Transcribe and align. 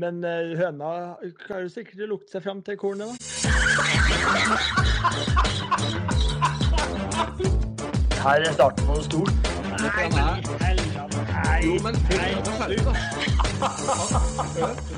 Men 0.00 0.24
uh, 0.24 0.58
høna 0.58 0.88
klarer 1.40 1.70
sikkert 1.72 2.02
å 2.04 2.06
lukte 2.10 2.34
seg 2.34 2.42
fram 2.44 2.58
til 2.60 2.76
kornet, 2.76 3.08
da. 3.08 3.16
Her 8.20 8.44
er 8.44 8.52
starten 8.58 8.84
på 8.84 8.92
noe 8.98 9.06
stort. 9.06 9.32
Nei, 9.80 10.04
nei, 10.12 10.36
Jo, 11.64 11.80
men 11.86 11.96
før 12.10 12.20
vi 12.20 12.28
er 12.36 12.44
ferdig, 12.60 12.80
da. 12.84 12.92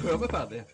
Før 0.02 0.18
vi 0.18 0.26
er 0.26 0.34
ferdig. 0.34 0.66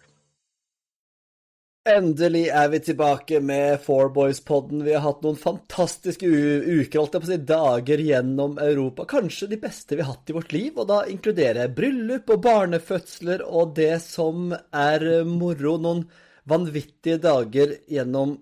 Endelig 1.85 2.47
er 2.49 2.69
vi 2.73 2.79
tilbake 2.81 3.43
med 3.45 3.83
Four 3.85 4.07
Boys-podden. 4.09 4.81
Vi 4.87 4.95
har 4.95 5.03
hatt 5.05 5.21
noen 5.21 5.37
fantastiske 5.37 6.25
uker, 6.25 6.97
holdt 6.97 7.17
jeg 7.19 7.21
på 7.21 7.27
å 7.27 7.29
si, 7.29 7.37
dager 7.45 8.01
gjennom 8.01 8.55
Europa. 8.57 9.05
Kanskje 9.11 9.51
de 9.51 9.59
beste 9.61 9.99
vi 9.99 10.01
har 10.01 10.15
hatt 10.15 10.31
i 10.33 10.37
vårt 10.37 10.55
liv, 10.57 10.71
og 10.81 10.87
da 10.89 11.03
inkluderer 11.13 11.59
jeg 11.61 11.75
bryllup 11.77 12.33
og 12.33 12.41
barnefødsler 12.47 13.45
og 13.45 13.75
det 13.77 13.99
som 14.01 14.55
er 14.57 15.05
moro. 15.29 15.75
Noen 15.85 16.01
vanvittige 16.49 17.19
dager 17.21 17.75
gjennom 17.93 18.33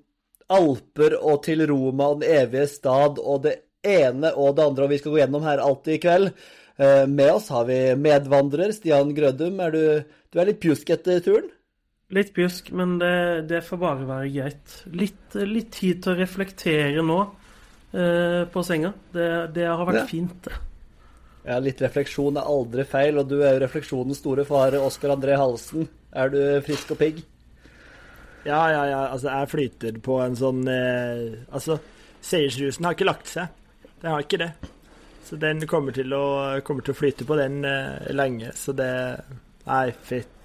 Alper 0.54 1.16
og 1.18 1.40
til 1.42 1.64
Roma 1.66 2.12
og 2.12 2.22
den 2.22 2.36
evige 2.36 2.68
stad 2.70 3.18
og 3.18 3.42
det 3.48 3.56
ene 3.82 4.30
og 4.36 4.54
det 4.54 4.68
andre, 4.68 4.86
og 4.86 4.94
vi 4.94 5.00
skal 5.02 5.16
gå 5.16 5.18
gjennom 5.24 5.48
her 5.48 5.64
alltid 5.64 5.96
i 5.96 6.04
kveld. 6.06 6.30
Eh, 6.78 7.10
med 7.10 7.40
oss 7.40 7.50
har 7.50 7.66
vi 7.66 7.80
medvandrer 7.98 8.70
Stian 8.78 9.10
Grødum. 9.18 9.58
Er 9.66 9.74
du, 9.74 9.82
du 10.30 10.38
er 10.38 10.52
litt 10.52 10.62
pjusk 10.62 10.94
etter 10.94 11.18
turen? 11.26 11.50
Litt 12.12 12.34
pjusk, 12.36 12.68
men 12.76 12.98
det, 13.00 13.14
det, 13.48 13.62
får 13.64 13.78
bare 13.80 14.08
være 14.08 14.32
greit. 14.34 14.74
Litt, 14.92 15.36
litt, 15.48 15.70
tid 15.72 16.02
til 16.04 16.12
å 16.12 16.18
reflektere 16.18 17.04
nå 17.06 17.20
eh, 17.24 18.42
på 18.52 18.64
senga. 18.66 18.92
Det, 19.14 19.28
det, 19.56 19.64
har 19.70 19.86
vært 19.88 20.02
ja. 20.02 20.08
fint, 20.10 20.36
det. 20.44 20.58
Ja, 21.42 21.56
litt 21.58 21.80
refleksjon 21.82 22.36
er 22.38 22.50
aldri 22.52 22.84
feil, 22.86 23.16
og 23.18 23.30
du 23.30 23.38
er 23.40 23.56
jo 23.56 23.62
refleksjonens 23.64 24.20
store 24.20 24.44
far, 24.46 24.76
Oskar 24.78 25.14
André 25.16 25.38
Halsen. 25.40 25.88
Er 26.12 26.28
du 26.30 26.38
frisk 26.66 26.92
og 26.92 27.00
pigg? 27.00 27.22
Ja, 28.44 28.60
ja, 28.74 28.84
ja. 28.90 29.00
Altså, 29.06 29.30
jeg 29.30 29.50
flyter 29.54 29.98
på 30.02 30.18
en 30.20 30.36
sånn 30.38 30.66
eh, 30.68 31.40
Altså, 31.54 31.78
seiersrusen 32.22 32.86
har 32.86 32.96
ikke 32.96 33.08
lagt 33.08 33.30
seg. 33.30 33.56
Den 34.02 34.12
har 34.12 34.26
ikke 34.26 34.42
det. 34.42 34.52
Så 35.24 35.38
den 35.40 35.64
kommer 35.70 35.94
til 35.96 36.12
å, 36.12 36.60
kommer 36.66 36.84
til 36.84 36.92
å 36.92 36.98
flyte 36.98 37.24
på 37.24 37.40
den 37.40 37.62
eh, 37.64 38.12
lenge. 38.12 38.52
Så 38.58 38.76
det 38.76 38.92
Nei, 39.62 39.92
katta. 39.94 40.41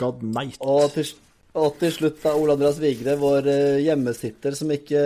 God 0.00 0.24
night. 0.24 0.58
Og 0.60 0.90
til, 0.94 1.12
og 1.56 1.76
til 1.80 1.92
slutt 1.94 2.22
da, 2.22 2.34
Ole 2.36 2.56
Andreas 2.56 2.80
Vigre, 2.82 3.16
vår 3.20 3.48
uh, 3.48 3.82
hjemmesitter 3.82 4.56
som 4.58 4.72
ikke, 4.74 5.02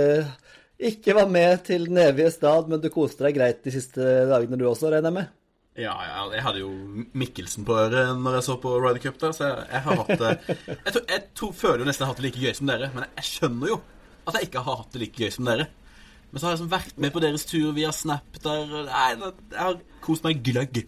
ikke 0.90 1.16
var 1.18 1.30
med 1.30 1.66
til 1.70 1.86
den 1.90 2.00
evige 2.02 2.32
stad, 2.34 2.70
men 2.70 2.82
du 2.82 2.90
koste 2.92 3.26
deg 3.26 3.38
greit 3.38 3.62
de 3.66 3.74
siste 3.74 4.06
dagene 4.30 4.58
du 4.60 4.66
også, 4.70 4.90
regner 4.90 5.10
jeg 5.12 5.18
med? 5.20 5.36
Ja, 5.78 5.94
ja, 6.02 6.24
jeg 6.34 6.42
hadde 6.44 6.60
jo 6.64 6.70
Mikkelsen 7.16 7.64
på 7.64 7.76
øret 7.78 8.10
når 8.18 8.40
jeg 8.40 8.46
så 8.48 8.56
på 8.60 8.72
Ryder 8.82 9.00
Cup 9.04 9.20
der, 9.22 9.32
så 9.32 9.46
jeg, 9.46 9.66
jeg 9.70 9.84
har 9.86 10.00
hatt 10.02 10.10
det 10.18 10.32
Jeg, 10.84 10.92
tror, 10.92 11.04
jeg 11.06 11.22
tror, 11.38 11.52
føler 11.56 11.84
jo 11.84 11.86
nesten 11.88 12.02
jeg 12.02 12.08
har 12.08 12.12
hatt 12.12 12.20
det 12.20 12.26
like 12.26 12.42
gøy 12.42 12.56
som 12.58 12.72
dere, 12.72 12.88
men 12.96 13.06
jeg 13.06 13.28
skjønner 13.28 13.70
jo 13.70 13.78
at 14.26 14.36
jeg 14.36 14.48
ikke 14.50 14.64
har 14.66 14.80
hatt 14.82 14.90
det 14.96 15.02
like 15.04 15.22
gøy 15.22 15.30
som 15.34 15.46
dere. 15.48 15.66
Men 16.30 16.38
så 16.38 16.46
har 16.46 16.52
jeg 16.52 16.58
liksom 16.58 16.72
vært 16.74 16.98
med 17.02 17.14
på 17.14 17.22
deres 17.24 17.46
tur 17.48 17.70
via 17.74 17.90
Snap 17.94 18.40
der 18.44 18.74
Nei, 18.90 19.06
jeg 19.16 19.58
har 19.58 19.78
kost 20.04 20.26
meg 20.26 20.42
gløgg. 20.46 20.82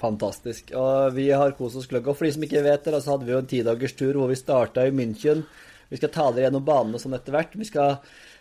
Fantastisk. 0.00 0.72
Og 0.78 1.12
vi 1.16 1.28
har 1.30 1.56
kost 1.58 1.76
oss 1.76 1.88
gløgg. 1.90 2.08
Og 2.08 2.16
for 2.16 2.26
de 2.26 2.32
som 2.36 2.46
ikke 2.46 2.64
vet 2.64 2.86
det, 2.88 3.02
så 3.04 3.14
hadde 3.14 3.28
vi 3.28 3.34
jo 3.34 3.42
en 3.42 3.50
tidagerstur 3.50 4.16
hvor 4.16 4.32
vi 4.32 4.38
starta 4.38 4.86
i 4.88 4.94
München. 4.94 5.44
Vi 5.90 5.98
skal 5.98 6.12
ta 6.14 6.30
dere 6.30 6.48
gjennom 6.48 6.64
banene 6.64 7.00
sånn 7.02 7.16
etter 7.18 7.34
hvert. 7.34 7.56
Vi 7.58 7.68
skal 7.68 7.98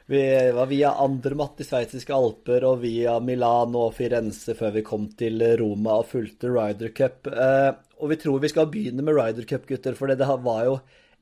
vi 0.09 0.51
var 0.55 0.65
via 0.65 0.95
Andermatt 1.03 1.59
i 1.61 1.65
sveitsiske 1.67 2.15
alper 2.15 2.63
og 2.65 2.79
via 2.81 3.19
Milano 3.21 3.83
og 3.83 3.91
Firenze 3.93 4.55
før 4.57 4.71
vi 4.79 4.81
kom 4.87 5.03
til 5.19 5.43
Roma 5.59 5.99
og 6.01 6.07
fulgte 6.09 6.49
Ryder 6.49 6.95
Cup. 6.97 7.29
Eh, 7.29 7.69
og 8.01 8.09
vi 8.09 8.17
tror 8.17 8.41
vi 8.41 8.49
skal 8.49 8.71
begynne 8.73 9.05
med 9.05 9.13
Ryder 9.19 9.45
Cup, 9.45 9.67
gutter, 9.69 9.93
for 9.93 10.09
det 10.09 10.25
var 10.25 10.63
jo 10.65 10.79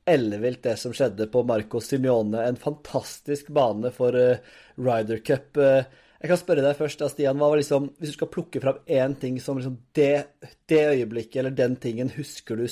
ellevilt 0.08 0.62
det 0.64 0.78
som 0.80 0.94
skjedde 0.96 1.28
på 1.28 1.42
Marco 1.44 1.82
Simione. 1.84 2.46
En 2.48 2.56
fantastisk 2.56 3.50
bane 3.52 3.92
for 3.92 4.16
uh, 4.16 4.40
Ryder 4.80 5.20
Cup. 5.20 5.60
Jeg 6.18 6.32
kan 6.32 6.38
spørre 6.40 6.64
deg 6.64 6.74
først, 6.74 7.02
Stian. 7.12 7.38
Hva 7.38 7.52
var 7.52 7.60
liksom, 7.60 7.92
hvis 7.98 8.10
du 8.10 8.16
skal 8.16 8.30
plukke 8.32 8.62
fram 8.62 8.80
én 8.90 9.14
ting 9.20 9.36
som 9.42 9.58
liksom 9.58 9.76
det, 9.94 10.26
det, 10.66 10.80
øyeblikket 10.96 11.38
eller 11.42 11.54
den 11.54 11.76
tingen 11.78 12.10
husker 12.16 12.58
du 12.58 12.66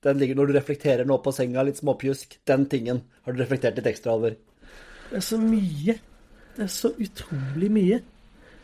den 0.00 0.16
ligger 0.16 0.34
Når 0.34 0.46
du 0.46 0.52
reflekterer 0.56 1.04
nå 1.04 1.18
på 1.20 1.32
senga, 1.32 1.60
litt 1.62 1.76
småpjusk, 1.76 2.38
den 2.48 2.64
tingen 2.72 3.02
har 3.24 3.34
du 3.36 3.42
reflektert 3.42 3.76
litt 3.76 3.88
ekstra 3.90 4.14
over? 4.16 4.36
Det 5.10 5.18
er 5.18 5.24
så 5.26 5.36
mye. 5.40 5.96
Det 6.56 6.62
er 6.64 6.70
så 6.72 6.92
utrolig 6.96 7.68
mye. 7.72 7.98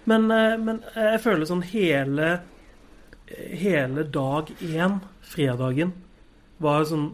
Men, 0.09 0.31
eh, 0.31 0.57
men 0.57 0.81
jeg 0.95 1.21
føler 1.25 1.49
sånn 1.49 1.65
hele 1.73 2.37
Hele 3.27 4.05
dag 4.15 4.53
én, 4.63 5.01
fredagen, 5.21 5.89
var 6.63 6.85
sånn 6.87 7.09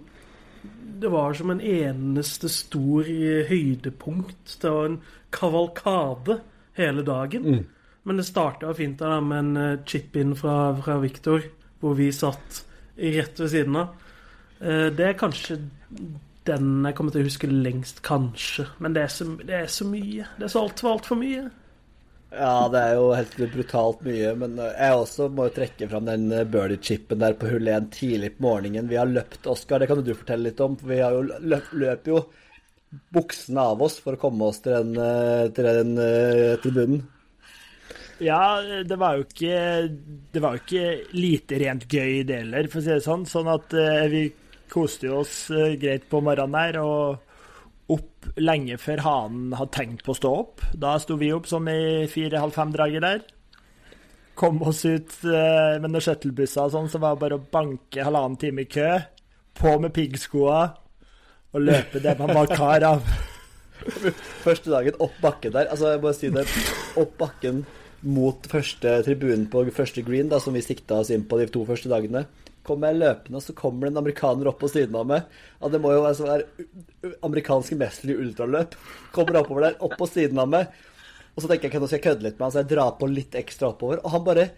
Det 1.00 1.08
var 1.08 1.32
som 1.34 1.50
en 1.50 1.60
eneste 1.60 2.50
stor 2.52 3.08
høydepunkt. 3.48 4.58
Det 4.60 4.70
var 4.70 4.90
en 4.90 5.00
kavalkade 5.32 6.36
hele 6.78 7.04
dagen. 7.06 7.46
Mm. 7.46 7.64
Men 8.02 8.18
det 8.18 8.26
starta 8.26 8.74
fint 8.74 8.98
da 8.98 9.20
med 9.22 9.38
en 9.38 9.56
eh, 9.56 9.78
chip-in 9.86 10.34
fra, 10.38 10.74
fra 10.82 10.98
Victor, 11.02 11.44
hvor 11.82 11.94
vi 11.98 12.10
satt 12.14 12.64
rett 12.96 13.40
ved 13.40 13.50
siden 13.52 13.78
av. 13.78 13.96
Eh, 14.60 14.88
det 14.94 15.08
er 15.08 15.18
kanskje 15.18 15.60
den 16.48 16.70
jeg 16.88 16.96
kommer 16.98 17.14
til 17.14 17.22
å 17.22 17.28
huske 17.28 17.50
lengst, 17.50 18.02
kanskje. 18.06 18.66
Men 18.82 18.96
det 18.96 19.04
er 19.04 19.12
så, 19.14 19.28
det 19.38 19.58
er 19.60 19.68
så 19.70 19.86
mye. 19.86 20.26
Det 20.38 20.48
er 20.48 20.54
så 20.54 20.64
altfor, 20.66 20.96
altfor 20.96 21.20
mye. 21.20 21.44
Ja, 22.32 22.66
det 22.72 22.80
er 22.80 22.94
jo 22.96 23.08
helt 23.12 23.36
brutalt 23.52 24.02
mye. 24.06 24.34
Men 24.40 24.58
eh, 24.58 24.74
jeg 24.74 24.98
også 25.04 25.30
må 25.30 25.46
jo 25.46 25.56
trekke 25.60 25.90
fram 25.92 26.10
den 26.10 26.26
birdie-chipen 26.50 27.22
der 27.22 27.38
på 27.38 27.52
hull 27.52 27.70
1 27.70 27.92
tidlig 27.94 28.34
på 28.38 28.48
morgenen. 28.48 28.90
Vi 28.90 28.98
har 28.98 29.10
løpt, 29.10 29.46
Oskar, 29.52 29.78
det 29.78 29.92
kan 29.92 30.02
du 30.02 30.14
fortelle 30.16 30.50
litt 30.50 30.62
om. 30.64 30.74
For 30.80 30.90
vi 30.90 31.02
har 31.04 31.14
jo 31.14 31.26
løp, 31.38 31.70
løp 31.84 32.10
jo 32.10 32.24
buksene 33.12 33.64
av 33.72 33.82
oss 33.84 33.98
for 34.02 34.16
å 34.16 34.20
komme 34.20 34.48
oss 34.50 34.60
til 34.64 34.74
den, 34.74 34.92
eh, 35.00 35.48
til 35.56 35.68
den 35.68 35.98
eh, 35.98 36.56
tribunen? 36.62 37.02
Ja, 38.22 38.60
det 38.86 38.98
var 39.00 39.16
jo 39.16 39.24
ikke 39.24 39.88
Det 40.30 40.42
var 40.42 40.54
jo 40.54 40.60
ikke 40.62 41.16
lite 41.16 41.58
rent 41.58 41.88
gøy 41.90 42.22
det 42.28 42.42
heller, 42.44 42.68
for 42.70 42.78
å 42.78 42.84
si 42.84 42.92
det 42.92 43.02
sånn. 43.02 43.24
Sånn 43.26 43.50
at 43.50 43.74
uh, 43.74 44.06
vi 44.12 44.28
koste 44.70 45.10
oss 45.10 45.48
greit 45.50 46.06
på 46.08 46.20
morgenen 46.22 46.54
der, 46.54 46.78
og 46.80 47.92
opp 47.92 48.28
lenge 48.38 48.78
før 48.80 49.02
hanen 49.04 49.56
hadde 49.58 49.74
tenkt 49.74 50.04
på 50.06 50.14
å 50.14 50.20
stå 50.20 50.32
opp. 50.44 50.62
Da 50.70 50.94
sto 51.02 51.18
vi 51.20 51.32
opp 51.34 51.48
sånn 51.50 51.66
i 51.72 52.06
fire-halv 52.12 52.54
fem-draget 52.54 53.04
der. 53.04 53.24
Kom 54.38 54.62
oss 54.64 54.84
ut 54.86 55.18
uh, 55.26 55.80
med 55.82 55.90
noen 55.90 56.04
shuttlebusser 56.04 56.68
og 56.68 56.76
sånn, 56.76 56.92
så 56.92 57.02
var 57.02 57.16
det 57.16 57.24
bare 57.24 57.40
å 57.40 57.46
banke 57.58 58.06
halvannen 58.06 58.38
time 58.40 58.62
i 58.62 58.70
kø. 58.70 58.92
På 59.58 59.74
med 59.82 59.92
piggskoa 59.96 60.62
å 61.52 61.60
løpe 61.60 62.00
det 62.02 62.16
man 62.18 62.32
var 62.36 62.50
kar 62.52 62.84
av. 62.88 63.06
Første 64.44 64.70
dagen 64.72 64.98
opp 65.02 65.14
bakken 65.22 65.54
der. 65.54 65.68
Altså, 65.72 65.92
jeg 65.92 66.02
må 66.02 66.12
si 66.16 66.30
det. 66.32 66.46
Opp 67.00 67.16
bakken 67.20 67.64
mot 68.02 68.46
første 68.50 68.96
tribunen 69.06 69.48
på 69.50 69.64
første 69.74 70.02
green, 70.06 70.30
da, 70.30 70.40
som 70.42 70.56
vi 70.56 70.62
sikta 70.64 71.00
oss 71.02 71.12
inn 71.14 71.26
på 71.28 71.38
de 71.38 71.48
to 71.52 71.64
første 71.68 71.90
dagene. 71.92 72.24
Kommer 72.66 72.92
jeg 72.92 73.00
løpende, 73.02 73.40
og 73.40 73.42
så 73.42 73.54
kommer 73.58 73.86
det 73.86 73.92
en 73.92 74.00
amerikaner 74.04 74.48
opp 74.50 74.60
på 74.62 74.70
siden 74.70 74.94
av 74.98 75.06
meg. 75.10 75.26
Ja, 75.58 75.70
det 75.70 75.80
må 75.82 75.92
jo 75.94 76.04
altså 76.06 76.28
være 76.28 77.14
amerikanske 77.26 77.78
mester 77.78 78.12
i 78.12 78.18
ultraløp. 78.22 78.76
Kommer 79.14 79.40
oppover 79.40 79.66
der, 79.66 79.78
opp 79.82 79.96
på 79.98 80.06
siden 80.10 80.38
av 80.42 80.50
meg. 80.50 80.70
Og 81.32 81.42
så 81.42 81.50
tenker 81.50 81.72
jeg 81.72 81.82
nå 81.82 81.88
skal 81.88 81.98
jeg 81.98 82.06
kødde 82.06 82.26
litt 82.26 82.36
med 82.38 82.46
han, 82.46 82.54
så 82.54 82.62
jeg 82.62 82.70
drar 82.74 82.94
på 83.00 83.08
litt 83.10 83.34
ekstra 83.40 83.72
oppover. 83.72 84.02
Og 84.02 84.14
han 84.14 84.28
bare 84.28 84.52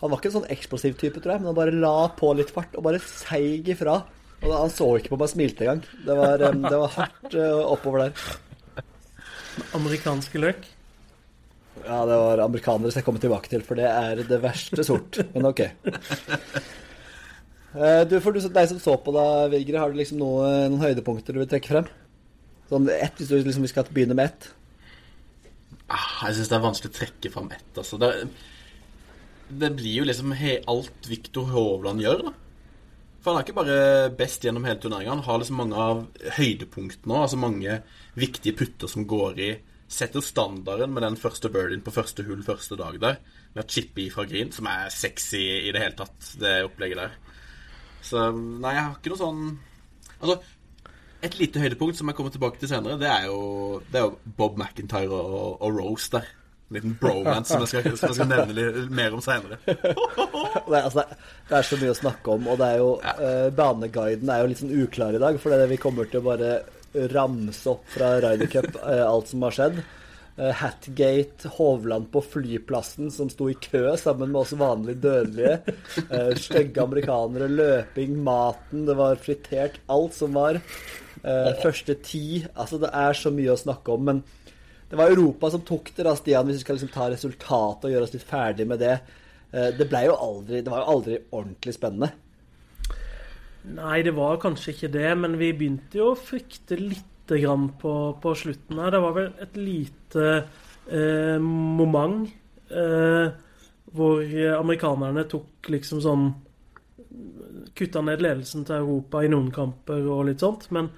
Han 0.00 0.08
var 0.08 0.16
ikke 0.16 0.30
en 0.30 0.38
sånn 0.38 0.52
eksplosiv 0.54 0.94
type, 0.96 1.20
tror 1.20 1.34
jeg, 1.34 1.40
men 1.42 1.50
han 1.50 1.56
bare 1.58 1.74
la 1.76 2.06
på 2.16 2.30
litt 2.32 2.48
fart 2.48 2.72
og 2.72 2.86
bare 2.86 3.02
seig 3.04 3.66
ifra. 3.68 3.98
Og 4.40 4.52
han 4.54 4.72
så 4.72 4.86
ikke 4.96 5.12
på 5.12 5.18
meg 5.20 5.28
og 5.28 5.32
smilte 5.34 5.66
engang. 5.66 5.82
Det 6.06 6.16
var, 6.16 6.44
det 6.48 6.78
var 6.82 6.94
hardt 6.96 7.34
uh, 7.36 7.64
oppover 7.74 8.06
der. 8.06 8.12
Amerikanske 9.76 10.40
løk? 10.40 10.68
Ja, 11.80 12.02
det 12.08 12.16
var 12.20 12.42
amerikanere 12.44 12.90
som 12.92 13.00
jeg 13.00 13.06
kommer 13.06 13.22
tilbake 13.22 13.50
til, 13.52 13.64
for 13.64 13.78
det 13.78 13.88
er 13.88 14.22
det 14.28 14.40
verste 14.42 14.84
sort. 14.86 15.20
Men 15.34 15.50
ok. 15.50 15.64
Uh, 17.70 18.02
du, 18.08 18.16
For 18.24 18.34
deg 18.34 18.70
som 18.72 18.80
så 18.82 18.96
på 19.00 19.14
da, 19.14 19.26
Vigre, 19.52 19.80
har 19.82 19.92
du 19.92 20.00
liksom 20.00 20.20
noe, 20.20 20.48
noen 20.72 20.82
høydepunkter 20.82 21.36
du 21.36 21.42
vil 21.42 21.50
trekke 21.50 21.74
frem? 21.74 21.90
Sånn 22.70 22.88
ett, 22.94 23.16
hvis 23.18 23.30
du 23.30 23.36
liksom 23.38 23.66
vi 23.66 23.72
skal 23.72 23.88
begynne 23.90 24.16
med 24.16 24.30
ett? 24.30 24.50
Ah, 25.90 26.28
jeg 26.28 26.38
syns 26.38 26.50
det 26.50 26.56
er 26.56 26.64
vanskelig 26.64 26.92
å 26.92 26.98
trekke 27.00 27.32
frem 27.34 27.52
ett. 27.54 27.70
Altså. 27.74 27.98
Det, 28.00 28.10
det 29.62 29.72
blir 29.78 30.00
jo 30.00 30.06
liksom 30.06 30.34
he, 30.38 30.60
alt 30.70 31.10
Viktor 31.10 31.50
Hovland 31.50 32.02
gjør, 32.04 32.30
da. 32.30 32.34
For 33.20 33.32
han 33.32 33.40
er 33.40 33.46
ikke 33.46 33.58
bare 33.58 33.80
best 34.16 34.44
gjennom 34.44 34.64
hele 34.64 34.80
turneringa. 34.80 35.16
Han 35.18 35.26
har 35.26 35.40
liksom 35.42 35.58
mange 35.60 35.80
av 35.80 36.04
høydepunktene 36.38 37.16
òg. 37.16 37.24
Altså 37.26 37.40
mange 37.40 37.80
viktige 38.16 38.56
putter 38.56 38.88
som 38.90 39.04
går 39.08 39.42
i. 39.44 39.50
Setter 39.90 40.24
standarden 40.24 40.94
med 40.94 41.04
den 41.04 41.18
første 41.20 41.50
birdien 41.52 41.82
på 41.84 41.92
første 41.92 42.24
hull 42.24 42.44
første 42.46 42.78
dag 42.80 42.96
der. 43.02 43.18
Med 43.52 43.64
å 43.64 43.68
chippe 43.68 44.06
fra 44.14 44.24
green, 44.30 44.52
som 44.54 44.68
er 44.70 44.92
sexy 44.94 45.42
i 45.66 45.74
det 45.74 45.82
hele 45.82 45.98
tatt, 45.98 46.32
det 46.40 46.60
opplegget 46.68 47.02
der. 47.02 47.18
Så 48.06 48.30
nei, 48.32 48.76
jeg 48.76 48.86
har 48.86 48.96
ikke 48.96 49.12
noe 49.12 49.20
sånn 49.20 49.42
Altså, 50.20 50.36
et 51.24 51.36
lite 51.40 51.60
høydepunkt 51.62 51.96
som 51.96 52.10
jeg 52.10 52.16
kommer 52.16 52.32
tilbake 52.32 52.60
til 52.60 52.68
senere, 52.68 52.98
det 53.00 53.08
er 53.08 53.26
jo, 53.28 53.80
det 53.88 54.00
er 54.00 54.06
jo 54.06 54.34
Bob 54.36 54.58
McIntyre 54.60 55.16
og, 55.16 55.62
og, 55.62 55.78
Rose 55.78 56.12
der. 56.12 56.28
En 56.70 56.76
liten 56.76 56.96
bromance 57.00 57.50
som 57.50 57.64
jeg 57.66 57.70
skal, 57.72 57.96
som 57.98 58.12
jeg 58.12 58.18
skal 58.20 58.28
nevne 58.30 58.54
litt 58.54 58.92
mer 58.94 59.14
om 59.16 59.22
seinere. 59.24 59.58
Det 59.66 60.76
er, 60.76 60.84
altså, 60.86 61.02
det 61.48 61.56
er 61.56 61.66
så 61.66 61.76
mye 61.80 61.92
å 61.92 61.98
snakke 61.98 62.34
om, 62.36 62.44
og 62.50 62.58
det 62.60 62.66
er 62.72 62.78
jo 62.78 62.90
eh, 63.02 63.46
Baneguiden 63.54 64.30
er 64.30 64.42
jo 64.42 64.50
litt 64.50 64.60
sånn 64.60 64.74
uklar 64.84 65.16
i 65.16 65.20
dag, 65.22 65.38
for 65.42 65.50
det 65.50 65.56
er 65.56 65.64
det 65.64 65.72
vi 65.72 65.78
kommer 65.82 66.06
til 66.10 66.20
å 66.20 66.26
bare 66.28 66.50
ramse 67.10 67.70
opp 67.70 67.90
fra 67.90 68.12
Ryder 68.22 68.50
Cup, 68.50 68.68
eh, 68.90 69.02
alt 69.02 69.30
som 69.30 69.42
har 69.46 69.56
skjedd. 69.56 69.80
Eh, 70.40 70.52
Hatgate, 70.60 71.50
Hovland 71.56 72.10
på 72.12 72.22
flyplassen 72.22 73.10
som 73.10 73.30
sto 73.30 73.50
i 73.50 73.58
kø 73.60 73.82
sammen 74.00 74.30
med 74.30 74.40
oss 74.40 74.54
vanlige 74.56 75.02
dødelige. 75.02 75.76
Eh, 76.06 76.32
Stygge 76.38 76.84
amerikanere, 76.84 77.50
løping, 77.50 78.14
maten, 78.24 78.86
det 78.88 78.96
var 78.98 79.20
fritert, 79.20 79.80
alt 79.90 80.16
som 80.16 80.38
var. 80.38 80.60
Eh, 81.22 81.50
første 81.60 81.98
ti. 82.06 82.44
Altså, 82.54 82.78
det 82.80 82.92
er 82.94 83.18
så 83.18 83.34
mye 83.34 83.52
å 83.52 83.60
snakke 83.60 83.92
om, 83.92 84.06
men 84.08 84.22
det 84.90 84.98
var 84.98 85.10
Europa 85.10 85.50
som 85.50 85.62
tok 85.62 85.92
det, 85.94 86.02
da, 86.02 86.16
Stian, 86.18 86.48
hvis 86.48 86.58
vi 86.58 86.64
skal 86.64 86.76
liksom 86.76 86.90
ta 86.90 87.06
resultatet 87.12 87.86
og 87.86 87.92
gjøre 87.92 88.06
oss 88.08 88.14
litt 88.16 88.26
ferdig 88.26 88.66
med 88.66 88.80
det. 88.82 88.96
Eh, 89.52 89.68
Det 89.78 89.86
jo 90.08 90.16
aldri 90.16 90.62
Det 90.62 90.70
var 90.70 90.82
jo 90.82 90.96
aldri 90.96 91.18
ordentlig 91.30 91.74
spennende. 91.76 92.10
Nei, 93.70 94.00
det 94.02 94.16
var 94.16 94.40
kanskje 94.40 94.72
ikke 94.72 94.90
det, 94.90 95.10
men 95.20 95.36
vi 95.38 95.52
begynte 95.52 96.00
jo 96.00 96.10
å 96.10 96.18
frykte 96.18 96.78
lite 96.80 97.38
grann 97.38 97.68
på, 97.78 97.92
på 98.18 98.34
slutten 98.34 98.80
her. 98.80 98.90
Det 98.90 99.02
var 99.04 99.14
vel 99.14 99.28
et 99.38 99.58
lite 99.60 100.26
eh, 100.90 101.38
moment 101.38 102.26
eh, 102.72 103.30
hvor 103.94 104.22
amerikanerne 104.56 105.26
tok 105.30 105.70
liksom 105.70 106.02
sånn 106.02 106.30
Kutta 107.74 108.00
ned 108.02 108.22
ledelsen 108.22 108.62
til 108.66 108.76
Europa 108.76 109.22
i 109.24 109.28
noen 109.30 109.48
kamper 109.54 110.04
og 110.10 110.28
litt 110.28 110.42
sånt. 110.42 110.68
Men, 110.74 110.88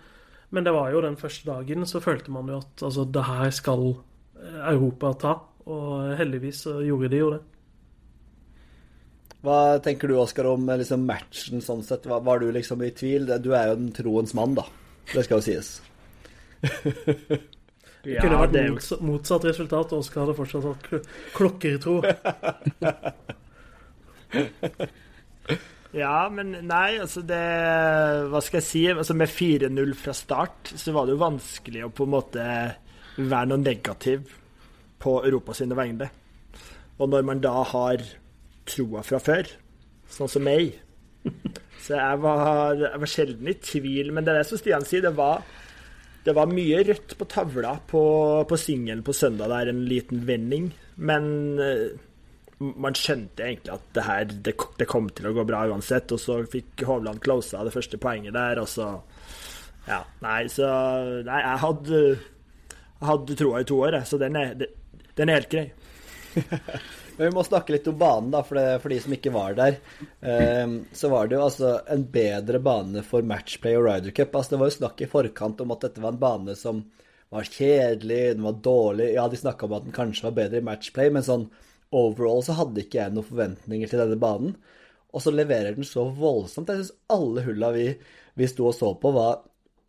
men 0.52 0.64
det 0.66 0.72
var 0.76 0.86
jo 0.92 1.00
den 1.04 1.16
første 1.20 1.44
dagen 1.48 1.86
så 1.88 1.98
følte 2.04 2.30
man 2.34 2.50
jo 2.52 2.56
at 2.62 2.74
altså, 2.84 3.02
det 3.08 3.24
her 3.28 3.50
skal 3.56 3.82
eh, 3.92 4.60
Europa 4.74 5.06
ta. 5.24 5.32
Og 5.72 5.88
heldigvis 6.18 6.58
så 6.66 6.72
gjorde 6.82 7.08
de 7.12 7.18
jo 7.20 7.28
det. 7.36 7.42
Hva 9.42 9.58
tenker 9.82 10.06
du, 10.10 10.14
Oskar, 10.22 10.46
om 10.52 10.62
eh, 10.70 10.78
liksom, 10.82 11.00
matchen 11.08 11.58
sånn 11.64 11.82
sett? 11.86 12.04
Var, 12.10 12.20
var 12.26 12.36
du 12.42 12.46
liksom 12.54 12.78
i 12.86 12.92
tvil? 12.94 13.22
Du 13.42 13.50
er 13.56 13.64
jo 13.72 13.78
den 13.80 13.92
troens 13.96 14.32
mann, 14.38 14.52
da. 14.58 14.64
Det 15.12 15.22
skal 15.26 15.38
jo 15.40 15.46
sies. 15.48 15.68
Det 18.02 18.16
kunne 18.18 18.34
Ja, 18.34 18.38
vært 18.40 18.50
det 18.50 18.58
er 18.58 18.64
jo 18.66 18.74
mots 18.74 18.88
motsatt 18.98 19.44
resultat, 19.46 19.92
Oskar 19.94 20.24
hadde 20.24 20.34
fortsatt 20.34 20.64
hatt 20.66 20.82
kl 20.88 20.98
klokkertro. 21.36 22.02
Ja, 25.92 26.28
men 26.32 26.54
nei, 26.64 26.96
altså 27.02 27.20
det 27.26 27.40
Hva 28.32 28.40
skal 28.40 28.62
jeg 28.62 28.68
si? 28.68 28.82
Altså 28.88 29.16
Med 29.18 29.28
4-0 29.28 29.92
fra 30.00 30.14
start 30.16 30.72
så 30.72 30.94
var 30.96 31.04
det 31.06 31.16
jo 31.16 31.24
vanskelig 31.24 31.84
å 31.84 31.92
på 31.92 32.06
en 32.08 32.14
måte 32.14 32.46
være 33.18 33.50
noe 33.50 33.60
negativ 33.60 34.30
på 35.02 35.18
Europa 35.26 35.52
sine 35.58 35.76
vegne. 35.76 36.06
Og 36.96 37.10
når 37.12 37.26
man 37.28 37.42
da 37.44 37.58
har 37.74 38.04
troa 38.68 39.02
fra 39.04 39.18
før, 39.20 39.50
sånn 40.08 40.30
som 40.30 40.44
meg 40.46 40.78
Så 41.82 41.98
jeg 41.98 42.20
var, 42.22 42.78
jeg 42.78 43.00
var 43.02 43.10
sjelden 43.10 43.50
i 43.50 43.56
tvil. 43.58 44.12
Men 44.14 44.24
det 44.24 44.32
er 44.32 44.40
det 44.40 44.48
som 44.48 44.60
Stian 44.60 44.86
sier, 44.86 45.02
det 45.04 45.12
var, 45.18 45.42
det 46.24 46.34
var 46.38 46.50
mye 46.50 46.84
rødt 46.86 47.16
på 47.18 47.28
tavla 47.30 47.74
på, 47.90 48.02
på 48.48 48.58
singelen 48.60 49.02
på 49.04 49.14
søndag 49.16 49.50
der, 49.50 49.72
en 49.72 49.84
liten 49.90 50.22
vending. 50.28 50.70
Men 51.02 51.26
eh, 51.60 51.88
man 52.62 52.96
skjønte 52.98 53.44
egentlig 53.46 53.74
at 53.74 53.84
det 53.96 54.06
her 54.06 54.24
det, 54.30 54.54
det 54.78 54.88
kom 54.90 55.08
til 55.10 55.30
å 55.30 55.34
gå 55.36 55.44
bra 55.48 55.64
uansett. 55.70 56.12
Og 56.14 56.20
så 56.22 56.38
fikk 56.50 56.84
Hovland 56.88 57.22
closa 57.24 57.64
det 57.66 57.74
første 57.74 58.00
poenget 58.02 58.36
der, 58.38 58.62
og 58.62 58.70
så 58.70 58.94
Ja, 59.88 60.04
nei, 60.22 60.46
så 60.52 60.68
Nei, 61.26 61.40
jeg 61.42 61.62
hadde, 61.64 62.02
jeg 62.70 63.08
hadde 63.10 63.38
troa 63.38 63.62
i 63.62 63.68
to 63.68 63.80
år, 63.82 64.00
så 64.06 64.20
den 64.20 64.38
er, 64.38 64.66
den 65.18 65.30
er 65.30 65.40
helt 65.40 65.52
grei. 65.52 65.68
Men 67.16 67.28
vi 67.28 67.34
må 67.36 67.42
snakke 67.44 67.74
litt 67.74 67.88
om 67.90 67.98
banen, 68.00 68.30
da, 68.32 68.40
for, 68.46 68.56
det, 68.56 68.78
for 68.82 68.92
de 68.92 68.98
som 69.04 69.12
ikke 69.14 69.34
var 69.34 69.56
der. 69.58 69.76
Ehm, 70.24 70.78
så 70.96 71.10
var 71.12 71.28
det 71.28 71.36
jo 71.36 71.44
altså 71.44 71.74
en 71.92 72.06
bedre 72.14 72.60
bane 72.62 73.02
for 73.04 73.26
matchplay 73.26 73.76
og 73.76 73.84
Ryder 73.84 74.14
Cup. 74.16 74.32
Altså, 74.38 74.54
det 74.54 74.60
var 74.62 74.70
jo 74.70 74.76
snakk 74.78 75.02
i 75.04 75.10
forkant 75.12 75.60
om 75.60 75.74
at 75.74 75.84
dette 75.84 76.02
var 76.02 76.16
en 76.16 76.22
bane 76.22 76.56
som 76.58 76.80
var 77.32 77.48
kjedelig, 77.48 78.22
den 78.36 78.46
var 78.46 78.56
dårlig. 78.64 79.10
Ja, 79.14 79.26
de 79.28 79.40
snakka 79.40 79.68
om 79.68 79.76
at 79.76 79.86
den 79.86 79.96
kanskje 79.96 80.26
var 80.28 80.38
bedre 80.40 80.60
i 80.60 80.66
matchplay, 80.66 81.12
men 81.12 81.24
sånn 81.26 81.46
overall 81.96 82.42
så 82.44 82.56
hadde 82.58 82.84
ikke 82.84 83.00
jeg 83.00 83.14
noen 83.14 83.28
forventninger 83.28 83.90
til 83.90 84.02
denne 84.02 84.18
banen. 84.20 84.56
Og 85.12 85.24
så 85.24 85.32
leverer 85.34 85.76
den 85.76 85.86
så 85.86 86.06
voldsomt. 86.16 86.70
Jeg 86.72 86.82
syns 86.82 86.94
alle 87.12 87.44
hulla 87.46 87.72
vi, 87.74 87.88
vi 88.38 88.48
sto 88.48 88.68
og 88.70 88.76
så 88.76 88.94
på, 88.98 89.12
var 89.14 89.42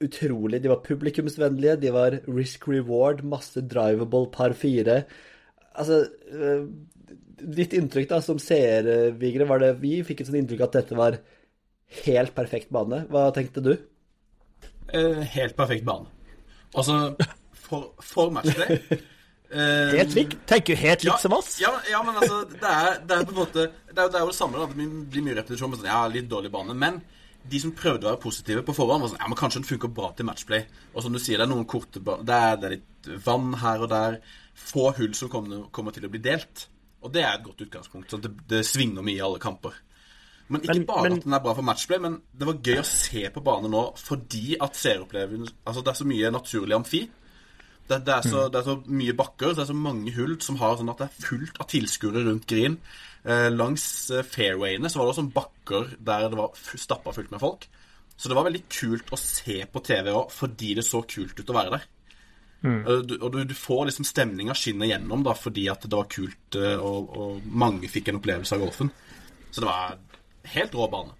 utrolig 0.03 0.59
De 0.59 0.67
var 0.67 0.81
publikumsvennlige, 0.83 1.77
de 1.79 1.91
var 1.95 2.17
risk 2.27 2.65
reward, 2.67 3.21
masse 3.23 3.61
drivable 3.71 4.27
par 4.33 4.55
fire. 4.57 5.03
Altså 5.79 6.03
øh, 6.31 6.65
Ditt 7.43 7.73
inntrykk 7.75 8.09
da, 8.11 8.19
som 8.23 8.39
seer, 8.39 8.87
Vigre, 9.19 9.47
var 9.47 9.59
det 9.63 9.73
Vi 9.81 9.97
fikk 10.05 10.21
et 10.21 10.29
sånt 10.29 10.39
inntrykk 10.41 10.65
at 10.67 10.77
dette 10.77 10.97
var 10.99 11.17
helt 12.03 12.35
perfekt 12.35 12.71
bane. 12.73 13.03
Hva 13.11 13.29
tenkte 13.35 13.63
du? 13.63 13.73
Eh, 14.93 15.23
helt 15.35 15.55
perfekt 15.57 15.85
bane. 15.87 16.09
Altså, 16.73 17.15
for, 17.65 17.91
for 18.01 18.33
matchplay 18.33 18.77
eh, 18.77 19.03
Helt 19.53 20.15
likt? 20.15 20.37
Tenker 20.49 20.75
helt 20.75 21.03
likt 21.03 21.11
ja, 21.11 21.17
som 21.21 21.33
oss. 21.33 21.59
Ja, 21.61 21.71
ja, 21.89 22.01
men 22.03 22.15
altså, 22.15 22.43
det 22.49 22.63
er, 22.63 22.99
det 23.07 23.17
er 23.17 23.23
på 23.25 23.33
en 23.35 23.41
måte 23.45 23.65
Det 23.93 23.97
er, 23.97 24.07
det 24.09 24.15
er 24.15 24.19
jo 24.25 24.31
det 24.31 24.35
samme. 24.35 24.57
da, 24.57 24.65
Det 24.65 24.75
blir- 24.77 25.23
mye 25.23 25.35
repetisjon. 25.37 25.75
Sånn, 25.77 25.85
ja, 25.85 26.07
litt 26.07 26.27
dårlig 26.29 26.51
bane. 26.51 26.73
Men 26.73 27.01
de 27.49 27.59
som 27.59 27.71
prøvde 27.71 28.07
å 28.07 28.11
være 28.13 28.21
positive 28.23 28.63
på 28.63 28.73
forhånd, 28.73 29.01
var 29.01 29.09
sånn 29.09 29.19
Ja, 29.19 29.27
men 29.27 29.37
kanskje 29.37 29.61
den 29.61 29.69
funker 29.69 29.87
bra 29.93 30.11
til 30.15 30.25
matchplay. 30.25 30.65
Og 30.95 31.03
som 31.03 31.13
du 31.13 31.19
sier, 31.19 31.37
det 31.37 31.45
er 31.47 31.53
noen 31.53 31.65
korte 31.67 31.99
ba- 32.01 32.21
det 32.23 32.33
er, 32.63 32.69
litt 32.77 33.23
vann 33.25 33.53
her 33.53 33.81
og 33.83 33.89
der. 33.89 34.19
Få 34.55 34.93
hull 34.95 35.13
som 35.13 35.29
kommer, 35.29 35.69
kommer 35.71 35.91
til 35.91 36.03
å 36.05 36.09
bli 36.09 36.19
delt. 36.19 36.67
Og 37.03 37.11
det 37.11 37.21
er 37.23 37.33
et 37.35 37.43
godt 37.43 37.61
utgangspunkt. 37.61 38.09
Så 38.09 38.21
det, 38.21 38.31
det 38.47 38.65
svinger 38.65 39.03
mye 39.03 39.17
i 39.17 39.21
alle 39.21 39.39
kamper. 39.39 39.73
Men 40.49 40.61
ikke 40.61 40.73
Men- 40.75 40.85
bare 40.85 41.03
men- 41.03 41.13
at 41.19 41.23
den 41.23 41.33
er 41.33 41.39
bra 41.39 41.53
for 41.53 41.61
matchplay, 41.63 41.99
men 41.99 42.21
det 42.37 42.45
var 42.47 42.53
gøy 42.55 42.79
å 42.79 42.85
se 42.85 43.29
på 43.29 43.43
banen 43.43 43.71
nå 43.71 43.95
fordi 43.97 44.55
at 44.61 44.73
seeropplevelsen 44.75 45.49
Altså, 45.65 45.81
det 45.83 45.87
er 45.87 45.99
så 46.03 46.05
mye 46.05 46.31
naturlig 46.31 46.75
amfi. 46.75 47.09
Det, 47.87 47.97
det, 48.07 48.13
er 48.15 48.21
så, 48.31 48.45
det 48.49 48.61
er 48.61 48.67
så 48.69 48.77
mye 48.87 49.13
bakker, 49.19 49.51
så 49.51 49.57
det 49.59 49.63
er 49.65 49.71
så 49.73 49.75
mange 49.75 50.11
hull 50.15 50.37
som 50.41 50.55
har 50.61 50.77
sånn 50.79 50.91
at 50.93 51.01
det 51.01 51.07
er 51.09 51.25
fullt 51.25 51.57
av 51.59 51.67
tilskuere 51.73 52.21
rundt 52.29 52.45
green. 52.47 52.77
Eh, 53.27 53.49
langs 53.51 53.85
eh, 54.11 54.23
fairwayene 54.23 54.89
så 54.91 54.99
var 54.99 55.05
det 55.07 55.13
også 55.13 55.21
sånn 55.21 55.33
bakker 55.35 55.89
der 55.99 56.29
det 56.31 56.39
var 56.39 56.55
stappa 56.79 57.11
fullt 57.15 57.31
med 57.33 57.43
folk. 57.43 57.67
Så 58.15 58.29
det 58.29 58.37
var 58.37 58.45
veldig 58.47 58.61
kult 58.71 59.11
å 59.11 59.19
se 59.19 59.57
på 59.67 59.81
TV 59.83 60.11
òg, 60.13 60.31
fordi 60.31 60.73
det 60.79 60.85
så 60.87 61.01
kult 61.03 61.39
ut 61.39 61.49
å 61.51 61.57
være 61.57 61.75
der. 61.75 61.85
Eh, 62.87 63.01
Du, 63.03 63.17
og 63.19 63.33
du, 63.33 63.41
du 63.43 63.55
får 63.57 63.89
liksom 63.89 64.07
stemninga 64.07 64.55
skinner 64.55 64.87
gjennom 64.87 65.23
da, 65.27 65.33
fordi 65.35 65.65
at 65.71 65.83
det 65.83 65.97
var 65.99 66.07
kult, 66.07 66.55
eh, 66.55 66.77
og, 66.79 67.11
og 67.19 67.47
mange 67.51 67.89
fikk 67.91 68.13
en 68.13 68.21
opplevelse 68.21 68.55
av 68.55 68.63
golfen. 68.63 68.93
Så 69.51 69.59
det 69.63 69.67
var 69.67 69.97
helt 70.55 70.75
rå 70.79 70.87
bane. 70.91 71.11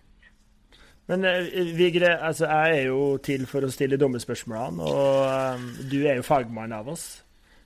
Men 1.11 1.25
eh, 1.27 1.75
Vigre, 1.75 2.15
altså, 2.23 2.47
jeg 2.47 2.77
er 2.77 2.86
jo 2.88 3.17
til 3.24 3.43
for 3.50 3.65
å 3.65 3.72
stille 3.74 4.00
dumme 4.00 4.22
spørsmålene, 4.24 4.88
og 4.88 5.60
um, 5.60 5.65
du 5.91 6.00
er 6.05 6.19
jo 6.19 6.27
fagmann 6.27 6.75
av 6.75 6.93
oss. 6.93 7.07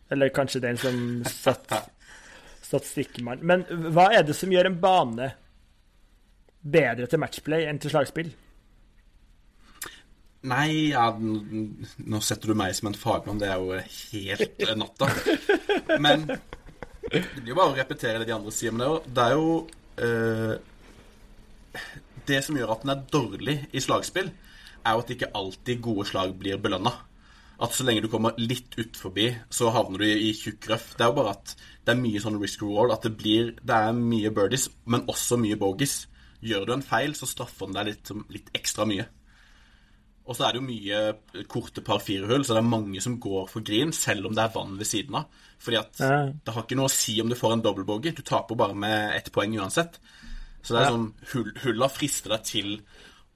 Eller 0.09 0.31
kanskje 0.33 0.63
den 0.63 0.79
som 0.79 0.97
stat, 1.27 1.91
statistikkmann. 2.63 3.43
Men 3.45 3.65
hva 3.91 4.09
er 4.15 4.25
det 4.25 4.35
som 4.37 4.51
gjør 4.53 4.71
en 4.71 4.81
bane 4.81 5.31
bedre 6.67 7.07
til 7.11 7.21
matchplay 7.21 7.67
enn 7.67 7.79
til 7.83 7.93
slagspill? 7.93 8.31
Nei, 10.47 10.93
ja, 10.93 11.09
nå 11.17 12.19
setter 12.23 12.53
du 12.53 12.57
meg 12.57 12.75
som 12.77 12.91
en 12.91 12.97
fagmann. 12.97 13.41
Det 13.41 13.49
er 13.51 13.59
jo 13.59 13.73
helt 13.75 14.63
eh, 14.63 14.73
natta. 14.79 15.09
Men 15.99 16.27
det 16.27 17.23
blir 17.41 17.51
jo 17.51 17.57
bare 17.57 17.73
å 17.73 17.77
repetere 17.77 18.21
det 18.21 18.29
de 18.29 18.35
andre 18.37 18.53
sier. 18.55 18.73
Men 18.73 18.83
det 18.85 18.87
er 18.87 18.93
jo, 18.93 19.01
det, 19.17 19.23
er 19.27 19.33
jo 19.35 19.47
eh, 20.07 20.53
det 22.27 22.43
som 22.45 22.57
gjør 22.57 22.73
at 22.75 22.83
den 22.83 22.93
er 22.93 23.05
dårlig 23.13 23.57
i 23.73 23.83
slagspill, 23.83 24.31
er 24.85 24.95
jo 24.95 25.03
at 25.03 25.13
ikke 25.13 25.33
alltid 25.35 25.83
gode 25.83 26.07
slag 26.09 26.35
blir 26.39 26.59
belønna. 26.61 26.93
At 27.57 27.73
så 27.73 27.87
lenge 27.87 28.03
du 28.05 28.09
kommer 28.11 28.37
litt 28.37 28.75
ut 28.77 28.97
forbi, 28.99 29.31
så 29.49 29.71
havner 29.73 30.03
du 30.03 30.05
i 30.07 30.33
tjukk 30.37 30.69
røff. 30.69 30.91
Det 30.93 31.05
er 31.05 31.09
jo 31.09 31.17
bare 31.17 31.33
at 31.33 31.55
det 31.57 31.93
er 31.93 32.01
mye 32.03 32.21
sånn 32.21 32.37
risk 32.41 32.61
reward. 32.61 32.93
At 32.93 33.07
det 33.07 33.15
blir 33.17 33.55
Det 33.57 33.73
er 33.73 33.97
mye 33.97 34.29
birdies, 34.29 34.69
men 34.85 35.07
også 35.09 35.39
mye 35.41 35.57
bogies. 35.57 36.05
Gjør 36.45 36.67
du 36.67 36.73
en 36.75 36.85
feil, 36.85 37.15
så 37.17 37.25
straffer 37.25 37.65
den 37.65 37.79
deg 37.79 37.89
litt, 37.89 38.11
litt 38.29 38.51
ekstra 38.53 38.85
mye. 38.85 39.07
Og 40.27 40.35
så 40.35 40.43
er 40.43 40.53
det 40.53 40.59
jo 40.59 40.67
mye 40.67 41.43
korte 41.47 41.81
par 41.81 42.01
fire-hull, 42.03 42.43
så 42.45 42.53
det 42.53 42.61
er 42.61 42.69
mange 42.69 43.01
som 43.01 43.15
går 43.23 43.47
for 43.49 43.65
green, 43.65 43.93
selv 43.95 44.27
om 44.27 44.35
det 44.35 44.43
er 44.43 44.53
vann 44.53 44.75
ved 44.77 44.89
siden 44.89 45.15
av. 45.21 45.29
Fordi 45.57 45.79
at 45.79 45.97
det 45.97 46.53
har 46.53 46.65
ikke 46.65 46.77
noe 46.77 46.91
å 46.91 46.93
si 46.93 47.15
om 47.23 47.31
du 47.31 47.37
får 47.39 47.55
en 47.55 47.63
dobbeltbogey. 47.63 48.13
Du 48.13 48.21
taper 48.27 48.59
bare 48.59 48.75
med 48.77 49.15
ett 49.15 49.31
poeng 49.33 49.55
uansett. 49.57 49.97
Så 50.63 50.73
det 50.73 50.79
er 50.81 50.85
Ja. 50.85 50.91
sånn 50.91 51.13
hull, 51.33 51.51
Hulla 51.63 51.87
frister 51.89 52.29
deg 52.29 52.43
til 52.43 52.81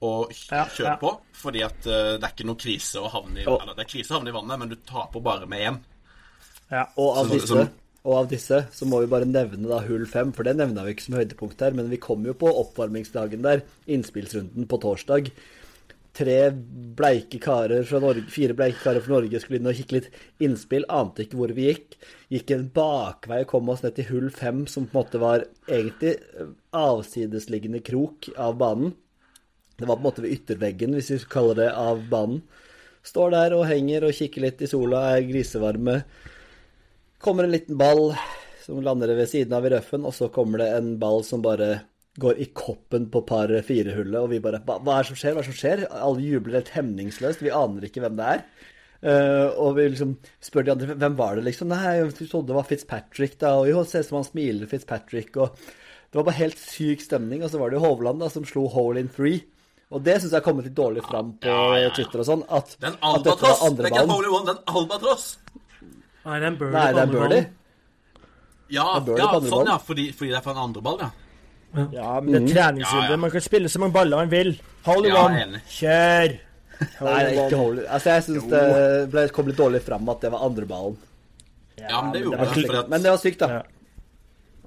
å 0.02 0.28
kjøre 0.28 0.84
ja. 0.84 0.96
på, 0.98 1.12
fordi 1.32 1.62
at 1.64 1.86
uh, 1.86 2.18
det 2.18 2.24
er 2.26 2.32
ikke 2.34 2.46
noe 2.48 2.56
krise 2.58 2.98
å 3.00 3.08
havne 3.10 3.38
i 3.40 3.46
Og- 3.46 3.60
Eller 3.62 3.74
det 3.78 3.86
er 3.86 3.90
krise 3.92 4.10
å 4.10 4.18
havne 4.18 4.28
i 4.28 4.32
vannet, 4.36 4.58
men 4.58 4.68
du 4.68 4.76
taper 4.76 5.20
bare 5.22 5.46
med 5.46 5.60
én. 5.60 5.78
Ja. 6.70 6.86
Og 6.96 7.16
av, 7.18 7.26
Så- 7.28 7.32
disse, 7.32 7.46
så- 7.46 7.70
og 8.04 8.14
av 8.18 8.28
disse 8.28 8.66
så 8.72 8.84
må 8.88 9.00
vi 9.00 9.06
bare 9.06 9.24
nevne 9.24 9.68
da 9.68 9.78
hull 9.80 10.04
fem, 10.06 10.32
for 10.32 10.42
det 10.42 10.56
nevna 10.56 10.82
vi 10.84 10.94
ikke 10.94 11.02
som 11.06 11.14
høydepunkt 11.14 11.60
her, 11.60 11.70
men 11.70 11.88
vi 11.88 11.96
kom 11.98 12.24
jo 12.24 12.34
på 12.34 12.50
oppvarmingsdagen 12.50 13.42
der, 13.42 13.62
innspillsrunden 13.86 14.66
på 14.66 14.80
torsdag. 14.80 15.30
Tre 16.16 16.38
bleike 16.96 17.38
karer 17.42 17.86
fra 17.88 18.00
Norge, 18.02 18.26
fire 18.32 18.56
bleike 18.56 18.80
karer 18.82 19.04
fra 19.04 19.14
Norge 19.14 19.40
skulle 19.40 19.60
inn 19.60 19.70
og 19.70 19.78
kikke 19.78 19.96
litt 19.96 20.08
innspill. 20.44 20.84
Ante 20.92 21.24
ikke 21.24 21.38
hvor 21.40 21.54
vi 21.56 21.68
gikk. 21.70 21.96
Gikk 22.32 22.52
en 22.54 22.66
bakvei 22.74 23.42
og 23.44 23.50
kom 23.52 23.70
oss 23.72 23.84
ned 23.84 23.96
til 23.96 24.10
hull 24.10 24.28
fem, 24.34 24.66
som 24.68 24.88
på 24.88 24.92
en 24.92 25.00
måte 25.00 25.22
var 25.22 25.46
egentlig 25.68 26.18
avsidesliggende 26.76 27.82
krok 27.86 28.28
av 28.36 28.58
banen. 28.60 28.92
Det 29.78 29.88
var 29.88 29.96
på 29.96 30.02
en 30.02 30.08
måte 30.10 30.24
ved 30.24 30.36
ytterveggen, 30.36 30.98
hvis 30.98 31.10
vi 31.14 31.22
kaller 31.32 31.58
det, 31.58 31.70
av 31.72 32.04
banen. 32.12 32.44
Står 33.02 33.32
der 33.34 33.56
og 33.56 33.66
henger 33.66 34.04
og 34.06 34.14
kikker 34.14 34.44
litt 34.44 34.60
i 34.62 34.68
sola, 34.70 35.08
er 35.16 35.24
grisevarme. 35.26 36.02
Kommer 37.22 37.48
en 37.48 37.54
liten 37.54 37.78
ball 37.80 38.12
som 38.62 38.82
lander 38.84 39.10
ved 39.16 39.30
siden 39.30 39.56
av 39.56 39.66
i 39.66 39.72
røffen, 39.72 40.04
og 40.06 40.14
så 40.14 40.28
kommer 40.30 40.62
det 40.62 40.68
en 40.76 40.92
ball 41.00 41.24
som 41.26 41.42
bare 41.42 41.80
går 42.20 42.40
i 42.44 42.48
koppen 42.52 43.06
på 43.12 43.22
par 43.24 43.52
fire-hullet, 43.64 44.18
og 44.20 44.28
vi 44.32 44.40
bare 44.44 44.60
hva, 44.66 44.76
hva 44.84 44.98
er 44.98 45.06
det 45.06 45.12
som 45.12 45.20
skjer? 45.20 45.32
Hva 45.32 45.40
er 45.40 45.46
det 45.46 45.52
som 45.52 45.60
skjer? 45.60 45.84
Alle 45.96 46.26
jubler 46.26 46.58
helt 46.58 46.72
hemningsløst. 46.74 47.44
Vi 47.44 47.54
aner 47.56 47.86
ikke 47.88 48.02
hvem 48.04 48.18
det 48.18 48.26
er. 48.34 48.42
Uh, 49.02 49.48
og 49.58 49.72
vi 49.78 49.88
liksom 49.90 50.12
spør 50.44 50.66
de 50.66 50.74
andre 50.74 50.94
hvem 50.94 51.16
var 51.18 51.38
det, 51.38 51.46
liksom. 51.48 51.72
Nei, 51.72 51.96
vi 52.06 52.28
trodde 52.28 52.52
det 52.52 52.58
var 52.58 52.68
Fitzpatrick, 52.68 53.38
da. 53.40 53.54
Og 53.62 53.70
jo, 53.70 53.86
se 53.88 54.04
som 54.06 54.20
han 54.20 54.28
smiler, 54.28 54.68
Fitzpatrick. 54.70 55.32
Og 55.40 55.56
det 55.56 56.20
var 56.20 56.28
bare 56.28 56.40
helt 56.42 56.60
syk 56.60 57.02
stemning. 57.02 57.42
Og 57.42 57.50
så 57.50 57.62
var 57.62 57.72
det 57.72 57.80
jo 57.80 57.86
Hovland 57.86 58.20
da, 58.22 58.28
som 58.30 58.44
slo 58.46 58.68
hole 58.70 59.02
in 59.02 59.10
three. 59.10 59.40
Og 59.92 60.04
det 60.04 60.18
syns 60.20 60.30
jeg 60.32 60.38
har 60.38 60.44
kommet 60.44 60.68
litt 60.68 60.76
dårlig 60.76 61.02
fram 61.04 61.34
på 61.40 61.48
Ja, 61.48 61.64
ja, 61.76 61.80
ja. 61.86 61.96
Twitter 61.96 62.22
og 62.22 62.28
sånn. 62.28 62.44
At, 62.48 62.76
Den 62.80 62.94
at 62.96 63.24
dette 63.26 63.44
var 63.44 63.58
albatross! 63.66 63.76
Det 63.76 63.88
er 63.88 63.96
ikke 63.96 64.12
hole 64.12 64.28
in 64.28 64.36
One, 64.38 64.54
er 64.54 64.78
albatross! 64.80 65.26
Nei, 66.22 66.36
det 66.38 66.46
er 66.46 66.48
en 66.52 66.60
birdie 66.60 66.78
på 66.78 67.02
andre 67.02 67.18
ballen. 67.18 67.50
Ja, 68.72 68.86
sånn, 69.02 69.50
ball. 69.50 69.66
ja. 69.68 69.76
Fordi, 69.84 70.06
fordi 70.16 70.30
det 70.32 70.38
er 70.38 70.44
fra 70.46 70.54
en 70.54 70.62
andre 70.62 70.84
ball, 70.84 71.02
ja. 71.02 71.10
Ja, 71.92 72.20
men 72.20 72.32
det 72.34 72.40
er 72.42 72.54
treningsrunde. 72.54 73.04
Ja, 73.06 73.10
ja. 73.14 73.16
Man 73.16 73.30
kan 73.32 73.40
spille 73.44 73.68
så 73.72 73.80
mange 73.80 73.94
baller 73.96 74.16
man 74.20 74.28
vil. 74.32 74.50
Hold 74.84 75.06
Ja, 75.08 75.22
on. 75.24 75.60
Kjør! 75.72 76.34
Nei, 77.00 77.20
ikke 77.36 77.56
hold. 77.60 77.78
Altså, 77.86 78.10
jeg 78.16 78.24
syns 78.26 78.48
det 78.50 78.62
ble, 79.12 79.22
kom 79.32 79.46
litt 79.48 79.56
dårlig 79.60 79.80
fram 79.86 80.08
at 80.12 80.20
det 80.24 80.32
var 80.34 80.42
andre 80.44 80.66
ballen. 80.66 80.96
Ja, 81.78 82.02
men 82.02 82.12
det 82.12 82.22
gjorde 82.24 82.38
var 82.42 82.50
det. 82.52 82.64
slik- 82.66 82.88
Men 82.90 83.02
det 83.02 83.10
var 83.14 83.18
sykt, 83.22 83.38
da. 83.38 83.48
Ja. 83.48 83.62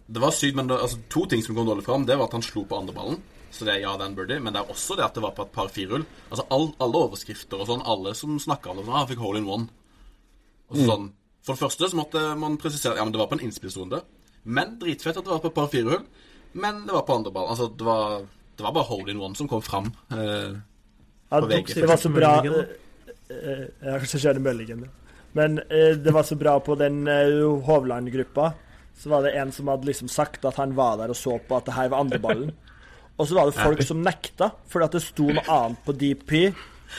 Det 0.07 0.21
var 0.21 0.31
sykt, 0.31 0.55
men 0.55 0.67
det, 0.67 0.77
altså, 0.81 0.97
to 1.09 1.25
ting 1.25 1.41
som 1.43 1.55
kom 1.55 1.65
dårlig 1.67 1.83
fram, 1.85 2.05
det 2.05 2.17
var 2.17 2.25
at 2.29 2.31
han 2.37 2.41
slo 2.45 2.63
på 2.65 2.77
andreballen. 2.79 3.19
Så 3.51 3.63
det 3.65 3.75
er 3.75 3.79
ja, 3.85 3.93
det 3.97 4.03
er 4.03 4.09
en 4.11 4.15
birdie. 4.15 4.39
Men 4.43 4.53
det 4.53 4.61
er 4.63 4.71
også 4.73 4.95
det 4.97 5.05
at 5.05 5.13
det 5.15 5.23
var 5.23 5.31
på 5.37 5.45
et 5.45 5.51
par 5.55 5.67
firehull. 5.71 6.05
Altså, 6.31 6.45
all, 6.51 6.71
alle 6.83 7.03
overskrifter 7.05 7.59
og 7.61 7.67
sånn, 7.69 7.83
alle 7.85 8.13
som 8.15 8.35
snakka 8.39 8.71
om 8.71 8.77
det, 8.77 8.85
sånn, 8.85 8.95
ah, 8.95 9.05
han 9.05 9.07
fikk 9.13 9.21
hole 9.23 9.37
in 9.39 9.47
one. 9.47 9.69
Og 10.69 10.77
så 10.77 10.87
sånn, 10.89 11.11
For 11.45 11.53
det 11.53 11.61
første 11.61 11.87
så 11.91 11.95
måtte 11.99 12.21
man 12.41 12.55
presisere 12.57 12.97
Ja, 12.97 13.03
men 13.05 13.11
det 13.13 13.19
var 13.21 13.27
på 13.29 13.37
en 13.37 13.43
innspillsrunde. 13.45 13.99
Men 14.45 14.79
dritfett 14.79 15.17
at 15.19 15.23
det 15.25 15.29
var 15.29 15.39
på 15.43 15.51
et 15.51 15.53
par 15.53 15.67
firehull. 15.69 16.05
Men 16.55 16.85
det 16.87 16.95
var 16.95 17.03
på 17.07 17.17
andre 17.19 17.33
ball. 17.35 17.49
Altså, 17.51 17.67
det 17.67 17.85
var, 17.85 18.23
det 18.55 18.63
var 18.63 18.73
bare 18.77 18.89
hole 18.89 19.11
in 19.11 19.21
one 19.21 19.35
som 19.35 19.49
kom 19.51 19.63
fram. 19.65 19.91
Eh, 20.15 20.55
Ja, 21.29 21.41
det, 21.41 21.47
VG. 21.47 21.73
det 21.81 21.87
var 21.89 21.97
så 21.97 22.09
bra 22.09 22.29
uh, 22.45 22.59
eh, 23.29 23.63
eh, 23.81 23.95
kanskje 23.99 24.21
kjøre 24.27 24.39
Mølligen. 24.39 24.85
ja. 24.85 25.17
Men 25.35 25.59
uh, 25.59 25.95
det 25.97 26.13
var 26.13 26.23
så 26.23 26.37
bra 26.39 26.59
på 26.63 26.77
den 26.79 27.07
eh, 27.07 27.41
Hovland-gruppa. 27.65 28.51
Så 28.97 29.09
var 29.09 29.25
det 29.25 29.33
en 29.35 29.51
som 29.51 29.67
hadde 29.67 29.89
liksom 29.89 30.07
sagt 30.07 30.45
at 30.45 30.55
han 30.55 30.75
var 30.77 30.97
der 31.01 31.11
og 31.11 31.17
så 31.19 31.39
på 31.39 31.57
at 31.57 31.65
det 31.65 31.75
her 31.75 31.89
var 31.91 32.05
andreballen. 32.05 32.53
Og 33.17 33.27
så 33.27 33.35
var 33.35 33.47
det 33.47 33.55
folk 33.55 33.79
som 33.87 34.01
nekta, 34.03 34.49
fordi 34.67 34.85
at 34.85 34.95
det 34.97 34.99
sto 34.99 35.29
noe 35.31 35.43
annet 35.47 35.85
på 35.85 35.93
DP 35.95 36.33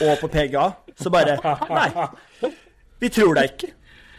og 0.01 0.15
på 0.23 0.31
PGA. 0.33 0.63
Så 0.97 1.11
bare 1.13 1.35
Nei, 1.69 2.07
vi 3.05 3.11
tror 3.13 3.37
deg 3.37 3.51
ikke. 3.51 3.69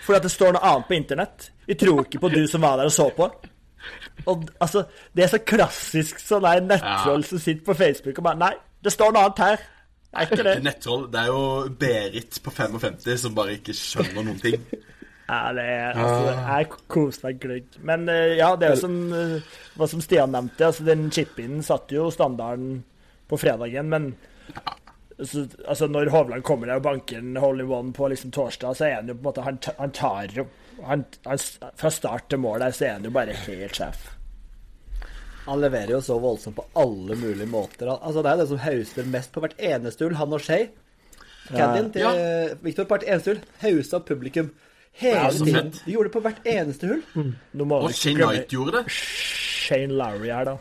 Fordi 0.05 0.19
at 0.19 0.27
det 0.27 0.29
står 0.29 0.53
noe 0.53 0.61
annet 0.61 0.85
på 0.85 0.93
internett. 0.93 1.47
Vi 1.65 1.73
tror 1.73 2.03
ikke 2.03 2.21
på 2.21 2.29
du 2.29 2.43
som 2.45 2.61
var 2.61 2.77
der 2.77 2.91
og 2.91 2.93
så 2.93 3.07
på. 3.17 3.25
Og 4.27 4.43
altså, 4.59 4.83
Det 5.15 5.23
er 5.23 5.31
så 5.31 5.39
klassisk 5.39 6.19
sånn 6.19 6.45
der 6.45 6.61
nettroll 6.65 7.23
som 7.27 7.39
sitter 7.39 7.63
på 7.67 7.77
Facebook 7.77 8.19
og 8.19 8.27
bare 8.29 8.41
Nei, 8.41 8.53
det 8.83 8.93
står 8.93 9.13
noe 9.13 9.27
annet 9.27 9.43
her. 9.45 9.65
Det 10.07 10.19
er 10.19 10.29
ikke 10.29 10.45
det. 10.47 10.55
Nettroll. 10.65 11.07
Det 11.11 11.21
er 11.21 11.31
jo 11.31 11.41
Berit 11.79 12.39
på 12.43 12.53
55 12.53 13.17
som 13.23 13.35
bare 13.37 13.57
ikke 13.57 13.75
skjønner 13.77 14.23
noen 14.23 14.43
ting. 14.43 14.61
Ja, 15.27 15.49
det 15.51 15.63
er, 15.67 15.97
altså, 15.99 16.35
jeg 16.39 16.67
koser 16.87 17.25
meg 17.25 17.39
gløgg. 17.43 17.73
Men 17.83 18.05
eh, 18.07 18.37
ja, 18.39 18.53
det 18.55 18.63
er 18.63 18.77
jo 18.77 18.79
som, 18.79 18.93
eh, 19.11 19.57
hva 19.75 19.87
som 19.91 19.99
Stian 19.99 20.31
nevnte, 20.31 20.69
altså 20.69 20.85
den 20.87 21.09
chip-in 21.11 21.59
satte 21.67 21.97
jo 21.97 22.05
standarden 22.15 22.77
på 23.27 23.39
fredagen, 23.41 23.89
men 23.91 24.05
så, 25.19 25.43
altså 25.67 25.89
når 25.91 26.13
Hovland 26.13 26.45
kommer 26.47 26.71
der 26.71 26.79
og 26.79 26.85
banker 26.85 27.19
en 27.19 27.35
hole 27.43 27.65
in 27.65 27.73
one 27.73 27.91
på 27.93 28.07
liksom 28.07 28.31
torsdag, 28.31 28.77
så 28.77 28.87
er 28.87 28.95
han 29.01 29.11
jo 29.11 29.17
på 29.17 29.25
en 29.25 29.27
måte 29.27 29.43
Han, 29.49 29.59
han 29.79 29.91
tar 29.91 30.31
jo 30.35 30.47
han, 30.85 31.05
han, 31.25 31.39
Fra 31.75 31.89
start 31.91 32.29
til 32.29 32.39
mål 32.43 32.59
der 32.65 32.71
så 32.75 32.85
er 32.85 32.93
han 32.97 33.07
jo 33.07 33.11
bare 33.15 33.33
helt 33.47 33.75
sjef. 33.77 34.07
Han 35.47 35.61
leverer 35.63 35.93
jo 35.95 36.01
så 36.03 36.17
voldsomt 36.19 36.57
på 36.57 36.65
alle 36.75 37.15
mulige 37.15 37.47
måter. 37.47 37.87
Altså, 37.95 38.19
det 38.23 38.31
er 38.33 38.41
det 38.41 38.47
som 38.49 38.59
hauser 38.59 39.07
mest 39.07 39.31
på 39.31 39.43
hvert 39.45 39.55
eneste 39.63 40.03
hull, 40.03 40.17
han 40.19 40.33
og 40.35 40.43
Shay. 40.43 40.67
Caddien 41.47 41.91
til 41.93 42.03
Ja. 42.03 42.55
Victor 42.61 42.83
på 42.83 42.97
hvert 42.97 43.07
eneste 43.07 43.31
hull. 43.31 43.43
hausta 43.63 43.99
publikum 44.03 44.49
hele 44.99 45.21
Ja, 45.21 45.29
tiden. 45.31 45.71
De 45.85 45.93
gjorde 45.93 46.09
det 46.09 46.15
på 46.17 46.23
hvert 46.25 46.41
eneste 46.51 46.87
hull. 46.89 47.03
Mm. 47.15 47.71
Og 47.71 47.93
Shane 47.95 48.19
Knight 48.19 48.51
gjorde 48.51 48.81
det. 48.81 48.91
Shane 48.91 49.95
Lowry 49.95 50.33
her, 50.33 50.43
da. 50.51 50.57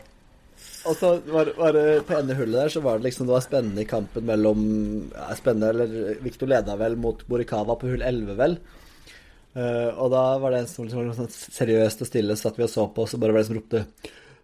Og 0.87 0.95
så 0.95 1.09
var, 1.27 1.51
var 1.57 1.73
det 1.75 2.05
på 2.07 2.15
ende 2.15 2.35
hullet 2.37 2.61
der 2.61 2.69
så 2.71 2.79
var 2.79 2.97
det 2.97 3.09
liksom 3.09 3.27
Det 3.27 3.33
var 3.33 3.43
spennende 3.43 3.81
i 3.83 3.87
kampen 3.89 4.23
mellom 4.23 4.61
ja, 5.11 5.33
Spennende, 5.35 5.69
eller 5.73 6.21
Victor 6.23 6.47
leda 6.47 6.77
vel 6.79 6.95
mot 6.95 7.25
Boricava 7.27 7.75
på 7.75 7.89
hull 7.91 8.01
11, 8.05 8.37
vel. 8.39 8.55
Eh, 9.57 9.89
og 9.97 10.11
da 10.13 10.23
var 10.41 10.53
det 10.53 10.61
en 10.61 10.69
som 10.69 10.85
liksom, 10.85 11.09
sånn 11.17 11.33
seriøst 11.33 12.03
og 12.03 12.09
stille 12.09 12.37
satt 12.37 12.59
vi 12.59 12.65
og 12.67 12.71
så 12.71 12.85
på, 12.93 13.05
og 13.05 13.09
så 13.09 13.17
bare 13.21 13.33
var 13.33 13.41
det 13.41 13.47
en 13.47 13.51
som 13.51 13.57
ropte 13.57 13.85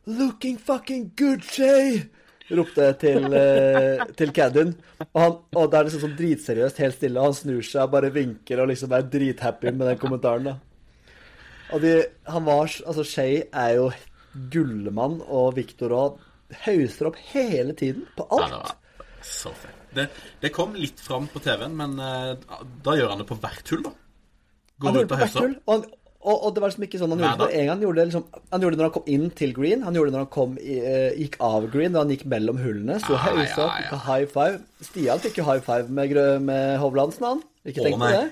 'Looking 0.03 0.57
fucking 0.57 1.11
good, 1.15 1.45
Shay!' 1.45 2.09
Ropte 2.51 2.89
til, 2.99 3.23
uh, 3.31 4.03
til 4.19 4.33
Caddien. 4.35 4.73
Og, 5.13 5.19
han, 5.21 5.35
og 5.55 5.69
det 5.71 5.77
er 5.77 5.87
liksom 5.87 6.01
sånn 6.03 6.17
dritseriøst, 6.17 6.81
helt 6.83 6.97
stille, 6.97 7.21
og 7.21 7.29
han 7.29 7.37
snur 7.37 7.61
seg 7.63 7.85
og 7.85 7.93
bare 7.93 8.11
vinker 8.11 8.59
og 8.59 8.67
liksom 8.67 8.91
er 8.93 9.05
drithappy 9.13 9.71
med 9.71 9.87
den 9.87 10.01
kommentaren, 10.01 10.49
da. 10.49 10.57
Og 11.71 11.81
de, 11.81 11.93
han 12.27 12.43
var 12.45 12.67
Altså, 12.67 13.05
Shay 13.07 13.45
er 13.47 13.77
jo 13.77 13.87
gullemann, 14.51 15.21
og 15.23 15.55
Victor 15.55 15.95
òg 15.95 16.19
hauser 16.65 17.09
opp 17.09 17.17
hele 17.31 17.73
tiden, 17.79 18.03
på 18.17 18.27
alt. 18.27 18.51
Ja, 18.51 18.59
det 18.59 19.07
var 19.07 19.23
så 19.23 19.55
fett. 19.55 19.79
Det, 19.95 20.09
det 20.43 20.51
kom 20.51 20.75
litt 20.75 20.99
fram 20.99 21.29
på 21.31 21.39
TV-en, 21.39 21.79
men 21.79 21.95
uh, 21.95 22.35
da 22.83 22.99
gjør 22.99 23.15
han 23.15 23.23
det 23.23 23.29
på 23.29 23.39
hvert 23.39 23.71
hull, 23.71 23.87
da. 23.87 23.95
Går 24.79 24.87
Han 24.89 24.95
ut 24.95 24.99
gjorde 24.99 25.07
det 25.07 25.13
og 25.13 25.19
på 25.19 25.21
hvert 25.23 25.43
hull. 25.43 25.55
Og, 25.67 25.85
og, 26.23 26.37
og 26.47 26.53
det 26.55 26.61
var 26.63 26.71
liksom 26.71 26.85
ikke 26.87 26.99
sånn 27.01 27.13
han 27.13 27.19
gjorde 27.23 27.47
det 27.47 27.55
en 27.59 27.65
gang. 27.67 27.73
Han 27.73 27.83
gjorde 27.85 27.99
det, 27.99 28.05
liksom, 28.09 28.25
han 28.53 28.63
gjorde 28.63 28.75
det 28.75 28.81
når 28.81 28.87
han 28.89 28.95
kom 28.97 29.09
inn 29.15 29.25
til 29.41 29.53
green. 29.57 29.81
Han 29.83 29.97
gjorde 29.97 30.11
det 30.11 30.15
når 30.17 30.23
han 30.25 30.33
kom 30.35 30.53
i, 30.61 30.77
eh, 30.79 31.17
gikk 31.19 31.35
av 31.43 31.67
green, 31.73 31.91
når 31.93 32.05
han 32.05 32.13
gikk 32.15 32.25
mellom 32.33 32.61
hullene. 32.63 32.99
Så 33.03 33.17
ah, 33.17 33.25
høysa, 33.27 33.65
ja, 33.67 33.81
ja. 33.89 33.99
high 34.07 34.29
five. 34.31 34.61
Stian 34.87 35.23
fikk 35.23 35.41
jo 35.41 35.47
high 35.49 35.63
five 35.65 35.91
med, 35.91 36.15
med 36.47 36.77
Hovlandsen, 36.81 37.27
han. 37.27 37.43
Ikke 37.67 37.83
tenk 37.85 37.99
på 37.99 38.11
det. 38.13 38.23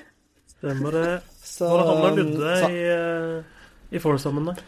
Stemmer 0.56 0.98
det. 0.98 1.08
Så, 1.44 1.68
Var 1.68 1.82
det 1.82 1.88
han 1.90 2.06
og 2.06 2.18
Ludde 2.18 2.56
så- 2.62 2.72
i, 2.72 2.82
eh, 2.96 3.96
i 3.98 4.00
foursomen 4.00 4.46
der? 4.52 4.62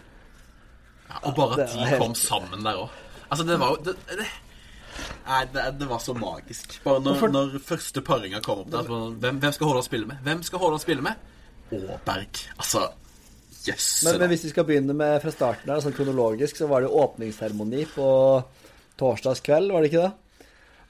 Ja, 1.10 1.20
og 1.24 1.36
bare 1.36 1.62
at 1.63 1.74
de 1.74 1.86
helt- 1.86 2.01
kom 2.01 2.15
sammen 2.15 2.63
der 2.65 2.80
òg. 2.84 2.89
Altså, 3.32 3.46
det 3.48 3.60
var 3.60 3.70
jo 3.70 3.84
det, 3.86 3.96
det, 4.10 4.25
Nei, 5.27 5.46
det, 5.53 5.62
det 5.80 5.88
var 5.89 6.00
så 6.00 6.13
magisk. 6.13 6.75
Bare 6.84 7.01
når, 7.01 7.27
når 7.32 7.60
første 7.65 8.01
paringa 8.01 8.42
kom 8.46 8.60
opp 8.60 8.72
der 8.74 8.84
hvem, 8.84 9.39
hvem 9.39 9.51
skal 9.56 9.68
Haaland 9.68 9.86
spille 9.88 10.06
med? 10.06 10.18
Hvem 10.24 10.44
skal 10.44 10.60
Haaland 10.60 10.82
spille 10.84 11.01
med? 11.01 11.13
Aaberg. 11.82 12.44
Altså 12.58 12.89
Yes, 13.63 14.01
Men, 14.03 14.18
men 14.20 14.27
hvis 14.34 14.42
vi 14.44 14.50
skal 14.51 14.65
begynne 14.68 14.92
med 14.98 15.22
fra 15.24 15.32
starten 15.32 15.70
her, 15.72 15.80
sånn 15.80 15.96
kronologisk, 15.96 16.58
så 16.60 16.68
var 16.68 16.84
det 16.84 16.92
åpningsseremoni 16.92 17.86
på 17.94 18.08
torsdagskveld, 19.00 19.72
var 19.72 19.86
det 19.86 19.92
ikke 19.92 20.01
det? 20.03 20.24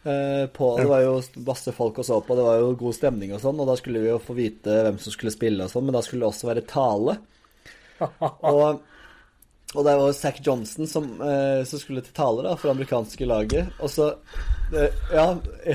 Eh, 0.03 0.45
på, 0.51 0.69
det 0.79 0.87
var 0.89 1.03
jo 1.05 1.19
masse 1.45 1.71
folk 1.71 2.01
og 2.01 2.07
så 2.07 2.17
på, 2.25 2.35
det 2.35 2.47
var 2.47 2.57
jo 2.59 2.71
god 2.79 2.97
stemning 2.97 3.35
og 3.35 3.43
sånn, 3.43 3.61
og 3.61 3.69
da 3.69 3.75
skulle 3.79 4.01
vi 4.03 4.09
jo 4.09 4.17
få 4.19 4.35
vite 4.35 4.79
hvem 4.87 4.97
som 4.99 5.13
skulle 5.13 5.31
spille 5.35 5.67
og 5.67 5.71
sånn, 5.71 5.85
men 5.87 5.95
da 5.95 6.01
skulle 6.03 6.25
det 6.25 6.31
også 6.33 6.49
være 6.49 6.65
tale. 6.67 7.19
Og, 8.03 8.81
og 9.73 9.85
det 9.85 9.93
var 9.95 10.01
jo 10.09 10.15
Zack 10.17 10.41
Johnson 10.43 10.89
som, 10.89 11.05
eh, 11.23 11.61
som 11.65 11.79
skulle 11.79 12.01
til 12.03 12.11
tale 12.17 12.43
da, 12.43 12.55
for 12.57 12.67
det 12.67 12.73
amerikanske 12.73 13.27
laget. 13.29 13.69
Og 13.79 13.89
så 13.93 14.09
eh, 14.75 14.97
ja, 15.13 15.27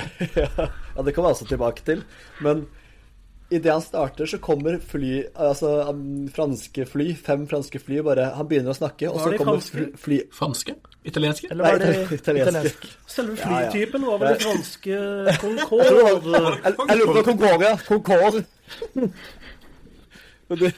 ja, 0.42 0.66
det 1.06 1.14
kommer 1.16 1.30
jeg 1.30 1.38
også 1.38 1.48
tilbake 1.48 1.86
til. 1.86 2.02
Men 2.44 2.66
idet 3.50 3.72
han 3.72 3.82
starter, 3.82 4.26
så 4.28 4.38
kommer 4.44 4.76
fly 4.84 5.22
Altså 5.34 5.70
um, 5.88 6.26
franske 6.34 6.84
fly, 6.88 7.06
fem 7.16 7.46
franske 7.48 7.80
fly, 7.80 8.02
bare 8.04 8.26
Han 8.36 8.48
begynner 8.50 8.74
å 8.74 8.76
snakke, 8.76 9.08
og 9.08 9.22
så 9.22 9.32
kommer 9.38 9.56
franske? 9.56 9.76
fly, 9.78 9.86
fly 10.02 10.18
Franske? 10.36 10.74
Italienske? 11.08 11.48
Eller 11.52 11.64
var 11.64 11.80
Nei, 11.80 11.90
italienske. 12.18 12.42
italiensk. 12.44 12.86
Selve 13.08 13.36
flytypen 13.40 14.04
var 14.10 14.20
vel 14.20 14.32
det 14.34 14.44
franske 14.44 15.00
det 15.30 15.36
Concorde. 15.40 16.42
Jeg 16.58 16.74
jeg 16.76 17.00
lurer 17.00 17.14
på 17.20 17.26
Concorde, 17.30 17.70
ja. 17.72 17.76
Concorde. 17.88 18.44
Det, 20.48 20.70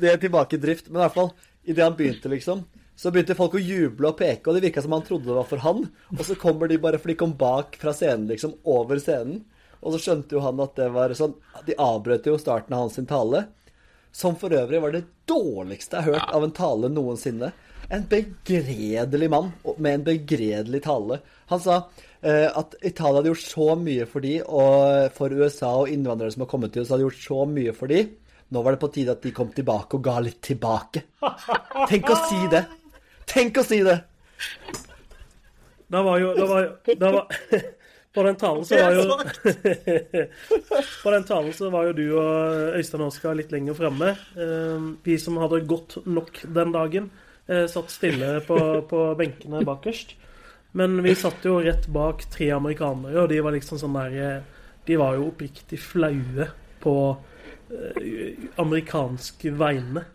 det 0.00 0.08
er 0.08 0.16
tilbake 0.20 0.56
i 0.56 0.60
drift. 0.62 0.86
Men 0.88 1.02
i 1.02 1.04
hvert 1.04 1.16
fall, 1.18 1.26
idet 1.68 1.84
han 1.84 1.96
begynte, 1.98 2.30
liksom, 2.32 2.62
så 2.96 3.10
begynte 3.12 3.36
folk 3.36 3.58
å 3.58 3.60
juble 3.60 4.08
og 4.08 4.16
peke, 4.16 4.48
og 4.48 4.56
det 4.56 4.62
virka 4.64 4.80
som 4.84 4.94
han 4.96 5.04
trodde 5.04 5.28
det 5.28 5.36
var 5.36 5.48
for 5.50 5.60
han. 5.60 5.82
Og 6.16 6.22
så 6.24 6.36
kommer 6.40 6.70
de 6.70 6.78
bare, 6.80 6.96
for 7.02 7.12
de 7.12 7.18
kom 7.20 7.34
bak 7.36 7.76
fra 7.80 7.92
scenen, 7.96 8.24
liksom, 8.30 8.54
over 8.64 8.96
scenen. 9.02 9.42
Og 9.86 9.94
så 9.94 10.00
skjønte 10.02 10.34
jo 10.34 10.40
han 10.42 10.58
at 10.64 10.72
det 10.78 10.88
var 10.90 11.12
sånn 11.14 11.36
De 11.68 11.76
avbrøt 11.78 12.26
jo 12.26 12.34
starten 12.42 12.74
av 12.74 12.80
hans 12.86 12.96
sin 12.98 13.06
tale. 13.06 13.44
Som 14.16 14.34
for 14.40 14.50
øvrig 14.56 14.80
var 14.82 14.94
det 14.96 15.04
dårligste 15.30 15.98
jeg 16.00 16.06
har 16.08 16.16
hørt 16.16 16.34
av 16.34 16.44
en 16.46 16.54
tale 16.56 16.88
noensinne. 16.90 17.52
En 17.92 18.02
begredelig 18.10 19.28
mann 19.30 19.52
med 19.76 19.92
en 20.00 20.04
begredelig 20.08 20.80
tale. 20.88 21.20
Han 21.52 21.60
sa 21.62 21.76
eh, 22.24 22.48
at 22.48 22.74
Italia 22.82 23.20
hadde 23.20 23.30
gjort 23.30 23.44
så 23.44 23.68
mye 23.78 24.06
for 24.10 24.24
de, 24.24 24.38
og 24.42 25.12
for 25.14 25.30
USA 25.36 25.70
og 25.84 25.92
innvandrere 25.92 26.32
som 26.34 26.42
har 26.46 26.50
kommet 26.50 26.72
til 26.74 26.82
oss, 26.82 26.90
hadde 26.94 27.04
gjort 27.06 27.20
så 27.22 27.44
mye 27.46 27.74
for 27.76 27.92
de. 27.92 28.00
Nå 28.50 28.62
var 28.64 28.74
det 28.74 28.82
på 28.82 28.90
tide 28.96 29.14
at 29.14 29.22
de 29.22 29.34
kom 29.36 29.52
tilbake 29.54 29.98
og 30.00 30.02
ga 30.08 30.16
litt 30.24 30.40
tilbake. 30.48 31.04
Tenk 31.92 32.10
å 32.10 32.18
si 32.26 32.40
det! 32.56 32.64
Tenk 33.30 33.60
å 33.62 33.66
si 33.66 33.82
det! 33.86 34.00
Da 35.92 36.02
var 36.02 36.18
jo, 36.18 36.32
da 36.34 36.46
var, 36.50 36.64
jo- 36.66 36.94
da 36.98 37.10
var 37.20 37.26
På 38.16 38.22
den 38.24 38.38
talen 38.40 38.64
så 38.64 38.78
var 38.80 38.94
jo 38.96 39.02
På 41.02 41.10
den 41.12 41.24
talen 41.28 41.52
så 41.52 41.68
var 41.70 41.90
jo 41.90 41.92
du 41.92 42.04
og 42.16 42.78
Øystein 42.78 43.04
Oskar 43.04 43.36
litt 43.36 43.52
lenger 43.52 43.76
fremme. 43.76 44.14
Eh, 44.40 44.86
Vi 45.04 45.18
som 45.20 45.36
hadde 45.42 45.60
gått 45.68 45.98
nok 46.08 46.40
den 46.48 46.72
dagen, 46.72 47.10
eh, 47.44 47.66
satt 47.68 47.92
stille 47.92 48.38
på, 48.46 48.56
på 48.88 49.02
benkene 49.20 49.60
bakerst. 49.68 50.16
Men 50.76 51.02
vi 51.04 51.12
satt 51.16 51.44
jo 51.44 51.58
rett 51.64 51.86
bak 51.92 52.24
tre 52.32 52.50
amerikanere, 52.56 53.22
og 53.22 53.28
de 53.32 53.42
var 53.44 53.52
liksom 53.56 53.80
sånn 53.80 53.96
der 53.96 54.16
eh, 54.20 54.42
De 54.88 54.96
var 54.96 55.16
jo 55.18 55.28
oppriktig 55.28 55.78
flaue 55.82 56.48
på 56.80 56.96
eh, 57.68 58.48
amerikanske 58.64 59.52
vegne. 59.60 60.06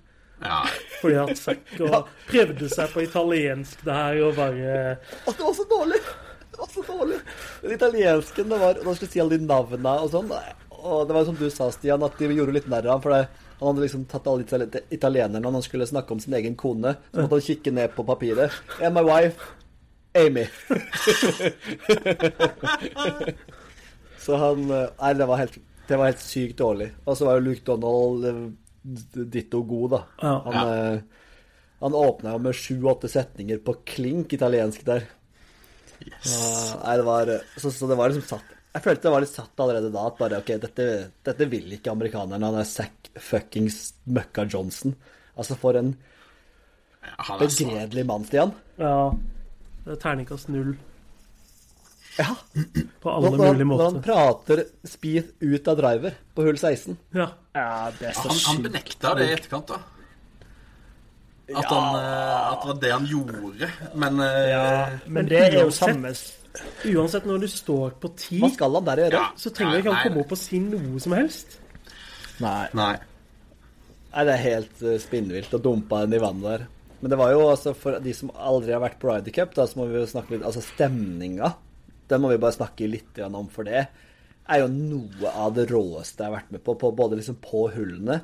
Ja. 0.41 0.63
Fordi 1.03 1.21
at 1.21 1.81
og 1.85 2.09
prøvde 2.25 2.69
seg 2.71 2.89
på 2.95 3.05
italiensk 3.05 3.85
der 3.85 4.23
og 4.25 4.37
bare 4.41 4.75
At 4.97 5.35
det 5.37 5.45
var 5.45 5.53
så 5.53 5.69
dårlig! 5.69 6.01
Var 6.61 6.69
så 6.69 6.81
dårlig. 6.85 7.17
Den 7.61 7.71
italiensken, 7.73 8.49
det 8.49 8.57
var 8.61 8.77
Da 8.77 8.93
skulle 8.93 9.11
si 9.11 9.21
alle 9.21 9.37
de 9.37 9.47
navnene 9.49 9.93
og 10.03 10.11
sånn. 10.13 10.29
Og 10.81 11.07
det 11.07 11.15
var 11.15 11.25
som 11.25 11.37
du 11.37 11.47
sa, 11.53 11.69
Stian, 11.73 12.03
at 12.05 12.19
de 12.19 12.29
gjorde 12.33 12.53
litt 12.53 12.67
narr 12.69 12.85
av 12.85 12.93
ham. 12.95 13.01
For 13.01 13.13
det, 13.15 13.23
han 13.61 13.67
hadde 13.69 13.83
liksom 13.85 14.05
tatt 14.09 14.27
alle 14.29 14.45
itali- 14.45 14.83
italienerne 14.93 15.41
når 15.45 15.57
han 15.57 15.65
skulle 15.65 15.87
snakke 15.89 16.13
om 16.13 16.21
sin 16.21 16.33
egen 16.37 16.55
kone. 16.57 16.95
Så 17.11 17.17
måtte 17.21 17.37
han 17.37 17.47
kikke 17.47 17.73
ned 17.77 17.95
på 17.95 18.05
papiret. 18.05 18.51
And 18.81 18.93
my 18.97 19.03
wife, 19.05 19.37
Amy. 20.17 20.45
så 24.25 24.37
han 24.41 24.65
eh, 24.69 24.89
Nei, 25.01 25.13
det 25.17 25.29
var 25.29 25.37
helt, 25.41 25.57
det 25.87 25.97
var 26.01 26.11
helt 26.11 26.25
sykt 26.25 26.57
dårlig. 26.61 26.89
Og 27.05 27.17
så 27.17 27.29
var 27.29 27.39
jo 27.39 27.45
Luke 27.47 27.65
Donald 27.69 28.25
eh, 28.29 28.43
ditto 29.37 29.61
god, 29.69 29.89
da. 29.95 30.01
Han, 30.25 30.53
ja. 30.57 30.97
han 31.81 31.97
åpna 32.01 32.35
jo 32.35 32.39
med 32.45 32.57
sju-åtte 32.57 33.09
setninger 33.09 33.61
på 33.65 33.77
klink 33.95 34.33
italiensk 34.37 34.85
der. 34.85 35.09
Yes. 36.01 36.31
Ja, 36.33 36.79
nei, 36.83 36.95
det 36.97 37.05
var 37.05 37.29
så, 37.61 37.71
så 37.71 37.87
det 37.89 37.97
var 37.99 38.09
liksom 38.09 38.25
satt 38.37 38.55
Jeg 38.73 38.83
følte 38.85 39.03
det 39.07 39.11
var 39.13 39.21
litt 39.25 39.33
satt 39.35 39.61
allerede 39.63 39.89
da 39.93 40.05
at 40.07 40.17
bare 40.17 40.39
OK, 40.41 40.51
dette, 40.63 40.85
dette 41.27 41.47
vil 41.51 41.73
ikke 41.75 41.91
amerikanerne. 41.91 42.47
Han 42.47 42.59
er 42.61 42.67
Zack 42.69 43.09
fuckings 43.19 43.93
Møkka 44.07 44.45
Johnson. 44.49 44.95
Altså, 45.35 45.57
for 45.59 45.75
en 45.79 45.91
begredelig 47.41 48.05
mann, 48.07 48.25
Stian. 48.29 48.53
Ja. 48.79 49.11
det 49.85 49.95
er 49.97 50.01
Terningkast 50.01 50.49
null 50.53 50.75
Ja. 52.19 52.27
på 53.01 53.09
alle 53.11 53.29
Når, 53.31 53.37
mulige 53.53 53.65
måter. 53.69 53.83
når 53.83 53.91
han 53.91 54.01
prater 54.03 54.63
Speed 54.87 55.29
ut 55.41 55.67
av 55.71 55.77
driver 55.79 56.17
på 56.35 56.43
hull 56.47 56.57
16 56.59 56.97
Ja. 57.15 57.29
Ja, 57.55 57.91
det 57.97 58.09
er 58.09 58.13
Ja, 58.15 58.21
han, 58.27 58.37
han 58.45 58.63
benekta 58.65 59.13
det 59.17 59.29
i 59.29 59.33
etterkant, 59.35 59.67
da. 59.71 59.79
At, 61.57 61.67
han, 61.71 61.95
eh, 61.99 62.51
at 62.51 62.61
det 62.61 62.69
var 62.71 62.79
det 62.83 62.91
han 62.93 63.07
gjorde. 63.09 63.69
Men 64.03 64.21
eh, 64.25 64.49
Ja, 64.51 64.63
men 65.07 65.29
det 65.29 65.41
er 65.47 65.57
jo 65.61 65.71
samme 65.75 66.13
Uansett, 66.83 67.23
når 67.23 67.45
du 67.45 67.47
står 67.47 67.93
på 68.01 68.09
ti, 68.19 68.41
Hva 68.41 68.49
skal 68.51 68.75
han 68.75 68.87
der 68.89 69.05
gjøre? 69.05 69.19
ja, 69.21 69.27
så 69.39 69.53
trenger 69.55 69.79
ikke 69.79 69.93
han 69.95 70.09
komme 70.09 70.25
opp 70.25 70.33
og 70.35 70.39
si 70.41 70.59
noe 70.59 70.99
som 70.99 71.15
helst. 71.15 71.55
Nei. 72.43 72.65
Nei. 72.75 72.91
Nei, 74.11 74.25
det 74.27 74.33
er 74.33 74.43
helt 74.43 74.83
uh, 74.83 74.97
spinnvilt 74.99 75.55
å 75.55 75.61
dumpe 75.63 76.01
den 76.03 76.17
i 76.17 76.19
vannet 76.19 76.47
der. 76.49 76.65
Men 76.99 77.13
det 77.13 77.19
var 77.21 77.31
jo 77.31 77.45
altså 77.47 77.71
for 77.77 78.03
de 78.03 78.13
som 78.13 78.33
aldri 78.35 78.75
har 78.75 78.83
vært 78.83 78.99
på 78.99 79.07
Ryder 79.07 79.33
Cup, 79.37 79.55
da 79.55 79.63
så 79.63 79.79
må 79.79 79.87
vi 79.89 79.97
jo 80.01 80.09
snakke 80.09 80.35
litt 80.35 80.43
Altså 80.45 80.61
stemninga, 80.65 81.53
den 82.11 82.21
må 82.21 82.33
vi 82.33 82.41
bare 82.43 82.57
snakke 82.57 82.89
litt 82.91 83.21
om, 83.23 83.47
for 83.49 83.65
det 83.71 83.85
er 84.51 84.59
jo 84.59 84.67
noe 84.73 85.31
av 85.31 85.55
det 85.55 85.69
råeste 85.71 86.19
jeg 86.19 86.27
har 86.27 86.35
vært 86.35 86.51
med 86.51 86.63
på, 86.65 86.75
på 86.75 86.91
både 86.97 87.17
liksom 87.21 87.39
på 87.41 87.69
hullene 87.71 88.19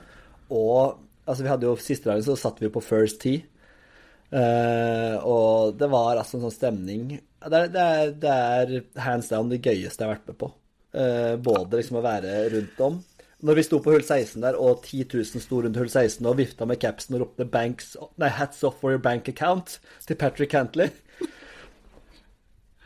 og 0.53 1.06
Altså, 1.27 1.43
vi 1.43 1.51
hadde 1.51 1.67
jo 1.67 1.75
Siste 1.81 2.09
dagen 2.09 2.25
så 2.25 2.37
satt 2.39 2.61
vi 2.63 2.71
på 2.71 2.83
First 2.83 3.19
Tee. 3.23 3.43
Uh, 4.27 5.15
og 5.23 5.77
det 5.79 5.87
var 5.87 6.17
altså 6.19 6.35
en 6.35 6.41
sånn 6.43 6.51
stemning 6.51 7.03
Det 7.15 7.59
er, 7.61 7.69
det 7.71 7.79
er, 7.79 8.09
det 8.19 8.31
er 8.33 8.73
hands 8.99 9.29
down 9.31 9.47
det 9.47 9.61
gøyeste 9.63 10.03
jeg 10.03 10.09
har 10.09 10.17
vært 10.17 10.33
med 10.33 10.39
på. 10.41 10.49
Uh, 10.97 11.35
både 11.39 11.79
liksom 11.79 12.01
å 12.01 12.03
være 12.03 12.33
rundt 12.51 12.81
om. 12.83 12.97
Når 13.47 13.59
vi 13.59 13.63
sto 13.67 13.79
på 13.83 13.93
hull 13.93 14.01
16 14.01 14.41
der, 14.41 14.57
og 14.57 14.81
10 14.81 15.05
000 15.13 15.43
sto 15.43 15.61
rundt 15.61 15.77
hull 15.77 15.91
16 15.91 16.25
og 16.25 16.39
vifta 16.39 16.65
med 16.67 16.81
capsen 16.81 17.15
og 17.15 17.23
ropte 17.23 17.45
banks, 17.53 17.93
nei, 18.17 18.31
'hats 18.33 18.65
off 18.65 18.79
for 18.81 18.95
your 18.95 19.03
bank 19.03 19.29
account' 19.29 19.77
til 20.07 20.17
Patrick 20.17 20.51
Cantley 20.51 20.89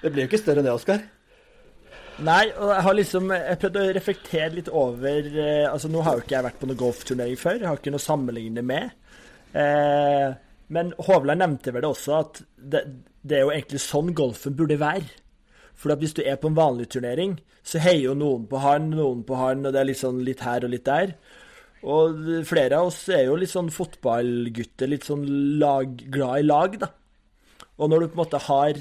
Det 0.02 0.12
blir 0.12 0.26
jo 0.26 0.30
ikke 0.30 0.42
større 0.42 0.60
enn 0.60 0.68
det, 0.68 0.76
Oskar. 0.76 1.06
Nei, 2.22 2.52
og 2.54 2.70
jeg 2.70 2.86
har 2.86 2.96
liksom 2.98 3.32
Jeg 3.34 3.60
prøvd 3.62 3.78
å 3.82 3.86
reflektere 3.98 4.54
litt 4.54 4.70
over 4.70 5.30
eh, 5.32 5.66
Altså, 5.70 5.90
nå 5.90 6.04
har 6.06 6.18
jo 6.18 6.26
ikke 6.26 6.36
jeg 6.36 6.48
vært 6.48 6.60
på 6.62 6.70
noen 6.70 6.80
golfturnering 6.82 7.40
før. 7.40 7.60
Jeg 7.60 7.70
har 7.70 7.80
ikke 7.80 7.94
noe 7.94 8.02
å 8.02 8.06
sammenligne 8.06 8.64
med. 8.66 8.92
Eh, 9.58 10.28
men 10.72 10.94
Hovland 11.08 11.44
nevnte 11.44 11.74
vel 11.74 11.84
det 11.84 11.90
også, 11.90 12.20
at 12.22 12.44
det, 12.56 12.84
det 13.28 13.40
er 13.40 13.44
jo 13.44 13.54
egentlig 13.56 13.82
sånn 13.84 14.14
golfen 14.16 14.56
burde 14.60 14.78
være. 14.80 15.10
For 15.76 15.94
at 15.94 16.04
hvis 16.04 16.14
du 16.16 16.22
er 16.24 16.38
på 16.40 16.52
en 16.52 16.58
vanlig 16.58 16.88
turnering, 16.94 17.36
så 17.66 17.82
heier 17.82 18.12
jo 18.12 18.18
noen 18.18 18.46
på 18.48 18.62
han, 18.62 18.92
noen 18.94 19.26
på 19.28 19.38
han, 19.40 19.66
og 19.66 19.74
det 19.74 19.82
er 19.82 19.90
litt 19.90 20.00
sånn 20.00 20.22
litt 20.24 20.44
her 20.46 20.68
og 20.68 20.72
litt 20.72 20.86
der. 20.88 21.16
Og 21.82 22.46
flere 22.46 22.78
av 22.78 22.92
oss 22.92 23.02
er 23.10 23.26
jo 23.26 23.40
litt 23.42 23.52
sånn 23.52 23.72
fotballgutter, 23.74 24.92
litt 24.92 25.08
sånn 25.08 25.26
lag, 25.60 25.98
glad 26.14 26.44
i 26.44 26.48
lag, 26.48 26.78
da. 26.86 26.92
Og 27.82 27.90
når 27.90 28.04
du 28.04 28.12
på 28.12 28.16
en 28.20 28.22
måte 28.22 28.44
har 28.46 28.78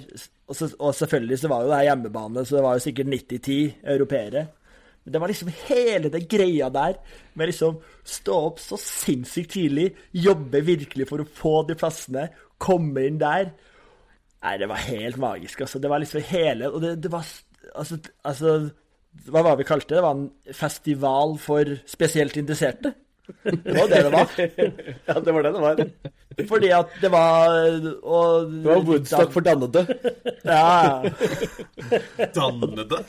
Og, 0.50 0.56
så, 0.58 0.66
og 0.82 0.94
selvfølgelig 0.98 1.38
så 1.38 1.50
var 1.50 1.62
jo 1.62 1.70
det 1.70 1.76
her 1.78 1.92
hjemmebane, 1.92 2.42
så 2.42 2.56
det 2.56 2.64
var 2.64 2.74
jo 2.74 2.82
sikkert 2.82 3.12
90-10 3.12 3.58
europeere. 3.94 4.48
Men 5.04 5.14
det 5.14 5.20
var 5.22 5.30
liksom 5.30 5.52
hele 5.68 6.10
det 6.12 6.26
greia 6.28 6.68
der 6.74 6.96
med 7.38 7.50
liksom 7.50 7.78
stå 8.04 8.38
opp 8.50 8.58
så 8.60 8.78
sinnssykt 8.80 9.54
tidlig, 9.54 9.92
jobbe 10.12 10.60
virkelig 10.66 11.06
for 11.08 11.22
å 11.22 11.28
få 11.38 11.54
de 11.68 11.76
plassene, 11.78 12.26
komme 12.60 13.06
inn 13.08 13.20
der. 13.22 13.52
Nei, 14.40 14.56
det 14.60 14.68
var 14.68 14.82
helt 14.88 15.20
magisk, 15.20 15.62
altså. 15.64 15.80
Det 15.80 15.88
var 15.92 16.00
liksom 16.02 16.24
hele 16.30 16.70
Og 16.72 16.80
det, 16.80 16.94
det 17.04 17.10
var 17.12 17.26
altså, 17.76 17.98
altså 18.24 18.54
Hva 19.28 19.42
var 19.44 19.52
det 19.52 19.60
vi 19.60 19.66
kalte 19.68 19.90
det? 19.92 19.98
Det 19.98 20.04
var 20.06 20.16
en 20.16 20.54
festival 20.56 21.34
for 21.42 21.74
spesielt 21.88 22.38
interesserte. 22.40 22.94
Det 23.44 23.74
var 23.76 23.90
det 23.90 24.02
det 24.04 24.12
var. 24.12 24.34
Ja, 25.08 25.14
det 25.20 25.34
var 25.34 25.42
det 25.42 25.52
det 25.54 25.62
var. 25.64 25.84
Fordi 26.48 26.70
at 26.74 26.94
det 27.02 27.10
var 27.12 27.56
og, 28.02 28.52
Det 28.52 28.64
var 28.64 28.84
Woodstock 28.86 29.32
for 29.32 29.40
dannede. 29.40 29.86
Ja, 30.44 31.02
Dannede. 32.34 33.04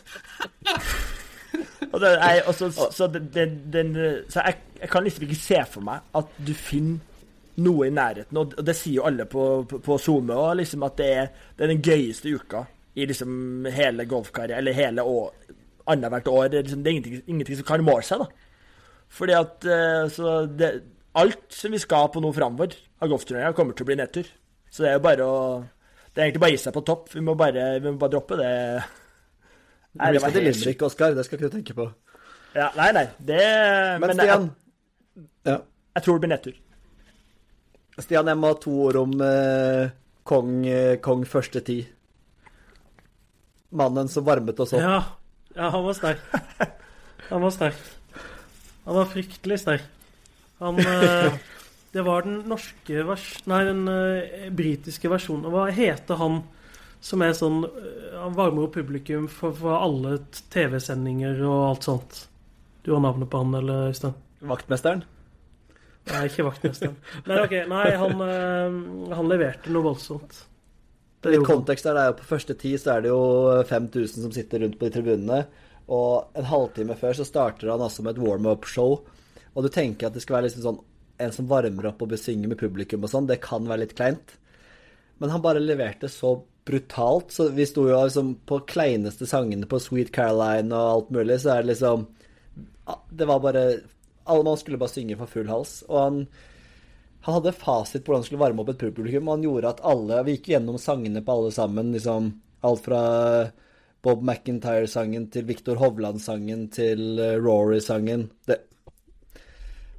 Og 1.92 2.00
det, 2.00 2.10
jeg, 2.10 2.44
og 2.48 2.56
så, 2.56 2.70
så, 2.72 3.08
den, 3.08 3.62
den, 3.74 3.96
så 4.30 4.42
jeg, 4.46 4.56
jeg 4.82 4.90
kan 4.90 5.04
liksom 5.04 5.24
ikke 5.28 5.36
se 5.36 5.64
for 5.70 5.84
meg 5.84 6.04
at 6.16 6.38
du 6.48 6.54
finner 6.56 7.00
noe 7.62 7.88
i 7.88 7.94
nærheten. 7.94 8.38
Og 8.38 8.54
det 8.66 8.76
sier 8.80 9.02
jo 9.02 9.08
alle 9.10 9.26
på, 9.30 9.48
på, 9.70 9.82
på 9.84 9.98
SoMe 10.00 10.38
òg, 10.38 10.54
liksom 10.62 10.86
at 10.88 10.96
det 11.02 11.10
er, 11.18 11.34
det 11.58 11.66
er 11.66 11.74
den 11.74 11.84
gøyeste 11.84 12.32
uka 12.32 12.64
i 12.96 13.08
liksom 13.08 13.68
hele 13.72 14.06
golfkarrieren, 14.06 14.60
eller 14.60 14.76
hele 14.76 15.04
annethvert 15.92 16.32
år. 16.32 16.48
Det 16.48 16.60
er, 16.60 16.64
liksom, 16.68 16.84
det 16.84 16.90
er 16.92 16.96
ingenting, 16.98 17.22
ingenting 17.28 17.60
som 17.60 17.68
kan 17.68 17.86
måle 17.88 18.08
seg, 18.08 18.24
da. 18.24 18.48
Fordi 19.12 19.36
at 19.36 19.68
eh, 19.68 20.06
så 20.14 20.42
det, 20.48 20.72
Alt 21.20 21.52
som 21.52 21.74
vi 21.74 21.80
skal 21.82 22.08
på 22.14 22.22
noe 22.24 22.32
framover 22.32 22.72
av 23.04 23.10
golfturneringa, 23.12 23.56
kommer 23.58 23.76
til 23.76 23.84
å 23.84 23.90
bli 23.90 23.98
nedtur. 24.00 24.30
Så 24.72 24.86
det 24.86 24.92
er 24.92 24.96
jo 24.96 25.04
bare 25.04 25.28
å 25.28 25.40
Det 26.12 26.22
er 26.22 26.30
egentlig 26.30 26.44
bare 26.44 26.54
å 26.54 26.56
gi 26.56 26.62
seg 26.64 26.76
på 26.76 26.84
topp. 26.88 27.12
Vi 27.16 27.24
må 27.24 27.36
bare, 27.40 27.66
vi 27.80 27.92
må 27.92 28.00
bare 28.00 28.14
droppe 28.16 28.38
det. 28.40 28.54
Nei, 30.00 30.10
det 30.16 30.22
var 30.24 30.34
helt 30.36 30.60
sykt. 30.60 30.84
Oskar. 30.88 31.16
Det 31.16 31.24
skal 31.28 31.38
ikke 31.38 31.50
du 31.52 31.56
tenke 31.58 31.76
på. 31.76 31.88
Ja, 32.56 32.68
nei, 32.76 32.90
nei. 32.96 33.06
Det 33.20 33.40
Men 34.00 34.10
Men, 34.10 34.18
Stian, 34.18 34.50
jeg, 35.16 35.30
ja. 35.48 35.58
jeg 35.96 36.04
tror 36.04 36.18
det 36.18 36.24
blir 36.26 36.34
nedtur. 36.34 36.60
Stian, 38.00 38.28
jeg 38.28 38.40
må 38.40 38.52
ha 38.52 38.60
to 38.60 38.76
ord 38.88 39.00
om 39.00 39.16
eh, 39.24 39.92
kong, 40.28 40.54
eh, 40.68 40.98
kong 41.04 41.24
første 41.28 41.64
tid. 41.68 41.88
Mannen 43.72 44.12
som 44.12 44.28
varmet 44.28 44.60
oss 44.60 44.76
opp. 44.76 44.84
Ja, 44.84 45.00
ja 45.56 45.72
han 45.72 45.88
var 45.88 45.96
sterk. 45.96 46.24
Han 47.32 47.44
var 47.48 47.56
sterk. 47.56 47.80
Han 48.86 48.98
var 48.98 49.10
fryktelig 49.12 49.60
sterk. 49.62 49.90
Han 50.62 50.80
eh, 50.80 51.34
Det 51.92 52.02
var 52.08 52.24
den 52.24 52.42
norske 52.48 53.04
vers... 53.04 53.28
Nei, 53.50 53.62
den 53.68 53.88
eh, 53.92 54.50
britiske 54.56 55.12
versjonen. 55.12 55.52
Hva 55.52 55.68
heter 55.76 56.20
han 56.22 56.42
som 57.02 57.24
er 57.26 57.34
sånn 57.36 57.64
eh, 57.66 58.20
Han 58.22 58.38
varmer 58.38 58.68
opp 58.68 58.78
publikum 58.78 59.28
for, 59.32 59.56
for 59.58 59.76
alle 59.76 60.20
TV-sendinger 60.54 61.42
og 61.48 61.58
alt 61.72 61.90
sånt. 61.90 62.22
Du 62.86 62.94
har 62.96 63.04
navnet 63.04 63.30
på 63.30 63.42
han, 63.42 63.58
eller 63.58 63.90
Øystein? 63.92 64.16
Vaktmesteren. 64.50 65.04
Nei, 66.10 66.22
ikke 66.30 66.48
vaktmesteren. 66.48 66.96
Nei, 67.28 67.42
ok, 67.44 67.58
nei 67.70 67.90
han, 68.02 68.24
eh, 68.26 68.80
han 69.18 69.30
leverte 69.30 69.74
noe 69.74 69.92
voldsomt. 69.92 70.46
Det 71.22 71.36
Litt 71.36 71.46
kontekst 71.46 71.86
der, 71.86 71.94
det 71.94 72.02
er 72.02 72.08
jo 72.10 72.16
På 72.18 72.30
første 72.32 72.56
tid 72.58 72.80
så 72.82 72.96
er 72.96 73.04
det 73.04 73.12
jo 73.12 73.20
5000 73.70 74.24
som 74.24 74.32
sitter 74.34 74.64
rundt 74.64 74.80
på 74.80 74.88
de 74.88 74.96
tribunene. 74.96 75.44
Og 75.92 76.38
en 76.40 76.48
halvtime 76.48 76.96
før 77.00 77.18
så 77.18 77.28
starter 77.28 77.74
han 77.74 77.84
altså 77.84 78.06
med 78.06 78.16
et 78.16 78.24
warm-up-show. 78.24 79.02
Og 79.52 79.66
du 79.66 79.70
tenker 79.74 80.08
at 80.08 80.16
det 80.16 80.24
skal 80.24 80.38
være 80.38 80.48
liksom 80.48 80.66
sånn 80.68 80.80
en 81.22 81.34
som 81.36 81.50
varmer 81.50 81.90
opp 81.92 82.02
og 82.02 82.14
besynger 82.14 82.50
med 82.50 82.60
publikum 82.62 83.04
og 83.06 83.12
sånn. 83.12 83.28
Det 83.30 83.42
kan 83.44 83.68
være 83.70 83.86
litt 83.86 83.98
kleint. 83.98 84.38
men 85.22 85.30
han 85.30 85.42
bare 85.42 85.60
leverte 85.62 86.10
så 86.10 86.42
brutalt. 86.66 87.32
Så 87.32 87.50
vi 87.54 87.66
sto 87.66 87.86
jo 87.90 87.98
liksom 88.04 88.36
på 88.46 88.62
kleineste 88.70 89.28
sangene 89.30 89.68
på 89.70 89.80
Sweet 89.80 90.12
Caroline 90.16 90.74
og 90.74 90.94
alt 90.96 91.12
mulig, 91.14 91.42
så 91.42 91.56
er 91.56 91.62
det 91.62 91.74
liksom 91.74 92.08
Det 93.12 93.26
var 93.28 93.40
bare 93.40 93.82
Alle 94.26 94.44
mann 94.44 94.58
skulle 94.58 94.78
bare 94.78 94.90
synge 94.90 95.18
for 95.18 95.28
full 95.28 95.48
hals. 95.50 95.84
Og 95.90 96.00
han, 96.00 96.28
han 97.22 97.38
hadde 97.38 97.54
fasit 97.54 98.04
på 98.04 98.12
hvordan 98.12 98.24
han 98.24 98.30
skulle 98.30 98.42
varme 98.42 98.62
opp 98.64 98.70
et 98.74 98.82
publikum, 98.82 99.28
og 99.28 99.38
han 99.38 99.46
gjorde 99.46 99.70
at 99.70 99.84
alle 99.86 100.24
Vi 100.26 100.38
gikk 100.38 100.54
gjennom 100.56 100.78
sangene 100.82 101.22
på 101.22 101.38
alle 101.38 101.52
sammen, 101.52 101.94
liksom 101.94 102.34
alt 102.62 102.86
fra 102.86 103.04
Bob 104.02 104.24
McIntyre-sangen 104.26 105.30
til 105.34 105.48
Victor 105.50 105.78
Hovland-sangen 105.82 106.68
til 106.74 107.20
eh, 107.22 107.38
Rory-sangen. 107.42 108.30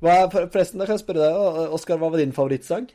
Forresten, 0.02 0.80
da 0.82 0.88
kan 0.88 0.96
jeg 0.96 1.04
spørre 1.04 1.28
deg, 1.28 1.72
Oskar, 1.76 2.00
hva 2.00 2.10
var 2.10 2.18
din 2.18 2.34
favorittsang? 2.34 2.90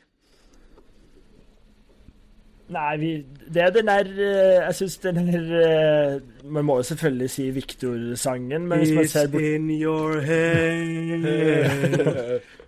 Nei, 2.67 2.97
vi, 2.99 3.25
det 3.53 3.61
er 3.63 3.69
den 3.71 3.87
der 3.87 4.07
eh, 4.11 4.65
Jeg 4.65 4.75
syns 4.75 4.97
den 4.97 5.15
der 5.15 6.15
eh, 6.15 6.21
Man 6.43 6.65
må 6.65 6.75
jo 6.77 6.83
selvfølgelig 6.83 7.29
si 7.29 7.49
Victor-sangen, 7.55 8.67
men 8.67 8.79
hvis 8.79 8.95
man 8.95 9.07
ser 9.07 9.23
It's 9.23 9.31
bort 9.31 9.43
in 9.43 9.69
your 9.69 10.19
head, 10.19 11.23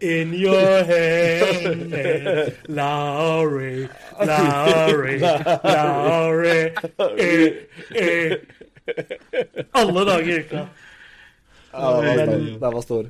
in 0.19 0.33
your 0.33 0.83
head, 0.83 2.51
Lowry, 2.67 3.88
Lowry, 4.23 5.19
Lowry 5.63 6.71
eh, 7.17 7.51
eh. 7.95 8.38
Alle 9.73 10.05
dager 10.05 10.35
i 10.35 10.39
uka. 10.39 10.65
Ja, 11.73 12.25
den 12.25 12.62
var, 12.62 12.81
stor. 12.81 13.05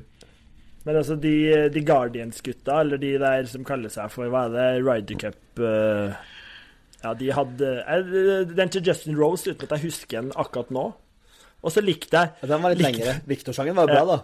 Men 0.84 0.96
altså, 0.96 1.14
de, 1.14 1.68
de 1.74 1.84
Guardians-gutta, 1.84 2.80
eller 2.80 2.96
de 2.96 3.12
der 3.18 3.44
som 3.46 3.64
kaller 3.64 3.88
seg 3.88 4.10
for 4.10 4.28
Hva 4.28 4.48
er 4.48 4.54
det? 4.56 4.68
Ryder 4.84 5.22
Cup 5.22 5.62
eh, 5.62 6.29
Ja, 7.02 7.14
de 7.16 7.30
hadde 7.32 7.68
eh, 7.88 8.44
Den 8.54 8.68
til 8.68 8.82
Justin 8.84 9.16
Rose, 9.16 9.48
uten 9.50 9.64
at 9.64 9.70
jeg 9.78 9.86
husker 9.90 10.20
den 10.20 10.32
akkurat 10.36 10.70
nå. 10.70 10.86
Og 11.62 11.72
så 11.72 11.80
likte 11.84 12.16
jeg 12.16 12.32
Ja, 12.42 12.46
Den 12.54 12.62
var 12.62 12.70
litt 12.74 12.78
Likte- 12.84 12.98
lengre. 13.04 13.20
Victor-sangen 13.28 13.74
var 13.76 13.88
jo 13.88 13.94
bra, 13.94 14.04
da. 14.04 14.18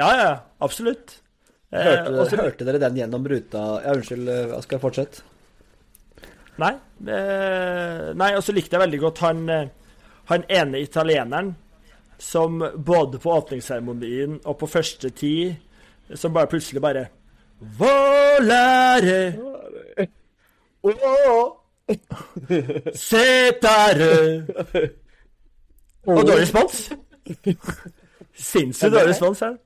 Ja, 0.00 0.08
ja, 0.18 0.30
absolutt. 0.62 1.16
Eh, 1.72 1.84
Hørte, 1.84 2.14
og 2.20 2.26
så- 2.30 2.36
hørte 2.42 2.64
dere 2.66 2.78
den 2.82 2.96
gjennom 2.96 3.26
ruta 3.26 3.82
Ja, 3.84 3.92
unnskyld, 3.94 4.28
eh, 4.28 4.56
Oskar, 4.58 4.78
fortsett. 4.82 5.22
Nei. 6.58 6.72
Eh, 7.06 8.12
nei, 8.14 8.34
og 8.36 8.42
så 8.42 8.52
likte 8.52 8.76
jeg 8.76 8.80
veldig 8.82 9.00
godt 9.00 9.18
han, 9.18 9.46
han 10.26 10.44
ene 10.48 10.82
italieneren 10.82 11.54
som 12.18 12.58
både 12.76 13.18
på 13.18 13.32
åpningsseremonien 13.32 14.40
og 14.44 14.58
på 14.58 14.68
første 14.68 15.08
tid 15.16 15.56
som 16.14 16.32
bare 16.34 16.46
plutselig 16.50 16.82
bare 16.82 17.06
Volare 17.60 19.32
Setare 23.08 24.10
Og 26.06 26.22
dårlig 26.24 26.44
respons. 26.44 26.86
Sinnssykt 28.34 28.94
dårlig 28.94 29.10
respons 29.12 29.42
her. 29.44 29.58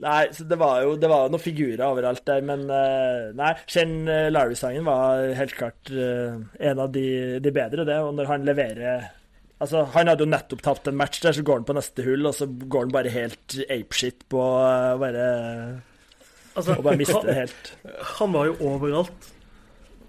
Nei, 0.00 0.30
så 0.32 0.46
det 0.48 0.56
var 0.56 0.80
jo 0.80 0.94
det 0.96 1.08
var 1.12 1.28
noen 1.28 1.42
figurer 1.42 1.82
overalt 1.84 2.22
der, 2.28 2.40
men 2.46 2.62
eh, 2.72 3.32
Nei, 3.36 3.50
Shane 3.68 4.08
uh, 4.08 4.28
Larry-sangen 4.32 4.86
var 4.86 5.26
helt 5.36 5.52
klart 5.58 5.90
eh, 5.92 6.38
en 6.70 6.80
av 6.80 6.88
de, 6.94 7.04
de 7.44 7.52
bedre, 7.52 7.84
det. 7.84 7.98
Og 8.00 8.14
når 8.16 8.30
han 8.30 8.46
leverer 8.48 9.10
Altså, 9.60 9.82
Han 9.92 10.08
hadde 10.08 10.24
jo 10.24 10.30
nettopp 10.32 10.62
tapt 10.64 10.88
en 10.88 10.96
match 10.96 11.18
der, 11.20 11.34
så 11.36 11.42
går 11.44 11.58
han 11.58 11.66
på 11.68 11.74
neste 11.76 12.04
hull, 12.06 12.24
og 12.24 12.32
så 12.32 12.46
går 12.48 12.86
han 12.86 12.94
bare 12.94 13.12
helt 13.12 13.58
apeshit 13.68 14.24
på 14.32 14.40
å 14.40 14.96
bare 15.02 15.26
Altså, 16.56 16.78
Og 16.78 16.86
bare 16.86 16.96
mister 16.96 17.28
det 17.28 17.36
helt. 17.36 17.68
han 18.16 18.32
var 18.32 18.48
jo 18.48 18.56
overalt. 18.72 19.28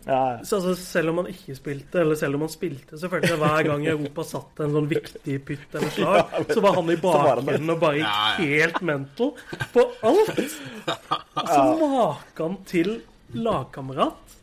Ja, 0.05 0.39
Så 0.43 0.57
altså, 0.57 0.73
selv 0.81 1.11
om 1.11 1.17
han 1.21 1.27
ikke 1.29 1.53
spilte, 1.55 1.99
eller 2.01 2.15
selv 2.17 2.35
om 2.39 2.41
han 2.47 2.49
spilte, 2.49 2.97
så 2.97 3.09
følte 3.11 3.29
jeg 3.35 3.37
hver 3.41 3.67
gang 3.67 3.83
Europa 3.91 4.23
satt 4.25 4.61
en 4.65 4.73
sånn 4.73 4.87
viktig 4.89 5.35
pytt 5.45 5.75
eller 5.77 5.93
slag, 5.93 6.31
så 6.49 6.63
var 6.65 6.73
han 6.79 6.89
i 6.89 6.97
bakgrunnen 7.03 7.69
og 7.75 7.79
bare 7.83 7.99
gikk 7.99 8.07
Ja, 8.07 8.31
ja. 8.31 8.47
helt 8.49 8.81
mental 8.81 9.33
på 9.75 9.83
alt. 10.09 10.31
Altså, 11.37 11.61
maken 11.83 12.57
til 12.65 12.95
lagkamerat 13.37 14.37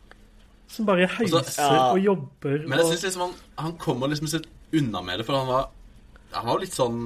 som 0.69 0.85
bare 0.87 1.07
heiser 1.17 1.43
Ja. 1.57 1.91
og 1.91 1.99
jobber 1.99 2.63
Men 2.67 2.77
jeg 2.77 2.85
og 2.85 2.91
synes 2.93 3.03
liksom 3.09 3.21
han, 3.25 3.35
han 3.57 3.75
kommer 3.81 4.07
liksom 4.07 4.29
litt 4.31 4.47
unna 4.79 5.01
med 5.01 5.19
det, 5.19 5.25
for 5.25 5.35
han 5.41 5.47
var 5.49 5.69
Han 6.31 6.45
var 6.45 6.53
jo 6.59 6.63
litt 6.63 6.75
sånn 6.77 7.03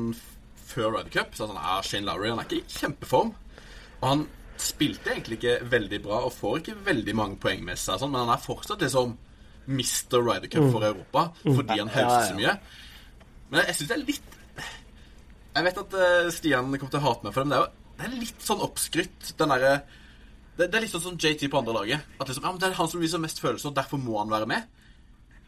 før 0.68 0.90
Ryder 0.98 1.10
Cup. 1.14 1.36
Så 1.38 1.46
sånn, 1.48 1.56
ja, 1.56 1.78
Shane 1.86 2.06
Lowry 2.06 2.30
han 2.30 2.40
er 2.42 2.48
ikke 2.50 2.58
i 2.60 2.74
kjempeform. 2.82 3.30
Og 4.02 4.08
han 4.10 4.24
spilte 4.62 5.14
egentlig 5.14 5.40
ikke 5.40 5.70
veldig 5.72 6.00
bra 6.04 6.20
og 6.28 6.34
får 6.36 6.60
ikke 6.62 6.80
veldig 6.86 7.16
mange 7.18 7.40
poeng 7.42 7.64
med 7.66 7.80
seg, 7.80 8.00
sånn, 8.02 8.12
men 8.14 8.26
han 8.26 8.34
er 8.36 8.44
fortsatt 8.44 8.84
liksom 8.84 9.16
Mr. 9.68 10.20
Ryder 10.20 10.50
Cup 10.52 10.68
for 10.74 10.86
Europa 10.86 11.30
fordi 11.42 11.80
han 11.80 11.92
hauser 11.94 12.28
så 12.30 12.38
mye. 12.38 12.58
Men 13.50 13.64
jeg, 13.64 13.78
syns 13.78 13.90
det 13.90 13.96
er 13.96 14.06
litt 14.08 14.38
Jeg 15.54 15.66
vet 15.68 15.80
at 15.84 15.96
eh, 16.02 16.30
Stian 16.34 16.72
kommer 16.72 16.94
til 16.94 17.00
å 17.00 17.06
hate 17.08 17.28
meg 17.28 17.36
for 17.36 17.44
det, 17.44 17.48
men 17.48 17.54
det 17.54 17.60
er 17.60 17.66
jo 17.66 17.72
det 17.94 18.08
er 18.08 18.16
litt 18.18 18.42
sånn 18.42 18.64
oppskrytt, 18.66 19.34
den 19.38 19.52
derre 19.54 19.74
det, 20.58 20.68
det 20.68 20.78
er 20.78 20.84
litt 20.84 20.94
sånn 20.94 21.04
som 21.06 21.18
JT 21.18 21.48
på 21.50 21.60
andre 21.60 21.74
laget. 21.74 22.08
At 22.20 22.30
liksom, 22.30 22.46
ja, 22.46 22.52
men 22.54 22.62
Det 22.62 22.68
er 22.68 22.76
han 22.78 22.90
som 22.90 23.02
viser 23.02 23.22
mest 23.22 23.40
følelser, 23.42 23.72
og 23.72 23.78
derfor 23.78 24.02
må 24.02 24.20
han 24.20 24.34
være 24.34 24.50
med. 24.50 24.66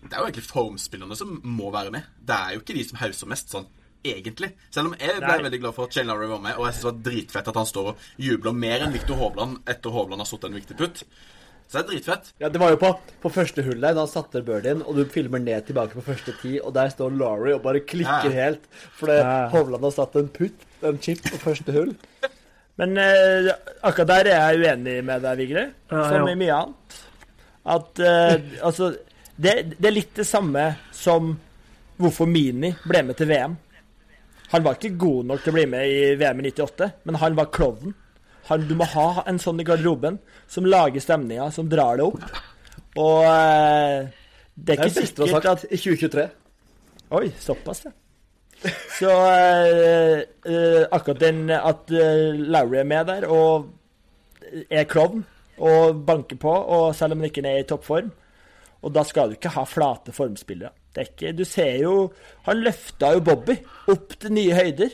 Det 0.01 0.13
er 0.13 0.21
jo 0.21 0.27
egentlig 0.29 0.45
formspillerne 0.47 1.17
som 1.17 1.35
må 1.45 1.69
være 1.73 1.93
med. 1.93 2.07
Det 2.21 2.37
er 2.37 2.55
jo 2.55 2.61
ikke 2.63 2.77
de 2.77 2.85
som 2.87 3.01
hauser 3.01 3.29
mest, 3.29 3.53
sånn 3.53 3.67
egentlig. 4.13 4.51
Selv 4.73 4.91
om 4.91 4.97
jeg 4.99 5.17
ble 5.19 5.27
Nei. 5.27 5.43
veldig 5.47 5.59
glad 5.63 5.75
for 5.77 5.87
at 5.89 5.95
Shane 5.97 6.09
Lowry 6.11 6.27
var 6.31 6.41
med, 6.43 6.57
og 6.57 6.67
jeg 6.67 6.75
synes 6.77 6.83
det 6.85 6.91
var 6.91 6.99
dritfett 7.09 7.47
at 7.51 7.59
han 7.61 7.69
står 7.69 7.89
og 7.93 8.09
jubler 8.27 8.57
mer 8.65 8.85
enn 8.85 8.93
Victor 8.95 9.19
Hovland 9.19 9.57
etter 9.71 9.95
Hovland 9.95 10.21
har 10.23 10.29
satt 10.29 10.45
en 10.49 10.57
viktig 10.59 10.77
putt. 10.79 11.01
Så 11.65 11.79
det 11.79 11.81
er 11.81 11.87
dritfett. 11.95 12.27
Ja, 12.43 12.49
Det 12.53 12.59
var 12.61 12.75
jo 12.75 12.77
på, 12.77 12.91
på 13.23 13.29
første 13.33 13.63
hull 13.65 13.79
der, 13.81 13.95
da 13.97 14.03
han 14.03 14.11
satte 14.11 14.43
birdien, 14.45 14.83
og 14.85 14.99
du 14.99 15.05
filmer 15.09 15.41
ned 15.41 15.65
tilbake 15.65 15.97
på 15.97 16.03
første 16.05 16.35
ti, 16.41 16.59
og 16.61 16.75
der 16.77 16.91
står 16.93 17.15
Laurie 17.17 17.55
og 17.57 17.63
bare 17.63 17.81
klikker 17.81 18.29
Ja. 18.29 18.45
helt. 18.51 18.67
Fordi. 18.99 19.17
Hovland 19.55 19.83
har 19.87 19.95
satt 19.95 20.15
en 20.21 20.29
putt, 20.29 20.67
en 20.85 20.99
chip, 21.01 21.23
på 21.25 21.41
første 21.41 21.73
hull. 21.73 21.95
Men 22.79 22.97
eh, 22.99 23.49
akkurat 23.81 24.07
der 24.11 24.29
er 24.35 24.51
jeg 24.51 24.61
uenig 24.61 24.95
med 25.07 25.21
deg, 25.23 25.37
Vigre. 25.41 25.65
Ja, 25.89 26.03
som 26.11 26.27
ja. 26.27 26.31
i 26.33 26.39
mye 26.43 26.55
annet. 26.61 26.97
At 27.65 27.99
eh, 28.03 28.35
Altså, 28.67 28.91
det, 29.35 29.53
det 29.79 29.89
er 29.89 29.95
litt 29.95 30.13
det 30.15 30.27
samme 30.27 30.67
som 30.93 31.33
hvorfor 31.97 32.27
Mini 32.27 32.73
ble 32.85 33.01
med 33.07 33.17
til 33.17 33.29
VM. 33.31 33.55
Han 34.51 34.65
var 34.65 34.77
ikke 34.77 34.97
god 35.01 35.29
nok 35.31 35.43
til 35.43 35.53
å 35.53 35.57
bli 35.57 35.65
med 35.69 35.89
i 35.89 36.01
VM 36.19 36.41
i 36.41 36.49
98, 36.51 36.89
men 37.07 37.19
han 37.21 37.37
var 37.37 37.51
klovnen. 37.53 37.95
Du 38.69 38.75
må 38.77 38.85
ha 38.91 39.23
en 39.25 39.39
sånn 39.41 39.61
i 39.61 39.65
garderoben 39.65 40.19
som 40.51 40.67
lager 40.69 41.01
stemninga, 41.01 41.49
som 41.51 41.69
drar 41.69 41.97
det 41.97 42.05
opp. 42.05 42.41
Og 43.01 43.25
eh, 43.25 44.11
det 44.55 44.75
er 44.75 44.83
ikke 44.83 44.91
det 45.01 45.07
sikkert 45.09 45.47
at 45.49 45.65
i 45.65 45.79
2023. 45.81 46.27
Oi, 47.17 47.29
såpass, 47.41 47.87
ja. 47.87 47.95
Så 48.95 49.09
eh, 49.11 50.21
eh, 50.47 50.83
akkurat 50.91 51.19
den 51.21 51.49
at 51.53 51.91
uh, 51.91 52.33
Lowry 52.33 52.79
er 52.81 52.87
med 52.87 53.09
der 53.09 53.25
og 53.29 53.67
er 54.69 54.87
klovn 54.89 55.25
og 55.57 55.99
banker 56.07 56.39
på, 56.39 56.51
og 56.51 56.95
selv 56.95 57.13
om 57.13 57.21
han 57.21 57.29
ikke 57.29 57.43
er 57.49 57.61
i 57.61 57.67
toppform 57.67 58.13
Og 58.85 58.93
da 58.93 59.01
skal 59.07 59.31
du 59.31 59.35
ikke 59.39 59.49
ha 59.55 59.63
flate 59.65 60.13
formspillere. 60.13 60.69
Det 60.93 61.01
er 61.01 61.09
ikke, 61.09 61.31
du 61.35 61.43
ser 61.49 61.79
jo 61.81 61.93
Han 62.45 62.61
løfta 62.63 63.09
jo 63.15 63.23
Bobby 63.25 63.55
opp 63.91 64.13
til 64.21 64.31
nye 64.37 64.53
høyder. 64.55 64.93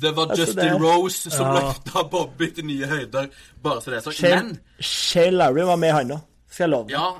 Det 0.00 0.10
var 0.16 0.26
Altså, 0.30 0.42
Justin 0.46 0.64
det- 0.64 0.80
Rose 0.82 1.30
som 1.30 1.46
Ja. 1.46 1.60
løfta 1.60 2.02
Bobby 2.10 2.50
til 2.54 2.64
nye 2.66 2.86
høyder. 2.86 3.28
Bare 3.62 3.80
så 3.80 3.90
det 3.90 3.96
er 3.96 4.00
sagt. 4.00 4.16
Shane, 4.16 4.42
Men 4.42 4.58
Shay 4.80 5.30
Lowry 5.30 5.62
var 5.64 5.76
med, 5.76 5.92
han 5.92 6.10
òg. 6.12 6.20
Skal 6.50 6.64
jeg 6.64 6.70
love 6.70 6.88
deg. 6.88 6.92
Ja, 6.92 7.12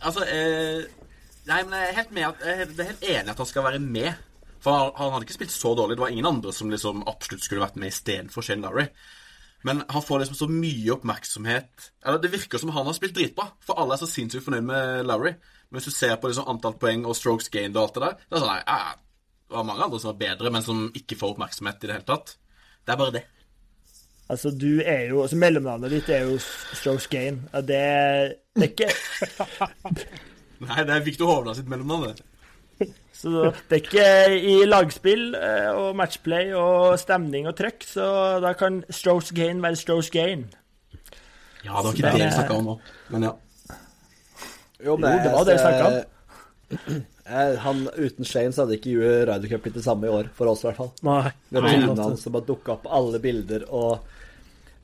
altså 0.00 0.20
eh, 0.22 0.84
Nei, 1.46 1.62
men 1.62 1.72
jeg 1.72 1.88
er 1.90 1.94
helt 1.94 2.12
med 2.12 2.22
at, 2.22 2.34
jeg 2.44 2.60
er- 2.60 2.84
helt 2.84 3.02
enig 3.04 3.30
at 3.30 3.36
han 3.36 3.46
skal 3.46 3.62
være 3.62 3.78
med. 3.78 4.14
For 4.60 4.72
han, 4.72 4.90
han 4.96 5.12
hadde 5.12 5.22
ikke 5.24 5.34
spilt 5.34 5.50
så 5.52 5.74
dårlig. 5.76 5.90
Det 5.96 6.00
var 6.00 6.08
ingen 6.08 6.26
andre 6.26 6.52
som 6.52 6.70
liksom 6.70 7.04
absolutt 7.06 7.42
skulle 7.44 7.62
vært 7.62 7.76
med 7.76 7.88
istedenfor 7.92 8.42
Shane 8.42 8.62
Lowry. 8.62 8.86
Men 9.66 9.82
han 9.90 10.02
får 10.04 10.22
liksom 10.22 10.36
så 10.38 10.46
mye 10.46 10.92
oppmerksomhet 10.94 11.88
Eller 12.06 12.20
det 12.22 12.30
virker 12.30 12.60
som 12.62 12.70
han 12.70 12.86
har 12.86 12.94
spilt 12.94 13.16
dritbra. 13.16 13.48
For 13.66 13.80
alle 13.82 13.96
er 13.96 14.02
så 14.02 14.06
sinnssykt 14.06 14.46
fornøyd 14.46 14.66
med 14.68 15.08
Lowry. 15.08 15.32
Men 15.68 15.80
hvis 15.80 15.88
du 15.90 15.96
ser 15.96 16.14
på 16.22 16.30
liksom 16.30 16.46
antall 16.52 16.76
poeng 16.78 17.02
og 17.02 17.16
strokes 17.18 17.50
gained 17.50 17.78
og 17.78 17.88
alt 17.88 17.96
det 17.96 18.04
der, 18.04 18.20
det 18.20 18.36
er 18.36 18.44
sånn 18.44 18.52
nei, 18.52 18.60
ja, 18.62 18.92
Det 19.46 19.56
var 19.56 19.66
mange 19.66 19.86
andre 19.86 19.98
som 20.02 20.12
var 20.12 20.20
bedre, 20.20 20.52
men 20.54 20.66
som 20.66 20.84
ikke 20.98 21.18
får 21.18 21.34
oppmerksomhet 21.34 21.82
i 21.82 21.90
det 21.90 21.96
hele 21.96 22.06
tatt. 22.06 22.36
Det 22.86 22.94
er 22.94 23.00
bare 23.00 23.14
det. 23.16 23.24
Altså, 24.30 24.50
du 24.50 24.82
er 24.82 25.04
jo 25.10 25.20
altså 25.22 25.38
Mellomnavnet 25.38 25.92
ditt 25.94 26.08
er 26.10 26.24
jo 26.26 26.38
Strokes 26.42 27.06
Gain. 27.10 27.42
Det, 27.66 27.82
det 28.58 28.64
er 28.64 28.72
ikke 28.72 28.90
Nei, 30.66 30.82
det 30.88 30.94
er 30.94 31.04
Victor 31.04 31.30
Hovland 31.30 31.58
sitt 31.58 31.68
mellomnavn. 31.68 32.16
Så 33.16 33.32
det 33.70 33.78
er 33.78 33.80
ikke 33.80 34.08
i 34.44 34.54
lagspill 34.68 35.30
eh, 35.38 35.70
og 35.72 35.96
matchplay 35.96 36.52
og 36.56 36.98
stemning 37.00 37.48
og 37.48 37.56
trøkk, 37.56 37.86
så 37.88 38.06
da 38.44 38.52
kan 38.58 38.82
Strokes 38.92 39.32
Gain 39.36 39.62
være 39.64 39.78
Strokes 39.80 40.10
Gain. 40.12 40.44
Ja, 41.64 41.80
det 41.80 41.86
var 41.86 41.92
ikke 41.94 42.04
det 42.04 42.12
det 42.12 42.20
vi 42.20 42.26
er- 42.26 42.36
snakka 42.36 42.58
om 42.60 42.70
nå. 42.70 42.76
Men 43.14 43.28
ja. 43.30 43.32
Jo, 44.76 44.92
Jo, 44.92 44.96
det 45.00 45.32
var 45.32 45.44
det 45.48 45.56
vi 45.56 45.62
snakket 45.64 45.86
om. 45.88 47.02
Eh, 47.26 47.56
Han, 47.58 47.88
uten 47.96 48.24
Shane 48.24 48.52
så 48.54 48.62
hadde 48.62 48.76
ikke 48.78 48.92
Ryder 49.26 49.48
Cup 49.50 49.64
blitt 49.64 49.74
det 49.74 49.84
samme 49.84 50.06
i 50.06 50.12
år, 50.12 50.28
for 50.34 50.46
oss 50.46 50.62
i 50.62 50.68
hvert 50.68 50.76
fall. 50.78 50.92
Nei. 51.02 51.32
Det 51.50 51.62
ja. 51.62 51.94
hans 51.98 52.22
som 52.22 52.32
bare 52.36 52.46
dukka 52.46 52.76
opp 52.76 52.86
alle 52.86 53.18
bilder, 53.18 53.64
og 53.66 54.04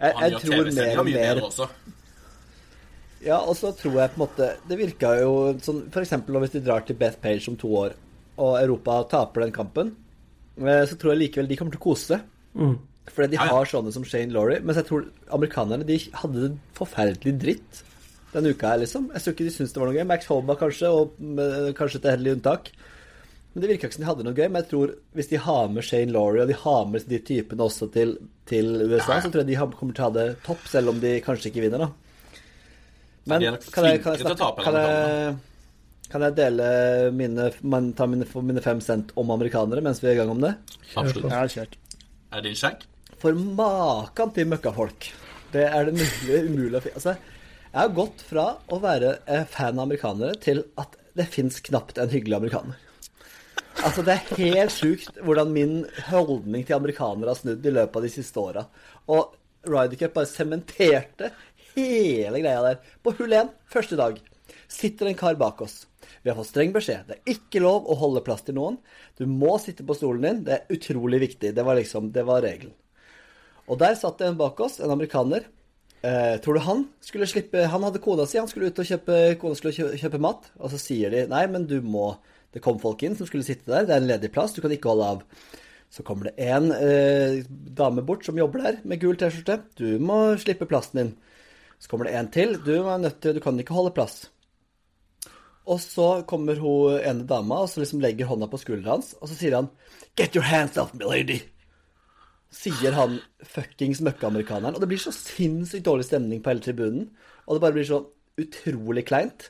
jeg, 0.00 0.14
jeg 0.18 0.40
tror 0.42 0.70
mer 0.74 0.98
og 0.98 1.06
mer. 1.06 1.42
Ja, 3.22 3.36
og 3.38 3.54
så 3.54 3.70
tror 3.78 4.00
jeg 4.00 4.10
på 4.10 4.18
en 4.18 4.22
måte 4.24 4.46
Det 4.66 4.74
virka 4.80 5.12
jo 5.20 5.52
sånn 5.62 5.84
For 5.94 6.02
eksempel 6.02 6.40
hvis 6.42 6.56
de 6.56 6.62
drar 6.64 6.82
til 6.82 6.96
Beth 6.98 7.20
Page 7.22 7.52
om 7.52 7.54
to 7.60 7.68
år, 7.78 7.92
og 8.42 8.56
Europa 8.58 9.02
taper 9.12 9.46
den 9.46 9.54
kampen, 9.54 9.94
eh, 10.58 10.84
så 10.88 10.98
tror 10.98 11.14
jeg 11.14 11.22
likevel 11.26 11.50
de 11.50 11.58
kommer 11.60 11.74
til 11.76 11.82
å 11.82 11.86
kose 11.86 12.14
seg. 12.14 12.26
Mm. 12.58 12.76
Fordi 13.12 13.32
de 13.32 13.40
har 13.40 13.66
sånne 13.66 13.92
som 13.94 14.04
Shane 14.06 14.34
Laurie. 14.34 14.62
Mens 14.62 14.78
jeg 14.78 14.86
tror 14.88 15.08
amerikanerne 15.34 15.86
de 15.86 15.98
hadde 16.20 16.44
det 16.44 16.52
forferdelig 16.78 17.34
dritt 17.42 17.82
denne 18.32 18.52
uka 18.54 18.70
her, 18.72 18.80
liksom. 18.80 19.10
Jeg 19.12 19.24
tror 19.24 19.34
ikke 19.34 19.46
de 19.48 19.52
syntes 19.52 19.74
det 19.74 19.82
var 19.82 19.90
noe 19.90 19.98
gøy. 19.98 20.06
Max 20.08 20.28
Holba 20.30 20.56
kanskje, 20.60 20.88
og 20.88 21.18
med, 21.20 21.72
kanskje 21.76 22.00
et 22.00 22.12
heldig 22.14 22.36
unntak. 22.38 22.70
Men 23.52 23.64
det 23.64 23.68
virka 23.68 23.88
ikke 23.88 23.98
som 23.98 24.04
de 24.04 24.08
hadde 24.08 24.24
noe 24.28 24.38
gøy. 24.38 24.46
Men 24.46 24.62
jeg 24.62 24.70
tror 24.70 24.94
hvis 25.18 25.32
de 25.32 25.40
har 25.44 25.72
med 25.74 25.86
Shane 25.88 26.14
Laurie, 26.14 26.44
og 26.44 26.52
de 26.52 26.56
har 26.62 26.86
med 26.88 27.08
de 27.10 27.20
typene 27.26 27.66
også 27.66 27.90
til, 27.92 28.16
til 28.48 28.70
USA, 28.86 29.18
Ja, 29.18 29.18
ja. 29.18 29.20
så 29.26 29.32
tror 29.32 29.42
jeg 29.42 29.50
de 29.50 29.58
kommer 29.76 29.98
til 29.98 30.06
å 30.06 30.08
ha 30.08 30.14
det 30.16 30.28
topp, 30.46 30.64
selv 30.70 30.94
om 30.94 31.02
de 31.02 31.16
kanskje 31.26 31.52
ikke 31.52 31.66
vinner, 31.66 31.84
da. 31.84 31.90
Men 33.28 33.44
er 33.46 33.58
kan 33.70 33.86
jeg, 33.86 34.00
kan, 34.02 34.16
jeg 34.16 34.24
snakke, 34.24 34.64
kan, 34.64 34.78
jeg. 34.78 35.34
Kan 36.12 36.24
jeg 36.26 36.36
dele 36.36 36.66
mine, 37.16 37.48
man, 37.64 37.90
ta 37.96 38.06
mine, 38.10 38.28
mine 38.44 38.62
fem 38.64 38.80
cent 38.84 39.14
om 39.18 39.32
amerikanere 39.34 39.82
mens 39.84 40.02
vi 40.02 40.10
er 40.10 40.16
i 40.16 40.20
gang 40.20 40.32
om 40.34 40.42
det? 40.44 40.54
Absolutt. 40.92 41.32
Jeg 41.32 41.54
kjørt. 41.56 41.76
Er 42.32 42.42
det 42.42 42.50
din 42.50 42.58
skjenk? 42.60 42.86
For 43.22 43.36
maken 43.36 44.32
til 44.36 44.48
møkkafolk. 44.50 45.08
Det 45.52 45.66
er 45.68 45.88
det 45.88 45.96
mulig, 45.96 46.38
umulig 46.48 46.78
å 46.78 46.84
finne. 46.84 47.00
Altså, 47.00 47.16
jeg 47.72 47.80
har 47.80 47.92
gått 47.96 48.24
fra 48.28 48.46
å 48.68 48.78
være 48.82 49.12
fan 49.48 49.78
av 49.78 49.86
amerikanere 49.86 50.36
til 50.42 50.64
at 50.80 50.96
det 51.16 51.28
fins 51.32 51.60
knapt 51.64 52.00
en 52.00 52.12
hyggelig 52.12 52.38
amerikaner. 52.38 52.80
Altså, 53.80 54.04
det 54.04 54.16
er 54.16 54.40
helt 54.40 54.74
sjukt 54.74 55.20
hvordan 55.24 55.52
min 55.54 55.78
holdning 56.10 56.66
til 56.68 56.76
amerikanere 56.76 57.32
har 57.32 57.40
snudd 57.40 57.64
i 57.64 57.72
løpet 57.72 57.96
av 58.00 58.04
de 58.04 58.12
siste 58.12 58.42
åra. 58.42 58.66
Og 59.12 59.32
Rydercup 59.68 60.16
bare 60.18 60.28
sementerte 60.28 61.30
hele 61.72 62.42
greia 62.42 62.60
der. 62.66 62.82
På 63.04 63.14
hull 63.16 63.32
1, 63.38 63.52
første 63.72 63.98
dag, 63.98 64.18
sitter 64.68 65.08
en 65.08 65.18
kar 65.18 65.38
bak 65.40 65.62
oss. 65.64 65.82
Vi 66.22 66.30
har 66.30 66.38
fått 66.38 66.52
streng 66.52 66.70
beskjed. 66.74 67.08
Det 67.08 67.18
er 67.18 67.34
ikke 67.34 67.62
lov 67.64 67.88
å 67.90 67.96
holde 67.98 68.22
plass 68.26 68.44
til 68.46 68.56
noen. 68.58 68.78
Du 69.18 69.24
må 69.26 69.56
sitte 69.62 69.86
på 69.86 69.96
stolen 69.98 70.26
din. 70.26 70.44
Det 70.46 70.54
er 70.54 70.76
utrolig 70.76 71.18
viktig. 71.24 71.50
Det 71.56 71.64
var 71.66 71.78
liksom, 71.78 72.12
det 72.14 72.22
var 72.28 72.44
regelen. 72.46 72.76
Og 73.70 73.78
der 73.80 73.96
satt 73.98 74.20
det 74.20 74.30
en 74.30 74.38
bak 74.38 74.60
oss, 74.62 74.78
en 74.82 74.92
amerikaner. 74.94 75.48
Eh, 76.02 76.36
tror 76.42 76.58
du 76.58 76.64
han 76.66 76.80
skulle 76.98 77.28
slippe 77.30 77.60
Han 77.70 77.84
hadde 77.86 78.00
kona 78.02 78.24
si, 78.26 78.34
han 78.34 78.48
skulle 78.50 78.72
ut 78.72 78.78
og 78.82 78.88
kjøpe, 78.88 79.18
kona 79.38 79.54
skulle 79.54 79.74
kjøpe, 79.76 79.98
kjøpe 80.02 80.22
mat. 80.22 80.48
Og 80.58 80.72
så 80.72 80.80
sier 80.82 81.14
de 81.14 81.26
nei, 81.30 81.44
men 81.50 81.66
du 81.70 81.76
må 81.82 82.16
Det 82.52 82.60
kom 82.60 82.80
folk 82.82 83.00
inn 83.06 83.14
som 83.16 83.24
skulle 83.28 83.46
sitte 83.46 83.70
der, 83.70 83.86
det 83.88 83.94
er 83.94 84.02
en 84.02 84.08
ledig 84.10 84.28
plass, 84.34 84.52
du 84.52 84.58
kan 84.60 84.72
ikke 84.74 84.90
holde 84.90 85.06
av. 85.14 85.22
Så 85.88 86.02
kommer 86.04 86.28
det 86.28 86.50
en 86.52 86.66
eh, 86.74 87.38
dame 87.48 88.02
bort 88.04 88.26
som 88.26 88.36
jobber 88.36 88.60
der 88.60 88.76
med 88.84 89.00
gul 89.00 89.16
T-skjorte. 89.16 89.62
Du 89.76 89.96
må 90.04 90.34
slippe 90.40 90.68
plassen 90.68 91.00
din. 91.00 91.14
Så 91.80 91.88
kommer 91.88 92.08
det 92.08 92.14
en 92.18 92.28
til. 92.32 92.58
Du 92.60 92.74
er 92.76 93.00
nødt 93.00 93.22
til 93.24 93.32
Du 93.36 93.40
kan 93.40 93.56
ikke 93.60 93.76
holde 93.76 93.94
plass. 93.96 94.26
Og 95.70 95.78
så 95.82 96.06
kommer 96.26 96.58
hun 96.58 96.98
ene 96.98 97.26
dama 97.28 97.60
og 97.62 97.70
så 97.70 97.82
liksom 97.82 98.02
legger 98.02 98.26
hånda 98.30 98.48
på 98.50 98.58
skulderen 98.58 98.96
hans, 98.96 99.12
og 99.20 99.30
så 99.30 99.36
sier 99.38 99.54
han 99.60 99.70
Get 100.18 100.34
your 100.36 100.44
hands 100.44 100.76
off 100.80 100.92
me, 100.94 101.06
lady! 101.06 101.38
Sier 102.52 102.92
han 102.92 103.14
fuckings 103.48 104.02
møkkeamerikaneren. 104.04 104.74
Og 104.76 104.82
det 104.82 104.90
blir 104.90 105.00
så 105.00 105.12
sinnssykt 105.14 105.86
dårlig 105.86 106.04
stemning 106.04 106.42
på 106.44 106.52
hele 106.52 106.64
tribunen. 106.64 107.06
Og 107.46 107.56
det 107.56 107.62
bare 107.64 107.76
blir 107.78 107.86
så 107.88 108.02
utrolig 108.42 109.06
kleint. 109.08 109.46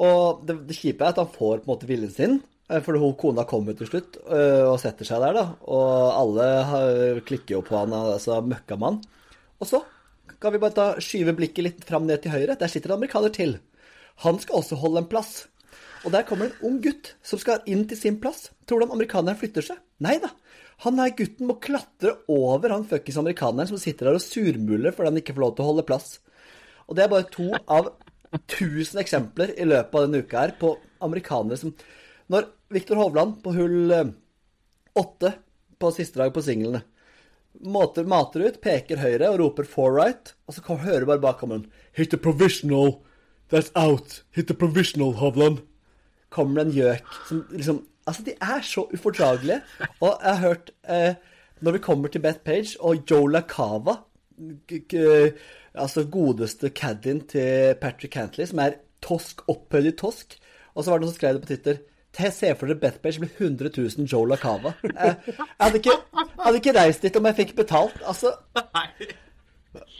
Og 0.00 0.46
det, 0.48 0.56
det 0.70 0.78
kjipe 0.78 1.04
er 1.04 1.12
at 1.12 1.20
han 1.20 1.28
får 1.34 1.60
på 1.60 1.66
en 1.66 1.72
måte 1.74 1.88
viljen 1.90 2.12
sin. 2.14 2.38
eh, 2.70 2.80
For 2.84 2.96
hun 3.00 3.12
kona 3.20 3.44
kommer 3.48 3.76
til 3.76 3.90
slutt 3.90 4.16
øh, 4.24 4.64
og 4.70 4.80
setter 4.80 5.08
seg 5.08 5.20
der, 5.26 5.36
da. 5.36 5.44
Og 5.68 6.16
alle 6.22 7.20
klikker 7.28 7.58
jo 7.58 7.62
på 7.66 7.76
han, 7.82 7.92
altså 7.96 8.40
møkkamann. 8.44 9.02
Og 9.60 9.68
så 9.68 9.82
kan 10.40 10.52
vi 10.56 10.60
bare 10.62 10.76
ta, 10.76 10.86
skyve 11.00 11.36
blikket 11.36 11.64
litt 11.68 11.84
fram 11.88 12.08
ned 12.08 12.24
til 12.24 12.32
høyre. 12.32 12.56
Der 12.60 12.72
sitter 12.72 12.92
en 12.94 13.00
amerikaner 13.02 13.32
til. 13.36 13.58
Han 14.24 14.40
skal 14.40 14.60
også 14.60 14.78
holde 14.80 15.02
en 15.02 15.10
plass. 15.10 15.46
Og 16.06 16.12
der 16.14 16.26
kommer 16.28 16.48
en 16.48 16.66
ung 16.66 16.78
gutt 16.84 17.14
som 17.26 17.40
skal 17.40 17.64
inn 17.68 17.84
til 17.88 17.98
sin 17.98 18.18
plass. 18.22 18.50
Tror 18.66 18.80
du 18.80 18.86
om 18.86 18.94
amerikaneren 18.96 19.38
flytter 19.38 19.64
seg? 19.66 19.80
Nei 20.04 20.16
da. 20.22 20.30
Han 20.84 21.00
her 21.00 21.14
gutten 21.16 21.48
må 21.48 21.56
klatre 21.62 22.18
over 22.30 22.74
han 22.74 22.84
fuckings 22.88 23.16
amerikaneren 23.20 23.70
som 23.70 23.80
sitter 23.80 24.10
der 24.10 24.18
og 24.18 24.24
surmuler 24.24 24.92
fordi 24.92 25.10
han 25.10 25.20
ikke 25.22 25.36
får 25.36 25.44
lov 25.46 25.54
til 25.56 25.64
å 25.64 25.70
holde 25.70 25.86
plass. 25.88 26.10
Og 26.86 26.96
det 26.96 27.06
er 27.06 27.12
bare 27.12 27.30
to 27.32 27.48
av 27.64 27.94
tusen 28.52 29.00
eksempler 29.00 29.54
i 29.56 29.66
løpet 29.66 29.96
av 29.96 30.04
denne 30.06 30.20
uka 30.20 30.42
her 30.44 30.52
på 30.60 30.76
amerikanere 31.04 31.60
som 31.60 31.76
Når 32.26 32.48
Viktor 32.74 32.98
Hovland 32.98 33.36
på 33.44 33.52
hull 33.54 33.92
eh, 33.94 34.08
åtte 34.98 35.30
på 35.78 35.90
siste 35.94 36.18
dag 36.18 36.32
på 36.34 36.42
singlene 36.42 36.82
mater 37.62 38.42
ut, 38.44 38.60
peker 38.60 39.00
høyre 39.00 39.30
og 39.30 39.38
roper 39.40 39.64
'four 39.64 39.92
right', 39.96 40.34
og 40.46 40.54
så 40.54 40.62
hører 40.62 41.00
du 41.00 41.06
bare 41.06 41.18
bakom 41.18 41.50
ham 41.50 41.64
'Hit 41.92 42.10
the 42.10 42.18
provisional'. 42.18 43.00
That's 43.50 43.70
out. 43.74 44.22
Hit 44.34 44.46
the 44.46 44.54
provisional, 44.54 45.12
Hovland. 45.12 45.58
Kommer 46.30 46.64
det 46.64 46.66
en 46.66 46.76
gjøk 46.76 47.20
som 47.28 47.44
liksom 47.50 47.84
Altså, 48.06 48.22
de 48.22 48.32
er 48.40 48.60
så 48.62 48.84
ufordragelige. 48.94 49.60
Og 50.00 50.20
jeg 50.22 50.36
har 50.36 50.48
hørt 50.48 50.70
eh, 50.88 51.14
Når 51.60 51.72
vi 51.72 51.78
kommer 51.78 52.08
til 52.08 52.22
Beth 52.22 52.38
Page 52.38 52.76
og 52.80 52.96
Joe 53.10 53.32
LaCava 53.32 53.94
Altså 55.74 56.06
godeste 56.12 56.68
caddien 56.68 57.20
til 57.20 57.74
Patrick 57.80 58.12
Cantley, 58.12 58.46
som 58.46 58.58
er 58.58 58.70
tosk, 59.02 59.48
opphøyd 59.48 59.84
i 59.84 59.90
tosk. 59.90 60.38
Og 60.74 60.84
så 60.84 60.90
var 60.90 60.98
det 60.98 61.04
noen 61.04 61.12
som 61.12 61.18
skrev 61.18 61.34
det 61.34 61.42
på 61.42 61.46
Twitter. 61.46 61.76
Se 62.16 62.54
for 62.56 62.66
dere 62.66 62.80
Beth 62.80 62.98
Page 62.98 63.20
blir 63.20 63.30
100 63.38 63.70
000 63.76 64.08
Joe 64.12 64.28
LaCava. 64.28 64.72
Jeg, 64.82 65.16
jeg, 65.26 65.34
hadde 65.60 65.76
ikke, 65.76 65.90
jeg 66.14 66.44
hadde 66.44 66.56
ikke 66.62 66.78
reist 66.78 67.02
dit 67.02 67.16
om 67.16 67.28
jeg 67.28 67.36
fikk 67.42 67.56
betalt. 67.56 67.98
Altså, 68.06 68.32
Nei. 68.78 68.86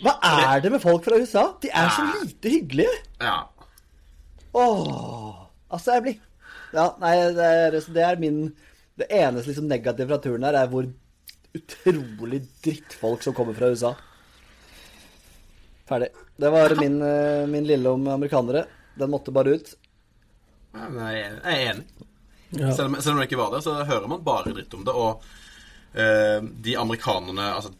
Hva 0.04 0.14
er 0.22 0.60
det 0.64 0.70
med 0.74 0.82
folk 0.82 1.04
fra 1.06 1.18
USA? 1.20 1.44
De 1.62 1.70
er 1.70 1.88
så 1.94 2.04
lite 2.22 2.52
hyggelige. 2.52 2.98
Ja. 3.22 3.38
Åh, 4.56 5.46
altså 5.68 5.96
jeg 5.96 6.04
blir 6.06 6.16
Ja, 6.76 6.86
nei, 7.00 7.12
det 7.36 7.46
er, 7.46 7.74
det 7.76 8.02
er 8.04 8.16
min 8.20 8.38
Det 8.96 9.06
eneste 9.12 9.50
liksom 9.50 9.66
negative 9.68 10.08
fra 10.08 10.18
turen 10.24 10.46
her 10.46 10.56
er 10.56 10.70
hvor 10.72 10.86
utrolig 11.56 12.42
drittfolk 12.64 13.22
som 13.24 13.34
kommer 13.36 13.56
fra 13.56 13.70
USA. 13.72 13.94
Ferdig. 15.88 16.08
Det 16.36 16.50
var 16.52 16.74
min, 16.80 16.98
eh, 17.02 17.46
min 17.48 17.64
lille 17.64 17.88
om 17.88 18.08
amerikanere. 18.12 18.66
Den 18.94 19.10
måtte 19.10 19.32
bare 19.32 19.54
ut. 19.56 19.74
Ja, 20.74 20.88
men 20.88 21.06
Jeg 21.06 21.32
er 21.42 21.72
enig. 21.72 21.86
Ja. 22.50 22.72
Selv, 22.72 22.86
om, 22.86 23.00
selv 23.00 23.14
om 23.14 23.20
det 23.20 23.28
ikke 23.30 23.40
var 23.40 23.54
det, 23.54 23.62
så 23.64 23.74
hører 23.84 24.08
man 24.08 24.24
bare 24.24 24.52
dritt 24.52 24.74
om 24.74 24.84
det. 24.84 24.92
Og 24.92 25.24
eh, 25.96 26.42
de 26.42 26.76
amerikanerne 26.76 27.48
Altså, 27.54 27.72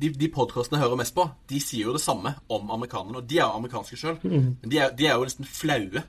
de, 0.00 0.08
de 0.18 0.28
podkastene 0.32 0.78
jeg 0.78 0.86
hører 0.86 1.00
mest 1.02 1.14
på, 1.14 1.26
de 1.50 1.60
sier 1.62 1.88
jo 1.88 1.94
det 1.96 2.02
samme 2.02 2.34
om 2.48 2.70
amerikanerne. 2.74 3.20
Og 3.20 3.28
de 3.28 3.38
er 3.38 3.44
jo 3.44 3.60
amerikanske 3.60 3.98
sjøl. 4.00 4.18
Men 4.24 4.70
de 4.70 4.80
er, 4.80 4.94
de 4.96 5.06
er 5.06 5.18
jo 5.18 5.28
nesten 5.28 5.48
flaue. 5.48 6.02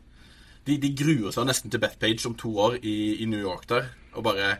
De, 0.63 0.77
de 0.79 0.93
gruer 0.95 1.33
seg 1.35 1.47
nesten 1.49 1.73
til 1.73 1.81
Bethpage 1.83 2.23
om 2.29 2.37
to 2.39 2.53
år 2.63 2.79
i, 2.79 2.95
i 3.23 3.27
New 3.27 3.41
York 3.41 3.67
der, 3.69 3.91
og 4.13 4.23
bare 4.29 4.55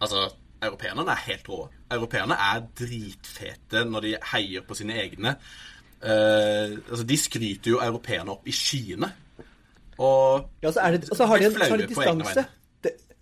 Altså, 0.00 0.30
europeerne 0.62 1.02
er 1.12 1.18
helt 1.26 1.48
rå. 1.48 1.68
Europeerne 1.92 2.36
er 2.40 2.62
dritfete 2.78 3.82
når 3.84 4.00
de 4.06 4.14
heier 4.32 4.62
på 4.64 4.76
sine 4.78 4.96
egne. 4.96 5.34
Eh, 6.00 6.78
altså, 6.88 7.04
de 7.04 7.18
skryter 7.20 7.74
jo 7.74 7.82
europeerne 7.84 8.32
opp 8.32 8.48
i 8.48 8.54
skyene. 8.56 9.10
Og 10.00 10.48
Ja, 10.62 10.72
så, 10.72 10.80
det, 10.92 11.10
så 11.16 11.26
har 11.26 11.36
de, 11.36 11.50
en, 11.50 11.52
så 11.52 11.68
har 11.68 11.76
de 11.76 11.88
distanse. 11.90 12.46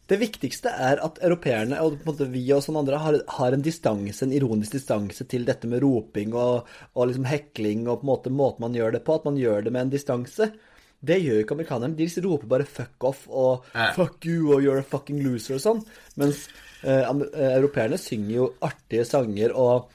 Det, 0.09 0.17
viktigste 0.21 0.73
er 0.73 1.03
at 1.05 1.21
europeerne 1.25 1.81
og 1.85 1.99
på 1.99 2.07
en 2.07 2.09
måte 2.09 2.29
vi 2.33 2.45
og 2.55 2.63
sånne 2.65 2.83
andre 2.85 3.01
har, 3.03 3.19
har 3.39 3.55
en 3.55 3.65
distanse, 3.65 4.23
en 4.25 4.33
ironisk 4.33 4.79
distanse 4.79 5.27
til 5.29 5.45
dette 5.49 5.69
med 5.69 5.83
roping 5.85 6.33
og, 6.33 6.69
og 6.95 7.11
liksom 7.11 7.29
hekling 7.29 7.85
og 7.87 8.01
på 8.01 8.07
en 8.07 8.13
måte 8.13 8.33
måten 8.33 8.65
man 8.65 8.79
gjør 8.79 8.97
det 8.97 9.05
på. 9.05 9.19
At 9.19 9.29
man 9.29 9.41
gjør 9.41 9.67
det 9.67 9.75
med 9.75 9.87
en 9.87 9.93
distanse. 9.93 10.51
Det 10.99 11.21
gjør 11.23 11.37
jo 11.37 11.45
ikke 11.45 11.55
amerikanerne. 11.55 11.95
De 11.99 12.09
roper 12.25 12.51
bare 12.51 12.67
'fuck 12.67 13.05
off' 13.05 13.29
og. 13.29 13.65
'fuck 13.95 14.25
you' 14.27 14.55
og 14.55 14.63
'you're 14.63 14.79
a 14.79 14.83
fucking 14.83 15.21
loser' 15.23 15.55
og 15.55 15.63
sånn. 15.63 15.85
Mens 16.17 16.49
eh, 16.83 17.05
eh, 17.05 17.53
europeerne 17.59 17.99
synger 17.99 18.35
jo 18.35 18.53
artige 18.61 19.05
sanger 19.05 19.55
og 19.55 19.91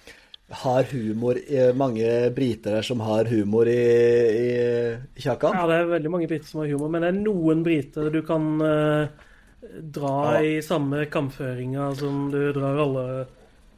har 0.53 0.83
humor. 0.91 1.35
i 1.37 1.73
mange 1.73 2.29
briter 2.35 2.75
her 2.75 2.81
som 2.81 2.99
har 2.99 3.25
humor 3.25 3.67
i, 3.67 3.73
i, 3.73 4.49
i 5.17 5.21
kjakan. 5.21 5.55
Ja, 5.55 5.67
det 5.67 5.75
er 5.75 5.93
veldig 5.97 6.11
mange 6.11 6.27
briter 6.27 6.47
som 6.47 6.61
har 6.61 6.69
humor, 6.69 6.89
men 6.89 7.01
det 7.01 7.09
er 7.09 7.21
noen 7.23 7.63
briter 7.63 8.09
du 8.13 8.21
kan 8.21 8.61
eh, 8.61 9.07
dra 9.95 10.13
Ja. 10.35 10.41
i 10.43 10.61
samme 10.61 11.05
kampføringa 11.11 11.91
som 11.97 12.29
du 12.31 12.39
drar 12.53 12.77
alle 12.83 13.05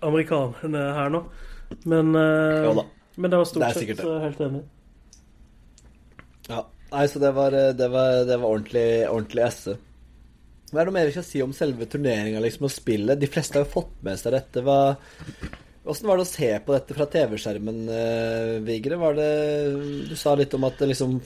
amerikanerne 0.06 0.86
her 0.98 1.10
nå. 1.14 1.24
Men, 1.86 2.14
eh, 2.16 2.84
men 3.18 3.32
det 3.32 3.38
var 3.38 3.46
stort 3.46 3.64
Det 3.64 3.74
sett 3.74 3.98
det. 3.98 4.22
helt 4.22 4.40
enig. 4.40 4.64
Ja. 6.50 6.66
Nei, 6.92 7.06
så 7.10 7.20
det 7.20 7.32
var, 7.36 7.52
det 7.52 7.88
var, 7.92 8.24
det 8.28 8.38
var 8.40 8.50
ordentlig, 8.50 8.88
ordentlig 9.10 9.44
esse. 9.48 9.78
Hva 10.72 10.82
er 10.82 10.86
det 10.90 10.94
mer 10.96 11.08
vi 11.10 11.16
skal 11.16 11.26
si 11.28 11.42
om 11.44 11.54
selve 11.56 11.86
turneringa 11.90 12.42
liksom, 12.44 12.68
og 12.68 12.74
spillet? 12.74 13.20
De 13.22 13.30
fleste 13.32 13.58
har 13.60 13.66
jo 13.66 13.72
fått 13.82 13.96
med 14.06 14.20
seg 14.22 14.36
dette. 14.36 14.62
Hva, 14.66 14.96
hvordan 15.86 16.10
var 16.10 16.18
det 16.22 16.26
å 16.26 16.30
se 16.30 16.52
på 16.66 16.76
dette 16.76 16.98
fra 16.98 17.08
TV-skjermen, 17.16 17.82
eh, 17.90 18.54
Vigre? 18.66 18.98
Var 19.02 19.18
det, 19.18 19.30
du 20.12 20.16
sa 20.20 20.36
litt 20.38 20.54
om 20.58 20.64
at 20.68 20.80
liksom, 20.86 21.18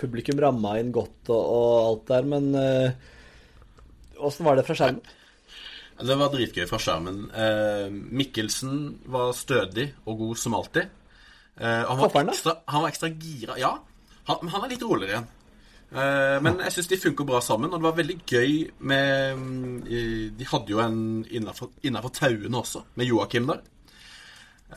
publikum 0.00 0.40
ramma 0.42 0.78
inn 0.80 0.92
godt 0.94 1.28
og, 1.28 1.40
og 1.40 1.72
alt 1.86 2.06
der, 2.10 2.28
men 2.34 2.50
eh, 2.56 2.92
åssen 4.26 4.46
var 4.46 4.58
det 4.58 4.66
fra 4.68 4.76
skjermen? 4.78 5.02
Det 6.00 6.16
var 6.16 6.30
dritgøy 6.32 6.64
fra 6.68 6.78
skjermen. 6.80 7.26
Eh, 7.36 7.90
Mikkelsen 7.92 8.76
var 9.12 9.34
stødig 9.36 9.90
og 10.06 10.22
god 10.22 10.40
som 10.40 10.56
alltid. 10.56 10.88
Eh, 11.60 11.82
han, 11.84 12.00
var 12.00 12.22
ekstra, 12.22 12.56
han 12.72 12.84
var 12.84 12.92
ekstra 12.92 13.10
gira. 13.12 13.58
Ja. 13.60 13.74
Han, 14.30 14.48
han 14.48 14.64
er 14.64 14.72
litt 14.72 14.86
roligere 14.86 15.18
igjen. 15.18 15.28
Eh, 15.90 16.36
men 16.44 16.62
jeg 16.64 16.76
syns 16.76 16.88
de 16.92 17.00
funker 17.02 17.26
bra 17.28 17.42
sammen, 17.44 17.72
og 17.72 17.80
det 17.80 17.88
var 17.88 17.98
veldig 17.98 18.16
gøy 18.22 18.52
med 18.86 19.40
mm, 19.40 19.76
De 20.38 20.46
hadde 20.52 20.70
jo 20.72 20.80
en 20.84 21.00
innafor 21.26 22.14
tauene 22.14 22.62
også, 22.62 22.84
med 22.94 23.10
Joakim 23.10 23.50
der. 23.50 23.60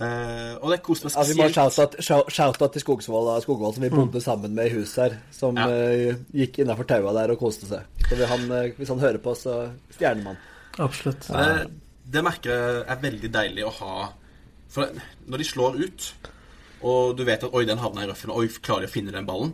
Eh, 0.01 0.53
og 0.57 0.71
det 0.73 0.79
koste 0.81 1.05
meg 1.05 1.13
Ja, 1.13 1.23
vi 1.29 1.35
må 1.37 1.45
shout-out 1.53 1.99
shout 2.33 2.63
til 2.73 2.81
Skogsvoll, 2.81 3.27
da, 3.29 3.35
Skogvold, 3.43 3.75
som 3.75 3.85
vi 3.85 3.91
bodde 3.93 4.21
sammen 4.23 4.55
med 4.57 4.71
i 4.71 4.73
huset 4.79 5.03
her. 5.03 5.17
Som 5.31 5.57
Ja. 5.57 5.67
uh, 5.69 6.15
gikk 6.33 6.59
innafor 6.63 6.87
taua 6.89 7.13
der 7.13 7.33
og 7.35 7.39
koste 7.39 7.69
seg. 7.69 7.85
Så 8.07 8.17
vi, 8.17 8.25
han, 8.25 8.49
uh, 8.49 8.73
hvis 8.77 8.89
han 8.89 8.99
hører 9.03 9.21
på, 9.21 9.35
så 9.37 9.69
stjernemann. 9.93 10.37
Absolutt. 10.81 11.27
Det, 11.29 11.69
det 12.09 12.23
merker 12.25 12.49
jeg 12.49 12.85
er 12.89 13.03
veldig 13.03 13.31
deilig 13.33 13.65
å 13.67 13.75
ha 13.77 14.13
For 14.73 14.89
når 15.29 15.37
de 15.37 15.45
slår 15.45 15.75
ut, 15.77 16.13
og 16.81 17.17
du 17.17 17.23
vet 17.23 17.43
at 17.43 17.53
'oi, 17.53 17.65
den 17.65 17.77
havna 17.77 18.03
i 18.03 18.07
røffen', 18.09 18.33
'oi, 18.33 18.47
klarer 18.47 18.87
de 18.87 18.89
å 18.89 18.95
finne 18.95 19.13
den 19.13 19.27
ballen', 19.27 19.53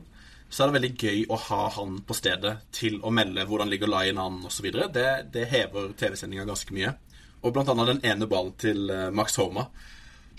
så 0.50 0.64
er 0.64 0.72
det 0.72 0.80
veldig 0.80 0.96
gøy 0.96 1.26
å 1.28 1.36
ha 1.36 1.70
han 1.76 2.00
på 2.08 2.16
stedet 2.16 2.56
til 2.72 3.02
å 3.04 3.12
melde 3.12 3.44
hvordan 3.46 3.70
ligger 3.70 3.92
line 3.92 4.18
an 4.18 4.40
osv. 4.48 4.72
Det, 4.72 5.28
det 5.34 5.50
hever 5.52 5.92
TV-sendinga 6.00 6.48
ganske 6.48 6.74
mye. 6.74 6.96
Og 7.44 7.54
blant 7.54 7.68
annet 7.70 7.92
den 7.92 8.02
ene 8.08 8.28
ballen 8.28 8.56
til 8.58 8.88
Max 9.12 9.36
Homa 9.36 9.68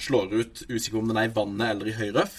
slår 0.06 0.32
ut, 0.40 0.62
usikker 0.70 1.00
om 1.00 1.10
den 1.10 1.18
er 1.20 1.28
i 1.28 1.34
vannet 1.34 1.74
eller 1.74 1.90
i 1.90 1.96
høy 1.98 2.10
røff. 2.16 2.36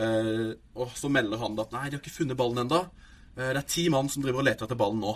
Eh, 0.00 0.48
og 0.78 0.94
så 0.96 1.10
melder 1.12 1.40
han 1.42 1.58
at 1.60 1.72
'nei, 1.72 1.88
de 1.90 1.96
har 1.96 2.02
ikke 2.02 2.18
funnet 2.18 2.36
ballen 2.38 2.64
ennå'. 2.64 2.86
Uh, 3.32 3.48
det 3.48 3.60
er 3.62 3.68
ti 3.68 3.88
mann 3.88 4.08
som 4.12 4.22
driver 4.22 4.42
og 4.42 4.44
leter 4.44 4.66
etter 4.66 4.76
ballen 4.76 5.00
nå. 5.00 5.14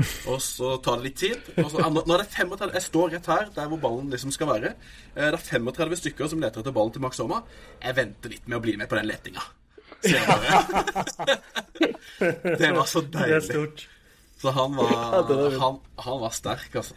Og 0.32 0.40
så 0.44 0.76
tar 0.84 0.96
det 1.00 1.04
litt 1.08 1.18
tid. 1.20 1.46
Så, 1.56 1.80
nå 1.80 2.14
er 2.14 2.22
det 2.22 2.32
35 2.32 2.72
Jeg 2.76 2.84
står 2.84 3.10
rett 3.14 3.26
her, 3.32 3.46
der 3.54 3.68
hvor 3.68 3.80
ballen 3.80 4.10
liksom 4.12 4.32
skal 4.32 4.48
være. 4.48 4.74
Uh, 5.16 5.30
Det 5.30 5.38
er 5.40 5.46
35 5.60 5.96
stykker 6.02 6.28
som 6.28 6.40
leter 6.40 6.60
etter 6.60 6.76
ballen 6.76 6.92
til 6.92 7.04
Max 7.04 7.20
Homa. 7.20 7.42
Jeg 7.80 7.96
venter 7.96 8.28
litt 8.34 8.48
med 8.48 8.58
å 8.58 8.64
bli 8.64 8.76
med 8.76 8.88
på 8.92 8.96
den 9.00 9.08
letinga. 9.08 9.40
Det 12.60 12.72
var 12.76 12.86
så 12.88 13.00
deilig. 13.00 13.88
Så 14.40 14.52
han 14.56 14.76
var 14.76 14.92
var, 15.28 15.58
han, 15.60 15.80
han 15.96 16.20
var 16.20 16.32
sterk, 16.32 16.76
altså. 16.80 16.94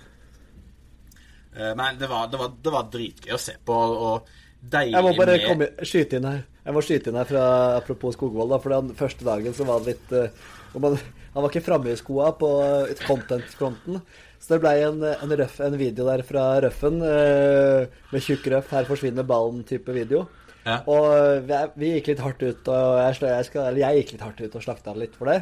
Eh, 1.56 1.76
Men 1.78 2.00
det 2.00 2.10
var, 2.10 2.28
det 2.32 2.40
var, 2.42 2.52
det 2.64 2.74
var 2.74 2.90
dritgøy 2.94 3.36
å 3.36 3.42
se 3.42 3.56
på, 3.66 3.78
og 3.78 4.30
deilig 4.60 4.98
Jeg 4.98 5.06
må 5.06 5.14
bare 5.18 5.38
med 5.38 5.48
komme, 5.48 5.70
skyte 5.86 6.20
inn 6.20 6.30
her. 6.30 6.44
Jeg 6.64 6.76
må 6.76 6.84
skyte 6.86 7.12
inn 7.12 7.20
her 7.20 7.30
fra 7.30 7.46
apropos 7.78 8.16
Skogvold, 8.18 8.54
da. 8.54 8.62
For 8.64 8.76
den 8.76 8.94
første 9.00 9.28
dagen 9.28 9.56
så 9.56 9.68
var 9.68 9.84
det 9.84 9.96
litt 9.96 10.14
uh, 10.16 10.54
man, 10.80 11.00
Han 11.34 11.42
var 11.44 11.50
ikke 11.52 11.66
framme 11.66 11.92
i 11.92 11.98
skoa 12.00 12.32
på 12.40 12.52
eh, 12.64 13.04
content-fronten. 13.08 14.00
Så 14.44 14.54
det 14.54 14.62
blei 14.64 14.76
en, 14.84 15.00
en, 15.02 15.34
en 15.34 15.76
video 15.80 16.06
der 16.08 16.24
fra 16.28 16.46
Røffen 16.64 17.02
uh, 17.02 17.90
med 18.12 18.24
tjukk 18.24 18.48
røff, 18.54 18.72
'her 18.72 18.88
forsvinner 18.90 19.28
ballen'-type 19.28 19.96
video. 19.96 20.28
Ja. 20.64 20.78
Og 20.88 21.44
vi, 21.48 21.60
vi 21.80 21.90
gikk 21.98 22.14
litt 22.14 22.24
hardt 22.24 22.44
ut, 22.44 22.70
og 22.72 23.00
jeg, 23.02 23.18
jeg, 23.28 23.48
skal, 23.50 23.68
eller 23.68 23.82
jeg 23.84 24.00
gikk 24.00 24.14
litt 24.16 24.24
hardt 24.24 24.44
ut 24.44 24.56
og 24.60 24.64
slakta 24.64 24.96
litt 24.96 25.16
for 25.20 25.32
det. 25.32 25.42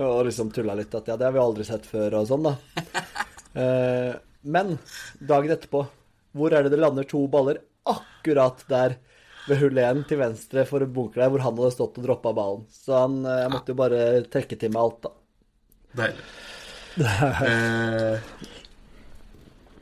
Og 0.00 0.24
liksom 0.28 0.50
tulla 0.52 0.74
litt 0.76 0.94
at 0.96 1.08
ja, 1.08 1.16
det 1.20 1.28
har 1.28 1.36
vi 1.36 1.40
aldri 1.42 1.64
sett 1.68 1.88
før 1.88 2.20
og 2.20 2.28
sånn, 2.30 2.50
da. 2.50 2.56
Eh, 3.50 4.12
men 4.42 4.78
dagen 5.20 5.50
etterpå, 5.54 5.84
hvor 6.36 6.52
er 6.54 6.62
det 6.66 6.72
det 6.74 6.80
lander 6.80 7.04
to 7.08 7.24
baller? 7.28 7.58
Akkurat 7.90 8.62
der 8.70 8.96
ved 9.48 9.58
hull 9.62 9.78
1 9.82 10.04
til 10.10 10.18
venstre 10.20 10.64
for 10.68 10.84
bunkeren 10.86 11.24
der 11.24 11.30
hvor 11.32 11.42
han 11.42 11.56
hadde 11.58 11.72
stått 11.74 11.98
og 11.98 12.04
droppa 12.06 12.32
ballen. 12.36 12.66
Så 12.70 12.94
han, 13.00 13.20
eh, 13.26 13.40
jeg 13.44 13.52
måtte 13.54 13.72
jo 13.74 13.78
bare 13.80 14.00
trekke 14.30 14.58
til 14.60 14.70
meg 14.74 14.82
alt, 14.84 15.00
da. 15.08 15.14
Deilig. 16.04 16.24
Eh, 17.10 18.18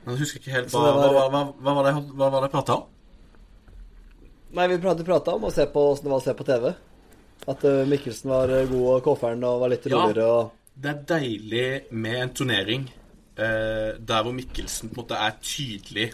jeg 0.08 0.18
husker 0.22 0.40
ikke 0.40 0.52
helt 0.54 0.70
hva, 0.72 0.80
var- 0.96 1.12
hva, 1.12 1.22
hva, 1.32 1.40
hva, 1.60 1.72
var 1.78 1.86
det, 1.88 1.92
hva 2.16 2.28
var 2.32 2.40
det 2.44 2.48
jeg 2.48 2.54
prata 2.54 2.76
om? 2.78 2.84
Nei, 4.56 4.66
vi 4.72 4.78
prata 4.80 5.34
om 5.36 5.44
å 5.44 5.50
se 5.52 5.66
på 5.68 5.82
åssen 5.90 6.06
det 6.06 6.12
var 6.14 6.22
å 6.22 6.24
se 6.24 6.34
på 6.38 6.46
TV. 6.48 6.70
At 7.48 7.64
eh, 7.68 7.82
Mikkelsen 7.88 8.30
var 8.32 8.48
eh, 8.52 8.64
god, 8.70 8.86
og 8.94 9.02
Kåferen 9.04 9.44
og 9.44 9.60
var 9.64 9.72
litt 9.74 9.84
Ja. 9.88 9.98
roligere. 9.98 10.28
og... 10.28 10.54
Det 10.78 10.92
er 10.94 11.02
deilig 11.10 11.66
med 11.90 12.20
en 12.22 12.32
turnering 12.38 12.86
der 13.38 14.24
hvor 14.24 14.34
Mikkelsen 14.34 14.90
på 14.90 14.96
en 14.96 15.02
måte 15.02 15.18
er 15.18 15.36
tydelig 15.42 16.08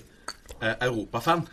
eh, 0.60 0.76
europafan. 0.86 1.46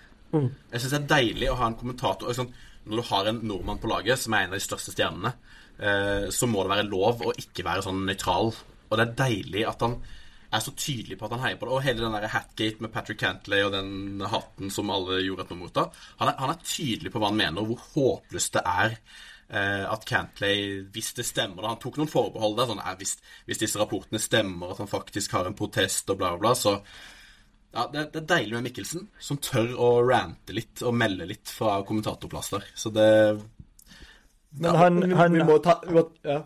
Jeg 0.71 0.79
syns 0.79 0.93
det 0.93 0.99
er 1.01 1.09
deilig 1.11 1.49
å 1.51 1.57
ha 1.59 1.69
en 1.69 1.79
kommentator 1.79 2.35
sånn, 2.35 2.53
Når 2.81 2.97
du 2.97 3.07
har 3.11 3.27
en 3.29 3.39
nordmann 3.45 3.77
på 3.77 3.89
laget 3.91 4.17
som 4.17 4.33
er 4.33 4.47
en 4.47 4.55
av 4.55 4.57
de 4.57 4.63
største 4.65 4.89
stjernene, 4.95 5.35
eh, 5.77 6.31
så 6.33 6.47
må 6.49 6.63
det 6.63 6.71
være 6.71 6.87
lov 6.89 7.21
å 7.21 7.33
ikke 7.37 7.65
være 7.67 7.83
sånn 7.85 7.99
nøytral. 8.07 8.49
Og 8.89 8.97
det 8.97 9.03
er 9.05 9.19
deilig 9.19 9.65
at 9.69 9.83
han 9.85 9.99
er 10.51 10.63
så 10.65 10.73
tydelig 10.73 11.19
på 11.19 11.27
at 11.27 11.35
han 11.35 11.43
heier 11.45 11.59
på 11.59 11.67
det. 11.67 11.75
Og 11.75 11.85
hele 11.85 12.01
den 12.01 12.15
der 12.17 12.33
Hatgate 12.33 12.81
med 12.81 12.91
Patrick 12.91 13.19
Cantley 13.21 13.61
og 13.63 13.75
den 13.75 14.23
hatten 14.33 14.73
som 14.73 14.89
alle 14.89 15.21
gjorde 15.21 15.45
et 15.45 15.53
nummer 15.53 15.69
ut 15.69 15.77
av. 15.77 16.01
Han 16.23 16.31
er, 16.31 16.39
han 16.41 16.55
er 16.55 16.65
tydelig 16.65 17.13
på 17.13 17.21
hva 17.21 17.29
han 17.29 17.37
mener, 17.37 17.61
og 17.61 17.69
hvor 17.69 17.85
håpløst 17.93 18.57
det 18.57 18.65
er 18.65 18.97
eh, 18.97 19.21
at 19.51 20.05
Cantley, 20.07 20.83
hvis 20.93 21.13
det 21.17 21.25
stemmer 21.27 21.63
da, 21.63 21.73
Han 21.73 21.81
tok 21.81 21.97
noen 21.99 22.11
forbehold 22.11 22.55
der. 22.57 22.69
sånn, 22.69 22.83
eh, 22.83 22.93
hvis, 23.01 23.17
hvis 23.49 23.63
disse 23.63 23.81
rapportene 23.81 24.21
stemmer, 24.21 24.71
at 24.71 24.79
han 24.79 24.91
faktisk 24.91 25.35
har 25.35 25.49
en 25.49 25.57
protest 25.57 26.09
og 26.09 26.21
bla, 26.21 26.35
bla, 26.35 26.39
bla, 26.45 26.53
så 26.55 26.77
ja, 27.71 27.89
det, 27.91 28.09
det 28.13 28.21
er 28.23 28.29
deilig 28.33 28.57
med 28.57 28.65
Mikkelsen, 28.69 29.05
som 29.19 29.39
tør 29.39 29.75
å 29.79 29.89
rante 30.03 30.55
litt 30.55 30.81
og 30.83 30.95
melde 30.95 31.27
litt 31.29 31.51
fra 31.51 31.77
kommentatorplass 31.87 32.51
der. 32.55 32.65
Så 32.75 32.91
det 32.91 33.11
Men 34.59 34.75
han, 34.75 34.99
vi, 35.03 35.13
han, 35.15 35.35
vi 35.35 35.45
må 35.47 35.59
ta 35.63 35.77
vi 35.85 35.95
må, 35.95 36.03
ja. 36.27 36.41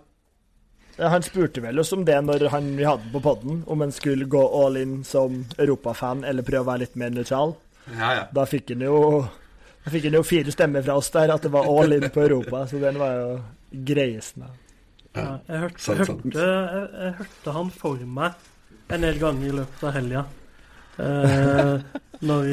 Han 0.97 1.25
spurte 1.25 1.59
vel 1.59 1.81
oss 1.81 1.91
om 1.91 2.05
det 2.07 2.15
når 2.23 2.45
han, 2.53 2.69
vi 2.77 2.85
hadde 2.87 3.09
på 3.11 3.19
podden, 3.19 3.63
om 3.67 3.81
han 3.83 3.91
skulle 3.91 4.29
gå 4.31 4.43
all 4.63 4.77
in 4.79 5.01
som 5.03 5.41
europafan 5.57 6.23
eller 6.23 6.45
prøve 6.45 6.63
å 6.63 6.69
være 6.69 6.85
litt 6.85 6.95
mer 6.95 7.11
nøytral. 7.11 7.55
Ja, 7.89 8.13
ja. 8.15 8.21
Da 8.33 8.45
fikk 8.47 8.71
han 8.71 8.85
jo 8.85 8.99
da 9.85 9.91
fikk 9.93 10.07
han 10.09 10.17
jo 10.17 10.23
fire 10.25 10.53
stemmer 10.53 10.81
fra 10.81 10.95
oss 10.97 11.11
der, 11.13 11.29
at 11.35 11.43
det 11.45 11.51
var 11.53 11.67
all 11.69 11.93
in 11.93 12.07
på 12.09 12.23
Europa. 12.25 12.63
Så 12.67 12.79
den 12.81 12.97
var 12.97 13.19
jo 13.19 13.27
greiesten. 13.85 14.47
Ja, 15.13 15.27
jeg, 15.45 15.59
hørte, 15.61 15.79
sant, 15.83 16.01
sant. 16.09 16.23
hørte, 16.25 16.47
jeg, 16.47 16.87
jeg 17.03 17.13
hørte 17.19 17.53
han 17.59 17.69
for 17.71 18.07
meg 18.17 18.33
en 18.95 19.05
del 19.05 19.21
ganger 19.21 19.45
i 19.47 19.53
løpet 19.59 19.85
av 19.85 19.93
helga. 19.95 20.25
Eh, 20.95 21.85
når 22.25 22.49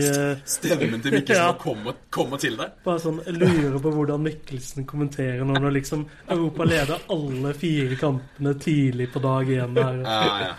Stemmen 0.50 1.02
til 1.02 1.14
Mikkelsen 1.14 1.38
Ja. 1.38 1.52
kommer, 1.56 1.94
komme, 1.94 1.94
komme 2.10 2.38
til 2.42 2.56
deg. 2.58 2.74
Bare 2.84 3.00
sånn 3.00 3.20
lurer 3.32 3.78
på 3.80 3.92
hvordan 3.94 4.24
Mikkelsen 4.26 4.86
kommenterer 4.88 5.44
nå 5.46 5.56
når 5.56 5.76
liksom 5.78 6.04
Europa 6.26 6.66
leder 6.68 7.04
alle 7.14 7.54
fire 7.58 7.96
kampene 8.00 8.54
tidlig 8.60 9.08
på 9.14 9.22
dag 9.22 9.48
én 9.56 9.74
der. 9.78 10.02
Ja, 10.04 10.38
ja. 10.48 10.54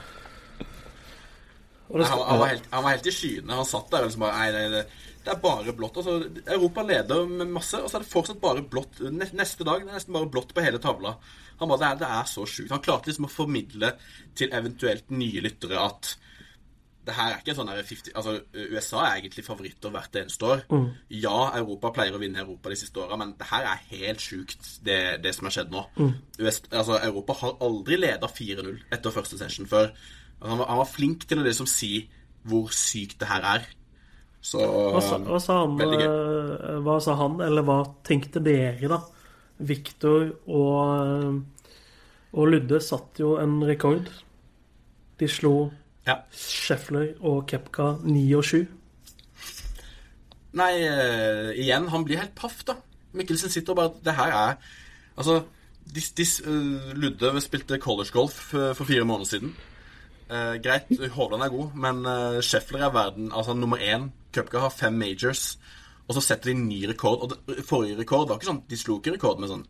Han, 1.93 2.01
han, 2.01 2.39
var 2.39 2.47
helt, 2.47 2.63
han 2.71 2.83
var 2.83 2.95
helt 2.95 3.07
i 3.07 3.11
skyene. 3.13 3.53
Han 3.53 3.67
satt 3.69 3.91
der 3.91 4.01
og 4.01 4.09
liksom 4.09 4.23
bare 4.25 4.37
Nei, 4.39 4.51
nei, 4.55 4.69
det, 4.73 4.85
det 5.23 5.31
er 5.31 5.39
bare 5.43 5.75
blått. 5.75 5.99
Altså, 6.01 6.17
Europa 6.43 6.83
leder 6.87 7.29
med 7.29 7.53
masse, 7.55 7.79
og 7.79 7.89
så 7.89 7.99
er 7.99 8.03
det 8.03 8.11
fortsatt 8.11 8.41
bare 8.43 8.65
blått. 8.67 8.99
Neste 9.13 9.63
dag 9.67 9.83
det 9.83 9.91
er 9.91 9.99
nesten 9.99 10.15
bare 10.15 10.31
blått 10.31 10.51
på 10.55 10.63
hele 10.65 10.81
tavla. 10.83 11.15
Han 11.61 11.71
bare, 11.71 11.79
det 11.79 11.87
er, 11.89 12.01
det 12.01 12.09
er 12.19 12.27
så 12.29 12.43
sjukt. 12.49 12.73
Han 12.73 12.83
klarte 12.83 13.11
liksom 13.11 13.29
å 13.29 13.31
formidle 13.31 13.93
til 14.35 14.51
eventuelt 14.55 15.13
nye 15.15 15.43
lyttere 15.45 15.79
at 15.79 16.15
det 17.03 17.15
her 17.17 17.33
er 17.33 17.41
ikke 17.41 17.55
sånn 17.57 17.67
50 17.67 18.13
Altså, 18.15 18.33
USA 18.55 19.01
er 19.03 19.17
egentlig 19.17 19.43
favoritter 19.43 19.91
hvert 19.91 20.15
eneste 20.21 20.47
år. 20.47 20.61
Ja, 21.11 21.37
Europa 21.59 21.91
pleier 21.97 22.15
å 22.15 22.21
vinne 22.21 22.39
Europa 22.43 22.71
de 22.71 22.79
siste 22.79 23.01
åra, 23.03 23.17
men 23.19 23.35
det 23.39 23.47
her 23.49 23.67
er 23.67 23.85
helt 23.91 24.23
sjukt, 24.23 24.69
det, 24.87 24.99
det 25.23 25.33
som 25.35 25.49
har 25.49 25.55
skjedd 25.57 25.73
nå. 25.73 25.83
US, 26.39 26.61
altså, 26.71 26.99
Europa 27.03 27.35
har 27.41 27.57
aldri 27.67 27.99
leda 27.99 28.29
4-0 28.31 28.85
etter 28.95 29.15
første 29.15 29.39
session 29.41 29.67
før. 29.67 29.91
Altså, 29.91 30.49
han, 30.49 30.59
var, 30.61 30.71
han 30.71 30.83
var 30.83 30.91
flink 30.91 31.27
til 31.27 31.43
å 31.43 31.47
liksom 31.47 31.67
si 31.69 31.93
hvor 32.47 32.71
sykt 32.75 33.19
det 33.19 33.31
her 33.31 33.49
er. 33.53 33.67
Så 34.43 34.59
Hva 34.59 34.99
sa, 34.99 35.17
hva, 35.23 35.39
sa 35.39 35.61
han, 35.61 35.77
Veldig 35.79 35.99
gøy. 36.01 36.07
eh, 36.09 36.79
hva 36.83 36.97
sa 37.01 37.15
han, 37.15 37.37
eller 37.45 37.63
hva 37.63 37.77
tenkte 38.03 38.41
dere, 38.43 38.89
da? 38.91 38.99
Viktor 39.63 40.25
og, 40.51 40.79
eh, 40.99 41.69
og 42.33 42.49
Ludde 42.51 42.81
satt 42.83 43.21
jo 43.23 43.37
en 43.39 43.61
rekord. 43.63 44.09
De 45.21 45.29
slo 45.31 45.71
Ja. 46.05 46.17
Scheffler 46.35 47.13
og 47.23 47.45
Kepka 47.47 47.93
9 48.03 48.25
og 48.35 48.43
7. 48.43 48.65
Nei, 50.59 50.73
eh, 50.83 51.53
igjen, 51.63 51.87
han 51.89 52.03
blir 52.05 52.19
helt 52.19 52.35
paff, 52.35 52.65
da. 52.67 52.75
Mikkelsen 53.13 53.49
sitter 53.53 53.73
og 53.73 53.77
bare 53.77 53.93
Det 54.03 54.13
her 54.17 54.31
er 54.33 54.55
Altså, 55.17 55.43
de, 55.85 56.01
de, 56.17 56.25
Ludde 56.97 57.41
spilte 57.41 57.77
college 57.79 58.11
golf 58.11 58.33
for 58.51 58.83
fire 58.83 59.05
måneder 59.05 59.29
siden. 59.29 59.55
Eh, 60.33 60.55
greit, 60.63 60.89
Haaland 61.13 61.45
er 61.45 61.51
god, 61.53 61.73
men 61.77 62.05
uh, 62.07 62.39
Scheffler 62.41 62.87
er 62.87 62.93
verden 62.95 63.29
altså 63.35 63.53
nummer 63.53 63.77
én. 63.77 64.07
Cupca 64.33 64.63
har 64.63 64.73
fem 64.73 64.95
majors, 64.97 65.59
og 66.07 66.15
så 66.17 66.23
setter 66.25 66.49
de 66.49 66.63
ny 66.63 66.79
rekord. 66.89 67.25
Og 67.25 67.33
det, 67.33 67.65
forrige 67.67 67.99
rekord 67.99 68.29
var 68.29 68.39
ikke 68.39 68.49
sånn 68.49 68.63
De 68.69 68.79
slo 68.79 68.97
ikke 68.97 69.13
rekord 69.17 69.43
med 69.43 69.51
sånn 69.51 69.65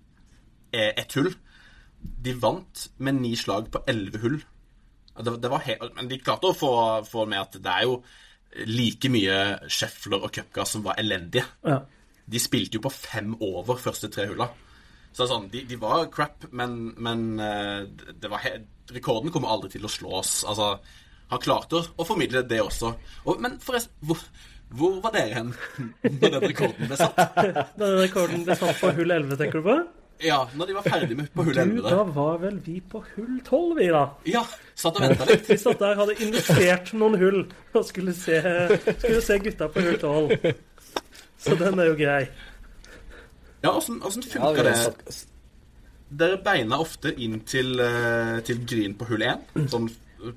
eh, 0.71 0.93
ett 0.93 1.17
hull. 1.19 1.33
De 1.99 2.35
vant 2.39 2.85
med 3.03 3.19
ni 3.19 3.33
slag 3.39 3.67
på 3.73 3.81
elleve 3.91 4.21
hull. 4.23 4.37
Det, 5.19 5.33
det 5.43 5.51
var 5.51 5.65
helt, 5.67 5.89
men 5.97 6.07
de 6.09 6.21
klarte 6.21 6.49
å 6.49 6.57
få, 6.57 6.71
få 7.05 7.25
med 7.29 7.43
at 7.43 7.57
det 7.59 7.73
er 7.73 7.89
jo 7.89 7.97
like 8.69 9.09
mye 9.11 9.37
Scheffler 9.67 10.23
og 10.23 10.31
Cupca 10.33 10.63
som 10.69 10.85
var 10.85 11.01
elendige. 11.01 11.43
Ja. 11.67 11.81
De 12.23 12.39
spilte 12.39 12.79
jo 12.79 12.85
på 12.85 12.93
fem 12.93 13.35
over 13.43 13.81
første 13.81 14.07
tre 14.13 14.29
hulla. 14.29 14.47
Så 15.13 15.27
sånn, 15.29 15.49
de, 15.51 15.65
de 15.69 15.77
var 15.81 16.07
crap, 16.13 16.47
men, 16.55 16.93
men 17.03 17.25
det 17.37 18.31
var 18.31 18.41
he 18.45 18.55
rekorden 18.91 19.31
kommer 19.31 19.53
aldri 19.53 19.71
til 19.73 19.85
å 19.85 19.91
slås. 19.91 20.41
Altså, 20.49 20.73
han 21.31 21.41
klarte 21.43 21.79
å, 21.79 21.85
å 21.97 22.07
formidle 22.07 22.43
det 22.47 22.61
også. 22.63 22.93
Og, 23.25 23.41
men 23.43 23.57
forresten, 23.63 23.95
hvor, 24.05 24.21
hvor 24.73 24.99
var 25.03 25.15
dere 25.15 25.39
hen 25.39 25.51
når 26.03 26.37
den 26.37 26.47
rekorden 26.49 26.89
ble 26.91 26.99
satt? 26.99 27.19
Den 27.79 27.99
rekorden 28.01 28.45
ble 28.47 28.57
satt 28.59 28.79
på 28.81 28.93
hull 28.97 29.13
11, 29.13 29.37
tenker 29.39 29.61
du 29.61 29.69
på? 29.69 29.77
Ja, 30.23 30.43
når 30.55 30.69
de 30.69 30.75
var 30.77 30.85
ferdig 30.85 31.17
med 31.17 31.31
på 31.33 31.43
hull 31.43 31.57
Du, 31.57 31.61
11 31.61 31.89
da 31.89 32.03
var 32.15 32.37
vel 32.43 32.59
vi 32.63 32.77
på 32.79 33.01
hull 33.15 33.39
12, 33.41 33.73
vi, 33.79 33.87
da. 33.91 34.03
Ja, 34.29 34.43
satt 34.77 34.99
og 34.99 35.07
venta 35.07 35.27
litt. 35.27 35.47
Vi 35.51 35.57
satt 35.59 35.81
der, 35.81 35.97
hadde 35.99 36.15
investert 36.23 36.93
noen 36.95 37.17
hull 37.19 37.41
og 37.73 37.85
skulle 37.87 38.13
se, 38.17 38.39
skulle 39.01 39.21
se 39.25 39.39
gutta 39.43 39.69
på 39.73 39.83
hull 39.83 39.99
12. 39.99 40.53
Så 41.43 41.57
den 41.59 41.81
er 41.81 41.91
jo 41.91 41.99
grei. 41.99 42.23
Ja, 43.63 43.73
åssen 43.73 43.99
funka 44.03 44.53
Ja, 44.63 44.69
det? 44.69 45.23
Dere 46.13 46.37
beina 46.43 46.79
ofte 46.83 47.13
inn 47.17 47.39
til, 47.47 47.79
eh, 47.81 48.39
til 48.45 48.63
green 48.69 48.95
på 48.99 49.07
hull 49.09 49.23
1, 49.25 49.45
sånn 49.71 49.89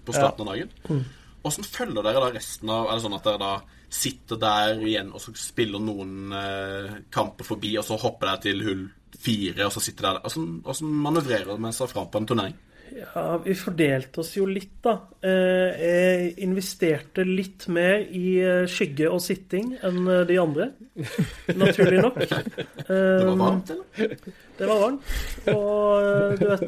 på 0.04 0.14
starten 0.14 0.46
av 0.46 0.54
dagen. 0.54 1.04
Åssen 1.46 1.66
følger 1.66 2.02
dere 2.02 2.22
da 2.24 2.30
resten 2.34 2.70
av 2.74 2.88
Er 2.90 2.96
det 2.96 3.04
sånn 3.04 3.16
at 3.18 3.26
dere 3.28 3.38
da 3.38 3.52
sitter 3.96 4.38
der 4.42 4.80
igjen 4.82 5.12
og 5.14 5.22
så 5.22 5.32
spiller 5.38 5.82
noen 5.82 6.32
eh, 6.34 6.96
kamper 7.14 7.46
forbi, 7.46 7.76
og 7.78 7.86
så 7.86 7.98
hopper 8.00 8.32
dere 8.32 8.42
til 8.48 8.64
hull 8.66 8.86
4, 9.16 9.66
og 9.66 9.72
så 9.72 9.82
sitter 9.84 10.08
dere 10.08 10.20
der? 10.20 10.26
Åssen 10.72 10.96
manøvrerer 11.04 11.52
dere 11.54 11.74
seg 11.76 11.92
fram 11.92 12.10
på 12.10 12.22
en 12.22 12.30
turnering? 12.32 12.56
Ja, 12.96 13.36
vi 13.44 13.54
fordelte 13.58 14.20
oss 14.22 14.30
jo 14.36 14.46
litt, 14.48 14.76
da. 14.84 14.92
Eh, 15.20 15.80
Jeg 15.82 16.34
investerte 16.46 17.24
litt 17.26 17.66
mer 17.72 18.04
i 18.14 18.36
eh, 18.40 18.66
skygge 18.70 19.08
og 19.10 19.20
sitting 19.24 19.72
enn 19.84 20.02
eh, 20.12 20.22
de 20.28 20.36
andre. 20.40 20.70
Naturlig 21.62 22.00
nok. 22.04 22.18
Det 22.22 23.26
var 23.26 23.36
varmt, 23.40 23.72
eller? 23.74 24.16
Det 24.58 24.68
var 24.70 24.82
varmt. 24.84 25.14
Og 25.52 26.38
du 26.40 26.46
vet 26.52 26.66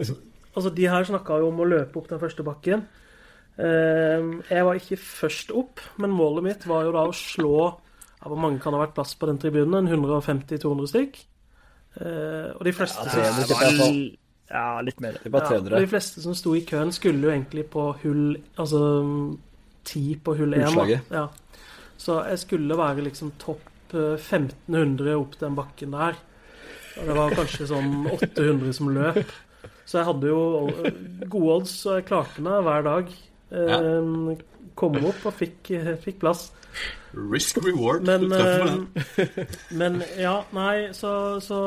Altså, 0.59 0.71
de 0.75 0.89
her 0.91 1.05
snakka 1.07 1.37
jo 1.39 1.53
om 1.53 1.61
å 1.63 1.69
løpe 1.71 2.01
opp 2.01 2.09
den 2.11 2.19
første 2.19 2.43
bakken. 2.43 2.81
Jeg 3.59 4.63
var 4.67 4.79
ikke 4.79 4.97
først 5.03 5.51
opp, 5.55 5.81
men 5.99 6.13
målet 6.15 6.45
mitt 6.47 6.67
var 6.71 6.85
jo 6.87 6.93
da 6.95 7.03
å 7.11 7.15
slå 7.15 7.53
ja, 7.67 8.29
Hvor 8.29 8.39
mange 8.39 8.61
kan 8.63 8.71
det 8.75 8.79
ha 8.79 8.85
vært 8.85 8.95
plass 8.95 9.17
på 9.19 9.27
den 9.31 9.39
tribunen? 9.43 9.89
150-200 9.91 10.91
stykk? 10.93 11.19
Eh, 11.99 12.49
Og 12.55 12.63
de 12.67 12.75
fleste 12.75 13.03
Ja, 13.07 13.33
det, 13.35 13.49
det 13.51 13.59
Det 13.59 14.28
ja, 14.49 14.81
litt 14.85 15.01
mer. 15.05 15.19
Det 15.19 15.29
er 15.29 15.35
bare 15.35 15.59
ja, 15.59 15.81
de 15.83 15.91
fleste 15.91 16.23
som 16.25 16.37
sto 16.37 16.55
i 16.57 16.65
køen, 16.69 16.93
skulle 16.95 17.27
jo 17.27 17.33
egentlig 17.35 17.67
på 17.73 17.91
hull 18.03 18.39
Altså 18.57 18.81
ti 19.89 20.15
på 20.21 20.35
hull 20.39 20.57
én. 20.57 20.95
Ja. 21.13 21.27
Så 21.99 22.21
jeg 22.29 22.41
skulle 22.45 22.79
være 22.79 23.05
liksom 23.07 23.35
topp 23.41 23.95
eh, 23.97 24.17
1500 24.17 25.17
opp 25.17 25.39
den 25.41 25.57
bakken 25.59 25.97
der. 25.97 26.19
Og 26.99 27.09
det 27.09 27.17
var 27.17 27.37
kanskje 27.37 27.69
sånn 27.71 28.07
800 28.17 28.75
som 28.77 28.93
løp. 28.95 29.33
Så 29.89 30.01
jeg 30.01 30.09
hadde 30.11 30.31
jo 30.31 30.43
eh, 30.69 31.01
gode 31.27 31.57
odds, 31.57 31.75
og 31.87 31.99
jeg 31.99 32.09
klarte 32.11 32.45
meg 32.45 32.63
hver 32.67 32.87
dag. 32.87 33.17
Eh, 33.49 34.13
Kom 34.79 34.99
opp 35.03 35.27
og 35.27 35.35
fikk, 35.35 35.73
eh, 35.75 35.95
fikk 35.99 36.21
plass. 36.23 36.49
Risk 37.13 37.59
reward. 37.65 38.07
Men, 38.07 38.33
eh, 38.33 39.25
men 39.81 40.03
ja, 40.19 40.43
nei, 40.55 40.93
så, 40.95 41.41
så 41.43 41.61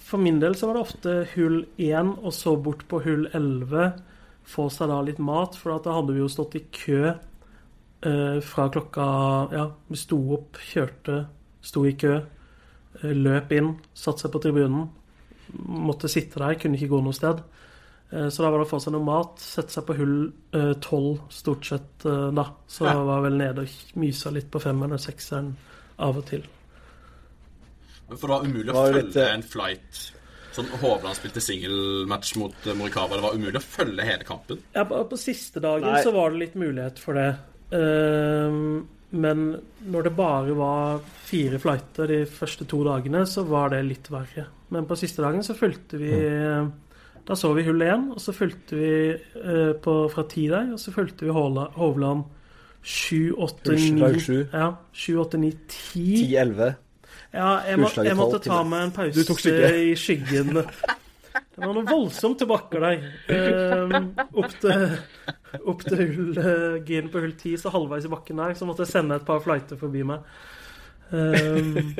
for 0.00 0.22
min 0.22 0.40
del 0.40 0.56
så 0.56 0.70
var 0.70 0.78
det 0.78 0.84
ofte 0.86 1.14
hull 1.34 1.64
1 1.76 2.14
og 2.22 2.32
så 2.34 2.54
bort 2.56 2.86
på 2.88 3.02
hull 3.04 3.26
11. 3.34 3.96
Få 4.46 4.68
seg 4.72 4.92
da 4.92 5.00
litt 5.04 5.20
mat, 5.22 5.58
for 5.58 5.74
da 5.82 5.96
hadde 5.98 6.14
vi 6.14 6.22
jo 6.22 6.30
stått 6.30 6.54
i 6.58 6.62
kø 6.70 7.00
uh, 7.10 8.38
fra 8.46 8.68
klokka 8.70 9.06
Ja, 9.50 9.64
vi 9.90 9.98
sto 9.98 10.20
opp, 10.36 10.60
kjørte, 10.62 11.24
sto 11.66 11.82
i 11.88 11.96
kø, 11.98 12.20
uh, 13.02 13.10
løp 13.10 13.50
inn, 13.56 13.72
satte 13.90 14.24
seg 14.24 14.36
på 14.36 14.44
tribunen. 14.46 14.86
Måtte 15.66 16.10
sitte 16.10 16.38
der, 16.38 16.54
kunne 16.62 16.78
ikke 16.78 16.92
gå 16.94 17.02
noe 17.02 17.16
sted. 17.16 17.42
Eh, 18.12 18.28
Så 18.30 18.42
da 18.42 18.50
var 18.50 18.58
det 18.62 18.66
å 18.68 18.70
få 18.70 18.80
seg 18.82 18.92
noe 18.94 19.04
mat, 19.04 19.38
sette 19.42 19.72
seg 19.74 19.86
på 19.88 19.96
hull 19.98 20.32
tolv 20.52 20.80
12 20.80 21.30
stort 21.30 21.64
sett 21.66 22.04
eh, 22.06 22.28
da. 22.36 22.44
Så 22.68 22.84
Ja. 22.86 22.92
jeg 22.94 23.06
var 23.06 23.22
vel 23.22 23.38
nede 23.38 23.64
og 23.66 23.96
mysa 23.98 24.30
litt 24.30 24.50
på 24.50 24.60
femmeren 24.62 24.92
og 24.94 25.00
sekseren 25.02 25.54
av 25.98 26.16
og 26.20 26.26
til. 26.26 26.44
For 28.06 28.16
det 28.28 28.28
var 28.30 28.44
umulig 28.46 28.66
Det 28.66 28.74
å 28.74 28.76
var 28.78 28.92
følge 28.92 29.06
litt, 29.06 29.16
eh, 29.16 29.34
en 29.34 29.42
flight 29.42 30.12
Sånn 30.56 30.68
Hovland 30.80 31.16
spilte 31.18 31.40
singelmatch 31.44 32.36
mot 32.40 32.54
eh, 32.66 32.72
Morikawa. 32.72 33.16
Det 33.18 33.24
var 33.26 33.34
umulig 33.36 33.58
å 33.60 33.60
følge 33.60 34.06
hele 34.08 34.24
kampen. 34.24 34.62
Ja, 34.72 34.84
på, 34.88 35.02
på 35.10 35.18
siste 35.20 35.60
dagen 35.60 35.84
Nei. 35.84 36.02
så 36.02 36.14
var 36.14 36.30
det 36.32 36.38
litt 36.38 36.54
mulighet 36.56 36.98
for 37.02 37.12
det. 37.18 37.26
Um, 37.76 38.86
men 39.10 39.42
når 39.84 40.02
det 40.08 40.12
bare 40.16 40.54
var 40.56 41.02
fire 41.28 41.58
flighter 41.60 42.08
de 42.08 42.22
første 42.30 42.64
to 42.70 42.80
dagene, 42.86 43.26
så 43.28 43.44
var 43.44 43.68
det 43.74 43.82
litt 43.84 44.08
verre. 44.08 44.46
Men 44.72 44.86
på 44.88 44.96
siste 44.96 45.20
dagen 45.20 45.44
så 45.44 45.52
fulgte 45.58 46.00
vi 46.00 46.10
Da 47.26 47.34
så 47.34 47.50
vi 47.56 47.64
hull 47.66 47.82
én, 47.82 48.10
og 48.14 48.22
så 48.22 48.32
fulgte 48.36 48.78
vi 48.78 48.90
eh, 49.10 49.72
på, 49.82 49.94
fra 50.12 50.26
ti 50.30 50.46
der, 50.50 50.72
og 50.76 50.78
så 50.78 50.92
fulgte 50.94 51.26
vi 51.26 51.34
Hovland 51.34 52.24
7, 52.86 53.34
8, 53.34 53.72
Hull 53.72 54.12
9 54.14 54.20
sju. 54.22 54.36
Ja, 54.52 54.68
7, 54.94 55.16
8, 55.24 55.40
9, 55.42 55.50
10. 55.68 56.04
10-11. 56.30 56.76
Ja, 57.34 57.48
jeg, 57.66 57.80
må, 57.82 57.88
jeg 58.06 58.16
måtte 58.16 58.38
ta 58.44 58.60
meg 58.64 58.86
en 58.86 58.94
pause 58.94 59.56
i 59.74 59.96
skyggen. 59.98 60.54
Det 61.56 61.64
var 61.64 61.74
noe 61.74 61.84
voldsomt 61.88 62.38
tilbakker 62.40 62.84
der. 62.84 63.04
Ehm, 63.32 64.10
opp 64.38 64.54
til, 64.62 64.86
opp 65.72 65.82
til 65.84 66.02
hull, 66.02 66.30
uh, 66.38 66.78
Gin 66.86 67.10
på 67.12 67.20
hull 67.24 67.34
10, 67.34 67.56
så 67.64 67.72
halvveis 67.74 68.06
i 68.06 68.12
bakken 68.12 68.40
der, 68.40 68.54
så 68.56 68.68
måtte 68.68 68.86
jeg 68.86 68.92
sende 68.94 69.18
et 69.18 69.26
par 69.26 69.42
flighter 69.44 69.80
forbi 69.80 70.06
meg. 70.06 70.24
Ehm, 71.10 71.96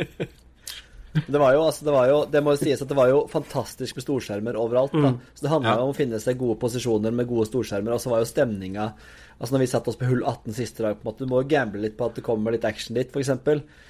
Det 1.26 1.40
var 1.40 1.52
jo, 1.56 1.62
altså, 1.66 1.84
det 1.88 1.92
var 1.94 2.08
jo, 2.10 2.18
det 2.30 2.42
må 2.44 2.52
jo 2.54 2.60
sies 2.64 2.82
at 2.82 2.88
det 2.90 2.96
var 2.98 3.08
jo 3.08 3.22
fantastisk 3.32 3.96
med 3.96 4.04
storskjermer 4.04 4.58
overalt. 4.60 4.92
da. 4.92 5.12
Mm. 5.14 5.20
Så 5.34 5.46
det 5.46 5.52
handla 5.52 5.76
Ja. 5.76 5.82
om 5.84 5.92
å 5.94 5.96
finne 5.96 6.20
seg 6.20 6.38
gode 6.38 6.58
posisjoner 6.60 7.12
med 7.14 7.28
gode 7.30 7.46
storskjermer. 7.48 7.94
Og 7.96 8.00
så 8.02 8.10
var 8.12 8.20
jo 8.24 8.28
stemninga 8.32 8.92
Altså 9.36 9.52
Når 9.52 9.60
vi 9.60 9.66
satte 9.68 9.88
oss 9.92 9.96
på 10.00 10.06
hull 10.08 10.22
18 10.24 10.54
siste 10.56 10.80
dag, 10.80 10.94
på 10.96 11.04
en 11.04 11.08
måte, 11.10 11.18
du 11.18 11.26
må 11.28 11.42
jo 11.42 11.48
gamble 11.50 11.82
litt 11.82 11.96
på 11.98 12.06
at 12.06 12.14
det 12.16 12.22
kommer 12.24 12.54
litt 12.54 12.64
action 12.64 12.94
dit, 12.96 13.10
f.eks. 13.12 13.28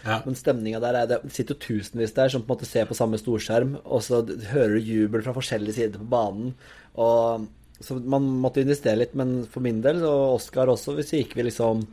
Ja. 0.03 0.17
Men 0.27 0.35
stemninga 0.35 0.81
der 0.83 0.97
er 0.99 1.07
det, 1.07 1.21
det 1.23 1.31
sitter 1.37 1.55
jo 1.55 1.61
tusenvis 1.79 2.15
der 2.17 2.29
som 2.29 2.43
på 2.43 2.51
en 2.51 2.57
måte 2.59 2.67
ser 2.67 2.85
på 2.91 2.97
samme 2.99 3.15
storskjerm, 3.15 3.77
og 3.85 4.03
så 4.03 4.25
hører 4.27 4.75
du 4.75 4.81
jubel 4.83 5.23
fra 5.23 5.33
forskjellige 5.37 5.77
sider 5.79 6.03
på 6.03 6.09
banen. 6.11 6.51
Og 6.99 7.47
Så 7.81 7.95
man 8.03 8.27
måtte 8.43 8.59
investere 8.65 8.99
litt, 8.99 9.15
men 9.15 9.45
for 9.47 9.61
min 9.63 9.83
del, 9.85 10.03
og 10.03 10.41
Oskar 10.41 10.67
også, 10.67 10.97
så 10.99 11.17
gikk 11.23 11.37
vi 11.37 11.45
liksom 11.47 11.87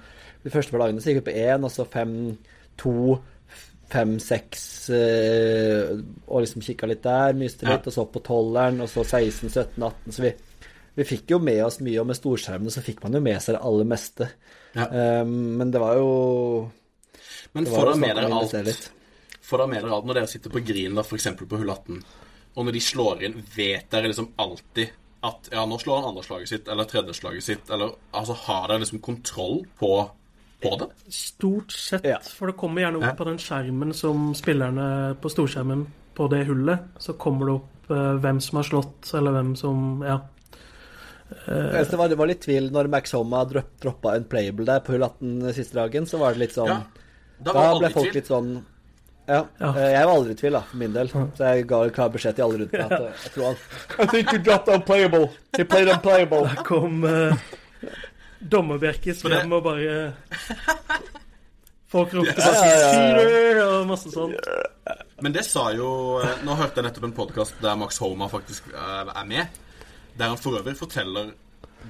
De 0.44 0.50
første 0.50 0.72
par 0.72 0.80
dagene 0.88 1.00
så 1.04 1.12
gikk 1.14 1.22
vi 1.22 1.30
på 1.32 1.38
én, 1.46 1.64
og 1.64 1.70
så 1.72 1.86
fem, 1.86 2.38
to, 2.76 3.20
fem, 3.94 4.16
seks 4.22 4.64
eh, 4.94 5.94
Og 6.28 6.44
liksom 6.44 6.64
kikka 6.66 6.90
litt 6.90 7.04
der, 7.06 7.36
myste 7.38 7.68
Ja. 7.68 7.76
litt, 7.76 7.88
og 7.88 7.96
så 7.96 8.06
på 8.10 8.24
tolveren, 8.26 8.82
og 8.84 8.90
så 8.92 9.06
16, 9.06 9.50
17, 9.50 9.78
18. 9.84 10.16
Så 10.18 10.26
vi, 10.26 10.34
vi 10.98 11.08
fikk 11.08 11.36
jo 11.36 11.40
med 11.40 11.62
oss 11.66 11.80
mye, 11.86 12.00
og 12.02 12.10
med 12.10 12.20
storskjermene 12.20 12.74
så 12.74 12.84
fikk 12.86 13.04
man 13.06 13.18
jo 13.18 13.24
med 13.24 13.40
seg 13.42 13.58
det 13.58 13.64
aller 13.70 13.90
meste. 13.90 14.30
Ja. 14.74 14.90
Um, 15.22 15.54
men 15.60 15.72
det 15.72 15.82
var 15.82 16.00
jo 16.00 16.10
Men 17.54 17.70
får 17.70 17.92
dere 17.92 18.02
med 18.02 18.16
dere 18.18 18.34
alt. 18.34 18.92
Får 19.44 19.62
dere 19.62 19.70
med 19.70 19.84
dere 19.84 19.94
alt 20.00 20.10
når 20.10 20.20
dere 20.20 20.32
sitter 20.32 20.54
på 20.54 20.64
green, 20.66 20.98
da, 20.98 21.06
f.eks. 21.06 21.30
på 21.38 21.62
hull 21.62 21.70
18, 21.70 22.04
og 22.56 22.68
når 22.68 22.76
de 22.76 22.82
slår 22.82 23.24
inn, 23.28 23.40
vet 23.56 23.90
dere 23.94 24.10
liksom 24.10 24.32
alltid 24.42 25.00
at 25.24 25.48
ja, 25.54 25.64
nå 25.66 25.78
slår 25.80 26.02
han 26.02 26.10
andreslaget 26.12 26.50
sitt, 26.52 26.68
eller 26.68 26.88
tredjeslaget 26.90 27.46
sitt, 27.46 27.70
eller 27.72 27.94
altså 28.12 28.36
har 28.44 28.68
dere 28.68 28.84
liksom 28.84 29.00
kontroll 29.06 29.62
på, 29.80 29.92
på 30.64 30.78
det? 30.80 30.88
stort 31.14 31.72
sett, 31.72 32.04
Ja. 32.08 32.18
for 32.24 32.48
det 32.48 32.58
kommer 32.58 32.82
gjerne 32.86 32.98
opp 33.02 33.04
Ja. 33.10 33.14
på 33.20 33.26
den 33.30 33.38
skjermen 33.38 33.94
som 33.94 34.34
spillerne 34.36 35.16
på 35.22 35.30
storskjermen 35.32 35.86
på 36.16 36.30
det 36.30 36.46
hullet, 36.48 36.80
så 37.00 37.14
kommer 37.18 37.46
det 37.50 37.54
opp 37.60 37.90
uh, 37.92 38.18
hvem 38.22 38.40
som 38.42 38.58
har 38.62 38.64
slått, 38.64 39.14
eller 39.14 39.32
hvem 39.32 39.56
som 39.58 40.04
Ja. 40.06 40.20
Det 41.48 41.94
var, 41.98 42.08
det 42.10 42.16
var 42.20 42.28
litt 42.30 42.42
tvil 42.46 42.68
når 42.72 42.88
Max 42.94 43.12
Homa 43.16 43.40
dropp, 43.50 43.72
droppa 43.82 44.12
en 44.16 44.26
playable 44.30 44.66
der 44.68 44.80
på 44.86 44.94
hull 44.94 45.02
18 45.08 45.54
siste 45.56 45.74
dagen. 45.80 46.06
Så 46.06 46.20
var 46.22 46.34
det 46.36 46.40
litt 46.44 46.54
sånn 46.54 46.68
Ja. 46.70 46.82
Da 47.44 47.54
Da 47.54 47.80
ble 47.80 47.90
folk 47.90 48.06
tvil. 48.12 48.14
litt 48.20 48.28
sånn 48.30 48.52
ja, 49.28 49.46
Ja. 49.60 49.70
eh, 49.74 49.92
Jeg 49.96 50.06
var 50.06 50.14
aldri 50.14 50.32
i 50.32 50.36
tvil, 50.36 50.52
da, 50.52 50.62
for 50.62 50.78
min 50.78 50.94
del. 50.94 51.08
Så 51.10 51.38
jeg 51.40 51.66
ga 51.68 51.90
klar 51.90 52.10
beskjed 52.14 52.36
til 52.36 52.44
alle 52.46 52.58
rundt 52.60 52.72
meg 52.74 52.82
at 52.92 52.92
eh, 53.02 53.12
jeg 53.24 53.32
tror 53.34 53.46
han 53.46 53.56
I 54.04 54.06
think 54.12 54.32
you 54.34 54.40
dropped 54.40 54.68
unplayable. 54.76 55.30
He 55.58 55.64
played 55.64 55.88
unplayable. 55.88 56.44
Der 56.54 56.64
kom 56.64 57.04
uh, 57.04 57.34
Det- 59.30 59.40
frem 59.40 59.52
og 59.54 59.64
bare 59.64 60.14
Folk 61.94 62.14
ropte 62.14 62.34
bare. 62.36 62.54
'Cheater!' 62.64 63.62
og 63.64 63.88
masse 63.88 64.12
sånt. 64.12 64.36
Men 65.22 65.34
det 65.36 65.46
sa 65.46 65.70
jo 65.72 66.20
eh, 66.20 66.42
Nå 66.44 66.56
hørte 66.58 66.82
jeg 66.82 66.88
nettopp 66.90 67.06
en 67.08 67.16
podkast 67.16 67.62
der 67.62 67.78
Max 67.80 68.00
Homa 68.02 68.28
faktisk 68.32 68.72
eh, 68.74 69.12
er 69.14 69.26
med. 69.30 69.62
Der 70.18 70.34
han 70.34 70.38
for 70.42 70.58
øvrig 70.60 70.76
forteller 70.78 71.32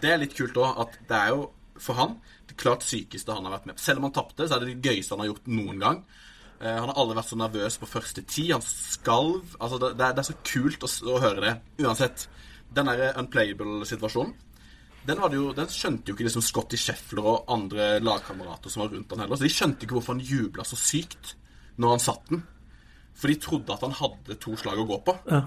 Det 0.01 0.11
er 0.11 0.17
litt 0.21 0.35
kult 0.35 0.57
òg, 0.57 0.81
at 0.81 0.99
det 1.07 1.17
er 1.17 1.33
jo 1.33 1.51
for 1.79 1.97
han 1.97 2.17
det 2.49 2.57
klart 2.59 2.83
sykeste 2.85 3.33
han 3.33 3.45
har 3.47 3.55
vært 3.55 3.65
med 3.65 3.77
på. 3.77 3.81
Selv 3.81 4.01
om 4.01 4.07
han 4.07 4.13
tapte, 4.13 4.47
så 4.47 4.55
er 4.55 4.63
det 4.63 4.73
det 4.73 4.91
gøyeste 4.91 5.15
han 5.15 5.23
har 5.23 5.31
gjort 5.31 5.47
noen 5.47 5.79
gang. 5.81 5.99
Eh, 6.61 6.75
han 6.75 6.89
har 6.89 6.97
aldri 6.99 7.17
vært 7.17 7.31
så 7.31 7.37
nervøs 7.39 7.77
på 7.81 7.89
første 7.89 8.23
ti. 8.29 8.45
Han 8.51 8.61
skalv. 8.65 9.55
Altså, 9.59 9.79
det, 9.81 9.93
det, 9.99 10.09
er, 10.11 10.27
så 10.27 10.35
kult 10.47 10.85
å 10.85 11.19
høre 11.23 11.41
det. 11.43 11.53
Uansett. 11.85 12.27
Den 12.73 12.89
derre 12.89 13.13
unplayable-situasjonen 13.21 14.33
den, 15.07 15.17
jo, 15.35 15.51
den 15.53 15.67
skjønte 15.67 16.07
jo 16.11 16.15
ikke 16.15 16.25
liksom 16.27 16.41
Scotty 16.45 16.77
Scheffler 16.79 17.25
og 17.27 17.49
andre 17.51 17.99
lagkamerater 18.03 18.69
som 18.71 18.83
var 18.85 18.93
rundt 18.95 19.11
han 19.11 19.19
heller. 19.25 19.35
Så 19.39 19.47
de 19.47 19.53
skjønte 19.53 19.83
ikke 19.85 19.97
hvorfor 19.97 20.15
han 20.15 20.23
jubla 20.23 20.63
så 20.67 20.77
sykt 20.79 21.35
når 21.77 21.89
han 21.95 21.99
satt 22.05 22.29
den. 22.29 22.43
For 23.13 23.27
de 23.27 23.35
trodde 23.41 23.73
at 23.75 23.81
han 23.85 23.91
hadde 23.99 24.37
to 24.41 24.55
slag 24.57 24.79
å 24.81 24.87
gå 24.89 24.97
på. 25.05 25.17
Ja. 25.31 25.43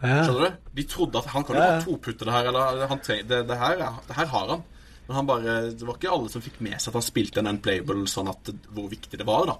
Skjønner 0.00 0.46
du? 0.48 0.60
De 0.80 0.84
trodde 0.88 1.20
at 1.20 1.26
han 1.34 1.44
kan 1.44 1.56
jo 1.58 1.62
Ja, 1.62 1.72
ja. 1.76 1.80
toputte 1.84 2.24
det 2.24 2.32
her, 2.32 2.46
eller 2.48 2.86
han 2.88 3.00
tre, 3.04 3.18
det, 3.22 3.42
det, 3.48 3.56
her, 3.60 3.76
ja, 3.82 3.90
det 4.08 4.16
her 4.16 4.30
har 4.32 4.46
han. 4.54 4.62
Men 5.06 5.16
han 5.18 5.26
bare, 5.28 5.56
det 5.76 5.84
var 5.88 5.96
ikke 5.98 6.12
alle 6.14 6.30
som 6.32 6.40
fikk 6.44 6.60
med 6.64 6.78
seg 6.80 6.92
at 6.92 6.98
han 7.00 7.04
spilte 7.04 7.42
en 7.42 7.50
unplayable, 7.52 8.06
sånn 8.08 8.30
at 8.32 8.48
hvor 8.72 8.88
viktig 8.88 9.18
det 9.20 9.26
var, 9.28 9.50
da. 9.50 9.56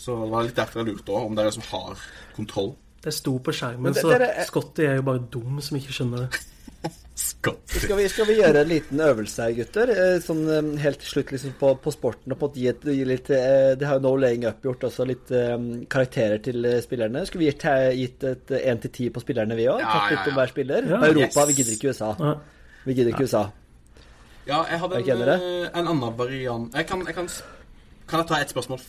Så 0.00 0.16
det 0.24 0.30
var 0.32 0.46
litt 0.46 0.56
derfor 0.56 0.80
jeg 0.82 0.88
lurte 0.94 1.12
òg, 1.14 1.26
om 1.28 1.34
det 1.38 1.46
som 1.54 1.62
har 1.70 2.00
kontroll 2.36 2.72
Det 3.04 3.12
sto 3.14 3.38
på 3.38 3.52
skjermen, 3.52 3.92
det- 3.94 4.02
så 4.02 4.10
er- 4.16 4.44
Scotty 4.44 4.82
er 4.84 4.96
jo 4.96 5.02
bare 5.02 5.18
dum 5.30 5.60
som 5.60 5.76
ikke 5.78 5.92
skjønner 5.92 6.26
det. 6.26 6.40
Skal 7.20 7.96
vi, 7.98 8.06
skal 8.08 8.24
vi 8.30 8.34
gjøre 8.38 8.62
en 8.62 8.68
liten 8.70 9.00
øvelse 9.04 9.44
her, 9.44 9.52
gutter? 9.58 9.90
Eh, 9.92 10.14
Sånn 10.24 10.38
eh, 10.48 10.68
helt 10.80 11.00
til 11.02 11.10
slutt 11.10 11.32
liksom 11.34 11.52
på, 11.60 11.74
på 11.84 11.92
sporten. 11.92 12.32
Og 12.32 12.38
på 12.40 12.48
gi, 12.56 12.68
et, 12.72 12.86
gi 12.88 13.04
litt 13.04 13.28
eh, 13.36 13.74
Det 13.76 13.84
har 13.88 13.98
jo 13.98 14.04
No 14.06 14.14
Laying 14.16 14.46
Up 14.48 14.64
gjort 14.64 14.86
også 14.88 15.04
litt 15.08 15.28
eh, 15.36 15.56
karakterer 15.92 16.40
til 16.44 16.64
spillerne. 16.84 17.26
Skulle 17.28 17.44
vi 17.44 17.50
gitt, 17.50 17.66
gitt 18.00 18.24
et 18.30 18.54
én 18.62 18.80
til 18.80 18.94
ti 18.96 19.10
på 19.12 19.20
spillerne, 19.22 19.58
vi 19.58 19.68
òg? 19.68 19.82
Ja, 19.84 19.90
Tatt 19.92 20.06
ja, 20.08 20.16
litt 20.16 20.32
om 20.32 20.38
hver 20.40 20.54
spiller? 20.54 20.88
Ja. 20.88 21.02
Europa, 21.10 21.44
Yes. 21.44 21.50
vi 21.52 21.58
gidder 21.60 21.76
ikke 21.76 21.92
USA. 21.92 22.10
Ja. 22.24 22.32
Vi 22.86 22.96
gidder 22.96 23.12
ikke 23.12 23.28
USA. 23.28 23.44
Ja, 24.48 24.62
jeg 24.72 24.80
hadde 24.80 25.02
en, 25.04 25.44
en 25.68 25.86
annen 25.92 26.16
variant 26.16 26.72
jeg 26.74 26.86
kan, 26.88 27.02
jeg 27.06 27.14
kan, 27.14 27.26
kan 28.08 28.22
jeg 28.22 28.28
ta 28.32 28.38
et 28.40 28.50
spørsmål? 28.56 28.80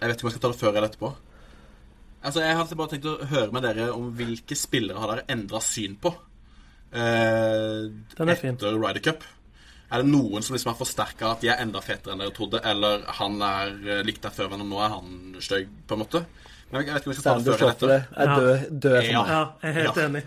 Jeg 0.00 0.10
vet 0.10 0.18
ikke 0.18 0.26
om 0.26 0.32
jeg 0.32 0.34
skal 0.34 0.42
ta 0.42 0.50
det 0.50 0.58
før 0.60 0.72
eller 0.74 0.88
etterpå. 0.90 1.12
Altså, 2.24 2.40
Jeg 2.42 2.56
hadde 2.58 2.76
bare 2.82 2.90
tenkt 2.90 3.06
å 3.08 3.14
høre 3.30 3.52
med 3.54 3.62
dere 3.64 3.86
om 3.94 4.10
hvilke 4.18 4.56
spillere 4.58 4.98
har 5.00 5.12
dere 5.14 5.28
endra 5.30 5.60
syn 5.62 5.94
på 6.02 6.10
Den 6.94 8.28
er 8.30 8.38
fin. 8.38 8.54
etter 8.54 8.76
Ryder 8.78 9.02
Cup. 9.04 9.24
Er 9.94 10.02
det 10.02 10.08
noen 10.10 10.42
som 10.42 10.54
liksom 10.56 10.72
har 10.72 10.78
forsterka 10.78 11.32
at 11.34 11.42
de 11.44 11.50
er 11.52 11.60
enda 11.62 11.80
fetere 11.84 12.14
enn 12.14 12.22
dere 12.24 12.32
trodde, 12.34 12.60
eller 12.66 13.04
han 13.20 13.36
er 13.44 13.74
eh, 13.98 14.00
likt 14.06 14.22
der 14.24 14.32
før, 14.34 14.48
men 14.54 14.64
nå 14.70 14.80
er 14.82 14.94
han 14.96 15.36
stygg, 15.44 15.68
på 15.86 15.94
en 15.98 16.02
måte? 16.02 16.24
Men 16.72 16.80
jeg 16.82 16.94
vet 16.94 17.02
ikke 17.04 17.10
om 17.10 17.12
vi 17.12 17.18
skal 17.20 17.28
ta 17.28 17.34
det 17.44 17.58
før 17.60 17.68
eller 17.68 17.74
etter. 17.74 18.16
er 18.16 18.34
død, 18.34 18.80
død 18.86 18.96
for 18.96 19.04
meg. 19.04 19.12
Ja, 19.12 19.44
jeg 19.62 19.70
er 19.70 19.78
helt 19.82 19.96
Ja. 20.00 20.08
enig. 20.08 20.24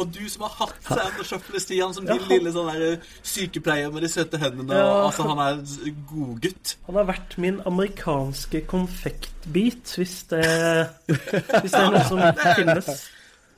Og 0.00 0.08
du 0.14 0.20
som 0.32 0.42
har 0.46 0.52
hatt 0.56 0.86
Sander 0.86 1.24
Shuffle, 1.28 1.60
Stian, 1.60 1.92
som 1.92 2.06
Ja, 2.08 2.14
din 2.16 2.28
lille 2.30 2.52
sånn 2.54 2.70
der 2.72 3.02
sykepleier 3.26 3.90
med 3.92 4.00
de 4.06 4.08
søte 4.08 4.38
hendene. 4.40 4.72
Ja. 4.78 4.84
og, 4.86 5.06
altså, 5.10 5.26
han 5.28 5.38
er 5.44 5.58
en 5.90 6.04
godgutt. 6.08 6.76
Han 6.86 6.94
har 6.96 7.04
vært 7.10 7.34
min 7.42 7.58
amerikanske 7.68 8.62
konfektbit, 8.70 9.92
hvis 10.00 10.22
det, 10.30 10.44
hvis 11.08 11.74
det 11.74 11.82
er 11.82 11.90
noe 11.92 12.04
som 12.08 12.22
finnes. 12.60 12.88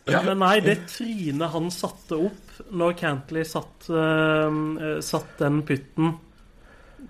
Men 0.07 0.38
nei, 0.42 0.57
det 0.64 0.76
trynet 0.90 1.53
han 1.53 1.68
satte 1.70 2.16
opp 2.18 2.57
når 2.74 2.96
Cantley 2.98 3.44
satt, 3.46 3.86
uh, 3.90 4.98
satt 5.05 5.36
den 5.38 5.61
putten 5.66 6.16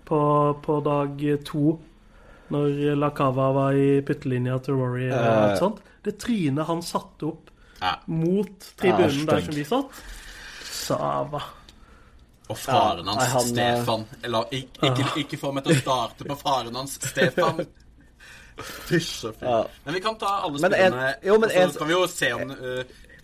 på, 0.05 0.21
på 0.65 0.77
dag 0.85 1.23
to, 1.49 1.79
når 2.53 2.97
La 2.99 3.09
Cava 3.17 3.49
var 3.57 3.79
i 3.79 4.03
puttelinja 4.05 4.59
til 4.65 4.77
Rory 4.77 5.07
og 5.09 5.25
alt 5.25 5.61
sånt 5.63 5.79
Det 6.05 6.19
trynet 6.21 6.69
han 6.69 6.83
satte 6.85 7.31
opp 7.31 7.49
Ja. 7.81 7.95
mot 8.07 8.67
tribunen 8.77 9.25
Ja, 9.25 9.31
der 9.33 9.41
som 9.47 9.55
vi 9.57 9.65
satt 9.65 10.03
Sava. 10.69 11.41
Og 12.51 12.59
faren 12.59 13.07
Ja, 13.07 13.15
hans, 13.15 13.17
nei, 13.17 13.29
han, 13.33 13.47
Stefan. 13.81 14.05
Eller 14.23 14.53
ikke, 14.53 14.91
ikke, 14.91 15.07
ikke 15.23 15.39
få 15.41 15.53
meg 15.57 15.65
til 15.65 15.77
å 15.77 15.81
starte 15.81 16.27
på 16.29 16.37
faren 16.41 16.77
hans, 16.77 16.99
Stefan. 17.01 17.63
Fysj 18.63 19.29
og 19.31 19.39
fy. 19.39 19.47
Ja. 19.47 19.63
Men 19.87 19.95
vi 19.99 20.01
kan 20.05 20.19
ta 20.21 20.35
alle 20.47 20.59
spillene, 20.63 21.15
jo, 21.27 21.39
men 21.39 21.51
og 21.51 21.57
en- 21.63 21.71
så 21.75 21.79
kan 21.83 21.89
vi 21.89 21.95
jo 21.99 22.07
se 22.11 22.33
om 22.37 22.51
uh, 22.51 22.83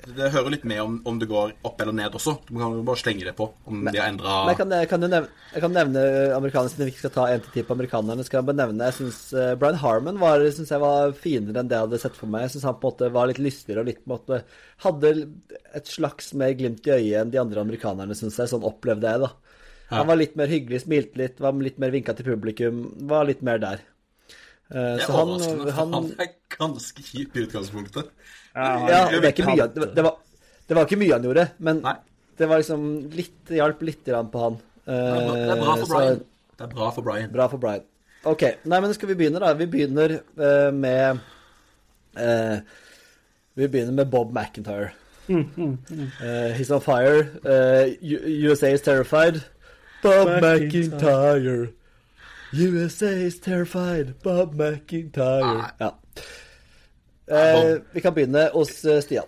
Det 0.08 0.28
hører 0.32 0.52
litt 0.54 0.62
med 0.64 0.78
om, 0.80 0.92
om 1.10 1.18
det 1.20 1.26
går 1.28 1.50
opp 1.68 1.80
eller 1.82 1.92
ned 1.92 2.14
også. 2.16 2.32
Du 2.48 2.54
kan 2.56 2.72
jo 2.78 2.82
bare 2.86 2.96
slenge 2.96 3.24
det 3.26 3.34
på 3.36 3.48
om 3.68 3.82
de 3.84 3.98
har 3.98 4.08
endra 4.08 4.36
jeg 4.48 4.56
kan, 4.56 4.70
jeg 4.72 4.88
kan 4.88 5.00
nevne, 5.02 5.18
jeg 5.52 5.60
kan 5.64 5.74
nevne 5.74 6.04
amerikanerne, 6.36 6.70
siden 6.72 6.86
vi 6.86 6.92
ikke 6.94 7.02
skal 7.02 7.12
ta 7.16 7.24
én 7.34 7.42
til 7.44 7.52
ti 7.56 7.64
på 7.66 7.74
amerikanerne. 7.76 8.24
Skal 8.24 8.38
jeg 8.38 8.46
bare 8.48 8.56
nevne, 8.62 8.86
jeg 8.88 8.96
synes 9.00 9.18
Brian 9.60 9.80
Harmon 9.82 10.20
var, 10.22 10.44
synes 10.54 10.70
jeg 10.72 10.80
var 10.80 11.12
finere 11.18 11.60
enn 11.60 11.68
det 11.68 11.76
jeg 11.76 11.86
hadde 11.88 12.00
sett 12.06 12.16
for 12.16 12.30
meg. 12.32 12.46
Jeg 12.46 12.54
syns 12.54 12.64
han 12.70 12.78
på 12.80 12.88
en 12.88 12.94
måte 12.94 13.12
var 13.18 13.28
litt 13.28 13.42
lystigere 13.42 13.84
og 13.84 13.90
litt 13.90 14.00
på 14.04 14.08
en 14.08 14.16
måte 14.16 14.40
Hadde 14.86 15.12
et 15.74 15.86
slags 15.92 16.32
mer 16.38 16.54
glimt 16.56 16.86
i 16.86 16.94
øyet 16.94 17.20
enn 17.24 17.34
de 17.34 17.42
andre 17.42 17.60
amerikanerne, 17.66 18.14
syns 18.16 18.38
jeg. 18.38 18.48
Sånn 18.54 18.64
opplevde 18.64 19.10
jeg, 19.12 19.26
da. 19.26 19.32
Han 19.90 20.06
var 20.06 20.16
litt 20.20 20.36
mer 20.36 20.46
hyggelig, 20.46 20.82
smilte 20.86 21.16
litt, 21.20 21.38
var 21.40 21.52
litt 21.58 21.78
mer 21.82 21.90
vinka 21.90 22.14
til 22.16 22.24
publikum. 22.30 22.84
Var 23.10 23.24
litt 23.28 23.42
mer 23.42 23.58
der. 23.58 23.80
Eh, 24.68 24.76
Det 24.76 25.02
er 25.02 25.06
så 25.06 25.12
han, 25.16 25.28
overraskende, 25.28 25.66
for 25.66 25.76
han 25.80 25.92
han 25.96 26.08
er 26.24 26.32
ganske 26.58 27.04
kjip 27.06 27.36
i 27.36 27.44
utgangspunktet. 27.46 28.10
Ja, 28.54 29.04
det 29.10 29.20
er 29.22 29.30
ikke 29.30 29.46
mye 29.46 29.68
Det, 29.74 29.90
det, 29.96 30.04
var, 30.04 30.16
det 30.68 30.76
var 30.76 30.88
ikke 30.88 30.98
mye 31.00 31.12
han 31.14 31.28
gjorde, 31.28 31.44
men 31.58 31.82
Nei. 31.84 31.94
det 32.38 32.48
var 32.50 32.60
liksom 32.62 32.88
litt 33.14 33.52
hjalp 33.54 33.84
litt 33.86 34.04
på 34.08 34.42
han. 34.44 34.58
Det 34.84 34.98
er 34.98 35.62
bra 35.62 35.76
for 35.76 35.86
Brian. 35.94 36.18
så-. 36.18 36.56
Det 36.58 36.66
er 36.66 36.74
bra 36.74 36.90
for 36.90 37.06
Brian. 37.06 37.32
Bra 37.32 37.46
for 37.48 37.62
Brian. 37.62 37.84
OK. 38.26 38.42
Nei, 38.64 38.80
men 38.82 38.94
skal 38.94 39.12
vi 39.12 39.14
begynne, 39.14 39.38
da? 39.38 39.52
Vi 39.54 39.66
begynner 39.70 40.16
uh, 40.18 40.70
med 40.74 41.20
eh, 42.18 42.58
Vi 43.54 43.68
begynner 43.68 43.92
med 43.92 44.10
Bob 44.10 44.32
McIntyre. 44.34 44.90
Eh, 45.28 46.56
he's 46.56 46.70
on 46.72 46.80
fire. 46.80 47.28
Eh, 47.44 47.94
USA 48.00 48.66
is 48.72 48.80
terrified. 48.82 49.42
Bob 50.02 50.28
McIntyre. 50.42 51.68
USA 52.52 53.06
is 53.26 53.38
terrified. 53.40 54.14
Bob 54.22 54.54
McIntyre. 54.54 55.54
Nei. 55.54 55.70
Ja. 55.80 55.90
Eh, 57.28 57.76
vi 57.92 58.00
kan 58.00 58.14
begynne 58.14 58.48
hos 58.54 58.84
eh, 58.84 59.00
Stian. 59.04 59.24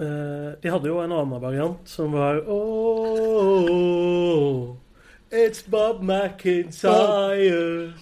Eh, 0.00 0.52
de 0.62 0.70
hadde 0.70 0.88
jo 0.88 1.00
en 1.02 1.12
annen 1.12 1.40
variant 1.42 1.88
som 1.90 2.12
var 2.14 2.38
Oh, 3.28 4.76
it's 5.30 5.62
Bob 5.70 6.02
McIntyre. 6.02 7.92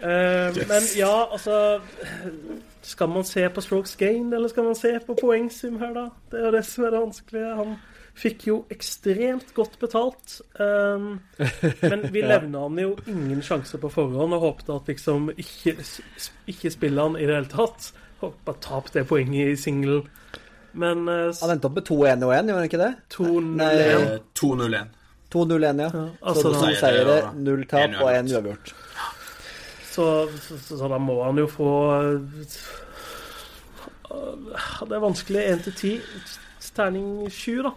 Eh, 0.00 0.54
Men 0.68 0.82
ja, 0.96 1.26
altså 1.32 1.80
Skal 2.82 3.08
man 3.08 3.24
se 3.24 3.48
på 3.50 3.60
strokes 3.60 3.96
gain, 3.96 4.32
eller 4.32 4.48
skal 4.48 4.64
man 4.64 4.74
se 4.74 4.98
på 5.06 5.14
poengsum 5.20 5.78
her, 5.78 5.92
da? 5.94 6.04
Det 6.30 6.40
er 6.40 6.44
jo 6.46 6.52
det 6.54 6.64
som 6.66 6.84
er 6.84 6.90
det 6.94 7.00
vanskelige. 7.02 7.54
Han 7.58 7.74
fikk 8.18 8.46
jo 8.48 8.56
ekstremt 8.74 9.52
godt 9.54 9.78
betalt. 9.78 10.40
Um, 10.58 11.20
men 11.82 12.02
vi 12.12 12.22
levna 12.32 12.64
han 12.66 12.80
jo 12.82 12.96
ingen 13.06 13.42
sjanse 13.46 13.78
på 13.78 13.90
forhånd 13.94 14.34
og 14.34 14.42
håpte 14.42 14.74
at 14.74 14.90
liksom 14.90 15.30
ikke, 15.36 15.76
ikke 16.50 16.72
spille 16.74 17.04
han 17.04 17.18
i 17.18 17.26
det 17.28 17.36
hele 17.36 17.52
tatt. 17.52 17.92
Håpet 18.18 18.44
bare 18.48 18.62
tap 18.64 18.90
det 18.94 19.04
poenget 19.06 19.52
i 19.52 19.56
singelen. 19.60 20.02
Men 20.78 21.06
uh, 21.08 21.30
Han 21.40 21.54
endte 21.54 21.70
opp 21.70 21.78
med 21.78 21.86
2-1 21.88 22.24
og 22.26 22.32
1, 22.34 22.50
gjorde 22.50 22.58
han 22.58 22.66
ikke 22.68 22.82
det? 22.82 22.92
2-0 23.14 23.46
Nei, 23.58 23.70
Eh, 23.78 24.18
2-0-1. 24.38 24.90
2-0-1, 25.32 25.80
ja. 25.84 25.88
Ja, 25.88 25.90
Så 25.92 26.26
altså, 26.32 26.42
to 26.42 26.50
da, 26.52 26.58
Seier, 26.58 26.78
seire, 26.82 27.32
null 27.36 27.64
tap 27.68 27.96
og 28.02 28.10
én 28.12 28.28
uavgjort. 28.32 28.74
så, 29.92 30.04
så, 30.40 30.58
så, 30.66 30.76
så 30.78 30.88
da 30.90 30.98
må 31.02 31.16
han 31.24 31.38
jo 31.40 31.46
få 31.50 31.70
uh, 34.10 34.84
Det 34.88 34.96
er 34.96 35.02
vanskelig. 35.04 35.42
1 35.54 35.64
til 35.68 35.74
10. 35.74 36.00
Terning 36.78 37.30
7, 37.32 37.62
da. 37.66 37.72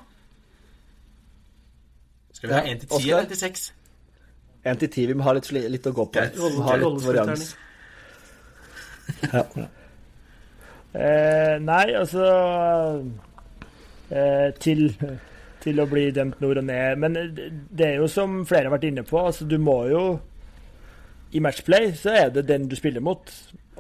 Skal 2.42 2.50
vi 2.50 2.56
ha 2.56 2.62
én 2.66 2.80
1 2.80 2.80
til 2.82 2.90
10 2.90 3.12
eller 3.12 3.28
1 3.28 3.28
til 3.30 3.38
6? 3.38 3.66
1 4.66 4.80
til 4.82 4.90
10. 4.90 5.08
Vi 5.12 5.14
må 5.14 5.26
ha 5.28 5.34
litt, 5.38 5.50
litt 5.54 5.86
å 5.86 5.94
gå 5.94 6.06
på. 6.08 6.16
Greit. 6.18 6.40
Vi 6.40 6.56
må 6.58 6.66
ha 6.66 6.80
litt 6.82 7.06
varians. 7.06 7.52
Ja. 9.22 9.42
Eh, 10.96 11.58
nei, 11.60 11.86
altså 12.00 12.24
eh, 14.08 14.54
til, 14.64 14.86
til 15.64 15.82
å 15.84 15.86
bli 15.92 16.06
dømt 16.16 16.40
nord 16.42 16.62
og 16.62 16.66
ned. 16.70 17.02
Men 17.04 17.18
det, 17.18 17.50
det 17.70 17.88
er 17.90 18.00
jo 18.00 18.08
som 18.10 18.42
flere 18.48 18.70
har 18.70 18.76
vært 18.78 18.88
inne 18.88 19.04
på, 19.08 19.20
altså 19.20 19.46
du 19.50 19.58
må 19.62 19.76
jo 19.92 20.04
I 21.36 21.44
matchplay 21.44 21.92
så 22.00 22.16
er 22.24 22.32
det 22.32 22.48
den 22.48 22.70
du 22.72 22.78
spiller 22.80 23.04
mot. 23.04 23.30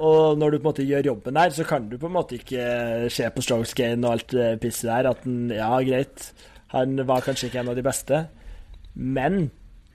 Og 0.01 0.37
når 0.39 0.51
du 0.51 0.57
på 0.57 0.61
en 0.61 0.69
måte 0.69 0.87
gjør 0.87 1.09
jobben 1.13 1.39
der, 1.39 1.55
så 1.55 1.65
kan 1.67 1.87
du 1.89 1.97
på 2.01 2.11
en 2.11 2.17
måte 2.19 2.37
ikke 2.39 3.09
se 3.11 3.31
på 3.31 3.43
strokes 3.47 3.73
gain 3.77 4.03
og 4.03 4.17
alt 4.17 4.35
det 4.35 4.51
pisset 4.63 4.91
der 4.91 5.11
at 5.13 5.23
den, 5.23 5.47
ja, 5.55 5.71
greit, 5.87 6.29
han 6.75 6.99
var 7.07 7.23
kanskje 7.25 7.49
ikke 7.49 7.63
en 7.63 7.73
av 7.73 7.79
de 7.79 7.87
beste, 7.87 8.21
men 8.95 9.51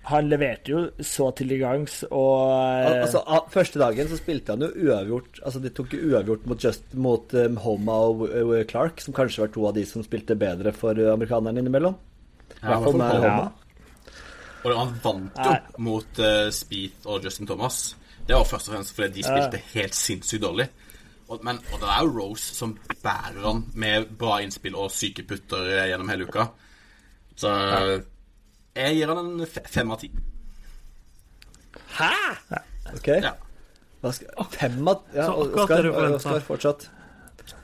han 0.06 0.28
leverte 0.30 0.70
jo 0.70 0.80
så 1.02 1.32
til 1.34 1.48
de 1.50 1.56
gangs, 1.58 2.04
og 2.14 2.52
eh, 2.52 3.00
Altså, 3.02 3.24
Første 3.50 3.80
dagen 3.82 4.06
så 4.08 4.16
spilte 4.20 4.54
han 4.54 4.62
jo 4.62 4.68
uavgjort 4.86 5.40
Altså 5.42 5.58
De 5.64 5.72
tok 5.74 5.96
jo 5.96 6.12
uavgjort 6.12 6.44
mot, 6.46 6.60
just, 6.62 6.84
mot 6.94 7.34
um, 7.34 7.56
Homa 7.64 7.96
og 8.12 8.22
uh, 8.30 8.60
Clark, 8.70 9.02
som 9.02 9.16
kanskje 9.16 9.42
var 9.42 9.50
to 9.56 9.66
av 9.66 9.74
de 9.74 9.82
som 9.90 10.04
spilte 10.06 10.36
bedre 10.38 10.70
for 10.72 10.94
amerikanerne 11.10 11.58
innimellom. 11.64 11.96
I 11.98 12.60
Ja, 12.62 12.76
hvert 12.78 12.86
fall 12.86 13.00
med 13.02 13.10
for- 13.10 13.26
Homa. 13.26 13.52
Og 14.66 14.72
han 14.78 14.94
vant 15.02 15.36
jo 15.42 15.50
Nei. 15.50 15.60
mot 15.90 16.18
uh, 16.22 16.48
Speeth 16.54 17.06
og 17.10 17.22
Justin 17.26 17.46
Thomas. 17.50 17.82
Det 18.26 18.34
var 18.34 18.46
først 18.46 18.70
og 18.70 18.74
fremst 18.76 18.94
fordi 18.96 19.20
de 19.20 19.26
spilte 19.26 19.60
helt 19.74 19.94
sinnssykt 19.94 20.42
dårlig. 20.42 20.66
Og, 21.28 21.40
men, 21.46 21.58
og 21.74 21.80
det 21.82 21.90
er 21.90 22.02
jo 22.06 22.14
Rose 22.14 22.54
som 22.54 22.72
bærer 23.02 23.42
han 23.42 23.64
med 23.74 24.06
bra 24.18 24.38
innspill 24.42 24.74
og 24.78 24.90
syke 24.94 25.26
putter 25.26 25.66
gjennom 25.90 26.10
hele 26.14 26.26
uka. 26.30 26.46
Så 27.38 27.50
jeg 28.76 28.96
gir 28.98 29.10
han 29.12 29.20
en 29.24 29.46
fem 29.72 29.90
av 29.94 30.00
ti. 30.02 30.10
Hæ? 31.96 32.12
Ok? 32.94 33.08
Ja. 33.22 33.32
Hva 34.04 34.12
skal, 34.12 34.48
fem 34.52 34.88
av 34.92 35.02
ja, 35.16 35.30
Oskar. 35.32 35.88
Oskar, 36.12 36.40
fortsatt. 36.46 36.90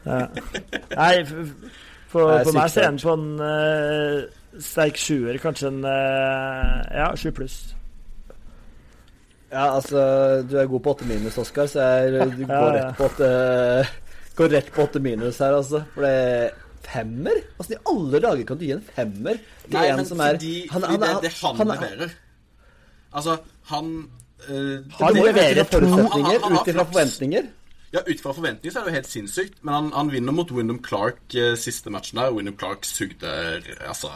Nei, 0.07 1.13
f- 1.21 1.35
f- 1.37 1.83
for, 2.13 2.33
for 2.45 2.55
meg 2.57 2.77
er 2.79 2.89
den 2.89 2.99
på 3.05 3.13
en 3.15 3.29
uh, 3.43 4.59
sterk 4.63 4.99
sjuer, 5.01 5.39
kanskje 5.43 5.69
en 5.71 5.85
uh, 5.85 6.81
ja, 6.97 7.07
sju 7.19 7.31
pluss. 7.37 7.61
Ja, 9.53 9.67
altså 9.77 10.01
Du 10.49 10.55
er 10.57 10.67
god 10.71 10.81
på 10.81 10.95
åtte 10.95 11.05
minus, 11.05 11.37
Oskar, 11.39 11.67
så 11.69 11.85
jeg, 11.85 12.31
du 12.39 12.47
Ja, 12.49 12.57
går 12.57 12.77
ja. 12.79 12.87
rett 12.87 12.97
på 12.97 13.05
åtte 13.11 13.29
Går 14.39 14.49
rett 14.57 14.71
på 14.73 14.87
åtte 14.87 15.03
minus 15.05 15.43
her, 15.45 15.53
altså. 15.59 15.83
For 15.93 16.07
det 16.09 16.15
Femmer? 16.87 17.39
Åssen 17.61 17.77
i 17.77 17.81
alle 17.93 18.21
dager 18.25 18.45
kan 18.49 18.59
du 18.59 18.65
gi 18.67 18.73
en 18.75 18.83
femmer 18.83 19.39
til 19.65 19.73
Nei, 19.77 19.87
en 19.91 19.97
men 20.03 20.07
som 20.09 20.21
er 20.21 20.37
fordi, 20.39 20.53
han- 20.73 20.83
han 20.91 21.03
er- 21.03 21.21
det, 21.23 21.33
han, 21.43 21.57
han 21.57 21.71
er- 21.71 21.81
leverer. 21.81 22.15
Altså, 23.15 23.39
han 23.71 23.91
øh, 24.49 24.85
Han 24.99 25.17
må 25.17 25.25
forutsetninger, 25.33 26.39
han- 26.41 26.43
han 26.43 26.53
ut 26.59 26.69
ifra 26.73 26.85
forventninger. 26.85 27.51
Ja, 27.93 28.01
ut 28.09 28.21
fra 28.25 28.33
forventninger 28.33 28.73
så 28.73 28.79
er 28.81 28.85
det 28.85 28.91
jo 28.93 28.95
helt 28.97 29.11
sinnssykt, 29.13 29.59
men 29.63 29.75
han, 29.75 29.91
han 29.93 30.11
vinner 30.13 30.33
mot 30.33 30.51
Wyndham 30.51 30.83
Clark 30.85 31.35
eh, 31.35 31.55
siste 31.61 31.91
matchen 31.91 32.19
der. 32.19 32.33
Wyndham 32.33 32.57
Clark 32.59 32.85
sugde 32.89 33.29
Altså 33.87 34.09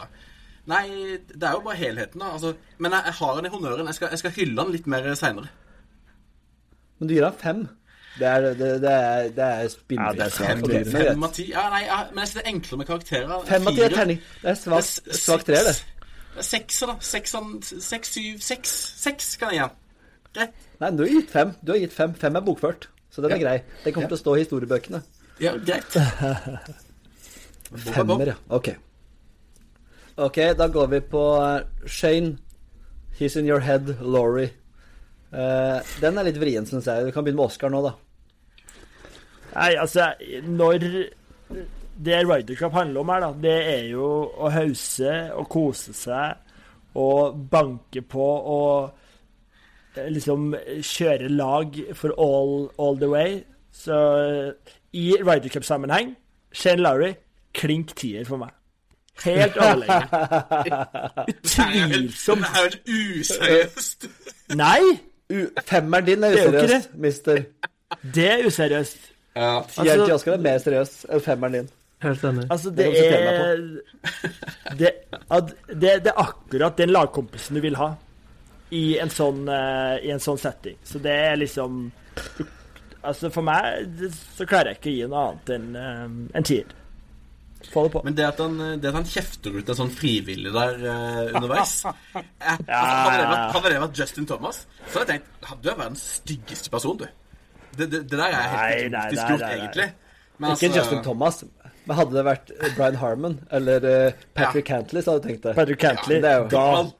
Nei, 0.67 0.87
det 1.31 1.43
er 1.43 1.51
jo 1.53 1.61
bare 1.63 1.77
helheten, 1.79 2.19
da. 2.19 2.33
Altså, 2.33 2.55
men 2.77 2.91
jeg, 2.91 3.01
jeg 3.05 3.13
har 3.13 3.35
han 3.35 3.45
i 3.45 3.49
honnøren. 3.49 3.85
Jeg 3.85 3.95
skal, 3.95 4.09
jeg 4.11 4.19
skal 4.19 4.31
hylle 4.35 4.61
han 4.63 4.71
litt 4.73 4.87
mer 4.87 5.05
seinere. 5.15 5.47
Men 6.99 7.07
du 7.07 7.13
gir 7.13 7.23
han 7.23 7.37
fem. 7.39 7.61
Det 8.17 8.27
er, 8.27 8.41
det, 8.41 8.69
det 8.81 8.91
er, 8.91 9.27
det 9.37 9.43
er 9.45 9.67
spinnvilt. 9.69 10.19
Ja, 10.19 10.25
det 10.25 10.25
er 10.25 10.91
Fem 11.09 11.23
av 11.27 11.33
ti. 11.35 11.43
Ja, 11.51 11.67
nei, 11.69 11.83
ja, 11.85 11.97
men 12.11 12.23
jeg 12.23 12.27
synes 12.31 12.37
det 12.39 12.43
er 12.45 12.49
enklere 12.53 12.77
med 12.81 12.87
karakterer. 12.89 13.43
Fem 13.45 13.67
av 13.69 13.75
ti 13.77 13.83
er 13.85 13.93
terning. 13.93 14.21
Det 14.41 14.49
er 14.53 14.57
svakt 14.61 15.19
svak 15.21 15.43
tre, 15.45 15.59
det. 15.67 15.75
seks. 15.77 15.85
Det 16.37 16.43
er 16.43 16.43
Sekser, 16.47 16.87
da. 16.87 16.95
Seks, 17.89 18.11
syv, 18.13 18.39
seks. 18.45 18.73
Seks 19.03 19.29
kan 19.41 19.53
jeg 19.53 19.57
gi 19.57 19.61
han. 19.65 19.75
Greit. 20.37 20.65
Nei, 20.81 20.89
du 20.97 21.03
har 21.03 21.13
gitt 21.13 21.31
fem. 21.33 21.53
Du 21.65 21.71
har 21.73 21.79
gitt 21.81 21.93
fem. 21.93 22.13
Fem 22.13 22.35
er 22.37 22.45
bokført. 22.45 22.89
Så 23.09 23.21
den 23.21 23.31
er 23.31 23.37
Ja. 23.37 23.43
grei. 23.43 23.57
Den 23.83 23.93
kommer 23.93 24.05
Ja. 24.09 24.15
til 24.15 24.17
å 24.17 24.21
stå 24.21 24.35
i 24.35 24.43
historiebøkene. 24.43 25.01
Ja, 25.41 25.53
greit. 25.57 25.97
Femmer, 27.93 28.25
ja. 28.27 28.35
Ok. 28.49 28.69
Ok, 30.17 30.37
da 30.57 30.67
går 30.67 30.87
vi 30.87 30.99
på 31.01 31.23
eh, 31.43 31.87
Shane. 31.87 32.37
He's 33.19 33.35
in 33.39 33.45
your 33.47 33.59
head, 33.59 33.97
Laurie. 34.01 34.51
Uh, 35.33 35.81
den 36.01 36.17
er 36.17 36.23
litt 36.29 36.37
vrien, 36.39 36.65
syns 36.69 36.85
jeg. 36.87 37.05
Du 37.05 37.11
kan 37.11 37.25
begynne 37.25 37.41
med 37.41 37.49
Oscar 37.49 37.69
nå, 37.73 37.81
da. 37.83 37.91
Nei, 39.55 39.73
altså, 39.79 40.13
når 40.43 40.77
det 41.97 42.19
Ryder 42.29 42.55
Cup 42.59 42.73
handler 42.73 42.99
om 43.01 43.09
her, 43.09 43.19
da, 43.23 43.29
det 43.41 43.55
er 43.73 43.83
jo 43.91 44.07
å 44.37 44.49
hause 44.53 45.13
og 45.33 45.47
kose 45.49 45.93
seg 45.97 46.43
og 46.97 47.37
banke 47.51 48.01
på 48.09 48.27
og 48.53 49.97
eh, 49.97 50.07
liksom 50.13 50.51
kjøre 50.81 51.29
lag 51.29 51.77
for 51.97 52.13
all, 52.21 52.69
all 52.77 52.97
the 53.01 53.09
way. 53.09 53.39
Så 53.73 53.97
i 54.93 55.07
Ryder 55.21 55.49
Cup-sammenheng, 55.53 56.15
Shane 56.53 56.81
Lowry, 56.81 57.11
klink 57.53 57.95
tier 57.97 58.25
for 58.25 58.37
meg. 58.41 58.53
Helt 59.25 59.57
overlegen. 59.57 60.09
Utvilsomt. 61.33 62.45
Det 62.45 62.61
er 62.61 62.79
jo 62.85 63.19
useriøst. 63.21 64.07
Nei, 64.57 64.81
U 65.33 65.39
Femmeren 65.67 66.05
din 66.07 66.23
er 66.23 66.29
Det 66.29 66.39
er 66.39 66.43
jo 66.43 66.51
ikke 66.51 66.63
useriøst, 66.63 66.89
mister. 67.03 67.41
det 68.15 68.27
er 68.31 68.45
useriøst. 68.47 69.13
Ja. 69.37 69.51
Altså- 69.61 70.05
til 70.05 70.15
Oscar 70.15 70.33
er 70.37 70.45
mer 70.47 70.63
seriøs 70.63 70.95
enn 71.09 71.23
femmeren 71.23 71.59
din. 71.59 71.69
Helt 72.05 72.23
enig. 72.29 72.45
Altså, 72.53 72.69
Det 72.69 72.85
det 72.93 73.13
er 73.13 73.61
det, 74.79 74.91
det, 75.69 75.93
det 76.05 76.11
er 76.11 76.19
akkurat 76.21 76.77
den 76.77 76.93
lagkompisen 76.93 77.57
du 77.57 77.61
vil 77.61 77.77
ha 77.79 77.95
i 78.75 78.97
en 78.99 79.09
sånn, 79.09 79.47
uh, 79.49 79.95
i 80.03 80.11
en 80.13 80.21
sånn 80.21 80.37
setting. 80.41 80.77
Så 80.83 81.01
det 81.03 81.15
er 81.31 81.39
liksom 81.39 81.87
Altså, 83.07 83.29
for 83.31 83.45
meg 83.45 83.85
det, 83.99 84.09
så 84.35 84.43
klarer 84.49 84.73
jeg 84.73 84.79
ikke 84.79 84.89
å 84.89 84.95
gi 84.95 85.07
noe 85.07 85.23
annet 85.29 85.51
enn 85.55 85.67
uh, 85.77 86.37
en 86.37 86.47
tier. 86.47 86.73
Få 87.71 87.85
det 87.85 87.91
på. 87.93 88.01
Men 88.05 88.17
det 88.17 88.25
at, 88.27 88.41
han, 88.41 88.57
det 88.81 88.89
at 88.89 88.97
han 88.97 89.07
kjefter 89.07 89.55
ut 89.55 89.69
en 89.69 89.77
sånn 89.79 89.93
frivillig 89.93 90.51
der 90.53 90.75
uh, 90.83 91.21
underveis 91.37 91.79
eh, 91.87 91.93
altså, 92.17 92.73
hadde, 92.75 93.21
det 93.21 93.29
vært, 93.31 93.55
hadde 93.55 93.71
det 93.71 93.79
vært 93.85 94.01
Justin 94.01 94.27
Thomas, 94.29 94.59
så 94.85 95.01
hadde 95.01 95.15
jeg 95.17 95.23
tenkt 95.23 95.63
Du 95.63 95.71
er 95.71 95.79
verdens 95.79 96.03
styggeste 96.19 96.73
person, 96.73 96.99
du. 96.99 97.07
Det, 97.77 97.87
det, 97.91 98.03
det 98.09 98.17
der 98.17 98.33
er 98.33 98.47
helt 98.51 98.91
Nei, 98.91 99.07
gjort, 99.13 99.43
egentlig. 99.47 99.87
Men 100.37 100.51
Ikke 100.51 100.69
altså- 100.69 100.79
Justin 100.79 101.03
Thomas. 101.05 101.43
Men 101.87 101.95
hadde 101.95 102.17
det 102.17 102.23
vært 102.27 102.49
eh, 102.51 102.71
Brian 102.75 102.97
Harmon 102.99 103.35
eller 103.49 103.85
eh, 103.87 104.23
Patrick 104.35 104.65
Cantley, 104.67 105.01
så 105.03 105.13
hadde 105.13 105.23
du 105.23 105.29
tenkt 105.29 105.45
det. 105.47 105.53
Patrick 105.55 105.79
Cantley, 105.79 106.17
Ja, 106.19 106.21
det 106.21 106.31
er 106.59 106.73
jo- 106.83 106.93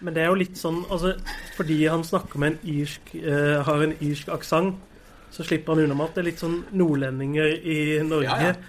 Men 0.00 0.14
det 0.14 0.22
er 0.22 0.28
jo 0.30 0.36
litt 0.38 0.56
sånn 0.56 0.84
altså, 0.88 1.10
Fordi 1.56 1.86
han 1.90 2.04
snakker 2.06 2.38
med 2.38 2.52
en 2.52 2.70
irsk 2.72 3.10
uh, 3.20 3.60
har 3.66 3.82
en 3.84 3.96
irsk 4.00 4.30
aksent, 4.32 4.78
så 5.34 5.44
slipper 5.44 5.74
han 5.74 5.84
unna 5.84 5.94
med 5.98 6.08
at 6.08 6.14
det 6.14 6.22
er 6.22 6.28
litt 6.30 6.40
sånn 6.40 6.64
nordlendinger 6.72 7.50
i 7.58 7.80
Norge. 8.06 8.30
Ja, 8.30 8.54
ja. 8.54 8.54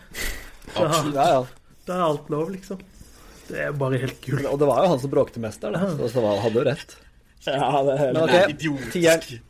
Ja, 0.76 1.28
ja. 1.28 1.46
da 1.88 1.94
er 1.96 2.04
alt 2.06 2.30
lov, 2.30 2.52
liksom. 2.54 2.82
Det 3.48 3.60
er 3.60 3.72
bare 3.76 3.98
helt 4.00 4.20
kult. 4.24 4.46
Og 4.48 4.60
det 4.60 4.68
var 4.70 4.84
jo 4.86 4.92
han 4.94 5.00
som 5.02 5.12
bråkte 5.12 5.42
mest 5.44 5.64
der, 5.64 5.74
da. 5.76 5.90
Så 5.98 6.10
så 6.14 6.24
han 6.24 6.40
hadde 6.44 6.62
jo 6.62 6.66
rett. 6.68 6.94
Ja, 7.48 7.82
det 7.84 7.96
er 7.96 8.02
helt 8.06 8.20
er 8.22 8.54
idiotisk. 8.54 9.42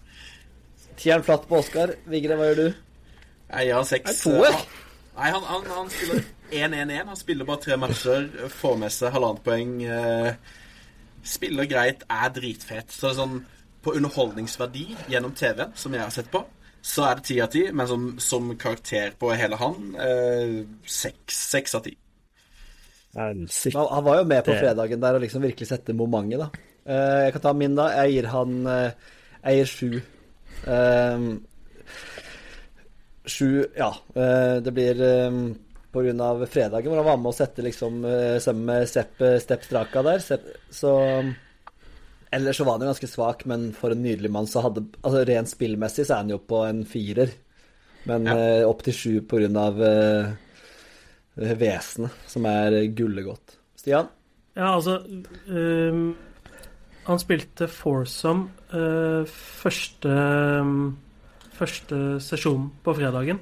Tieren, 1.01 1.23
flatt 1.27 1.47
på 1.49 1.59
Oscar. 1.59 1.95
Vigre, 2.11 2.37
hva 2.39 2.49
gjør 2.51 2.61
du? 2.61 2.67
Jeg 3.51 3.71
har 3.73 3.81
han 3.81 3.89
seks. 3.89 4.21
To, 4.23 4.35
jeg. 4.45 4.53
eh, 4.55 4.77
Nei, 5.17 5.29
han, 5.35 5.43
han, 5.43 5.65
han 5.75 5.89
spiller 5.91 6.21
1-1-1. 6.51 7.09
Han 7.11 7.19
spiller 7.19 7.47
bare 7.49 7.61
tre 7.65 7.77
matcher, 7.81 8.29
får 8.61 8.77
med 8.79 8.93
seg 8.95 9.11
halvannet 9.17 9.43
poeng. 9.45 9.73
eh, 9.83 10.33
Spiller 11.27 11.67
greit, 11.69 12.01
er 12.09 12.31
dritfet. 12.33 12.89
Så 12.95 13.03
det 13.05 13.11
er 13.11 13.19
sånn 13.19 13.35
på 13.81 13.93
underholdningsverdi 13.97 14.85
gjennom 15.11 15.33
TV-en, 15.37 15.75
som 15.77 15.93
jeg 15.93 16.01
har 16.05 16.13
sett 16.13 16.29
på, 16.33 16.41
så 16.85 17.03
er 17.09 17.19
det 17.19 17.25
ti 17.27 17.37
av 17.43 17.51
ti. 17.53 17.65
Men 17.73 17.89
som, 17.89 18.07
som 18.21 18.47
karakter 18.61 19.13
på 19.21 19.33
hele 19.37 19.59
han, 19.61 19.91
eh, 20.01 20.55
seks 20.89 21.41
seks 21.51 21.75
av 21.77 21.83
ti. 21.89 21.93
Han, 23.75 23.87
han 23.91 24.03
var 24.07 24.21
jo 24.21 24.27
med 24.31 24.45
på 24.47 24.53
fredagen 24.63 25.01
der 25.03 25.17
og 25.19 25.21
liksom 25.25 25.43
virkelig 25.43 25.67
sette 25.73 25.93
momentet, 25.97 26.39
da. 26.39 26.49
Eh, 26.87 27.19
jeg 27.27 27.33
kan 27.35 27.43
ta 27.49 27.53
min, 27.53 27.75
da. 27.77 27.89
Jeg 28.01 28.15
gir 28.15 28.29
han 28.31 28.55
Jeg 29.43 29.57
gir 29.59 29.71
sju. 29.75 30.01
Eh, 30.67 31.19
sju 33.25 33.67
Ja. 33.77 33.95
eh, 34.15 34.55
det 34.61 34.71
blir 34.71 35.01
eh, 35.01 35.31
på 35.91 36.01
grunn 36.03 36.21
av 36.21 36.45
fredagen, 36.47 36.87
hvor 36.91 37.01
han 37.01 37.05
var 37.05 37.17
med 37.17 37.29
å 37.33 37.35
sette 37.35 37.63
liksom 37.65 38.05
eh, 38.05 38.37
sammen 38.39 38.65
med 38.65 38.89
Sepp, 38.89 39.19
Stepp 39.43 39.63
Straka 39.67 40.03
der. 40.03 40.19
Sepp, 40.19 40.45
så 40.71 40.93
Ellers 42.31 42.57
så 42.57 42.63
var 42.63 42.77
han 42.77 42.85
jo 42.85 42.91
ganske 42.93 43.09
svak, 43.11 43.41
men 43.45 43.73
for 43.75 43.91
en 43.91 44.03
nydelig 44.05 44.29
mann 44.31 44.47
så 44.47 44.61
hadde 44.63 44.85
Altså 45.03 45.25
rent 45.27 45.49
spillmessig 45.51 46.05
så 46.07 46.13
er 46.15 46.21
han 46.23 46.29
jo 46.31 46.37
på 46.39 46.61
en 46.63 46.85
firer. 46.87 47.33
Men 48.07 48.25
Ja. 48.25 48.37
eh, 48.37 48.63
opp 48.69 48.83
til 48.83 48.93
sju 48.93 49.19
av 49.59 49.81
eh, 49.83 50.31
vesenet, 51.35 52.11
som 52.27 52.45
er 52.45 52.87
gullegodt. 52.95 53.57
Stian? 53.75 54.07
Ja, 54.55 54.75
altså 54.77 54.97
ehm, 55.49 56.15
Han 57.07 57.21
spilte 57.21 57.65
foursome 57.71 58.51
uh, 58.73 59.25
første, 59.25 60.11
um, 60.61 60.91
første 61.57 62.19
sesjon 62.21 62.69
på 62.83 62.93
fredagen. 62.97 63.41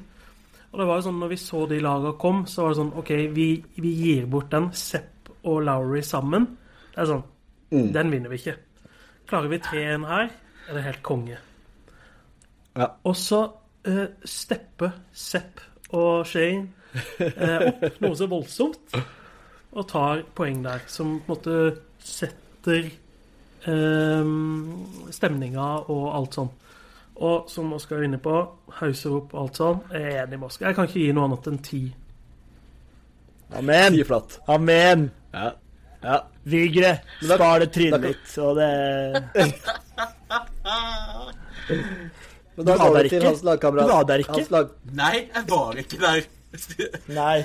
Og 0.69 0.79
det 0.79 0.87
var 0.87 0.99
jo 0.99 1.07
sånn 1.09 1.19
når 1.19 1.33
vi 1.33 1.39
så 1.41 1.65
de 1.69 1.81
laga 1.81 2.13
kom, 2.21 2.43
så 2.47 2.63
var 2.63 2.73
det 2.73 2.79
sånn 2.79 2.95
OK, 3.01 3.11
vi, 3.35 3.49
vi 3.81 3.93
gir 4.03 4.29
bort 4.31 4.51
den. 4.53 4.69
Sepp 4.77 5.31
og 5.43 5.63
Lowry 5.65 6.03
sammen. 6.05 6.45
Det 6.93 7.03
er 7.03 7.09
sånn 7.09 7.25
Den 7.93 8.11
vinner 8.13 8.31
vi 8.31 8.39
ikke. 8.41 8.55
Klarer 9.29 9.51
vi 9.51 9.59
3-1 9.61 10.07
her, 10.09 10.31
er 10.69 10.77
det 10.77 10.85
helt 10.85 11.03
konge. 11.05 11.37
Ja. 12.79 12.87
Og 13.03 13.17
så 13.17 13.43
uh, 13.89 14.05
stepper 14.23 14.95
Sepp 15.11 15.61
og 15.97 16.23
Shane 16.29 16.69
uh, 17.19 17.67
opp 17.69 17.99
noe 18.01 18.15
så 18.17 18.29
voldsomt 18.29 18.95
og 19.69 19.85
tar 19.89 20.23
poeng 20.37 20.63
der, 20.65 20.81
som 20.89 21.19
på 21.25 21.35
en 21.35 21.35
måte 21.35 21.57
setter 22.01 22.89
stemninga 25.13 25.67
og 25.91 26.05
alt 26.15 26.39
sånn. 26.39 26.51
Og 27.19 27.49
som 27.51 27.73
Oskar 27.75 27.99
er 27.99 28.07
inne 28.07 28.19
på, 28.23 28.33
hauser 28.79 29.17
opp 29.17 29.33
alt 29.35 29.57
sånn. 29.59 29.81
Jeg 29.91 30.01
er 30.07 30.21
enig 30.23 30.37
med 30.39 30.47
Oskar. 30.47 30.69
Jeg 30.69 30.77
kan 30.77 30.87
ikke 30.87 31.01
gi 31.01 31.15
noe 31.15 31.25
annet 31.27 31.49
enn 31.51 31.59
ti. 31.67 31.81
Amen. 33.59 33.97
Ti 33.97 34.05
flatt. 34.07 34.37
Amen. 34.47 35.09
Ja. 35.33 35.49
ja. 36.05 36.19
Vigre, 36.49 36.93
spar 37.19 37.59
det 37.65 37.69
trynet 37.75 38.01
ditt, 38.07 38.37
og 38.41 38.55
det 38.57 38.69
Men 42.59 42.65
da 42.67 42.75
går 42.75 42.95
vi 42.95 43.09
til 43.11 43.23
hans 43.23 43.43
lagkamerat. 43.47 43.87
Du 43.87 43.91
var 43.93 44.07
der 44.07 44.23
ikke? 44.23 44.45
Lag... 44.51 44.71
Nei, 44.95 45.15
jeg 45.27 45.43
var 45.47 45.77
ikke 45.79 45.99
der. 46.01 46.23
Nei. 47.19 47.37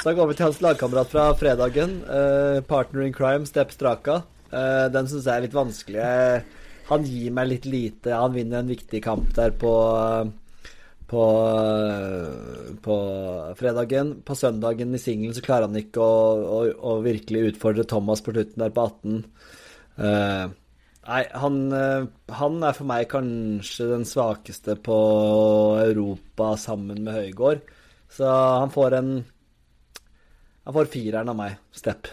Så 0.00 0.06
da 0.06 0.14
går 0.16 0.30
vi 0.30 0.36
til 0.38 0.46
hans 0.48 0.60
lagkamerat 0.64 1.10
fra 1.12 1.26
fredagen. 1.36 1.98
Uh, 2.08 2.62
partner 2.68 3.04
in 3.04 3.12
crime, 3.16 3.44
Stepp 3.48 3.74
Straka. 3.74 4.22
Eh, 4.52 4.86
den 4.92 5.08
syns 5.10 5.26
jeg 5.26 5.34
er 5.34 5.46
litt 5.46 5.56
vanskelig. 5.56 6.02
Eh, 6.02 6.60
Han 6.90 7.04
gir 7.06 7.32
meg 7.32 7.48
litt 7.48 7.66
lite. 7.70 8.12
Han 8.12 8.34
vinner 8.34 8.60
en 8.60 8.72
viktig 8.72 9.00
kamp 9.04 9.30
der 9.36 9.54
på 9.56 9.72
på, 11.12 11.24
eh, 11.44 12.74
på 12.80 12.96
fredagen. 13.58 14.14
På 14.24 14.36
søndagen 14.38 14.94
i 14.94 15.00
singelen 15.00 15.36
så 15.36 15.44
klarer 15.44 15.68
han 15.68 15.76
ikke 15.76 16.00
å, 16.00 16.16
å, 16.40 16.58
å 16.72 16.96
virkelig 17.04 17.52
utfordre 17.52 17.84
Thomas 17.88 18.24
på 18.24 18.32
slutten 18.32 18.64
der 18.64 18.72
på 18.72 18.86
18. 18.88 19.18
Uh, 19.92 20.48
nei, 21.04 21.22
han, 21.36 21.58
eh, 21.76 22.06
han 22.38 22.54
er 22.64 22.72
for 22.78 22.88
meg 22.88 23.10
kanskje 23.12 23.90
den 23.90 24.06
svakeste 24.08 24.78
på 24.80 24.96
Europa 25.82 26.54
sammen 26.56 27.04
med 27.04 27.18
Høygård. 27.18 27.60
Så 28.12 28.28
han 28.32 28.72
får 28.72 28.98
en 29.00 29.14
Han 30.62 30.74
får 30.76 30.92
fireren 30.92 31.28
av 31.28 31.34
meg. 31.34 31.56
Step. 31.74 32.06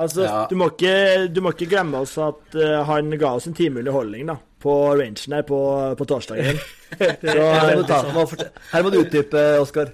Altså, 0.00 0.24
Ja. 0.24 0.46
du, 0.50 0.54
må 0.56 0.70
ikke, 0.72 1.28
du 1.28 1.40
må 1.44 1.52
ikke 1.52 1.68
glemme 1.74 2.00
oss 2.00 2.14
at 2.24 2.54
uh, 2.56 2.80
han 2.88 3.10
ga 3.20 3.34
oss 3.36 3.46
en 3.50 3.54
time 3.58 3.82
underholdning 3.82 4.26
da, 4.30 4.36
på 4.62 4.74
rangen 4.96 5.34
her 5.36 5.42
på, 5.48 5.58
på 5.98 6.06
torsdagen. 6.08 6.56
Så, 6.98 7.34
Her 7.38 7.74
må 7.76 7.82
du, 7.82 7.86
ta, 7.86 7.98
her 8.72 8.82
må 8.86 8.90
du 8.90 8.96
utdype, 9.04 9.42
Oskar. 9.62 9.92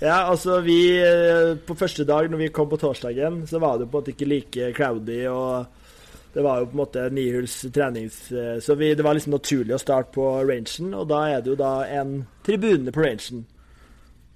ja, 0.00 0.20
altså 0.30 0.60
vi 0.64 0.78
eh, 0.96 1.50
På 1.66 1.74
første 1.76 2.06
dag 2.08 2.30
når 2.32 2.40
vi 2.40 2.48
kom 2.56 2.70
på 2.70 2.78
torsdagen, 2.80 3.42
så 3.50 3.60
var 3.60 3.76
det 3.78 3.90
på 3.90 3.98
en 3.98 4.00
måte 4.00 4.14
ikke 4.14 4.28
like 4.30 4.70
cloudy 4.78 5.18
og 5.28 5.66
Det 6.34 6.42
var 6.42 6.62
jo 6.62 6.70
på 6.70 6.74
en 6.74 6.80
måte 6.80 7.04
nihuls 7.14 7.58
trenings... 7.74 8.16
eh, 8.32 8.56
Så 8.64 8.74
vi, 8.80 8.94
det 8.96 9.04
var 9.04 9.14
liksom 9.14 9.36
naturlig 9.36 9.76
å 9.76 9.82
starte 9.82 10.10
på 10.16 10.24
rangen, 10.48 10.94
og 10.98 11.04
da 11.12 11.20
er 11.34 11.42
det 11.44 11.52
jo 11.52 11.58
da 11.60 11.74
en 12.00 12.16
tribune 12.46 12.90
på 12.94 13.04
rangen. 13.04 13.44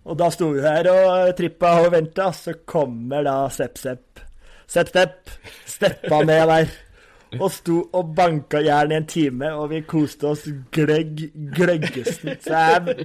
Og 0.09 0.16
da 0.20 0.28
sto 0.30 0.52
vi 0.54 0.62
her 0.62 0.86
og 0.92 1.32
trippa 1.36 1.72
og 1.82 1.90
venta, 1.96 2.28
så 2.32 2.54
kommer 2.64 3.24
da 3.26 3.40
Sepp-Sepp. 4.68 5.30
Sepp-Sepp 5.64 5.68
steppa 5.78 6.22
ned 6.24 6.46
der. 6.48 6.76
Og 7.38 7.50
sto 7.52 7.82
og 7.92 8.14
banka 8.16 8.60
jern 8.64 8.92
i 8.92 8.96
en 8.96 9.06
time, 9.06 9.50
og 9.52 9.68
vi 9.70 9.82
koste 9.84 10.30
oss 10.30 10.46
gløgg 10.72 11.26
gløggesten. 11.56 12.38
Så 12.40 12.56
jeg, 12.56 13.04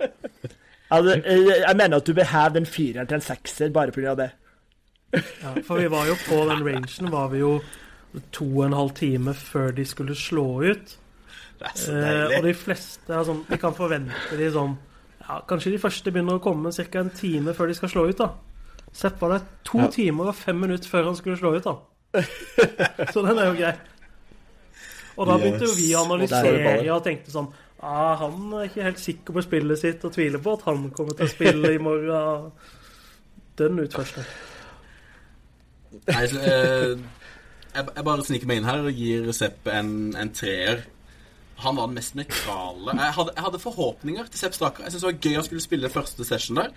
altså, 0.90 1.18
jeg 1.28 1.76
mener 1.76 1.98
at 1.98 2.08
du 2.08 2.14
bør 2.16 2.30
heve 2.32 2.54
den 2.56 2.66
fireren 2.66 3.08
til 3.08 3.20
en 3.20 3.26
sekser 3.26 3.74
bare 3.76 3.92
pga. 3.92 4.16
det. 4.16 4.30
Ja, 5.14 5.54
for 5.68 5.78
vi 5.78 5.92
var 5.92 6.08
jo 6.08 6.16
på 6.28 6.40
den 6.50 6.64
rangen 6.66 7.12
var 7.12 7.28
vi 7.34 7.44
jo 7.44 7.58
to 8.32 8.48
og 8.48 8.66
en 8.66 8.74
halv 8.74 8.96
time 8.98 9.34
før 9.34 9.72
de 9.72 9.86
skulle 9.86 10.16
slå 10.16 10.48
ut. 10.64 10.96
Det 11.60 11.68
er 11.68 11.78
så 11.78 11.92
Eh, 11.92 12.38
og 12.38 12.48
de 12.48 12.54
fleste 12.54 13.14
er 13.14 13.24
sånn 13.24 13.44
Vi 13.50 13.58
kan 13.62 13.76
forvente 13.78 14.36
de 14.36 14.48
sånn 14.52 14.74
ja, 15.22 15.38
Kanskje 15.48 15.72
de 15.72 15.78
første 15.80 16.12
begynner 16.12 16.40
å 16.40 16.42
komme 16.44 16.72
ca. 16.74 17.00
en 17.00 17.12
time 17.14 17.54
før 17.54 17.68
de 17.70 17.76
skal 17.78 17.90
slå 17.90 18.08
ut, 18.10 18.18
da. 18.18 18.32
Sepp 18.94 19.22
var 19.22 19.30
der 19.38 19.46
to 19.66 19.80
Ja. 19.82 19.88
timer 19.92 20.30
og 20.30 20.36
fem 20.38 20.56
minutter 20.62 20.90
før 20.90 21.08
han 21.10 21.16
skulle 21.18 21.38
slå 21.40 21.56
ut, 21.58 21.66
da. 21.66 21.74
Så 23.14 23.24
den 23.26 23.38
er 23.42 23.48
jo 23.50 23.56
grei. 23.58 23.74
Og 25.18 25.28
da 25.30 25.38
begynte 25.38 25.66
jo 25.66 25.74
vi 25.78 25.92
å 25.94 26.04
Og 26.04 26.14
er 26.14 26.26
det 26.26 26.32
analysere 26.34 26.94
og 26.94 27.04
tenkte 27.06 27.32
sånn 27.34 27.48
ah, 27.82 28.16
Han 28.18 28.54
er 28.58 28.64
ikke 28.66 28.86
helt 28.88 29.02
sikker 29.02 29.36
på 29.36 29.44
spillet 29.46 29.78
sitt 29.82 30.06
og 30.08 30.14
tviler 30.16 30.42
på 30.42 30.54
at 30.58 30.64
han 30.70 30.88
kommer 30.94 31.14
til 31.18 31.28
å 31.28 31.34
spille 31.34 31.74
i 31.74 31.82
morgen. 31.82 32.52
Den 33.58 33.78
utførselen. 33.84 34.26
Nei, 36.08 36.24
så, 36.32 36.40
eh, 36.42 36.96
jeg, 37.74 37.86
jeg 37.96 38.06
bare 38.08 38.26
sniker 38.26 38.50
meg 38.50 38.62
inn 38.62 38.68
her 38.70 38.88
og 38.90 38.98
gir 38.98 39.30
Sepp 39.38 39.70
en, 39.70 39.92
en 40.18 40.32
treer. 40.34 40.86
Han 41.64 41.78
var 41.78 41.88
den 41.90 41.98
mest 42.00 42.16
nøytrale. 42.18 42.96
Jeg 42.98 43.14
hadde, 43.18 43.34
jeg 43.38 43.46
hadde 43.46 43.62
forhåpninger 43.62 44.30
til 44.34 44.42
Sepp 44.42 44.58
Straka. 44.58 44.84
Jeg 44.88 44.96
syntes 44.96 45.06
det 45.06 45.12
var 45.12 45.20
gøy 45.28 45.36
han 45.38 45.46
skulle 45.48 45.66
spille 45.66 45.94
første 45.94 46.26
session 46.28 46.58
der. 46.60 46.74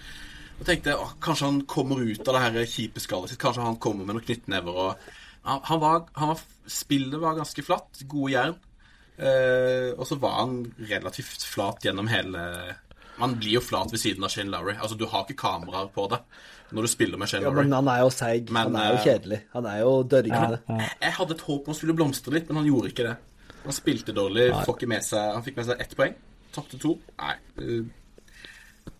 Og 0.56 0.64
tenkte 0.64 0.96
å, 0.96 1.08
kanskje 1.22 1.50
han 1.50 1.62
kommer 1.68 2.00
ut 2.00 2.28
av 2.28 2.36
det 2.36 2.44
her 2.46 2.70
kjipe 2.70 3.02
skallet 3.02 3.32
sitt. 3.32 3.40
Kanskje 3.42 3.66
han 3.66 3.80
kommer 3.82 4.06
med 4.06 4.16
noen 4.16 4.26
knyttnever. 4.26 4.80
Og... 4.86 5.10
Han, 5.46 5.60
han 5.68 5.82
var, 5.82 6.06
han 6.16 6.32
var, 6.32 6.40
spillet 6.70 7.20
var 7.22 7.36
ganske 7.38 7.64
flatt. 7.66 8.00
Gode 8.08 8.32
jern. 8.32 8.56
Eh, 9.16 9.92
og 9.96 10.04
så 10.08 10.18
var 10.20 10.40
han 10.42 10.58
relativt 10.90 11.46
flat 11.48 11.86
gjennom 11.86 12.04
hele 12.12 12.40
Man 13.16 13.38
blir 13.40 13.54
jo 13.54 13.62
flat 13.64 13.88
ved 13.88 14.02
siden 14.02 14.26
av 14.26 14.32
Shane 14.34 14.52
Lowry. 14.52 14.74
Altså, 14.76 14.96
du 14.98 15.06
har 15.08 15.24
ikke 15.24 15.38
kameraer 15.40 15.88
på 15.94 16.04
det 16.12 16.20
når 16.74 16.84
du 16.84 16.90
spiller 16.90 17.20
med 17.20 17.30
Shane 17.30 17.46
Ja, 17.46 17.52
Lowry. 17.52 17.64
men 17.64 17.76
han 17.78 17.88
er 17.88 18.02
jo 18.02 18.10
seig. 18.12 18.50
Han 18.52 18.76
er 18.76 18.90
jo 18.90 18.98
eh, 18.98 19.04
kjedelig. 19.06 19.38
Han 19.54 19.68
er 19.70 19.78
jo 19.80 19.92
dørgende. 20.16 20.58
Jeg 21.00 21.14
hadde 21.20 21.36
et 21.36 21.44
håp 21.46 21.60
om 21.62 21.72
han 21.72 21.78
skulle 21.78 21.96
blomstre 21.96 22.34
litt, 22.34 22.50
men 22.50 22.60
han 22.60 22.68
gjorde 22.68 22.90
ikke 22.92 23.06
det. 23.06 23.14
Han 23.62 23.76
spilte 23.76 24.14
dårlig, 24.16 24.50
får 24.66 24.76
ikke 24.76 24.90
med 24.90 25.06
seg, 25.06 25.30
han 25.36 25.46
fikk 25.46 25.56
med 25.60 25.68
seg 25.70 25.80
ett 25.86 25.94
poeng. 25.98 26.18
Tapte 26.56 26.80
to. 26.82 26.92
Nei. 27.22 27.36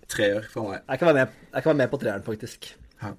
Treer 0.09 0.45
for 0.53 0.71
meg. 0.71 0.83
Jeg 0.89 0.99
kan 1.01 1.09
være 1.11 1.19
med, 1.25 1.39
jeg 1.53 1.63
kan 1.63 1.71
være 1.73 1.81
med 1.83 1.91
på 1.91 1.99
treeren, 2.03 2.23
faktisk. 2.27 2.69
Ja. 3.03 3.11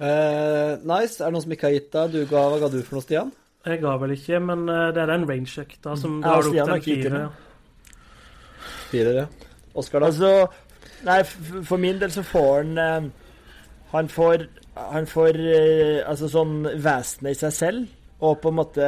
Uh, 0.00 0.74
nice. 0.82 1.20
Er 1.22 1.28
det 1.28 1.32
noen 1.36 1.44
som 1.44 1.54
ikke 1.54 1.68
har 1.68 1.74
gitt 1.76 1.90
deg? 1.94 2.12
Du 2.14 2.20
ga, 2.30 2.44
hva 2.50 2.58
ga 2.64 2.68
du 2.72 2.80
for 2.82 2.98
noe, 2.98 3.04
Stian? 3.06 3.32
Jeg 3.64 3.80
ga 3.80 3.94
vel 4.02 4.12
ikke, 4.12 4.38
men 4.44 4.66
eh, 4.68 4.90
det 4.92 5.00
er 5.00 5.08
den 5.08 5.22
range-økta 5.24 5.94
som 5.96 6.18
Ja, 6.20 6.34
drar 6.34 6.42
Stian 6.50 6.66
opp 6.68 6.72
har 6.74 6.82
til 6.84 6.98
en 6.98 7.04
fire. 7.06 7.20
fire. 8.90 9.14
ja. 9.22 9.26
Oskar, 9.74 10.04
da? 10.04 10.10
Altså 10.12 10.32
Nei, 11.04 11.16
for 11.64 11.80
min 11.80 11.96
del 12.02 12.12
så 12.12 12.22
får 12.28 12.50
han 12.58 12.78
eh, 12.82 13.06
Han 13.94 14.10
får 14.12 14.44
Han 14.92 15.08
får 15.08 15.38
altså 16.12 16.28
sånn 16.28 16.54
vesenet 16.84 17.30
i 17.32 17.40
seg 17.40 17.52
selv, 17.56 17.88
og 18.20 18.36
på 18.42 18.52
en 18.52 18.58
måte 18.58 18.86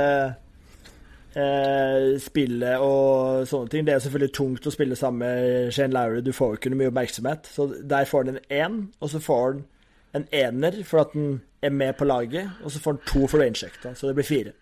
eh, 1.37 2.17
spillet 2.23 2.83
og 2.83 3.47
sånne 3.51 3.73
ting. 3.73 3.87
Det 3.87 3.95
er 3.95 4.03
selvfølgelig 4.05 4.35
tungt 4.37 4.67
å 4.69 4.75
spille 4.75 4.99
sammen 4.99 5.23
med 5.25 5.73
Shane 5.77 5.95
Lowry, 5.95 6.23
du 6.25 6.33
får 6.37 6.55
jo 6.55 6.61
ikke 6.61 6.73
noe 6.73 6.83
mye 6.83 6.93
oppmerksomhet. 6.93 7.51
Så 7.53 7.69
der 7.83 8.09
får 8.09 8.25
han 8.25 8.37
en 8.37 8.47
én, 8.63 8.79
og 9.01 9.13
så 9.13 9.23
får 9.23 9.45
han 9.51 9.65
en 10.17 10.27
ener 10.33 10.81
for 10.89 11.05
at 11.05 11.13
han 11.17 11.41
er 11.67 11.75
med 11.75 11.97
på 11.99 12.09
laget, 12.09 12.51
og 12.65 12.73
så 12.73 12.81
får 12.83 12.97
han 12.97 13.05
to 13.11 13.27
for 13.29 13.43
range-økta, 13.43 13.95
så 13.97 14.09
det 14.09 14.17
blir 14.19 14.29
fire. 14.29 14.53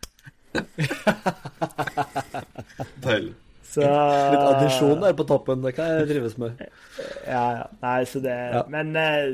Deilig. 3.04 3.34
Så 3.74 3.82
Litt 3.82 4.38
addisjon 4.38 5.00
der 5.02 5.16
på 5.18 5.24
toppen, 5.26 5.62
det 5.64 5.72
kan 5.74 5.88
jeg 5.90 6.06
trives 6.12 6.36
med. 6.38 6.60
Ja, 7.26 7.44
ja. 7.58 7.64
Nei, 7.82 8.00
så 8.06 8.20
det 8.22 8.34
Ja. 8.54 8.62
Men 8.70 8.94
eh, 8.94 9.24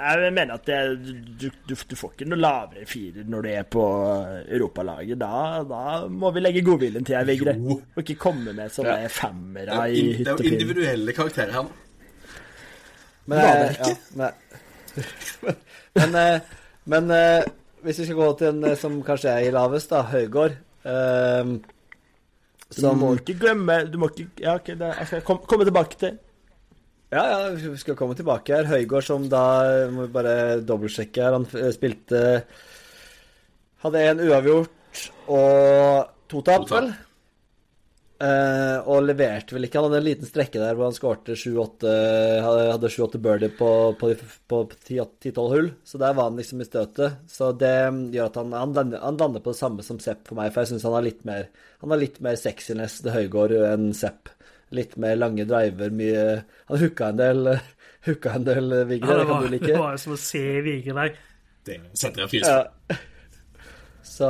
jeg 0.00 0.32
mener 0.32 0.54
at 0.56 0.68
det, 0.68 0.78
du, 1.40 1.48
du, 1.68 1.74
du 1.74 1.96
får 1.98 2.14
ikke 2.14 2.28
noe 2.30 2.40
lavere 2.40 2.86
firer 2.88 3.26
når 3.28 3.44
du 3.44 3.50
er 3.52 3.66
på 3.76 3.84
europalaget. 4.56 5.18
Da, 5.20 5.60
da 5.68 5.82
må 6.08 6.30
vi 6.34 6.44
legge 6.44 6.64
godviljen 6.64 7.04
til, 7.06 7.20
Vigre. 7.28 7.56
Og 7.60 8.00
ikke 8.04 8.16
komme 8.20 8.54
med 8.56 8.72
sånne 8.72 9.02
ja. 9.04 9.10
femmere 9.12 9.82
er, 9.84 9.92
i 9.92 10.06
jo 10.06 10.24
det 10.24 10.32
er 10.32 10.40
jo 10.40 10.54
individuelle 10.54 11.16
karakterer 11.16 11.52
her 11.58 11.68
nå. 11.68 11.76
Men, 13.30 13.36
Det 13.36 13.44
var 13.44 13.60
det 13.60 13.66
eh, 13.66 13.76
ikke. 13.76 13.90
Ja, 13.90 14.30
men, 15.44 15.58
men 16.00 16.18
eh, 16.18 16.56
men 16.90 17.10
eh, 17.10 17.44
hvis 17.84 18.00
vi 18.00 18.08
skal 18.08 18.18
gå 18.18 18.30
til 18.38 18.48
en 18.50 18.78
som 18.78 18.96
kanskje 19.04 19.34
er 19.34 19.48
i 19.48 19.52
lavest, 19.54 19.92
da, 19.92 20.02
Høygård 20.10 20.56
eh, 20.88 21.52
Du 22.76 22.88
må 22.96 23.14
ikke 23.18 23.38
glemme 23.40 23.82
Du 23.90 23.98
må 24.00 24.10
ikke 24.10 24.28
Ja, 24.42 24.56
OK, 24.56 24.72
det, 24.72 24.90
jeg 24.98 25.10
skal 25.10 25.24
komme, 25.26 25.46
komme 25.48 25.68
tilbake 25.68 26.00
til. 26.00 26.18
Ja, 27.10 27.22
ja, 27.26 27.38
vi 27.58 27.78
skal 27.78 27.96
komme 27.98 28.14
tilbake 28.14 28.54
her. 28.54 28.68
Høygård 28.70 29.02
som 29.02 29.24
da 29.30 29.44
Må 29.90 30.06
vi 30.06 30.14
bare 30.14 30.34
dobbeltsjekke 30.62 31.24
her. 31.24 31.38
Han 31.40 31.46
eh, 31.58 31.72
spilte 31.74 32.24
Hadde 33.82 34.02
en 34.10 34.26
uavgjort 34.28 35.06
og 35.30 36.10
to 36.28 36.40
tap, 36.44 36.66
vel? 36.68 36.90
Uh, 38.20 38.84
og 38.92 39.06
leverte 39.06 39.54
vel 39.56 39.64
ikke. 39.64 39.78
Han 39.80 39.86
hadde 39.88 40.00
en 40.02 40.04
liten 40.04 40.28
strekke 40.28 40.60
der 40.60 40.74
hvor 40.76 40.90
han 40.90 40.96
skårte 40.96 41.32
7-8 41.38 41.94
Hadde 42.44 42.66
hadde 42.74 42.90
7-8 42.92 43.20
birdie 43.24 43.48
på, 43.56 43.70
på, 43.96 44.10
på 44.50 44.58
10-12 44.74 45.38
hull. 45.54 45.70
Så 45.88 46.00
der 46.02 46.12
var 46.18 46.28
han 46.28 46.36
liksom 46.36 46.60
i 46.60 46.68
støtet. 46.68 47.22
Så 47.30 47.48
det 47.56 47.72
gjør 48.12 48.28
at 48.28 48.36
han, 48.42 48.52
han, 48.58 48.74
lander, 48.76 49.00
han 49.06 49.22
lander 49.22 49.40
på 49.40 49.54
det 49.54 49.62
samme 49.62 49.86
som 49.86 50.02
Sepp 50.02 50.28
for 50.28 50.36
meg, 50.36 50.52
for 50.52 50.66
jeg 50.66 50.74
syns 50.74 50.84
han 50.90 50.98
har 50.98 51.06
litt 51.06 51.24
mer 51.28 51.48
Han 51.80 51.94
har 51.94 52.02
litt 52.02 52.20
mer 52.20 52.36
sexiness 52.36 52.98
til 53.00 53.16
Høygård 53.16 53.56
enn 53.70 53.90
Sepp. 53.96 54.34
Litt 54.76 54.96
mer 55.02 55.16
lange 55.18 55.46
driver, 55.50 55.90
mye 55.90 56.24
Han 56.68 56.78
hooka 56.78 57.10
en 57.10 57.20
del 57.20 57.48
Hooka 58.06 58.34
en 58.38 58.46
del, 58.46 58.74
Vigre. 58.88 59.10
Ja, 59.10 59.16
det 59.18 59.24
det, 59.24 59.28
kan 59.28 59.34
var, 59.34 59.48
du 59.48 59.66
det 59.66 59.78
var 59.78 59.96
jo 59.96 60.02
som 60.04 60.14
å 60.14 60.20
se 60.20 60.44
Vigre 60.64 60.94
der. 60.96 61.16
Det 61.68 61.80
setter 61.92 62.24
jeg 62.24 62.32
pris 62.32 62.46
på. 62.46 62.54
Ja. 62.54 63.00
Så 64.10 64.28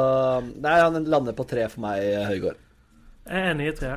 Nei, 0.56 0.74
han 0.80 1.04
lander 1.06 1.36
på 1.38 1.46
tre 1.50 1.68
for 1.70 1.84
meg, 1.84 2.02
Høygård. 2.26 2.58
Jeg 3.28 3.44
er 3.44 3.52
enig 3.52 3.68
i 3.70 3.76
tre. 3.78 3.92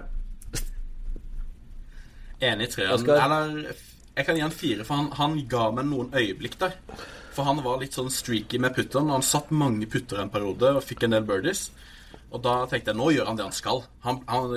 Enig 2.44 2.68
i 2.68 2.72
treeren. 2.76 3.10
Eller 3.16 3.74
jeg 4.14 4.28
kan 4.28 4.38
gi 4.38 4.44
han 4.46 4.54
fire, 4.54 4.86
for 4.86 5.00
han, 5.00 5.10
han 5.18 5.38
ga 5.50 5.68
meg 5.74 5.88
noen 5.90 6.14
øyeblikk 6.14 6.60
der. 6.62 6.76
For 7.34 7.48
han 7.48 7.64
var 7.66 7.80
litt 7.82 7.96
sånn 7.98 8.12
streaky 8.14 8.60
med 8.62 8.76
putteren. 8.76 9.10
Han 9.14 9.26
satt 9.26 9.50
mange 9.54 9.88
putter 9.90 10.22
en 10.22 10.32
periode 10.34 10.76
og 10.78 10.86
fikk 10.86 11.08
en 11.08 11.16
del 11.16 11.26
birdies. 11.26 11.72
Og 12.34 12.42
da 12.42 12.54
tenkte 12.70 12.92
jeg 12.92 12.98
nå 12.98 13.12
gjør 13.14 13.30
han 13.30 13.38
det 13.38 13.46
han 13.46 13.56
skal. 13.56 13.84
Han, 14.08 14.24
han, 14.30 14.54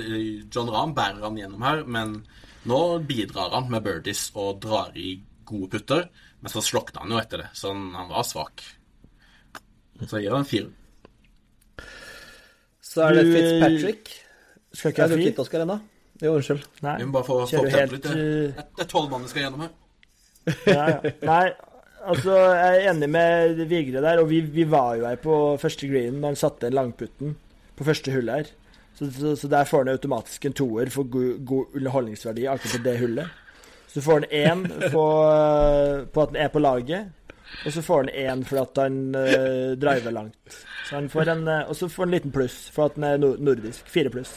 John 0.52 0.70
Rahm 0.72 0.94
bærer 0.96 1.20
han 1.26 1.36
gjennom 1.36 1.64
her, 1.66 1.82
men 1.84 2.14
nå 2.66 2.80
bidrar 3.06 3.52
han 3.52 3.68
med 3.72 3.84
birdies 3.84 4.30
og 4.34 4.62
drar 4.64 4.96
i 4.96 5.18
gode 5.46 5.68
putter. 5.74 6.08
Men 6.40 6.52
så 6.52 6.62
slokna 6.64 7.04
han 7.04 7.12
jo 7.12 7.20
etter 7.20 7.44
det, 7.44 7.50
så 7.56 7.74
han, 7.74 7.90
han 7.96 8.08
var 8.12 8.24
svak. 8.26 8.64
Så 10.00 10.18
jeg 10.18 10.26
gir 10.26 10.36
han 10.36 10.48
fire. 10.48 10.72
Så 12.80 13.04
er 13.04 13.18
det 13.18 13.26
Fitzpatrick. 13.28 14.10
Skal 14.72 14.90
Jeg 14.90 14.94
ikke 14.94 15.02
jeg 15.02 15.10
du 15.10 15.16
fri? 15.16 15.28
Oscar 15.28 15.44
Oskar 15.44 15.64
ennå? 15.66 15.78
Jo, 16.22 16.34
unnskyld. 16.38 16.66
Nei. 16.84 16.98
Vi 17.00 17.06
må 17.06 17.16
bare 17.18 17.28
få, 17.28 17.40
få 17.48 17.60
opp 17.60 17.72
du 17.72 17.96
litt. 17.96 18.04
Det 18.06 18.12
eh, 18.16 18.66
det 18.76 18.84
er 18.86 18.88
tolv 18.88 19.10
mann 19.12 19.24
vi 19.24 19.32
skal 19.32 19.46
gjennom 19.46 19.64
her. 19.66 19.72
ja, 20.70 20.84
ja. 20.94 21.16
Nei, 21.28 21.46
altså, 22.08 22.36
jeg 22.56 22.76
er 22.76 22.92
enig 22.92 23.08
med 23.12 23.64
Vigre 23.68 24.04
der, 24.04 24.22
og 24.22 24.30
vi, 24.30 24.40
vi 24.54 24.64
var 24.70 24.94
jo 24.96 25.08
her 25.08 25.18
på 25.20 25.34
første 25.60 25.90
green 25.90 26.22
da 26.22 26.32
han 26.32 26.38
satte 26.40 26.72
langputten 26.72 27.34
på 27.76 27.86
første 27.86 28.14
hull 28.14 28.30
her. 28.32 28.48
Så, 28.96 29.10
så, 29.12 29.34
så 29.36 29.48
der 29.52 29.68
får 29.68 29.84
han 29.84 29.92
automatisk 29.92 30.44
en 30.48 30.56
toer 30.56 30.90
for 30.92 31.08
god, 31.12 31.44
god 31.44 31.76
underholdningsverdi 31.76 32.46
akkurat 32.48 32.78
på 32.78 32.84
det 32.86 32.96
hullet. 33.02 33.42
Så 33.92 34.02
får 34.02 34.12
han 34.12 34.24
én 34.32 34.64
på, 34.92 35.04
på 36.12 36.22
at 36.22 36.32
han 36.32 36.40
er 36.40 36.48
på 36.52 36.60
laget, 36.60 37.12
og 37.64 37.72
så 37.72 37.82
får 37.84 38.02
han 38.02 38.10
én 38.12 38.44
for 38.44 38.62
at 38.64 38.80
han 38.82 38.98
uh, 39.14 39.76
driver 39.80 40.12
langt. 40.12 40.58
Så 40.88 40.94
han 40.94 41.08
får 41.12 41.28
en, 41.32 41.48
eh, 41.48 41.68
og 41.68 41.76
så 41.76 41.88
får 41.88 42.04
han 42.04 42.08
en 42.08 42.16
liten 42.16 42.32
pluss 42.34 42.58
for 42.72 42.86
at 42.86 42.98
han 42.98 43.04
er 43.08 43.18
nordisk. 43.20 43.88
Fire 43.90 44.12
pluss. 44.12 44.34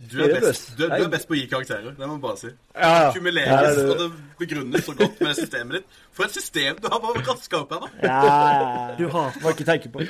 Du 0.00 0.14
er, 0.24 0.30
best, 0.40 0.70
du, 0.78 0.86
du 0.88 0.92
er 1.04 1.10
best 1.12 1.26
på 1.28 1.34
å 1.34 1.36
gi 1.36 1.42
karakterer, 1.50 1.90
det 1.92 2.06
må 2.06 2.14
man 2.14 2.20
bare 2.22 2.38
si. 2.40 2.48
Ja, 2.72 2.88
ja. 3.02 3.08
Kumuleres, 3.12 3.50
ja, 3.52 3.72
du- 3.76 3.90
og 3.92 3.98
det 4.00 4.06
begrunnes 4.40 4.86
så 4.86 4.94
godt 4.96 5.18
med 5.20 5.34
systemet 5.36 5.74
ditt. 5.76 5.98
For 6.16 6.24
et 6.24 6.32
system 6.38 6.78
du 6.80 6.88
har 6.88 7.02
bare 7.04 7.20
raska 7.26 7.58
opp 7.60 7.74
her, 7.76 7.84
da. 7.84 7.90
Ja. 8.08 8.94
Du 8.96 9.04
hater, 9.12 9.42
Må 9.44 9.52
ikke 9.52 9.66
tenke 9.68 9.92
på. 9.92 10.00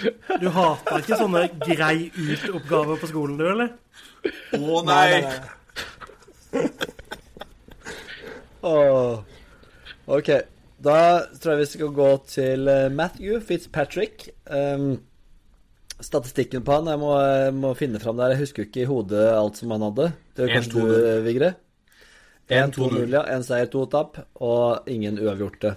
du 0.45 0.49
hater 0.55 1.03
ikke 1.03 1.18
sånne 1.18 1.43
grei 1.64 2.07
ut-oppgaver 2.14 3.03
på 3.03 3.11
skolen, 3.11 3.36
du, 3.43 3.49
eller? 3.51 3.74
Å 4.55 4.84
nei! 4.86 5.24
Åh. 8.62 9.18
OK. 10.07 10.30
Da 10.80 10.97
tror 11.41 11.53
jeg 11.55 11.61
vi 11.61 11.68
skal 11.74 11.93
gå 11.97 12.09
til 12.30 12.68
eh, 12.72 12.86
Matthew 12.93 13.41
Fitzpatrick. 13.45 14.28
Um, 14.47 15.01
statistikken 16.05 16.63
på 16.67 16.73
han. 16.79 16.89
Jeg 16.93 17.01
må, 17.03 17.11
må 17.61 17.73
finne 17.79 18.01
fram 18.03 18.17
der. 18.21 18.35
Jeg 18.35 18.45
husker 18.47 18.67
ikke 18.67 18.85
i 18.85 18.89
hodet 18.91 19.27
alt 19.35 19.61
som 19.61 19.73
han 19.75 19.85
hadde. 19.89 20.07
Det 20.37 20.47
er 20.47 20.55
kanskje 20.57 20.81
1-2-0. 20.81 20.95
du, 20.95 21.27
Vigre? 21.27 21.51
1-2-0. 22.51 22.71
1-2-0, 22.81 23.13
ja. 23.15 23.25
Én 23.37 23.45
seier, 23.47 23.69
to 23.71 23.85
tap, 23.93 24.19
og 24.43 24.89
ingen 24.91 25.21
uavgjorte. 25.23 25.75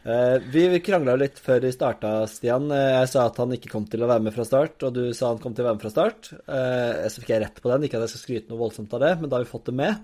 Eh, 0.00 0.36
vi 0.50 0.64
krangla 0.82 1.12
litt 1.20 1.36
før 1.44 1.60
vi 1.66 1.70
starta, 1.76 2.14
Stian. 2.32 2.70
Eh, 2.72 3.00
Jeg 3.02 3.10
sa 3.12 3.26
at 3.28 3.36
han 3.42 3.52
ikke 3.52 3.70
kom 3.70 3.84
til 3.86 4.02
å 4.02 4.08
være 4.10 4.24
med 4.24 4.34
fra 4.34 4.46
start, 4.48 4.82
og 4.88 4.94
du 4.96 5.02
sa 5.14 5.28
han 5.34 5.38
kom 5.42 5.54
til 5.54 5.62
å 5.66 5.68
være 5.68 5.78
med 5.78 5.84
fra 5.84 5.92
start. 5.92 6.30
Eh, 6.48 7.06
Så 7.12 7.20
fikk 7.20 7.34
jeg 7.34 7.42
rett 7.44 7.60
på 7.62 7.70
den. 7.70 7.84
Ikke 7.86 8.00
at 8.00 8.08
jeg 8.08 8.14
skal 8.16 8.24
skryte 8.24 8.50
noe 8.50 8.62
voldsomt 8.64 8.94
av 8.96 9.04
det, 9.04 9.12
men 9.20 9.28
da 9.30 9.36
har 9.36 9.44
vi 9.44 9.50
fått 9.52 9.68
det 9.70 9.76
med. 9.76 10.00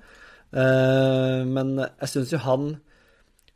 Eh, 0.52 1.44
Men 1.48 1.76
jeg 1.80 2.08
syns 2.12 2.30
jo 2.36 2.38
han 2.44 2.76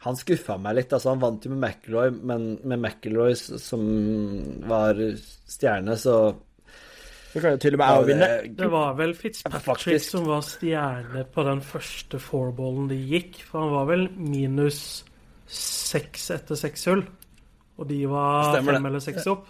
han 0.01 0.17
skuffa 0.17 0.57
meg 0.61 0.79
litt. 0.79 0.93
altså 0.97 1.13
Han 1.13 1.21
vant 1.21 1.45
jo 1.45 1.51
med 1.53 1.61
McIlroy, 1.61 2.13
men 2.25 2.47
med 2.65 2.79
McIlroy 2.81 3.35
som 3.37 3.83
var 4.69 4.97
stjerne, 5.51 5.97
så 6.01 6.15
Det 7.35 7.43
kan 7.43 7.53
jo 7.55 7.61
til 7.63 7.77
og 7.77 7.83
med 7.83 7.99
avvinne. 7.99 8.29
Det 8.59 8.71
var 8.73 8.97
vel 8.99 9.13
Fitzpatrick 9.15 9.63
Faktisk. 9.69 10.11
som 10.11 10.25
var 10.27 10.41
stjerne 10.43 11.27
på 11.31 11.45
den 11.47 11.61
første 11.63 12.19
fourballen 12.19 12.89
de 12.91 12.97
gikk. 13.13 13.43
For 13.47 13.61
han 13.61 13.71
var 13.77 13.87
vel 13.93 14.09
minus 14.17 14.81
seks 15.47 16.31
etter 16.35 16.59
seks 16.59 16.89
hull. 16.91 17.05
Og 17.79 17.87
de 17.89 18.01
var 18.11 18.51
Stemmer 18.51 18.73
det. 18.73 18.81
fem 18.81 18.91
eller 18.91 19.05
seks 19.05 19.31
opp. 19.31 19.47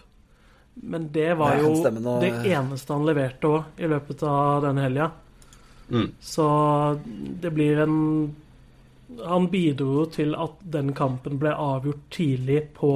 Men 0.82 1.08
det 1.12 1.32
var 1.38 1.56
jo 1.60 1.72
nå. 1.94 2.20
det 2.20 2.34
eneste 2.52 2.92
han 2.94 3.06
leverte 3.08 3.48
òg 3.48 3.80
i 3.80 3.88
løpet 3.90 4.22
av 4.28 4.62
denne 4.66 4.84
helga. 4.84 5.10
Mm. 5.90 6.12
Så 6.20 6.46
det 7.42 7.50
blir 7.54 7.80
en 7.86 7.96
Han 9.26 9.48
bidro 9.50 9.86
jo 10.00 10.04
til 10.14 10.34
at 10.38 10.60
den 10.70 10.92
kampen 10.94 11.38
ble 11.40 11.50
avgjort 11.52 12.04
tidlig 12.14 12.60
på 12.76 12.92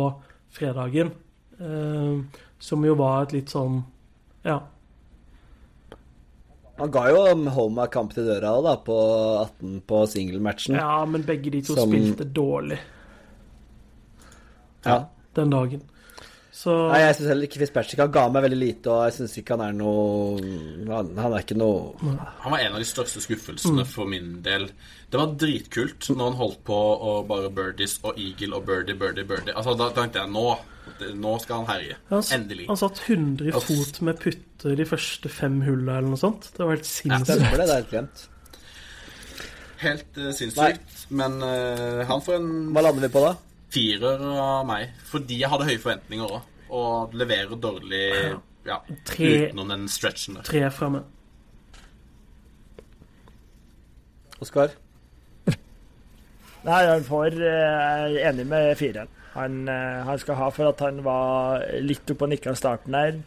fredagen. 0.55 1.11
Eh, 1.61 2.23
som 2.59 2.85
jo 2.87 2.95
var 2.99 3.23
et 3.27 3.33
litt 3.33 3.53
sånn 3.53 3.83
Ja. 4.45 4.61
Han 6.79 6.91
ga 6.91 7.05
jo 7.11 7.21
Homa 7.55 7.87
kamp 7.87 8.13
til 8.15 8.25
døra 8.27 8.61
da, 8.63 8.77
på 8.77 8.95
18 9.45 9.81
på 9.87 10.01
singelmatchen. 10.11 10.75
Ja, 10.75 11.05
men 11.07 11.23
begge 11.23 11.51
de 11.51 11.61
to 11.63 11.75
Som- 11.77 11.91
spilte 11.93 12.25
dårlig 12.33 12.79
Ja. 14.85 15.05
den 15.35 15.51
dagen. 15.51 15.83
Så 16.55 16.73
Nei, 16.87 17.01
jeg 17.03 17.17
syns 17.19 17.31
heller 17.33 17.49
ikke 17.49 17.61
Fitzpatrick 17.65 18.01
Han 18.05 18.11
ga 18.15 18.25
meg 18.31 18.45
veldig 18.45 18.59
lite, 18.61 18.91
og 18.93 19.09
jeg 19.09 19.17
syns 19.17 19.33
ikke 19.41 19.57
han 19.57 19.65
er 19.65 19.73
noe 19.75 20.37
Han, 20.87 21.09
han 21.19 21.33
er 21.35 21.43
ikke 21.43 21.57
noe 21.59 22.13
Han 22.45 22.53
var 22.55 22.61
en 22.63 22.77
av 22.77 22.83
de 22.83 22.87
største 22.87 23.23
skuffelsene 23.25 23.87
for 23.91 24.07
min 24.11 24.37
del. 24.45 24.69
Det 25.11 25.19
var 25.19 25.33
dritkult 25.39 26.07
når 26.13 26.29
han 26.29 26.39
holdt 26.39 26.61
på 26.69 26.77
og 27.09 27.27
bare 27.31 27.51
birdies 27.55 27.97
og 28.05 28.21
eagle 28.21 28.61
og 28.61 28.69
birdie, 28.69 28.95
birdie, 28.99 29.27
birdie. 29.27 29.55
Altså, 29.55 29.75
Da 29.79 29.89
tenkte 29.97 30.23
jeg 30.23 30.31
nå, 30.35 30.45
nå 31.25 31.33
skal 31.43 31.63
han 31.63 31.69
herje. 31.73 31.97
han, 32.13 32.23
Endelig. 32.37 32.69
han 32.71 32.81
satt 32.81 33.03
100 33.03 33.51
i 33.51 33.55
fot 33.55 34.01
med 34.07 34.21
putter 34.23 34.79
de 34.79 34.87
første 34.89 35.33
fem 35.33 35.59
hulla 35.67 35.99
eller 35.99 36.15
noe 36.15 36.23
sånt. 36.23 36.53
Det 36.55 36.63
var 36.63 36.77
helt 36.77 36.91
sinnssykt. 36.91 37.45
Det, 37.51 37.59
det 37.59 37.79
er 37.79 37.89
helt. 37.97 38.25
Helt 39.85 40.23
uh, 40.23 40.31
sinnssykt. 40.35 41.05
Men 41.11 41.41
uh, 41.43 42.05
han 42.09 42.23
får 42.25 42.39
en 42.39 42.53
Hva 42.75 42.87
lander 42.87 43.09
vi 43.09 43.13
på, 43.15 43.25
da? 43.27 43.35
Firer 43.75 44.23
av 44.41 44.65
meg. 44.69 44.93
Fordi 45.11 45.41
jeg 45.43 45.51
hadde 45.53 45.67
høye 45.69 45.83
forventninger 45.83 46.37
òg. 46.39 46.51
Og 46.75 47.13
leverer 47.15 47.59
dårlig 47.61 48.05
ja, 48.67 48.79
Tre- 49.07 49.33
utenom 49.51 49.69
den 49.75 49.85
stretchen 49.93 50.39
der. 50.39 50.47
Tre 50.49 50.63
fra 50.75 50.89
meg. 50.97 51.11
Oskar? 54.43 54.73
Nei, 56.65 56.81
han 56.89 57.05
får 57.05 57.35
eh, 57.45 57.75
er 57.85 58.15
enig 58.31 58.47
med 58.49 58.71
fireren. 58.81 59.11
Han, 59.35 59.57
eh, 59.69 59.99
han 60.07 60.19
skal 60.23 60.39
ha 60.39 60.47
for 60.55 60.71
at 60.71 60.81
han 60.81 61.03
var 61.05 61.65
litt 61.85 62.09
oppe 62.15 62.25
og 62.25 62.33
nikka 62.33 62.55
i 62.55 62.59
starten 62.59 62.97
her. 62.97 63.19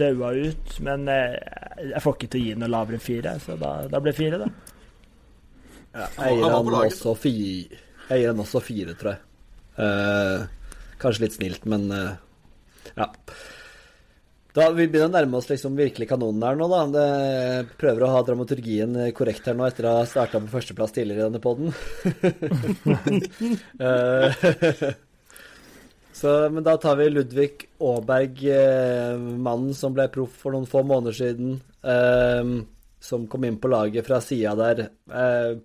Daua 0.00 0.32
ut. 0.34 0.74
Men 0.84 1.06
eh, 1.12 1.36
jeg 1.92 2.02
får 2.02 2.16
ikke 2.18 2.30
til 2.34 2.40
å 2.42 2.46
gi 2.48 2.56
noe 2.58 2.72
lavere 2.74 2.98
enn 2.98 3.04
fire, 3.04 3.36
så 3.44 3.54
da, 3.60 3.72
da 3.92 4.00
blir 4.02 4.10
det 4.12 4.18
fire, 4.18 4.40
da. 4.42 4.50
Ja, 5.98 6.08
Han 6.18 6.42
han 6.44 6.74
også 6.82 7.14
fire, 7.18 7.78
jeg 8.10 8.20
gir 8.24 8.28
han 8.32 8.42
også 8.42 8.60
fire, 8.62 8.94
tror 8.98 9.14
jeg. 9.14 9.22
Eh, 9.78 10.38
kanskje 10.98 11.22
litt 11.24 11.36
snilt, 11.38 11.62
men 11.70 11.82
eh, 11.94 12.12
ja. 12.96 13.06
Da 14.56 14.62
Vi 14.74 14.88
begynner 14.88 15.10
å 15.10 15.14
nærme 15.14 15.36
oss 15.38 15.50
liksom 15.50 15.76
virkelig 15.78 16.08
kanonen 16.10 16.42
her 16.42 16.54
nå, 16.58 16.66
da. 16.72 16.80
Det, 16.94 17.08
prøver 17.78 18.02
å 18.04 18.12
ha 18.14 18.20
dramaturgien 18.26 18.92
korrekt 19.14 19.46
her 19.46 19.54
nå 19.54 19.62
etter 19.68 19.84
å 19.86 19.98
ha 20.00 20.04
starta 20.08 20.36
på 20.42 20.54
førsteplass 20.56 20.94
tidligere 20.96 21.20
i 21.20 21.26
denne 21.28 21.44
poden. 21.44 21.68
Men 26.56 26.64
da 26.66 26.74
tar 26.82 26.94
vi 26.98 27.12
Ludvig 27.12 27.54
Aaberg, 27.78 28.34
eh, 28.50 29.14
mannen 29.18 29.74
som 29.78 29.94
ble 29.94 30.08
proff 30.10 30.34
for 30.40 30.50
noen 30.56 30.66
få 30.66 30.82
måneder 30.82 31.14
siden. 31.14 31.60
Eh, 31.86 32.42
som 33.00 33.26
kom 33.30 33.44
inn 33.44 33.58
på 33.58 33.70
laget 33.70 34.06
fra 34.06 34.20
sida 34.20 34.54
der. 34.58 34.88
Eh, 35.14 35.58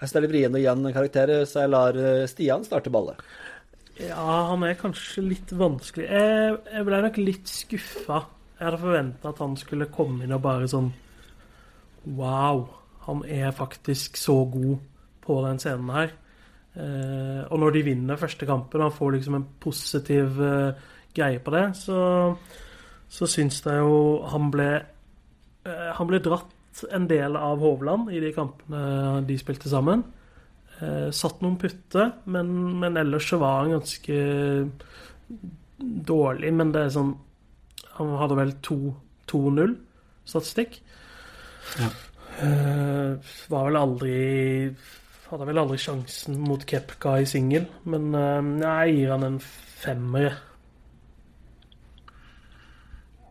jeg 0.00 0.08
steller 0.08 0.32
vrien 0.32 0.54
å 0.54 0.60
gi 0.60 0.68
han 0.68 0.86
en 0.86 0.96
karakter, 0.96 1.32
så 1.46 1.64
jeg 1.64 1.72
lar 1.72 1.96
eh, 1.96 2.26
Stian 2.30 2.64
starte 2.66 2.92
ballet. 2.92 3.20
Ja, 4.00 4.26
han 4.48 4.64
er 4.64 4.78
kanskje 4.80 5.24
litt 5.26 5.52
vanskelig. 5.56 6.06
Jeg, 6.08 6.58
jeg 6.72 6.86
ble 6.86 7.00
nok 7.04 7.18
litt 7.20 7.50
skuffa. 7.50 8.20
Jeg 8.56 8.66
hadde 8.66 8.80
forventa 8.80 9.32
at 9.32 9.40
han 9.42 9.56
skulle 9.60 9.90
komme 9.92 10.24
inn 10.24 10.36
og 10.36 10.42
bare 10.44 10.68
sånn 10.68 10.90
Wow, 12.16 12.62
han 13.04 13.20
er 13.28 13.52
faktisk 13.52 14.16
så 14.16 14.38
god 14.48 14.78
på 15.20 15.36
den 15.44 15.60
scenen 15.60 15.90
her. 15.92 16.14
Eh, 16.76 17.42
og 17.50 17.58
når 17.60 17.74
de 17.76 17.82
vinner 17.90 18.20
første 18.20 18.46
kampen, 18.48 18.80
han 18.80 18.94
får 18.94 19.16
liksom 19.16 19.36
en 19.36 19.46
positiv 19.60 20.40
eh, 20.44 20.80
greie 21.16 21.42
på 21.42 21.52
det, 21.52 21.64
så, 21.76 22.00
så 23.10 23.28
syns 23.28 23.60
jeg 23.66 23.82
jo 23.82 24.22
han 24.30 24.52
ble 24.54 24.70
eh, 24.78 25.90
Han 25.98 26.08
ble 26.08 26.22
dratt 26.24 26.84
en 26.94 27.08
del 27.10 27.36
av 27.36 27.60
Hovland 27.60 28.12
i 28.14 28.20
de 28.22 28.30
kampene 28.32 29.20
de 29.26 29.36
spilte 29.40 29.68
sammen. 29.68 30.06
Eh, 30.80 31.08
satt 31.12 31.42
noen 31.44 31.58
putter, 31.60 32.14
men, 32.32 32.52
men 32.80 32.96
ellers 33.00 33.28
så 33.28 33.40
var 33.40 33.62
han 33.62 33.74
ganske 33.76 34.20
dårlig. 36.10 36.52
Men 36.56 36.72
det 36.74 36.86
er 36.86 36.94
sånn 36.94 37.14
Han 37.98 38.14
hadde 38.20 38.38
vel 38.38 38.54
2-0 38.64 39.74
statistikk. 40.24 40.80
Ja. 41.80 41.90
Eh, 42.40 43.32
var 43.52 43.66
vel 43.68 43.76
aldri 43.76 44.14
Hadde 45.30 45.46
vel 45.46 45.60
aldri 45.60 45.76
sjansen 45.78 46.38
mot 46.42 46.62
Kepka 46.66 47.18
i 47.22 47.26
singel, 47.28 47.68
men 47.86 48.08
eh, 48.18 48.48
jeg 48.64 48.94
gir 48.96 49.12
han 49.14 49.26
en 49.28 49.36
femmer. 49.42 50.24
jeg. 50.24 50.38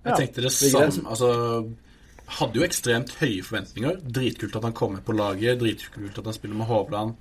Jeg 0.05 0.19
tenkte 0.21 0.45
det 0.45 0.53
samme. 0.55 1.09
Altså 1.09 1.31
Hadde 2.39 2.59
jo 2.61 2.63
ekstremt 2.63 3.15
høye 3.19 3.41
forventninger. 3.43 3.99
Dritkult 4.05 4.55
at 4.59 4.67
han 4.67 4.77
kommer 4.77 5.01
på 5.01 5.15
laget. 5.17 5.57
Dritkult 5.59 6.21
at 6.21 6.29
han 6.29 6.37
spiller 6.37 6.59
med 6.61 6.69
Hovland. 6.69 7.17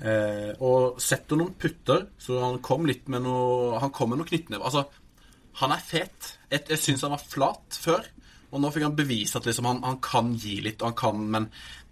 Eh, 0.00 0.52
og 0.64 1.00
setter 1.02 1.36
noen 1.36 1.56
putter, 1.60 2.06
så 2.20 2.38
han 2.40 2.60
kom 2.64 2.86
litt 2.88 3.10
med 3.12 3.20
noe 3.26 3.76
Han 3.82 3.92
kom 3.92 4.14
med 4.14 4.22
noe 4.22 4.30
knyttneve. 4.30 4.64
Altså, 4.64 4.86
han 5.60 5.74
er 5.74 5.84
fet. 5.84 6.32
Jeg, 6.48 6.64
jeg 6.72 6.80
syns 6.80 7.04
han 7.04 7.14
var 7.14 7.26
flat 7.26 7.76
før, 7.82 8.08
og 8.50 8.62
nå 8.62 8.70
fikk 8.72 8.88
han 8.88 8.96
bevise 8.98 9.38
at 9.38 9.46
liksom 9.46 9.68
han, 9.68 9.84
han 9.84 10.00
kan 10.04 10.32
gi 10.40 10.56
litt, 10.64 10.80
og 10.80 10.90
han 10.90 10.98
kan 10.98 11.22
Men 11.36 11.50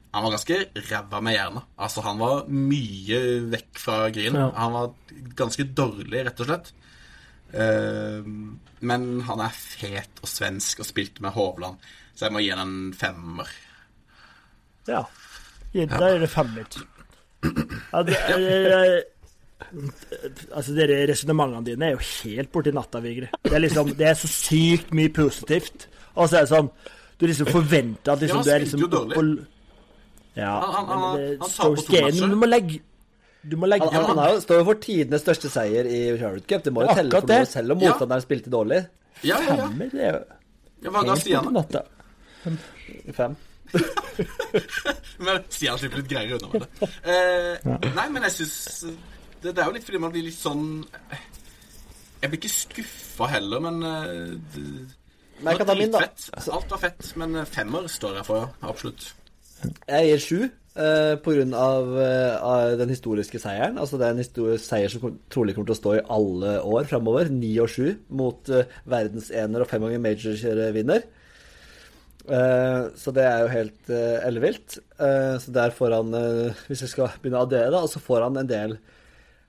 han 0.09 0.25
var 0.25 0.33
ganske 0.39 0.57
ræva 0.89 1.21
med 1.21 1.37
jernet. 1.37 1.69
Altså, 1.77 2.03
han 2.07 2.21
var 2.23 2.47
mye 2.49 3.21
vekk 3.53 3.81
fra 3.83 3.99
grinen. 4.09 4.41
Ja. 4.41 4.51
Han 4.57 4.73
var 4.73 4.93
ganske 5.37 5.69
dårlig, 5.69 6.25
rett 6.25 6.41
og 6.43 6.49
slett. 6.49 6.73
Eh, 7.53 8.29
men 8.89 9.09
han 9.29 9.45
er 9.45 9.57
fet 9.57 10.23
og 10.23 10.31
svensk 10.33 10.81
og 10.81 10.89
spilte 10.89 11.25
med 11.25 11.37
Hovland, 11.37 11.81
så 12.15 12.27
jeg 12.27 12.35
må 12.35 12.43
gi 12.45 12.53
han 12.55 12.65
en 12.65 12.93
femmer. 12.97 13.53
Ja. 14.89 15.05
Da 15.75 16.09
gir 16.15 16.25
det 16.25 16.33
femmer. 16.33 16.65
Ja, 17.43 18.03
det, 18.03 18.15
jeg, 18.15 19.03
altså, 20.55 20.75
dere 20.77 20.97
resonnementene 21.11 21.65
dine 21.67 21.87
er 21.89 21.95
jo 21.97 22.01
helt 22.03 22.51
borti 22.55 22.73
natta, 22.75 23.01
Vigre. 23.05 23.29
Det 23.45 23.53
er 23.55 23.63
liksom, 23.65 23.93
det 23.99 24.07
er 24.11 24.19
så 24.19 24.29
sykt 24.31 24.91
mye 24.97 25.13
positivt. 25.15 25.87
Og 26.19 26.29
så 26.29 26.41
er 26.41 26.47
det 26.47 26.51
sånn 26.51 26.71
Du 27.19 27.27
liksom 27.27 27.47
forventer 27.51 28.13
at 28.15 28.21
liksom, 28.23 28.39
Ja, 28.39 28.43
han 28.43 28.45
du 28.45 28.51
er 28.51 28.61
liksom 28.65 28.81
på- 29.15 29.47
Ja, 30.39 30.53
Han- 30.61 30.75
han- 30.75 30.89
men 30.89 31.17
det 31.19 31.39
han 31.41 31.51
står 31.51 31.77
på 31.77 31.83
to. 31.87 32.27
Du 32.29 32.37
må 32.37 32.47
legge 32.49 32.81
Du 33.49 33.57
må 33.57 33.67
legge 33.71 33.89
Han, 33.91 34.05
han, 34.05 34.19
han 34.19 34.41
står 34.43 34.59
jo 34.61 34.65
for 34.65 34.75
tidenes 34.75 35.23
største 35.23 35.49
seier 35.51 35.87
i 35.87 36.19
Charlotte 36.19 36.47
Cup. 36.47 36.63
Det 36.65 36.73
må 36.73 36.83
jo 36.83 36.95
telle 36.95 37.11
for 37.21 37.27
noe, 37.27 37.45
selv 37.47 37.73
om 37.73 37.81
Ja. 37.81 37.91
motstanderen 37.93 38.23
spilte 38.23 38.51
dårlig. 38.51 38.87
Ja, 39.23 39.39
ja, 39.41 39.57
ja. 39.57 39.67
femmer. 39.69 39.91
Det 39.91 40.01
er 40.01 40.13
jo 40.13 40.25
ja 40.83 40.91
hva 40.91 41.05
ga 41.07 41.15
Stian? 41.17 41.53
da? 41.73 41.83
Fem. 43.15 43.37
Men 45.25 45.43
Stian 45.51 45.79
slipper 45.81 46.03
litt 46.03 46.11
greier 46.11 46.37
unna 46.39 46.51
med 46.53 46.67
det. 46.67 46.91
Eh, 47.15 47.91
nei, 47.97 48.07
men 48.15 48.27
jeg 48.29 48.37
syns 48.41 48.59
det, 49.43 49.53
det 49.55 49.59
er 49.63 49.67
jo 49.69 49.75
litt 49.77 49.87
fordi 49.87 50.01
man 50.03 50.11
blir 50.15 50.25
litt 50.27 50.39
sånn 50.39 50.63
Jeg 52.19 52.31
blir 52.33 52.39
ikke 52.41 52.51
skuffa 52.51 53.29
heller, 53.37 53.63
men 53.63 53.77
eh, 53.87 54.33
det, 54.55 54.65
Men 55.43 55.53
jeg 55.53 55.61
kan 55.63 55.71
ta 55.71 55.77
min, 55.79 55.93
da. 55.95 56.01
dritfett. 56.07 56.49
Alt 56.59 56.73
var 56.75 56.81
fett, 56.83 57.13
men 57.21 57.37
eh, 57.43 57.47
femmer 57.59 57.87
står 57.91 58.19
jeg 58.21 58.27
for. 58.31 58.49
Absolutt. 58.67 59.13
Jeg 59.91 60.11
gir 60.13 60.27
sju 60.31 60.41
Uh, 60.79 61.17
på 61.19 61.33
grunn 61.35 61.51
av, 61.59 61.89
eh, 61.99 62.37
av 62.47 62.77
den 62.79 62.93
historiske 62.93 63.41
seieren. 63.43 63.81
Altså 63.83 63.99
det 63.99 64.05
er 64.07 64.13
en 64.15 64.21
historisk 64.23 64.63
seier 64.63 64.93
som 64.93 65.01
kom- 65.03 65.17
trolig 65.27 65.57
kommer 65.57 65.73
til 65.73 65.75
å 65.75 65.79
stå 65.81 65.95
i 65.97 66.03
alle 66.15 66.53
år 66.63 66.87
framover. 66.87 67.27
Ni 67.35 67.49
og 67.59 67.67
sju 67.73 67.97
mot 68.15 68.47
uh, 68.55 68.61
verdensener 68.87 69.65
og 69.65 69.67
fem 69.73 69.83
ganger 69.83 69.99
major-vinner. 70.05 71.03
Eh, 72.29 72.83
så 72.99 73.13
det 73.17 73.25
er 73.25 73.43
jo 73.43 73.51
helt 73.53 73.91
uh, 73.91 74.21
ellevilt. 74.27 74.79
Uh, 75.01 75.41
så 75.41 75.53
der 75.55 75.73
får 75.75 75.97
han, 75.97 76.15
hvis 76.69 76.85
vi 76.85 76.93
skal 76.93 77.13
begynne 77.23 77.41
å 77.41 77.49
addere, 77.49 77.73
da, 77.75 77.83
så 77.89 78.03
får 78.03 78.27
han 78.27 78.41
en 78.41 78.51
del 78.51 78.77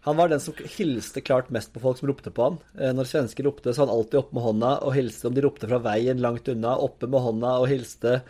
Han 0.07 0.15
var 0.15 0.32
den 0.32 0.39
som 0.39 0.55
hilste 0.77 1.21
klart 1.25 1.49
mest 1.51 1.73
på 1.73 1.82
folk 1.84 1.99
som 1.99 2.07
ropte 2.07 2.32
på 2.32 2.45
han. 2.45 2.59
Når 2.95 3.09
svensker 3.09 3.43
ropte, 3.43 3.73
så 3.75 3.84
han 3.84 3.91
alltid 3.91 4.21
oppe 4.21 4.38
med 4.38 4.45
hånda 4.45 4.69
og 4.88 4.93
hilste 4.95 5.27
om 5.27 5.36
de 5.36 5.43
ropte 5.43 5.67
fra 5.67 5.82
veien 5.84 6.21
langt 6.23 6.47
unna. 6.47 6.77
Oppe 6.80 7.09
med 7.11 7.19
hånda 7.25 7.57
og 7.59 7.67
hilste. 7.67 8.21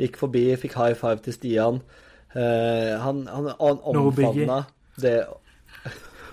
Gikk 0.00 0.16
forbi, 0.16 0.46
fikk 0.56 0.78
high 0.78 0.96
five 0.96 1.20
til 1.26 1.36
Stian. 1.36 1.82
Han, 2.32 3.20
han, 3.28 3.50
han 3.60 3.78
No 3.92 4.06
omfavna 4.08 4.58
det 5.00 5.14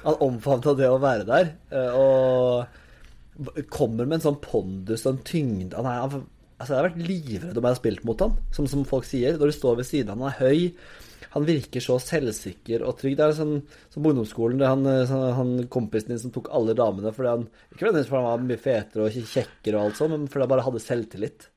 Han 0.05 0.17
omfavna 0.30 0.73
det 0.80 0.88
å 0.88 1.03
være 1.03 1.28
der. 1.28 1.51
og 1.99 3.67
kommer 3.67 4.07
med 4.07 4.21
en 4.21 4.26
sånn 4.30 4.39
pondus 4.39 5.03
og 5.03 5.11
en 5.11 5.23
tyngde 5.28 5.76
han 5.76 5.88
er, 5.91 6.03
han, 6.05 6.23
altså 6.58 6.72
Jeg 6.74 6.78
har 6.80 6.88
vært 6.89 7.10
livredd 7.10 7.58
om 7.58 7.66
jeg 7.66 7.76
har 7.76 7.82
spilt 7.82 8.06
mot 8.08 8.22
han, 8.24 8.38
som, 8.56 8.70
som 8.72 8.86
folk 8.88 9.08
sier. 9.08 9.39
Når 9.39 9.51
du 9.51 9.56
står 9.58 9.82
ved 9.82 9.89
siden 9.89 10.14
av 10.14 10.20
han, 10.20 10.28
han 10.28 10.34
er 10.34 10.39
høy. 10.43 11.03
Han 11.36 11.47
virker 11.47 11.84
så 11.84 11.97
selvsikker 11.99 12.86
og 12.88 12.95
trygg. 13.01 13.18
Det 13.20 13.26
er 13.26 13.34
sånn 13.36 13.58
som 13.91 14.06
på 14.06 14.14
ungdomsskolen, 14.14 14.62
det 14.62 14.68
er 14.68 14.72
han, 14.72 14.86
sånn, 15.10 15.26
han 15.36 15.56
kompisen 15.72 16.14
din 16.14 16.22
som 16.22 16.32
tok 16.36 16.47
alle 16.56 16.78
damene 16.78 17.12
fordi 17.16 17.34
han 17.34 17.43
Ikke 17.74 17.89
fordi 17.91 18.06
han 18.14 18.30
var 18.30 18.45
mye 18.45 18.62
fetere 18.62 19.10
og 19.10 19.18
kjekkere 19.34 19.82
og 19.82 19.89
alt 19.89 19.99
sånt, 19.99 20.16
men 20.16 20.30
fordi 20.32 20.45
han 20.45 20.53
bare 20.53 20.68
hadde 20.70 20.84
selvtillit. 20.86 21.49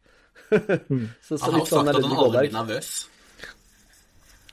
så, 1.26 1.36
så 1.36 1.44
Han 1.44 1.54
har 1.54 1.62
jo 1.62 1.68
sånn 1.70 1.86
sagt 1.86 1.94
er 1.94 2.00
at 2.00 2.08
han 2.08 2.24
aldri 2.24 2.42
blir 2.48 2.56
nervøs. 2.58 2.90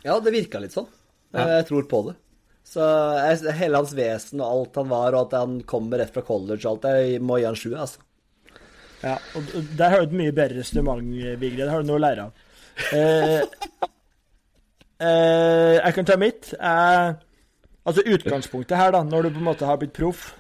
Ja, 0.06 0.20
det 0.22 0.36
virka 0.36 0.62
litt 0.62 0.78
sånn. 0.78 0.92
Ja. 1.34 1.48
Jeg 1.58 1.68
tror 1.72 1.90
på 1.90 2.06
det. 2.12 2.20
Så 2.66 2.86
jeg, 2.86 3.54
hele 3.58 3.82
hans 3.82 3.94
vesen 3.98 4.42
og 4.42 4.50
alt 4.52 4.78
han 4.82 4.94
var, 4.94 5.16
og 5.18 5.28
at 5.28 5.40
han 5.42 5.58
kommer 5.70 6.02
rett 6.02 6.14
fra 6.14 6.22
college 6.26 6.62
og 6.62 6.76
alt, 6.76 6.92
jeg 6.94 7.22
må 7.26 7.42
gi 7.42 7.50
han 7.50 7.58
sju, 7.58 7.72
altså. 7.74 8.05
Ja, 9.04 9.18
og 9.36 9.52
der 9.78 9.92
har 9.92 10.02
du 10.02 10.10
et 10.10 10.18
mye 10.22 10.34
bedre 10.36 10.62
resonnement, 10.62 11.04
Vigre. 11.42 11.66
Det 11.66 11.72
har 11.72 11.84
du 11.84 11.90
noe 11.90 12.00
å 12.00 12.04
lære 12.06 12.26
av. 12.26 12.46
Eh, 12.96 13.42
eh, 15.08 15.76
jeg 15.80 15.98
kan 15.98 16.08
ta 16.10 16.18
mitt. 16.22 16.54
Eh, 16.56 17.12
altså 17.86 18.06
utgangspunktet 18.06 18.80
her, 18.80 18.96
da, 18.96 19.04
når 19.06 19.28
du 19.28 19.36
på 19.36 19.44
en 19.44 19.50
måte 19.52 19.70
har 19.70 19.80
blitt 19.82 19.96
proff 19.96 20.32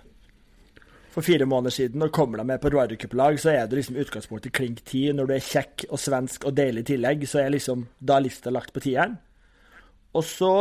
for 1.16 1.24
fire 1.24 1.48
måneder 1.48 1.72
siden 1.72 2.04
og 2.04 2.12
kommer 2.12 2.42
deg 2.42 2.50
med 2.50 2.60
på 2.60 2.72
Ryder 2.74 3.00
Cup-lag, 3.00 3.38
så 3.40 3.54
er 3.54 3.70
du 3.72 3.78
liksom 3.78 4.00
utgangspunktet 4.02 4.52
klink 4.56 4.82
ti. 4.88 5.06
Når 5.16 5.30
du 5.30 5.38
er 5.38 5.46
kjekk 5.46 5.86
og 5.88 6.02
svensk 6.02 6.44
og 6.50 6.58
deilig 6.58 6.84
i 6.84 6.90
tillegg, 6.92 7.24
så 7.30 7.40
er 7.44 7.54
liksom 7.56 7.86
da 8.04 8.20
lista 8.20 8.52
lagt 8.52 8.74
på 8.76 8.84
tieren. 8.84 9.16
Og 10.16 10.24
så, 10.24 10.52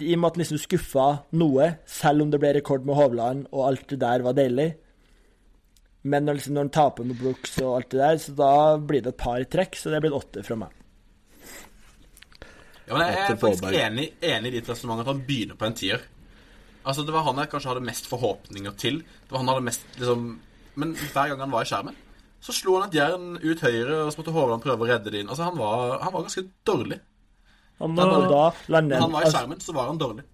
i 0.00 0.12
og 0.14 0.20
med 0.20 0.28
at 0.28 0.36
han 0.36 0.42
liksom 0.42 0.60
skuffa 0.60 1.06
noe, 1.36 1.68
selv 1.88 2.24
om 2.24 2.32
det 2.32 2.40
ble 2.40 2.54
rekord 2.56 2.84
med 2.88 2.96
Hovland 2.96 3.46
og 3.50 3.66
alt 3.68 3.86
det 3.92 4.00
der 4.00 4.24
var 4.24 4.36
deilig, 4.36 4.70
men 6.02 6.26
når, 6.26 6.38
liksom, 6.38 6.54
når 6.56 6.66
han 6.66 6.72
taper 6.74 7.06
med 7.06 7.18
Brooks 7.20 7.58
og 7.62 7.76
alt 7.76 7.90
det 7.94 8.00
der, 8.00 8.16
så 8.18 8.32
da 8.38 8.52
blir 8.78 9.04
det 9.04 9.12
et 9.14 9.20
par 9.22 9.44
trekk, 9.54 9.76
så 9.78 9.90
det 9.90 10.00
blir 10.02 10.10
blitt 10.10 10.24
åtte 10.24 10.42
fra 10.46 10.56
meg. 10.64 10.78
Ja, 12.88 12.96
men 12.96 13.04
jeg 13.06 13.20
er 13.22 13.36
faktisk 13.38 13.68
enig, 13.70 14.08
enig 14.26 14.50
i 14.50 14.56
ditt 14.56 14.68
resonnement 14.68 15.04
at 15.04 15.12
han 15.12 15.22
begynner 15.26 15.58
på 15.58 15.68
en 15.68 15.76
tier. 15.78 16.02
Altså, 16.82 17.04
Det 17.06 17.14
var 17.14 17.22
han 17.28 17.38
jeg 17.38 17.52
kanskje 17.52 17.70
hadde 17.70 17.86
mest 17.86 18.08
forhåpninger 18.10 18.74
til. 18.76 18.98
Det 19.02 19.30
var 19.30 19.44
han 19.44 19.52
hadde 19.52 19.68
mest, 19.68 19.86
liksom 19.98 20.40
Men 20.74 20.94
hver 20.96 21.28
gang 21.28 21.40
han 21.44 21.52
var 21.52 21.62
i 21.62 21.68
skjermen, 21.68 21.96
så 22.40 22.52
slo 22.56 22.78
han 22.80 22.88
et 22.88 22.94
jern 22.96 23.36
ut 23.38 23.60
høyre, 23.60 23.96
og 24.02 24.12
så 24.12 24.18
måtte 24.18 24.32
Hovland 24.34 24.62
prøve 24.64 24.86
å 24.86 24.88
redde 24.88 25.10
det 25.12 25.20
inn. 25.20 25.28
Altså, 25.28 25.44
Han 25.50 25.58
var, 25.60 25.98
han 26.00 26.14
var 26.14 26.24
ganske 26.24 26.46
dårlig. 26.66 26.98
Han 27.78 27.98
er 27.98 28.14
og, 28.14 28.24
da 28.30 28.44
lander 28.72 28.96
Når 28.96 29.04
han 29.04 29.12
var 29.12 29.20
i 29.20 29.26
altså, 29.26 29.38
skjermen, 29.38 29.60
så 29.60 29.74
var 29.76 29.90
han 29.90 30.00
dårlig. 30.00 30.24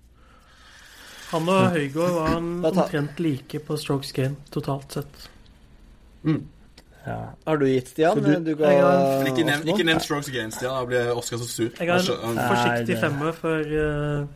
han 1.32 1.48
og 1.48 1.66
Høygård 1.74 2.14
var 2.14 2.30
han 2.32 2.52
omtrent 2.70 3.20
like 3.20 3.60
på 3.66 3.76
strokes 3.76 4.12
game 4.16 4.36
totalt 4.54 4.96
sett. 4.96 5.28
Ja. 7.06 7.18
Har 7.46 7.56
du 7.56 7.66
gitt, 7.66 7.88
Stian? 7.88 8.18
Du- 8.22 8.44
Du, 8.44 8.54
ga 8.56 8.72
har- 8.80 9.26
ikke 9.26 9.44
nevn, 9.48 9.68
ikke 9.68 9.84
nevn 9.84 10.00
strokes 10.00 10.28
against 10.28 10.56
Stian. 10.58 10.74
da 10.74 10.84
blir 10.84 11.12
Oskar 11.16 11.36
så 11.38 11.48
sur. 11.48 11.70
Jeg 11.80 11.88
har 11.92 11.98
en 11.98 12.38
forsiktig 12.48 12.98
femmer 13.00 13.32
for 13.32 13.58
uh... 13.60 14.26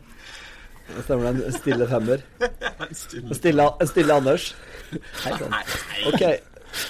Det 0.93 1.03
stemmer, 1.05 1.25
er 1.25 1.29
en 1.47 1.51
stille 1.55 1.87
femmer. 1.87 2.17
En 2.89 2.95
Stille. 2.95 3.35
stille, 3.35 3.67
stille 3.87 4.13
Anders. 4.13 4.49
Hei 5.23 5.31
sann. 5.39 5.53
OK. 6.09 6.23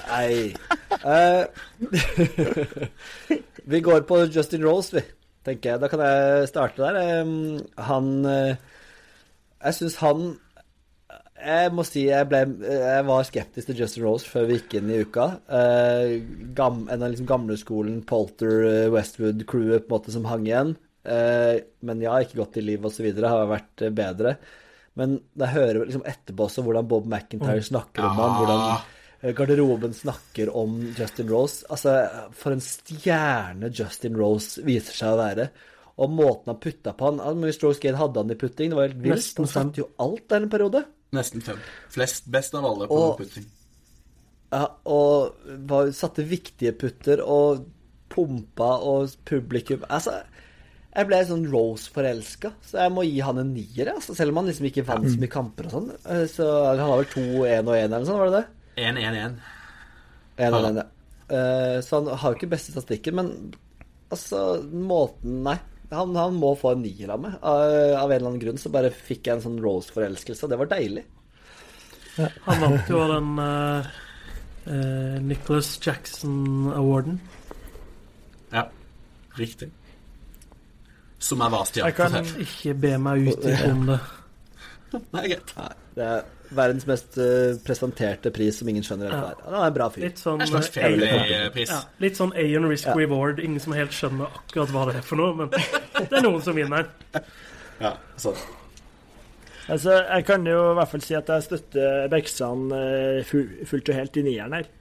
Nei. 0.10 0.54
uh, 1.06 1.46
vi 3.74 3.82
går 3.82 4.02
på 4.08 4.18
Justin 4.36 4.66
Rose, 4.66 4.96
vi, 4.96 5.04
tenker 5.46 5.70
jeg. 5.76 5.82
Da 5.84 5.88
kan 5.92 6.00
jeg 6.04 6.48
starte 6.52 6.82
der. 6.82 7.22
Um, 7.22 7.60
han 7.78 8.10
uh, 8.26 8.56
Jeg 9.64 9.74
syns 9.78 9.96
han 10.02 10.26
Jeg 11.44 11.72
må 11.76 11.84
si 11.84 12.06
jeg, 12.08 12.28
ble, 12.32 12.40
jeg 12.64 13.04
var 13.08 13.26
skeptisk 13.28 13.70
til 13.70 13.82
Justin 13.84 14.06
Rose 14.06 14.30
før 14.30 14.48
vi 14.48 14.58
gikk 14.58 14.78
inn 14.80 14.92
i 14.94 15.02
uka. 15.04 15.26
Eh, 15.60 16.14
gam, 16.56 16.86
en 16.88 17.04
av 17.04 17.12
liksom 17.12 17.28
gamleskolen, 17.28 18.00
Polter, 18.08 18.64
eh, 18.70 18.92
Westwood-crewet 18.94 19.84
på 19.84 19.92
en 19.92 19.96
måte 19.98 20.16
som 20.16 20.28
hang 20.30 20.48
igjen. 20.48 20.74
Eh, 21.04 21.60
men 21.84 22.04
ja, 22.04 22.16
ikke 22.24 22.40
gått 22.40 22.62
i 22.62 22.64
liv 22.64 22.86
osv. 22.88 23.10
har 23.20 23.50
vært 23.52 23.84
eh, 23.84 23.92
bedre. 23.96 24.38
Men 25.00 25.18
jeg 25.42 25.56
hører 25.58 25.84
liksom 25.84 26.08
etterpå 26.08 26.48
også 26.48 26.64
hvordan 26.64 26.88
Bob 26.88 27.10
McIntyre 27.10 27.66
snakker 27.66 28.06
om 28.06 28.20
han, 28.22 28.36
hvordan 28.40 29.36
garderoben 29.36 29.96
snakker 29.96 30.52
om 30.56 30.80
Justin 30.94 31.30
Rose. 31.32 31.64
Altså, 31.72 31.98
for 32.38 32.56
en 32.56 32.64
stjerne 32.64 33.72
Justin 33.74 34.20
Rose 34.20 34.64
viser 34.64 34.96
seg 34.96 35.16
å 35.16 35.22
være. 35.22 35.48
Og 36.04 36.10
måten 36.10 36.50
han 36.50 36.58
putta 36.58 36.96
på 36.98 37.06
han 37.06 37.20
Hvor 37.22 37.36
mye 37.38 37.54
strokes 37.54 38.00
hadde 38.00 38.22
han 38.24 38.34
i 38.34 38.38
putting? 38.40 38.72
Det 38.72 38.78
var 38.80 38.88
helt 38.88 39.02
vilt. 39.04 39.34
Han 39.38 39.50
satte 39.50 39.84
jo 39.84 39.92
alt 40.02 40.26
der 40.32 40.46
en 40.46 40.54
periode. 40.54 40.86
Nesten 41.14 41.42
fem. 41.46 41.60
Flest 41.94 42.30
best 42.34 42.56
av 42.58 42.66
alle 42.66 42.88
på 42.90 42.98
Og- 42.98 43.18
putting. 43.22 43.46
Ja, 44.54 44.68
og 44.86 45.34
var, 45.70 45.88
satte 45.98 46.24
viktige 46.30 46.76
putter 46.78 47.22
og 47.26 47.64
pumpa 48.14 48.68
og 48.86 49.10
publikum 49.26 49.82
Altså, 49.90 50.20
jeg 50.94 51.08
ble 51.10 51.22
sånn 51.26 51.48
Rose-forelska, 51.50 52.52
så 52.62 52.84
jeg 52.84 52.92
må 52.94 53.02
gi 53.08 53.20
han 53.26 53.40
en 53.42 53.54
nier, 53.56 53.90
altså, 53.96 54.14
selv 54.16 54.30
om 54.30 54.38
han 54.44 54.52
liksom 54.52 54.68
ikke 54.70 54.86
vant 54.86 55.08
så 55.10 55.18
mye 55.18 55.32
kamper 55.34 55.66
og 55.66 55.72
sånn. 55.72 55.88
Eh, 56.06 56.28
Så 56.30 56.46
han 56.68 56.78
har 56.84 56.98
vel 57.02 57.06
to 57.10 57.24
1 57.50 57.68
og 57.68 57.74
1 57.74 57.86
eller 57.90 57.98
noe 58.00 58.06
sånt, 58.06 58.22
var 58.22 58.30
det 58.30 58.44
det? 58.44 58.84
1-1-1. 58.84 59.40
En 60.38 60.54
og 60.54 60.62
Ja. 60.62 60.68
en, 60.70 60.76
ja. 60.76 60.84
Eh, 61.30 61.82
Så 61.82 62.04
han 62.04 62.18
har 62.18 62.32
jo 62.34 62.38
ikke 62.38 62.50
beste 62.54 62.72
statistikken, 62.74 63.16
men 63.16 63.54
altså, 64.12 64.62
måten 64.72 65.42
Nei. 65.44 65.58
Han, 65.92 66.16
han 66.16 66.34
må 66.40 66.54
få 66.58 66.72
en 66.74 66.82
nier 66.82 67.12
av 67.14 67.20
meg. 67.22 67.36
Av, 67.42 67.60
av 68.00 68.08
en 68.12 68.16
eller 68.16 68.30
annen 68.32 68.40
grunn 68.42 68.58
så 68.62 68.72
bare 68.74 68.90
fikk 68.94 69.28
jeg 69.28 69.36
en 69.38 69.44
sånn 69.44 69.60
Rose-forelskelse, 69.62 70.46
og 70.48 70.54
det 70.54 70.58
var 70.64 70.72
deilig. 70.72 71.04
Han 72.48 72.62
vant 72.62 72.90
jo 72.90 73.02
den 73.10 73.30
uh, 73.42 73.88
Nicholas 75.26 75.74
Jackson-awarden. 75.84 77.20
Ja, 78.54 78.68
riktig. 79.38 79.70
Som 81.24 81.40
jeg 81.42 81.52
var 81.54 81.70
Jeg 81.76 81.96
kan- 81.96 82.18
Ikke 82.44 82.74
be 82.76 82.98
meg 83.00 83.28
ut 83.32 83.46
om 83.70 83.86
det. 83.88 84.00
Nei, 85.16 85.28
greit. 85.32 85.54
Det 85.96 86.04
er 86.06 86.26
verdens 86.56 86.86
mest 86.90 87.18
eh, 87.22 87.56
presenterte 87.66 88.32
pris 88.34 88.58
som 88.60 88.70
ingen 88.72 88.86
skjønner 88.86 89.10
helt 89.12 89.20
hva 89.20 89.30
er. 89.34 89.44
Han 89.50 89.60
er 89.60 89.68
en 89.68 89.78
bra 89.78 89.88
fyr. 89.94 90.06
Litt 90.08 90.22
sånn 90.22 90.42
En 90.44 90.50
slags 90.50 90.70
eh, 90.72 90.76
fairplay-pris. 90.78 91.72
Ja, 91.74 91.80
litt 92.04 92.20
sånn 92.20 92.34
Aon 92.36 92.68
Risk 92.72 92.90
Ja. 92.90 92.98
Reward. 92.98 93.42
Ingen 93.44 93.64
som 93.64 93.76
helt 93.78 93.96
skjønner 93.96 94.30
akkurat 94.42 94.74
hva 94.76 94.86
det 94.90 95.00
er 95.02 95.08
for 95.08 95.22
noe, 95.22 95.34
men 95.42 95.52
det 96.00 96.20
er 96.20 96.26
noen 96.26 96.44
som 96.46 96.58
vinner. 96.58 96.90
Ja, 97.82 97.96
sånn. 98.22 98.38
Altså, 99.72 99.96
jeg 99.96 100.26
kan 100.28 100.46
jo 100.48 100.60
i 100.74 100.78
hvert 100.78 100.92
fall 100.92 101.04
si 101.06 101.16
at 101.16 101.30
jeg 101.32 101.46
støtter 101.46 102.08
Bekkstrand 102.12 102.74
eh, 102.76 103.36
fullt 103.70 103.92
og 103.94 104.00
helt 104.00 104.18
i 104.20 104.26
nieren 104.26 104.58
her. 104.58 104.72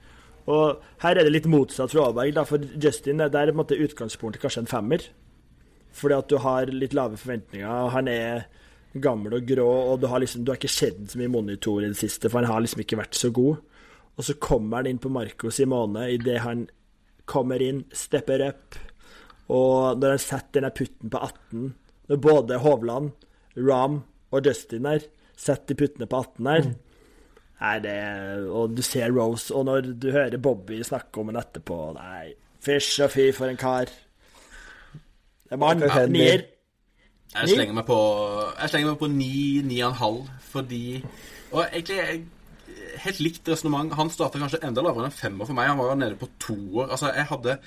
Og 0.51 0.81
her 1.05 1.15
er 1.15 1.23
det 1.23 1.31
litt 1.31 1.45
motsatt 1.47 1.93
fra 1.93 2.09
Aaberg, 2.09 2.33
da, 2.35 2.43
for 2.47 2.59
Justin 2.83 3.23
er 3.23 3.31
der 3.31 3.47
på 3.51 3.55
en 3.55 3.61
måte 3.61 3.77
utgangspunktet 3.79 4.43
kanskje 4.43 4.65
en 4.65 4.71
femmer. 4.73 5.05
Fordi 5.95 6.17
at 6.17 6.27
du 6.31 6.35
har 6.43 6.67
litt 6.73 6.95
lave 6.97 7.15
forventninger. 7.21 7.69
og 7.69 7.93
Han 7.95 8.09
er 8.11 8.43
gammel 9.01 9.39
og 9.39 9.47
grå, 9.49 9.67
og 9.91 10.01
du 10.01 10.07
har 10.11 10.21
liksom, 10.21 10.43
du 10.45 10.51
har 10.53 10.59
ikke 10.59 10.69
sett 10.69 10.99
den 10.99 11.09
så 11.09 11.17
mye 11.17 11.29
i 11.29 11.33
monitor 11.33 11.81
i 11.81 11.89
det 11.89 11.97
siste, 11.97 12.29
for 12.29 12.41
han 12.41 12.51
har 12.51 12.61
liksom 12.61 12.83
ikke 12.83 12.99
vært 12.99 13.17
så 13.17 13.31
god. 13.33 13.61
Og 14.13 14.27
så 14.27 14.35
kommer 14.37 14.81
han 14.81 14.91
inn 14.91 15.01
på 15.01 15.09
Marco 15.09 15.49
Simone 15.49 16.05
idet 16.13 16.43
han 16.43 16.67
kommer 17.29 17.61
inn, 17.63 17.83
stepper 17.95 18.43
up. 18.51 18.77
Og 19.53 19.99
når 19.99 20.15
han 20.15 20.21
setter 20.21 20.65
den 20.65 20.75
putten 20.77 21.13
på 21.13 21.23
18, 21.25 21.73
når 22.11 22.21
både 22.21 22.61
Hovland, 22.61 23.11
Ram 23.57 24.01
og 24.33 24.47
Justin 24.47 24.85
der 24.87 25.05
setter 25.37 25.77
puttene 25.77 26.07
på 26.09 26.19
18 26.19 26.49
her 26.49 26.65
Nei, 27.63 27.75
det 27.83 27.97
Og 28.49 28.73
du 28.75 28.81
ser 28.83 29.13
Rose, 29.13 29.53
og 29.55 29.67
når 29.69 29.93
du 30.01 30.09
hører 30.11 30.41
Bobby 30.41 30.81
snakke 30.83 31.21
om 31.21 31.29
henne 31.29 31.43
etterpå 31.45 31.77
Nei, 31.95 32.33
fysj 32.63 33.05
og 33.05 33.13
fy 33.13 33.29
for 33.35 33.51
en 33.51 33.59
kar. 33.59 33.91
Det 35.43 35.53
er 35.55 35.61
mann. 35.61 35.85
Nier. 36.11 36.47
Jeg 37.33 37.49
slenger 37.49 37.73
meg 37.73 37.85
på 37.87 37.97
Jeg 38.59 38.69
slenger 38.69 38.89
meg 38.93 38.99
på 38.99 39.09
9-9,5 39.11 40.29
fordi 40.53 41.03
Og 41.51 41.65
egentlig 41.65 41.97
jeg- 41.97 42.25
helt 43.03 43.19
likt 43.19 43.47
resonnement. 43.49 43.93
Han 43.97 44.09
starta 44.09 44.39
kanskje 44.39 44.59
enda 44.63 44.81
lavere 44.81 45.05
enn 45.05 45.11
en 45.11 45.17
femmer 45.17 45.45
for 45.45 45.53
meg. 45.53 45.67
Han 45.67 45.77
var 45.77 45.89
jo 45.89 45.95
nede 45.95 46.15
på 46.17 46.27
toer. 46.39 46.89
Altså, 46.91 47.11
jeg 47.13 47.25
hadde 47.25 47.59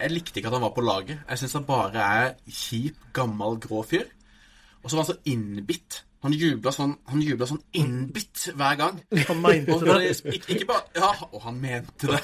Jeg 0.00 0.10
likte 0.10 0.36
ikke 0.40 0.46
at 0.48 0.52
han 0.52 0.62
var 0.62 0.70
på 0.74 0.82
laget. 0.84 1.18
Jeg 1.30 1.38
syns 1.38 1.52
han 1.52 1.64
bare 1.64 1.94
er 2.02 2.34
kjip, 2.50 2.96
gammel, 3.14 3.56
grå 3.60 3.82
fyr. 3.86 4.04
Og 4.82 4.90
så 4.90 4.96
var 4.96 5.04
han 5.04 5.14
så 5.14 5.20
innbitt. 5.30 6.02
Han 6.24 6.32
jubla 6.32 6.72
sånn, 6.72 6.96
sånn 7.46 7.62
innbitt 7.74 8.48
hver 8.56 8.76
gang. 8.76 9.00
Han 9.28 9.40
mente 9.42 9.72
Og 9.72 9.84
det. 9.84 10.16
ikke, 10.32 10.54
ikke 10.56 10.66
bare, 10.66 10.82
ja, 10.96 11.12
og 11.32 11.40
han 11.42 11.60
mente 11.60 12.06
det. 12.08 12.20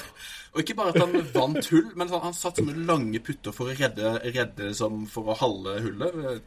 Og 0.53 0.59
ikke 0.63 0.75
bare 0.75 0.89
at 0.89 0.97
han 0.99 1.13
vant 1.33 1.65
hull, 1.69 1.91
men 1.95 2.09
han, 2.09 2.21
han 2.21 2.33
satt 2.33 2.57
sånne 2.57 2.85
lange 2.85 3.19
putter 3.23 3.53
for 3.53 3.69
å 3.71 3.75
redde, 3.77 4.19
redde 4.35 4.73
som 4.75 5.05
for 5.07 5.31
å 5.31 5.37
halve 5.37 5.79
hullet. 5.85 6.41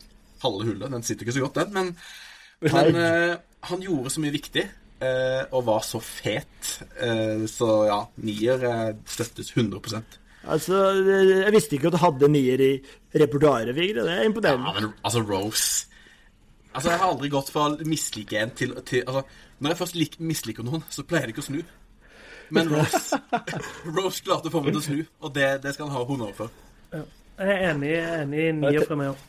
Halve 0.45 0.69
hullet, 0.69 0.93
den 0.93 1.03
sitter 1.07 1.25
ikke 1.27 1.37
så 1.39 1.45
godt, 1.47 1.61
den. 1.63 1.73
Men, 1.75 1.93
men 2.69 2.99
uh, 3.01 3.37
han 3.71 3.83
gjorde 3.85 4.13
så 4.15 4.23
mye 4.25 4.35
viktig. 4.37 4.67
uh, 5.05 5.43
og 5.57 5.65
var 5.67 5.81
så 5.85 5.99
fet. 6.05 6.75
Uh, 7.01 7.45
så 7.51 7.71
ja, 7.91 7.99
nier 8.25 8.69
støttes 9.11 9.51
100% 9.57 10.21
Altså, 10.45 10.77
jeg 11.01 11.53
visste 11.55 11.73
ikke 11.79 11.89
at 11.89 11.95
du 11.97 12.01
hadde 12.03 12.29
nier 12.29 12.61
i 12.61 12.73
repertoaret, 13.17 13.73
Vigre. 13.77 14.03
Det 14.05 14.13
er 14.13 14.19
Ja, 14.21 14.27
imponerende. 14.29 14.73
men 14.77 14.91
altså, 15.03 15.23
Rose 15.25 15.87
Altså, 16.75 16.91
jeg 16.91 16.99
har 17.01 17.09
aldri 17.15 17.31
gått 17.33 17.49
fra 17.55 17.69
å 17.71 17.87
mislike 17.89 18.43
en 18.43 18.51
til, 18.59 18.75
til 18.85 19.07
Altså, 19.07 19.23
når 19.63 19.73
jeg 19.73 19.79
først 19.79 19.97
lik, 19.97 20.19
misliker 20.21 20.67
noen, 20.67 20.85
så 20.93 21.05
pleier 21.09 21.31
det 21.31 21.33
ikke 21.33 21.45
å 21.47 21.49
snu. 21.49 21.63
Men 22.53 22.69
Rose 22.75 23.17
Rose 23.97 24.21
klarte 24.27 24.51
å 24.51 24.53
få 24.53 24.61
meg 24.67 24.75
til 24.75 24.83
å 24.83 24.85
snu, 24.85 25.01
og 25.25 25.33
det, 25.39 25.49
det 25.65 25.73
skal 25.79 25.89
han 25.89 25.97
ha 25.97 26.05
honnør 26.13 26.35
for. 26.37 26.53
Jeg 26.93 27.07
er 27.55 27.63
enig, 27.71 27.95
enig 28.21 28.43
i 28.45 28.53
nier 28.59 28.85
fra 28.85 28.99
meg 29.01 29.15
òg. 29.15 29.23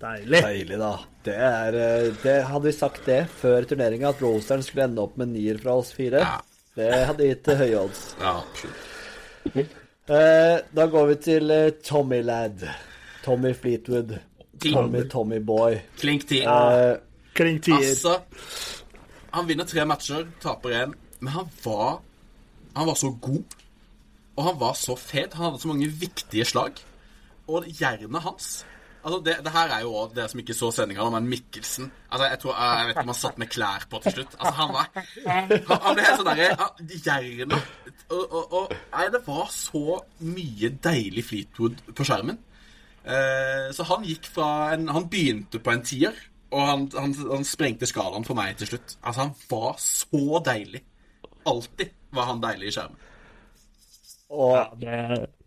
Deilig. 0.00 0.42
Deilig, 0.44 0.76
da. 0.78 0.90
Det 1.24 1.34
er 1.40 1.76
eh, 1.80 2.10
det, 2.22 2.34
Hadde 2.50 2.68
vi 2.68 2.72
sagt 2.76 3.06
det 3.08 3.22
før 3.40 3.64
turneringa, 3.68 4.10
at 4.12 4.20
Roasteren 4.22 4.62
skulle 4.64 4.84
ende 4.90 5.00
opp 5.06 5.16
med 5.20 5.30
nier 5.32 5.56
fra 5.62 5.78
oss 5.80 5.92
fire, 5.96 6.20
Ja. 6.20 6.34
det 6.76 6.90
hadde 7.08 7.30
gitt 7.30 7.48
eh, 7.48 7.62
høye 7.62 7.80
odds. 7.86 8.02
Ja, 8.20 8.34
absolutt. 8.42 9.74
Eh, 10.06 10.56
da 10.76 10.86
går 10.92 11.06
vi 11.12 11.16
til 11.24 11.54
Tommy 11.82 12.20
Lad. 12.22 12.66
Tommy 13.24 13.54
Fleetwood. 13.56 14.18
Tommy 14.62 15.06
Tommy 15.10 15.38
Boy. 15.40 15.80
Klink 15.98 16.28
ti. 16.28 16.42
Eh, 16.44 16.96
Kling 17.36 17.58
tier. 17.64 17.80
Altså 17.80 18.18
Han 19.34 19.48
vinner 19.48 19.64
tre 19.68 19.84
matcher, 19.84 20.26
taper 20.40 20.76
én, 20.84 20.94
men 21.20 21.32
han 21.34 21.48
var 21.64 21.98
Han 22.76 22.86
var 22.86 22.94
så 23.00 23.10
god. 23.20 23.56
Og 24.36 24.44
han 24.44 24.58
var 24.60 24.74
så 24.76 24.94
fet. 25.00 25.32
Han 25.34 25.46
hadde 25.50 25.60
så 25.64 25.68
mange 25.72 25.88
viktige 25.88 26.44
slag. 26.44 26.76
Og 27.48 27.64
jernet 27.80 28.20
hans 28.24 28.64
Altså, 29.06 29.20
det, 29.22 29.36
det 29.46 29.52
her 29.54 29.70
er 29.70 29.82
jo 29.84 29.92
også 29.94 30.16
dere 30.16 30.30
som 30.32 30.40
ikke 30.42 30.54
så 30.58 30.68
sendinga, 30.74 31.04
men 31.14 31.28
Mikkelsen 31.30 31.92
Altså, 32.10 32.24
jeg 32.26 32.38
tror 32.42 32.56
Jeg 32.58 32.86
vet 32.86 32.96
ikke 32.96 33.04
om 33.04 33.12
han 33.12 33.18
satt 33.20 33.38
med 33.38 33.50
klær 33.54 33.84
på 33.90 34.00
til 34.02 34.16
slutt. 34.16 34.32
Altså, 34.40 34.54
han 34.58 34.72
var 34.74 34.88
Han, 34.96 35.52
han 35.84 35.94
ble 35.94 36.06
helt 36.08 36.22
sånn 36.22 36.30
derre 36.32 36.96
Jernet 37.06 37.54
og, 38.10 38.24
og, 38.24 38.56
og 38.60 38.74
Nei, 38.96 39.06
det 39.14 39.22
var 39.26 39.46
så 39.54 40.00
mye 40.26 40.72
deilig 40.88 41.24
Fleetwood 41.28 41.84
på 41.94 42.06
skjermen. 42.06 42.40
Eh, 43.06 43.68
så 43.74 43.86
han 43.86 44.06
gikk 44.06 44.26
fra 44.34 44.50
en 44.74 44.88
Han 44.94 45.08
begynte 45.10 45.62
på 45.62 45.74
en 45.74 45.84
tier, 45.86 46.18
og 46.50 46.66
han, 46.66 46.86
han, 46.96 47.14
han 47.30 47.46
sprengte 47.46 47.86
skalaen 47.86 48.26
for 48.26 48.38
meg 48.38 48.58
til 48.58 48.72
slutt. 48.72 48.96
Altså, 49.02 49.26
han 49.28 49.34
var 49.50 49.78
så 49.82 50.42
deilig. 50.50 50.82
Alltid 51.46 51.94
var 52.14 52.30
han 52.32 52.42
deilig 52.42 52.70
i 52.72 52.76
skjermen. 52.76 53.02
og 54.34 54.78
Det, 54.82 54.98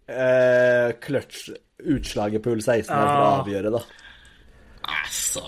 eh, 0.10 0.92
clutch 1.04 1.50
utslaget 1.80 2.44
på 2.44 2.54
hull 2.54 2.62
16 2.62 2.92
er 2.92 3.08
for 3.08 3.24
å 3.24 3.34
avgjøre, 3.40 3.74
da. 3.78 3.84
Altså 4.90 5.44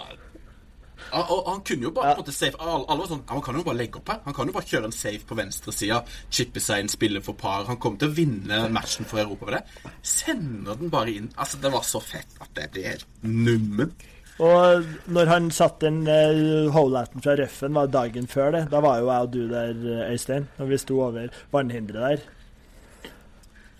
og, 1.12 1.32
og 1.32 1.50
han 1.50 1.64
kunne 1.68 1.88
jo 1.88 1.92
bare 1.96 2.14
på 2.14 2.22
en 2.22 2.24
måte 2.24 2.36
safe 2.36 2.60
alle, 2.62 2.86
alle 2.86 3.04
var 3.04 3.10
sånn 3.10 3.24
Han 3.32 3.44
kan 3.44 3.58
jo 3.60 3.66
bare 3.68 3.80
legge 3.82 4.00
opp 4.00 4.14
her. 4.14 4.22
Han 4.28 4.38
kan 4.38 4.48
jo 4.50 4.56
bare 4.56 4.70
kjøre 4.70 4.90
en 4.90 4.96
safe 4.96 5.28
på 5.28 5.38
venstresida, 5.40 6.00
chippe 6.32 6.64
seg 6.64 6.84
inn, 6.84 6.92
spille 6.92 7.24
for 7.26 7.38
par. 7.40 7.68
Han 7.70 7.80
kommer 7.82 8.02
til 8.02 8.12
å 8.12 8.16
vinne 8.16 8.62
matchen 8.74 9.08
for 9.10 9.24
Europa 9.24 9.50
med 9.50 9.58
det. 9.58 9.92
Sender 10.14 10.80
den 10.80 10.94
bare 10.94 11.16
inn. 11.18 11.30
Altså, 11.36 11.60
det 11.64 11.74
var 11.74 11.86
så 11.88 12.02
fett 12.04 12.40
at 12.40 12.52
det 12.58 12.72
blir 12.74 12.90
helt 12.94 13.08
nummen. 13.28 13.96
og 14.42 14.88
når 15.12 15.30
han 15.30 15.50
satte 15.54 15.90
inn 15.92 16.02
uh, 16.08 16.72
hole-outen 16.74 17.22
fra 17.22 17.36
røffen, 17.38 17.76
var 17.78 17.92
dagen 17.94 18.30
før 18.32 18.56
det. 18.56 18.64
Da 18.72 18.80
var 18.84 19.02
jo 19.02 19.12
jeg 19.12 19.28
og 19.28 19.34
du 19.36 19.42
der, 19.52 19.76
eh, 19.76 20.14
Øystein, 20.16 20.48
når 20.58 20.72
vi 20.72 20.80
sto 20.82 21.02
over 21.10 21.44
vannhinderet 21.54 22.08
der. 22.08 22.24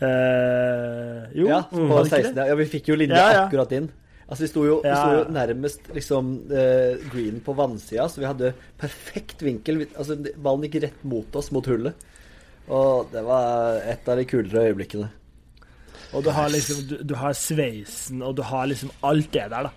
Eh, 0.02 1.26
jo, 1.38 1.48
Ja, 1.50 1.62
på 1.72 2.04
16. 2.10 2.36
Ja, 2.48 2.56
vi 2.58 2.66
fikk 2.70 2.90
jo 2.92 2.96
linja 3.00 3.18
Ja, 3.20 3.32
ja. 3.36 3.42
akkurat 3.48 3.72
inn. 3.78 3.90
Altså, 4.32 4.46
vi 4.46 4.48
sto 4.48 4.62
jo, 4.66 4.78
vi 4.84 4.92
sto 4.96 5.16
jo 5.18 5.24
nærmest 5.36 5.90
liksom 5.94 6.30
eh, 6.56 6.96
green 7.12 7.42
på 7.44 7.54
vannsida, 7.58 8.06
så 8.10 8.22
vi 8.22 8.30
hadde 8.30 8.54
perfekt 8.80 9.42
vinkel. 9.44 9.78
Vi- 9.84 9.90
Altså, 9.98 10.16
ballen 10.38 10.64
gikk 10.68 10.82
rett 10.86 11.04
mot 11.04 11.36
oss, 11.36 11.52
mot 11.52 11.66
hullet. 11.68 11.94
Og 12.72 13.10
det 13.12 13.24
var 13.26 13.82
et 13.92 14.08
av 14.08 14.18
de 14.18 14.26
kulere 14.26 14.70
øyeblikkene. 14.72 15.10
Og 16.14 16.24
du 16.24 16.30
har 16.32 16.48
liksom 16.50 16.88
du, 16.88 16.98
du 17.04 17.14
har 17.16 17.34
sveisen, 17.34 18.22
og 18.24 18.36
du 18.36 18.42
har 18.44 18.66
liksom 18.68 18.92
alt 19.04 19.32
det 19.32 19.50
der, 19.52 19.68
da. 19.68 19.72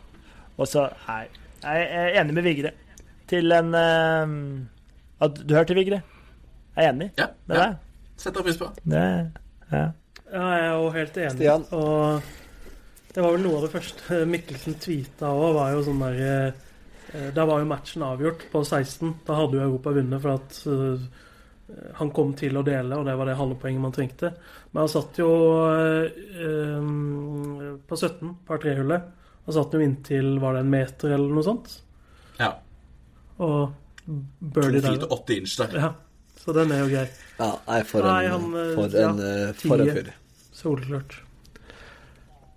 Og 0.58 0.66
så 0.70 0.88
Nei. 1.08 1.26
Jeg 1.64 1.86
er 1.90 2.20
enig 2.20 2.34
med 2.36 2.44
Vigre. 2.44 2.70
Til 3.26 3.50
en 3.56 3.70
uh, 3.74 5.24
at, 5.24 5.38
Du 5.48 5.54
hørte, 5.54 5.74
Vigre? 5.74 6.02
Jeg 6.76 6.84
er 6.84 6.92
enig 6.92 7.10
Ja, 7.18 7.26
med 7.48 7.56
ja. 7.56 7.62
deg. 7.64 7.76
Setter 8.20 8.42
pris 8.42 8.56
på. 8.60 8.68
Det, 8.84 9.04
ja. 9.72 9.88
Ja, 10.34 10.44
jeg 10.50 10.66
er 10.66 10.72
jo 10.74 10.92
helt 10.94 11.18
enig. 11.22 11.34
Stian? 11.38 11.66
Og 11.78 13.10
det 13.14 13.22
var 13.22 13.34
vel 13.36 13.44
noe 13.44 13.58
av 13.60 13.66
det 13.66 13.74
første 13.76 14.20
Mikkelsen 14.34 14.78
tweeta 14.82 15.30
òg, 15.30 15.50
var 15.54 15.74
jo 15.76 15.84
sånn 15.86 16.02
der 16.02 16.22
da 17.14 17.28
Der 17.30 17.46
var 17.46 17.60
jo 17.62 17.68
matchen 17.70 18.02
avgjort 18.02 18.48
på 18.50 18.64
16. 18.66 19.20
Da 19.22 19.36
hadde 19.38 19.60
jo 19.60 19.66
Europa 19.68 19.92
vunnet 19.94 20.22
for 20.24 20.34
at 20.34 20.56
eh, 20.66 21.04
han 22.00 22.10
kom 22.16 22.32
til 22.34 22.58
å 22.58 22.64
dele, 22.66 22.96
og 22.98 23.06
det 23.06 23.14
var 23.16 23.28
det 23.30 23.36
halve 23.38 23.54
poenget 23.60 23.84
man 23.84 23.94
trengte. 23.94 24.32
Men 24.72 24.82
han 24.82 24.90
satt 24.90 25.20
jo 25.20 25.28
eh, 25.70 26.08
eh, 26.42 26.88
på 27.86 27.98
17, 28.00 28.32
par 28.48 28.58
tre-hullet. 28.64 29.06
Han 29.46 29.56
satt 29.56 29.76
jo 29.76 29.84
inntil 29.84 30.38
var 30.42 30.56
det 30.56 30.64
en 30.64 30.74
meter 30.74 31.14
eller 31.14 31.36
noe 31.36 31.46
sånt. 31.46 31.76
Ja. 32.40 32.50
Og 33.44 33.70
birdie 34.06 34.82
der. 34.82 35.06
inch 35.36 35.56
der. 35.60 35.78
Ja, 35.78 35.94
så 36.40 36.52
den 36.56 36.72
er 36.72 36.84
jo 36.84 36.90
grei. 36.92 37.06
Ja, 37.38 37.50
nei, 37.68 37.80
for 37.88 38.04
en, 38.04 38.10
Nei, 38.10 38.26
han, 38.32 38.46
eh, 38.60 38.74
for 38.74 38.98
ja, 38.98 39.10
en, 39.10 39.24
eh, 39.24 39.52
for 39.62 39.84
en 39.84 39.92
fyr. 39.96 40.12
Soleklart. 40.64 41.20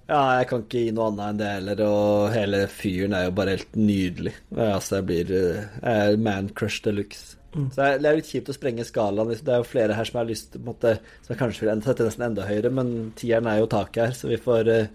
Ja, 0.07 0.19
jeg 0.39 0.47
kan 0.47 0.61
ikke 0.63 0.81
gi 0.85 0.91
noe 0.95 1.09
annet 1.11 1.25
enn 1.33 1.39
det 1.41 1.47
heller, 1.51 1.81
og 1.83 2.29
hele 2.31 2.61
fyren 2.71 3.11
er 3.17 3.25
jo 3.27 3.33
bare 3.35 3.57
helt 3.57 3.73
nydelig. 3.75 4.31
Altså, 4.55 5.01
jeg 5.01 5.05
blir 5.09 5.33
eh, 5.35 5.65
Jeg 5.83 6.21
man 6.23 6.47
crush 6.55 6.79
de 6.85 6.93
luxe. 6.95 7.33
Så 7.57 7.75
det 7.75 8.05
er- 8.05 8.15
litt 8.15 8.27
kjipt 8.29 8.49
å 8.51 8.55
sprenge 8.55 8.85
skalaen. 8.85 9.31
Det 9.33 9.49
er 9.51 9.57
jo 9.63 9.67
flere 9.67 9.95
her 9.97 10.05
som 10.05 10.19
har 10.21 10.27
lyst 10.29 10.51
på 10.53 10.59
en 10.61 10.67
måte, 10.69 10.99
Som 11.25 11.33
jeg 11.33 11.39
kanskje 11.41 11.65
vil 11.65 11.81
sette 11.81 12.05
nesten 12.05 12.25
enda 12.29 12.45
høyere, 12.47 12.71
men 12.71 13.11
tieren 13.17 13.47
er 13.51 13.59
jo 13.59 13.67
taket 13.67 14.05
her, 14.05 14.11
så 14.15 14.29
vi 14.29 14.37
får 14.37 14.67
eh, 14.69 14.87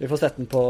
Vi 0.00 0.08
får 0.08 0.18
sette 0.18 0.36
den 0.40 0.46
på, 0.50 0.62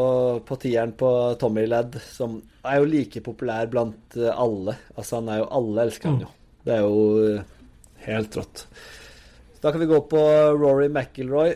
på 0.44 0.58
tieren 0.60 0.92
på 0.92 1.38
Tommy 1.40 1.64
Ladd, 1.66 1.94
som 2.02 2.42
er 2.66 2.80
jo 2.82 2.84
like 2.90 3.22
populær 3.24 3.70
blant 3.70 4.16
eh, 4.18 4.28
alle. 4.34 4.76
Altså, 4.96 5.20
han 5.22 5.28
er 5.32 5.38
jo 5.38 5.48
Alle 5.50 5.86
elsker 5.86 6.10
han 6.10 6.20
jo. 6.26 6.32
Det 6.66 6.74
er 6.74 6.82
jo 6.84 7.44
helt 8.04 8.36
rått. 8.36 8.66
Da 9.62 9.70
kan 9.70 9.80
vi 9.80 9.86
gå 9.86 10.00
på 10.10 10.22
Rory 10.58 10.88
McIlroy, 10.90 11.52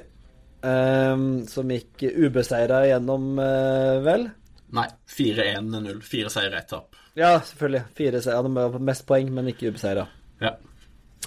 um, 0.62 1.46
som 1.50 1.70
gikk 1.74 2.04
ubeseira 2.14 2.84
gjennom, 2.86 3.32
uh, 3.40 3.98
vel? 4.04 4.28
Nei. 4.76 4.86
4-1-0. 5.11 6.02
Fire 6.07 6.30
seire, 6.30 6.61
ett 6.61 6.70
tap. 6.70 6.94
Ja, 7.18 7.32
selvfølgelig. 7.42 7.82
Fire 7.98 8.20
seier, 8.22 8.42
Han 8.42 8.59
har 8.61 8.78
mest 8.78 9.07
poeng, 9.09 9.32
men 9.34 9.50
ikke 9.50 9.72
ubeseira. 9.72 10.07
Ja. 10.42 10.54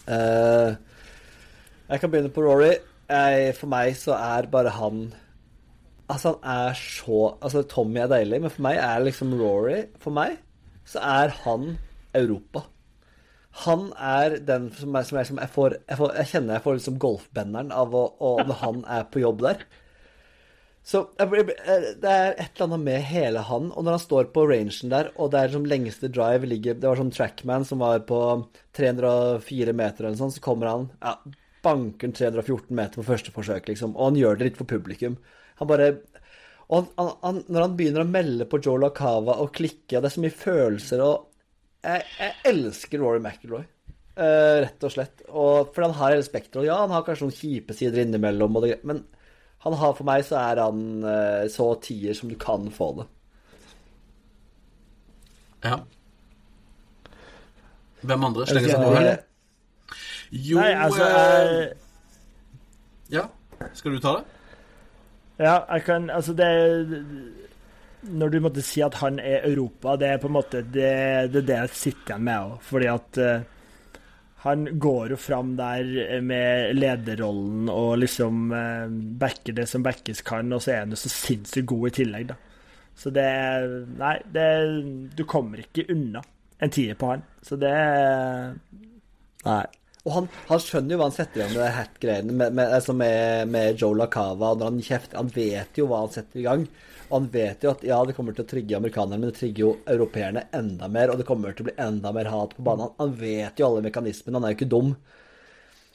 Uh, 0.08 0.78
jeg 1.90 2.00
kan 2.00 2.12
begynne 2.14 2.32
på 2.32 2.46
Rory. 2.46 2.76
Jeg, 3.10 3.56
for 3.58 3.72
meg 3.72 3.96
så 3.98 4.14
er 4.14 4.48
bare 4.52 4.70
han 4.76 5.08
Altså, 6.10 6.36
han 6.44 6.68
er 6.70 6.76
så 6.78 7.24
Altså, 7.42 7.64
Tommy 7.66 8.04
er 8.04 8.12
deilig, 8.12 8.42
men 8.44 8.54
for 8.54 8.62
meg 8.68 8.78
er 8.78 9.02
liksom 9.02 9.34
Rory 9.40 9.80
For 9.98 10.14
meg 10.14 10.36
så 10.90 11.02
er 11.06 11.34
han 11.44 11.72
Europa. 12.18 12.64
Han 13.66 13.90
er 13.98 14.38
den 14.46 14.70
som, 14.78 14.96
er, 14.96 15.06
som, 15.08 15.18
er, 15.20 15.28
som 15.28 15.40
jeg, 15.42 15.52
får, 15.52 15.76
jeg, 15.90 15.98
får, 16.00 16.16
jeg 16.22 16.32
kjenner 16.32 16.58
jeg 16.58 16.66
får 16.66 16.80
liksom 16.80 17.00
golfbenderen 17.02 17.72
av 17.76 17.96
å, 17.98 18.04
å, 18.22 18.34
når 18.46 18.60
han 18.62 18.84
er 18.98 19.08
på 19.10 19.24
jobb 19.24 19.42
der. 19.46 19.64
Så 20.90 21.02
jeg 21.20 21.44
eh, 21.44 21.90
det 22.02 22.12
er 22.12 22.32
et 22.32 22.56
eller 22.56 22.66
annet 22.66 22.86
med 22.86 23.04
hele 23.10 23.44
han. 23.46 23.70
Og 23.74 23.86
når 23.86 23.98
han 23.98 24.04
står 24.06 24.30
på 24.34 24.46
rangen 24.50 24.94
der, 24.94 25.12
og 25.18 25.34
det 25.34 25.42
er 25.42 25.54
som 25.54 25.68
lengste 25.68 26.10
drive 26.10 26.50
ligger 26.50 26.80
Det 26.80 26.88
var 26.88 27.02
sånn 27.02 27.14
trackman 27.14 27.68
som 27.68 27.84
var 27.84 28.02
på 28.10 28.22
304 28.78 29.76
meter 29.76 30.08
eller 30.08 30.22
sånn, 30.22 30.34
så 30.34 30.44
kommer 30.44 30.72
han 30.72 30.88
ja, 31.04 31.18
banker 31.66 32.14
314 32.16 32.72
meter 32.76 33.02
på 33.02 33.10
første 33.12 33.34
forsøk, 33.36 33.70
liksom. 33.70 33.98
Og 33.98 34.12
han 34.12 34.22
gjør 34.22 34.40
det 34.40 34.50
litt 34.50 34.62
for 34.62 34.70
publikum. 34.70 35.20
Han 35.60 35.70
bare 35.70 35.92
Og 36.70 36.90
han, 36.98 37.14
han, 37.26 37.44
når 37.50 37.66
han 37.66 37.78
begynner 37.78 38.06
å 38.06 38.10
melde 38.10 38.46
på 38.50 38.62
Joe 38.62 38.78
Lacava 38.82 39.40
og 39.44 39.54
klikke, 39.58 39.98
og 39.98 40.04
det 40.04 40.10
er 40.10 40.16
så 40.16 40.22
mye 40.22 40.38
følelser 40.38 41.02
og 41.02 41.29
Jeg, 41.86 42.08
jeg 42.20 42.34
elsker 42.50 43.00
Rory 43.00 43.22
McIlroy. 43.24 43.68
Uh, 44.20 44.66
rett 44.66 44.84
og 44.84 44.92
slett. 44.92 45.22
Og 45.30 45.70
for 45.76 45.86
han 45.86 45.96
har 45.96 46.16
hele 46.18 46.26
spekteret. 46.28 46.68
Ja, 46.68 46.82
han 46.84 46.92
har 46.92 47.06
kanskje 47.08 47.30
noen 47.30 47.38
kjipe 47.38 47.76
sider 47.78 48.04
innimellom, 48.04 48.58
og 48.60 48.68
det, 48.68 48.82
men 48.88 49.06
han 49.64 49.76
har 49.80 49.96
for 49.96 50.08
meg 50.08 50.26
så 50.28 50.40
er 50.42 50.60
han 50.64 50.84
uh, 51.04 51.46
så 51.52 51.70
tier 51.84 52.16
som 52.18 52.32
du 52.32 52.36
kan 52.40 52.68
få 52.74 52.92
det. 53.00 53.08
ja. 55.68 55.80
Hvem 58.02 58.24
andre 58.24 58.46
slenger 58.48 58.72
seg 58.72 58.80
på 58.80 58.92
eh, 58.96 59.00
her? 59.04 59.18
Jo 60.32 60.60
Nei, 60.62 60.70
altså 60.72 61.04
eh, 61.04 61.48
jeg, 61.52 61.72
Ja. 63.12 63.26
Skal 63.76 63.92
du 63.92 64.00
ta 64.00 64.14
det? 64.20 64.24
Ja, 65.40 65.58
jeg 65.74 65.84
kan 65.84 66.10
Altså, 66.10 66.34
det 66.34 66.48
Når 68.02 68.32
du 68.32 68.40
måtte 68.44 68.64
si 68.64 68.84
at 68.86 68.96
han 69.02 69.20
er 69.20 69.48
Europa, 69.50 69.98
det 70.00 70.14
er 70.14 70.20
på 70.22 70.30
en 70.30 70.38
måte 70.38 70.62
det, 70.64 71.32
det, 71.34 71.44
det 71.48 71.58
jeg 71.58 71.72
sitter 71.76 72.14
igjen 72.14 72.28
med 72.28 72.46
òg. 72.46 72.54
Fordi 72.70 72.90
at 72.92 73.20
uh, 73.20 73.48
han 74.46 74.68
går 74.80 75.16
jo 75.16 75.20
fram 75.20 75.56
der 75.60 76.22
med 76.24 76.78
lederrollen 76.78 77.68
og 77.74 77.98
liksom 78.00 78.54
uh, 78.56 78.88
backer 79.20 79.58
det 79.58 79.68
som 79.68 79.84
backes 79.84 80.24
kan, 80.28 80.54
og 80.56 80.64
så 80.64 80.76
er 80.76 80.86
han 80.86 80.96
jo 80.96 81.02
så 81.02 81.12
sinnssykt 81.12 81.68
god 81.74 81.90
i 81.90 81.96
tillegg, 82.00 82.30
da. 82.32 82.40
Så 83.00 83.12
det 83.16 83.28
Nei, 84.00 84.16
det, 84.28 84.48
du 85.16 85.24
kommer 85.28 85.62
ikke 85.64 85.88
unna 85.92 86.24
en 86.60 86.72
tier 86.74 86.98
på 87.00 87.14
han. 87.14 87.22
Så 87.46 87.56
det 87.60 87.76
Nei. 89.46 89.66
Og 90.08 90.14
han, 90.16 90.28
han, 90.48 90.62
skjønner 90.64 90.96
jo 90.96 91.00
hva 91.00 91.08
han 91.10 91.16
setter 91.16 91.42
i 91.42 91.44
gang 91.44 91.56
med 91.58 91.74
hat-greiene 91.76 92.36
med, 92.36 92.54
med, 92.56 92.72
altså 92.76 92.96
med, 92.96 93.50
med, 93.52 93.80
Joe 93.80 93.98
Lacava. 94.00 94.54
Når 94.56 94.72
han 94.72 94.84
kjefter 94.84 95.20
Han 95.20 95.32
vet 95.36 95.80
jo 95.80 95.90
hva 95.90 96.04
han 96.06 96.14
setter 96.14 96.40
i 96.40 96.46
gang. 96.48 96.66
Og 97.10 97.16
han 97.16 97.30
vet 97.34 97.64
jo 97.66 97.72
at 97.74 97.84
ja, 97.86 97.98
det 98.06 98.14
kommer 98.18 98.36
til 98.38 98.46
å 98.46 98.50
trigge 98.50 98.78
amerikanerne, 98.78 99.18
men 99.18 99.32
det 99.32 99.40
trigger 99.40 99.64
jo 99.64 99.72
europeerne 99.90 100.46
enda 100.56 100.90
mer. 100.92 101.10
Og 101.10 101.18
det 101.22 101.26
kommer 101.26 101.56
til 101.58 101.66
å 101.66 101.70
bli 101.72 101.80
enda 101.82 102.14
mer 102.16 102.30
hat 102.30 102.54
på 102.58 102.66
banen. 102.66 102.94
Han 103.00 103.16
vet 103.18 103.58
jo 103.60 103.70
alle 103.70 103.86
mekanismene. 103.88 104.38
Han 104.38 104.46
er 104.46 104.54
jo 104.54 104.60
ikke 104.60 104.70
dum. 104.76 104.94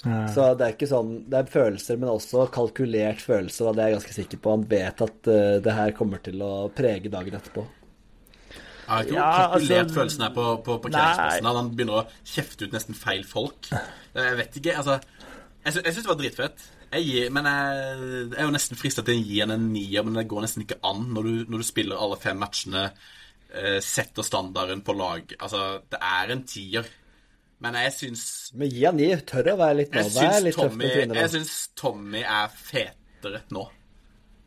Ja. 0.04 0.18
Så 0.28 0.50
det 0.58 0.66
er 0.66 0.74
ikke 0.74 0.88
sånn 0.90 1.12
Det 1.32 1.38
er 1.38 1.46
følelser, 1.48 1.96
men 1.96 2.10
også 2.12 2.42
kalkulert 2.52 3.22
følelse, 3.24 3.62
og 3.64 3.78
det 3.78 3.84
er 3.84 3.92
jeg 3.92 3.98
ganske 4.00 4.16
sikker 4.18 4.42
på. 4.42 4.56
Han 4.58 4.66
vet 4.68 5.00
at 5.06 5.30
uh, 5.30 5.56
det 5.64 5.78
her 5.78 5.94
kommer 5.96 6.20
til 6.24 6.42
å 6.44 6.52
prege 6.74 7.12
dagen 7.12 7.38
etterpå. 7.38 7.64
Jeg 8.84 8.90
har 8.90 9.06
ikke 9.06 9.16
ja, 9.16 9.28
kalkulert 9.38 9.78
altså, 9.86 9.96
følelsen 9.96 10.26
her 10.26 10.34
på, 10.34 10.48
på 10.66 10.78
parkeringsplassen. 10.84 11.50
Han 11.56 11.70
begynner 11.72 12.02
å 12.02 12.06
kjefte 12.34 12.66
ut 12.66 12.74
nesten 12.76 12.98
feil 12.98 13.24
folk. 13.24 13.70
Jeg 13.72 14.40
vet 14.42 14.58
ikke, 14.60 14.76
altså 14.82 14.98
Jeg, 15.64 15.72
sy 15.72 15.80
jeg 15.80 15.94
syns 15.94 16.02
det 16.02 16.10
var 16.10 16.20
dritfett. 16.20 16.66
Jeg 16.94 17.06
gir, 17.08 17.30
men 17.34 17.48
jeg, 17.48 18.00
jeg, 18.06 18.26
er 18.38 18.46
jo 18.46 18.54
nesten 18.54 18.78
frista 18.78 19.02
til 19.02 19.18
å 19.18 19.24
gi 19.26 19.38
han 19.42 19.54
en 19.54 19.70
nier, 19.72 20.04
men 20.06 20.18
det 20.20 20.28
går 20.30 20.44
nesten 20.44 20.62
ikke 20.62 20.78
an 20.86 21.08
når 21.14 21.26
du, 21.26 21.32
når 21.50 21.62
du 21.62 21.66
spiller 21.66 22.00
alle 22.00 22.18
fem 22.22 22.38
matchene, 22.38 22.84
eh, 23.50 23.78
setter 23.82 24.26
standarden 24.26 24.84
på 24.86 24.94
lag. 24.94 25.34
Altså, 25.40 25.64
det 25.90 25.98
er 25.98 26.34
en 26.34 26.44
tier. 26.46 26.90
Men 27.64 27.78
jeg 27.80 27.94
syns 27.96 28.24
Men 28.58 28.70
gi 28.70 28.84
han 28.84 28.98
ni. 28.98 29.08
Tør 29.26 29.54
å 29.54 29.56
være 29.60 29.78
litt 29.80 29.94
nå. 29.94 30.02
Jeg 30.04 30.12
syns 30.12 30.58
Tommy, 30.58 30.90
jeg 30.90 31.32
syns 31.32 31.54
Tommy 31.78 32.22
er 32.22 32.52
fetere 32.52 33.42
nå. 33.54 33.64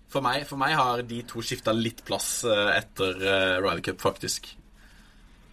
For 0.07 0.23
meg, 0.23 0.45
for 0.47 0.59
meg, 0.61 0.75
har 0.79 1.03
de 1.03 1.19
to 1.27 1.43
skifta 1.43 1.73
litt 1.75 2.05
plass 2.07 2.29
eh, 2.47 2.69
etter 2.77 3.17
uh, 3.19 3.57
Ryder 3.59 3.83
Cup, 3.89 3.99
faktisk. 3.99 4.53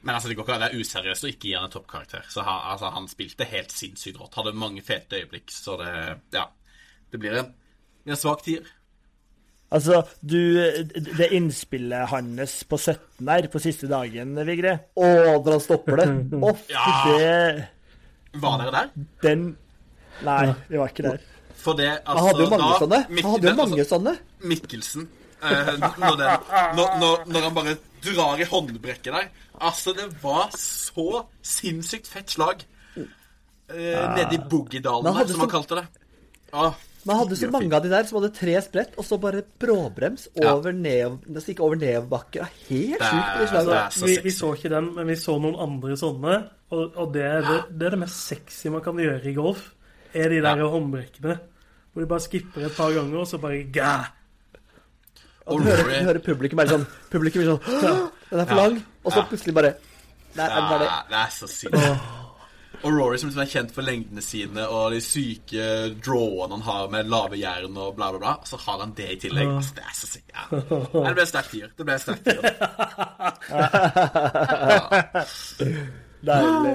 Men 0.05 0.15
altså, 0.15 0.31
det 0.31 0.37
går 0.39 0.47
ikke 0.47 0.55
an 0.55 0.63
å 0.63 0.67
være 0.69 0.83
useriøst 0.85 1.27
og 1.27 1.33
ikke 1.33 1.49
gi 1.49 1.55
han 1.57 1.67
en 1.67 1.73
toppkarakter. 1.73 2.29
Så 2.31 2.45
han, 2.47 2.61
altså, 2.75 2.93
han 2.95 3.09
spilte 3.11 3.49
helt 3.51 3.75
sinnssykt 3.75 4.21
rått. 4.21 4.37
Hadde 4.39 4.55
mange 4.55 4.85
fete 4.87 5.23
øyeblikk, 5.23 5.51
så 5.51 5.79
det 5.81 5.91
Ja. 6.37 6.47
Det 7.15 7.21
blir 7.23 7.37
en, 7.39 7.53
en 8.11 8.19
svak 8.19 8.43
tier. 8.43 8.67
Altså, 9.75 10.03
du 10.23 10.39
Det 10.95 11.29
innspillet 11.35 12.09
hans 12.11 12.57
på 12.69 12.79
17 12.79 13.29
her, 13.29 13.47
på 13.51 13.63
siste 13.63 13.89
dagen, 13.91 14.35
Vigre 14.47 14.75
Å, 14.95 15.07
når 15.39 15.57
han 15.57 15.63
stopper 15.63 16.03
det. 16.03 16.09
Å, 16.47 16.51
ja. 16.71 16.87
det 17.07 18.41
Var 18.43 18.59
dere 18.63 18.75
der? 18.75 18.91
Den 19.23 19.53
Nei, 20.25 20.53
vi 20.69 20.79
var 20.79 20.93
ikke 20.93 21.09
der. 21.09 21.23
For 21.59 21.75
det, 21.79 21.89
altså, 22.05 22.13
Han 22.13 22.27
hadde 22.29 22.45
jo 22.45 22.51
mange 22.53 22.67
da, 22.69 22.77
sånne. 22.83 23.01
Han 23.09 23.33
hadde 23.33 23.49
jo 23.49 23.55
mange 23.59 23.79
altså, 23.81 23.97
sånne. 23.97 24.13
Mikkelsen 24.53 25.09
eh, 25.09 25.71
når, 25.81 26.19
den, 26.21 26.47
når, 26.79 26.93
når, 27.01 27.25
når, 27.33 27.47
han 27.49 27.57
bare 27.57 27.75
drar 28.05 28.43
i 28.43 28.47
håndbrekket 28.51 29.11
der 29.11 29.31
Altså, 29.59 29.95
det 29.97 30.07
var 30.23 30.55
så 30.59 31.25
sinnssykt 31.43 32.11
fett 32.11 32.35
slag. 32.35 32.63
Eh, 32.99 33.91
ja. 33.91 34.07
Nede 34.15 34.39
i 34.39 34.43
Boogiedalen, 34.51 35.19
som 35.31 35.45
han 35.47 35.51
kalte 35.51 35.81
det. 35.81 35.87
Åh, 36.55 36.79
man 37.05 37.19
hadde 37.21 37.37
så 37.37 37.49
mange 37.53 37.77
av 37.77 37.85
de 37.85 37.91
der 37.93 38.07
som 38.09 38.19
hadde 38.19 38.33
tre 38.37 38.55
sprett, 38.65 38.95
og 39.01 39.05
så 39.05 39.19
bare 39.21 39.43
bråbrems 39.61 40.27
over 40.41 40.71
ja. 40.71 40.77
ned, 40.77 41.27
nesten 41.29 41.55
ikke 41.55 41.65
over 41.67 41.81
nedoverbakker. 41.81 42.49
Helt 42.71 43.05
sjukt. 43.05 43.99
Vi, 44.05 44.17
vi, 44.25 44.33
så 44.33 44.55
ikke 44.57 44.73
den, 44.73 44.91
men 44.97 45.11
vi 45.13 45.19
så 45.21 45.37
noen 45.41 45.59
andre 45.67 45.99
sånne. 46.01 46.39
Og, 46.73 46.97
og 46.97 47.13
det, 47.15 47.25
er 47.29 47.45
det, 47.45 47.59
det, 47.75 47.89
er 47.89 47.97
det 47.97 48.03
mest 48.07 48.25
sexy 48.33 48.73
man 48.73 48.85
kan 48.85 48.99
gjøre 49.01 49.21
i 49.31 49.37
golf. 49.37 49.69
Er 50.15 50.33
de 50.33 50.41
der 50.41 50.65
ja. 50.65 50.73
håndbrekkene. 50.73 51.39
Hvor 51.93 52.03
de 52.03 52.11
bare 52.11 52.25
skipper 52.25 52.67
et 52.67 52.77
par 52.77 52.95
ganger, 52.97 53.21
og 53.21 53.29
så 53.31 53.39
bare 53.43 53.63
gæ. 53.75 53.95
Og 55.45 55.61
du 55.61 55.69
hører, 55.69 55.85
du 55.91 56.07
hører 56.09 56.25
publikum 56.25 56.57
bare 56.57 56.73
sånn 56.73 56.87
Publikum 57.13 57.43
er 57.43 57.51
sånn 57.51 57.65
Den 58.31 58.41
er 58.41 58.49
for 58.49 58.57
lang. 58.57 58.79
Og 59.05 59.13
så 59.13 59.27
plutselig 59.29 59.53
bare 59.53 59.75
Nei, 60.35 60.47
er 60.49 60.55
den 60.57 60.71
ferdig? 60.73 60.93
Det 61.11 61.19
er 61.21 61.35
så 61.37 61.51
sykt. 61.53 62.23
Og 62.83 62.93
Rory 62.93 63.19
som 63.21 63.31
er 63.39 63.47
kjent 63.49 63.73
for 63.75 63.83
lengdene 63.87 64.23
sine 64.25 64.63
og 64.67 64.93
de 64.93 65.01
syke 65.05 65.65
drawene 66.05 66.55
han 66.59 66.67
har 66.67 66.89
med 66.93 67.11
lave 67.13 67.37
jern 67.41 67.77
og 67.79 67.97
bla, 67.97 68.07
bla, 68.13 68.21
bla. 68.21 68.35
Så 68.49 68.57
har 68.65 68.79
han 68.83 68.93
det 68.99 69.11
i 69.15 69.19
tillegg. 69.27 69.49
Altså, 69.57 69.73
det 69.79 69.85
er 69.85 69.95
så 69.99 70.07
sykt. 70.11 70.31
Ja. 70.35 70.43
Det 71.07 71.15
ble 71.17 71.25
sterkt 71.31 71.51
tier. 71.55 71.69
Det 71.79 71.85
ble 71.89 71.97
sterkt 72.03 72.25
tier. 72.29 72.45
Deilig. 76.25 76.75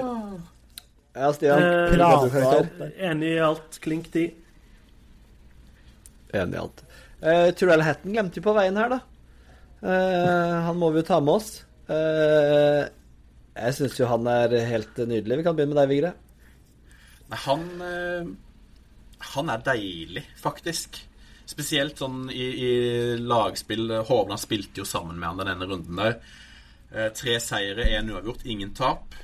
Ja, 1.14 1.32
Stian. 1.34 1.62
Eh, 1.62 1.92
enig 3.10 3.34
i 3.34 3.40
alt. 3.42 3.78
Klink 3.82 4.12
ti. 4.14 4.28
Enig 6.32 6.54
i 6.54 6.60
alt. 6.60 6.84
Uh, 7.20 7.50
Turell 7.58 7.82
Hatton 7.84 8.14
glemte 8.14 8.40
vi 8.40 8.44
på 8.44 8.54
veien 8.56 8.78
her, 8.80 8.94
da. 8.94 9.00
Uh, 9.82 10.54
han 10.68 10.78
må 10.80 10.92
vi 10.94 11.02
jo 11.02 11.08
ta 11.10 11.18
med 11.20 11.34
oss. 11.40 11.50
Uh, 11.90 12.86
jeg 13.56 13.76
syns 13.76 13.98
jo 14.00 14.08
han 14.10 14.28
er 14.30 14.54
helt 14.68 14.98
nydelig. 15.02 15.40
Vi 15.40 15.46
kan 15.46 15.56
begynne 15.58 15.74
med 15.74 15.80
deg, 15.82 15.90
Vigre. 15.90 16.12
Han 17.46 17.66
Han 19.30 19.50
er 19.52 19.64
deilig, 19.64 20.22
faktisk. 20.40 21.00
Spesielt 21.50 21.98
sånn 21.98 22.30
i, 22.32 22.46
i 22.66 22.70
lagspill. 23.20 23.90
Hovland 24.08 24.40
spilte 24.40 24.80
jo 24.80 24.86
sammen 24.88 25.18
med 25.18 25.28
han 25.28 25.42
denne 25.42 25.68
runden 25.68 25.98
der. 26.00 26.16
Tre 27.14 27.34
seire, 27.42 27.84
én 27.98 28.08
uavgjort, 28.10 28.46
ingen 28.48 28.72
tap. 28.74 29.18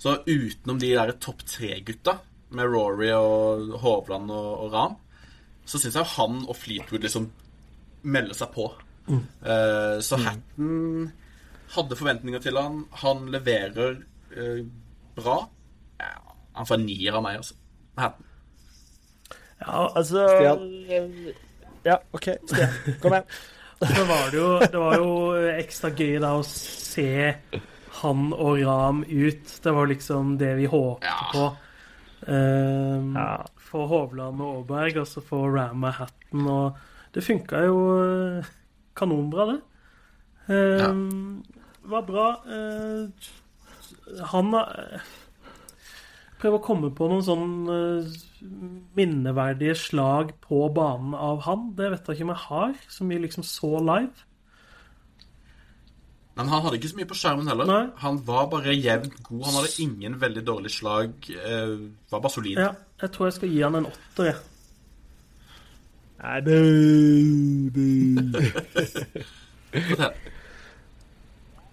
Så 0.00 0.16
utenom 0.26 0.80
de 0.80 0.90
der 0.96 1.12
topp 1.20 1.44
tre-gutta, 1.46 2.18
med 2.50 2.66
Rory 2.72 3.10
og 3.14 3.76
Hovland 3.82 4.30
og, 4.34 4.50
og 4.64 4.72
Ram, 4.74 4.96
så 5.68 5.78
syns 5.78 5.98
jeg 5.98 6.12
han 6.16 6.40
og 6.48 6.56
Fleetwood 6.58 7.04
liksom 7.04 7.28
melder 8.02 8.36
seg 8.36 8.52
på. 8.54 8.66
Mm. 9.10 9.20
Uh, 9.44 9.98
så 10.02 10.18
mm. 10.18 10.24
Hatton 10.26 11.10
hadde 11.74 11.98
forventninger 11.98 12.42
til 12.42 12.58
han. 12.58 12.82
Han 13.02 13.28
leverer 13.32 14.00
eh, 14.36 14.64
bra. 15.16 15.38
Ja, 16.00 16.34
han 16.58 16.68
får 16.68 16.80
en 16.80 16.86
nier 16.88 17.18
av 17.18 17.24
meg, 17.26 17.40
altså. 17.42 17.56
Hatten. 18.00 18.26
Ja, 19.60 19.86
altså 19.92 20.26
Ja, 21.84 21.96
OK. 22.16 22.28
Stian, 22.48 22.76
kom 23.02 23.16
igjen. 23.16 23.32
Så 23.80 24.02
var 24.04 24.26
det, 24.28 24.36
jo, 24.36 24.48
det 24.60 24.80
var 24.80 24.94
jo 25.00 25.12
ekstra 25.54 25.88
gøy 25.96 26.18
da 26.20 26.34
å 26.36 26.42
se 26.44 27.32
han 28.02 28.26
og 28.36 28.58
Ram 28.60 29.00
ut. 29.08 29.54
Det 29.64 29.72
var 29.72 29.88
liksom 29.88 30.34
det 30.40 30.50
vi 30.58 30.66
håpet 30.68 31.08
ja. 31.08 31.30
på. 31.32 31.46
Um, 32.28 33.16
ja 33.16 33.38
for 33.70 33.86
Hovland 33.90 34.42
og 34.42 34.60
Aaberg, 34.60 35.00
og 35.02 35.08
så 35.08 35.22
få 35.24 35.44
Rama 35.54 35.92
hatten. 35.94 36.46
Og 36.46 36.78
det 37.14 37.24
funka 37.26 37.64
jo 37.66 37.78
eh, 38.02 38.50
kanonbra, 38.98 39.46
det. 39.52 39.60
Um, 40.50 41.42
ja. 41.44 41.59
Var 41.82 42.02
bra. 42.06 42.26
Uh, 42.46 43.08
han 44.32 44.54
uh, 44.54 45.10
Prøver 46.40 46.56
å 46.56 46.64
komme 46.64 46.88
på 46.96 47.04
noen 47.10 47.24
sånn 47.24 47.48
minneverdige 48.96 49.74
slag 49.76 50.30
på 50.40 50.62
banen 50.72 51.12
av 51.12 51.42
han. 51.44 51.66
Det 51.76 51.90
vet 51.92 52.06
jeg 52.08 52.16
ikke 52.16 52.26
om 52.30 52.32
jeg 52.32 52.44
har, 52.46 52.70
som 52.88 53.12
vi 53.12 53.18
liksom 53.20 53.44
så 53.44 53.74
live. 53.76 54.24
Men 56.40 56.48
han 56.48 56.62
hadde 56.64 56.78
ikke 56.78 56.88
så 56.88 56.96
mye 56.96 57.08
på 57.10 57.16
skjermen 57.20 57.48
heller. 57.50 57.66
Nei. 57.68 57.82
Han 58.00 58.16
var 58.24 58.46
bare 58.48 58.72
jevnt 58.72 59.18
god. 59.26 59.42
Han 59.44 59.56
hadde 59.58 59.82
ingen 59.84 60.14
veldig 60.22 60.44
dårlig 60.46 60.70
slag. 60.72 61.28
Eh, 61.28 61.74
var 62.12 62.22
bare 62.24 62.32
solid. 62.32 62.56
Ja, 62.56 62.70
jeg 63.02 63.12
tror 63.12 63.28
jeg 63.28 63.36
skal 63.36 63.52
gi 63.52 63.60
han 63.60 63.76
en 63.76 63.90
åtter, 63.90 64.24
jeg. 64.30 64.38
Nei, 66.20 66.40
bu, 66.44 66.56
bu. 67.74 67.84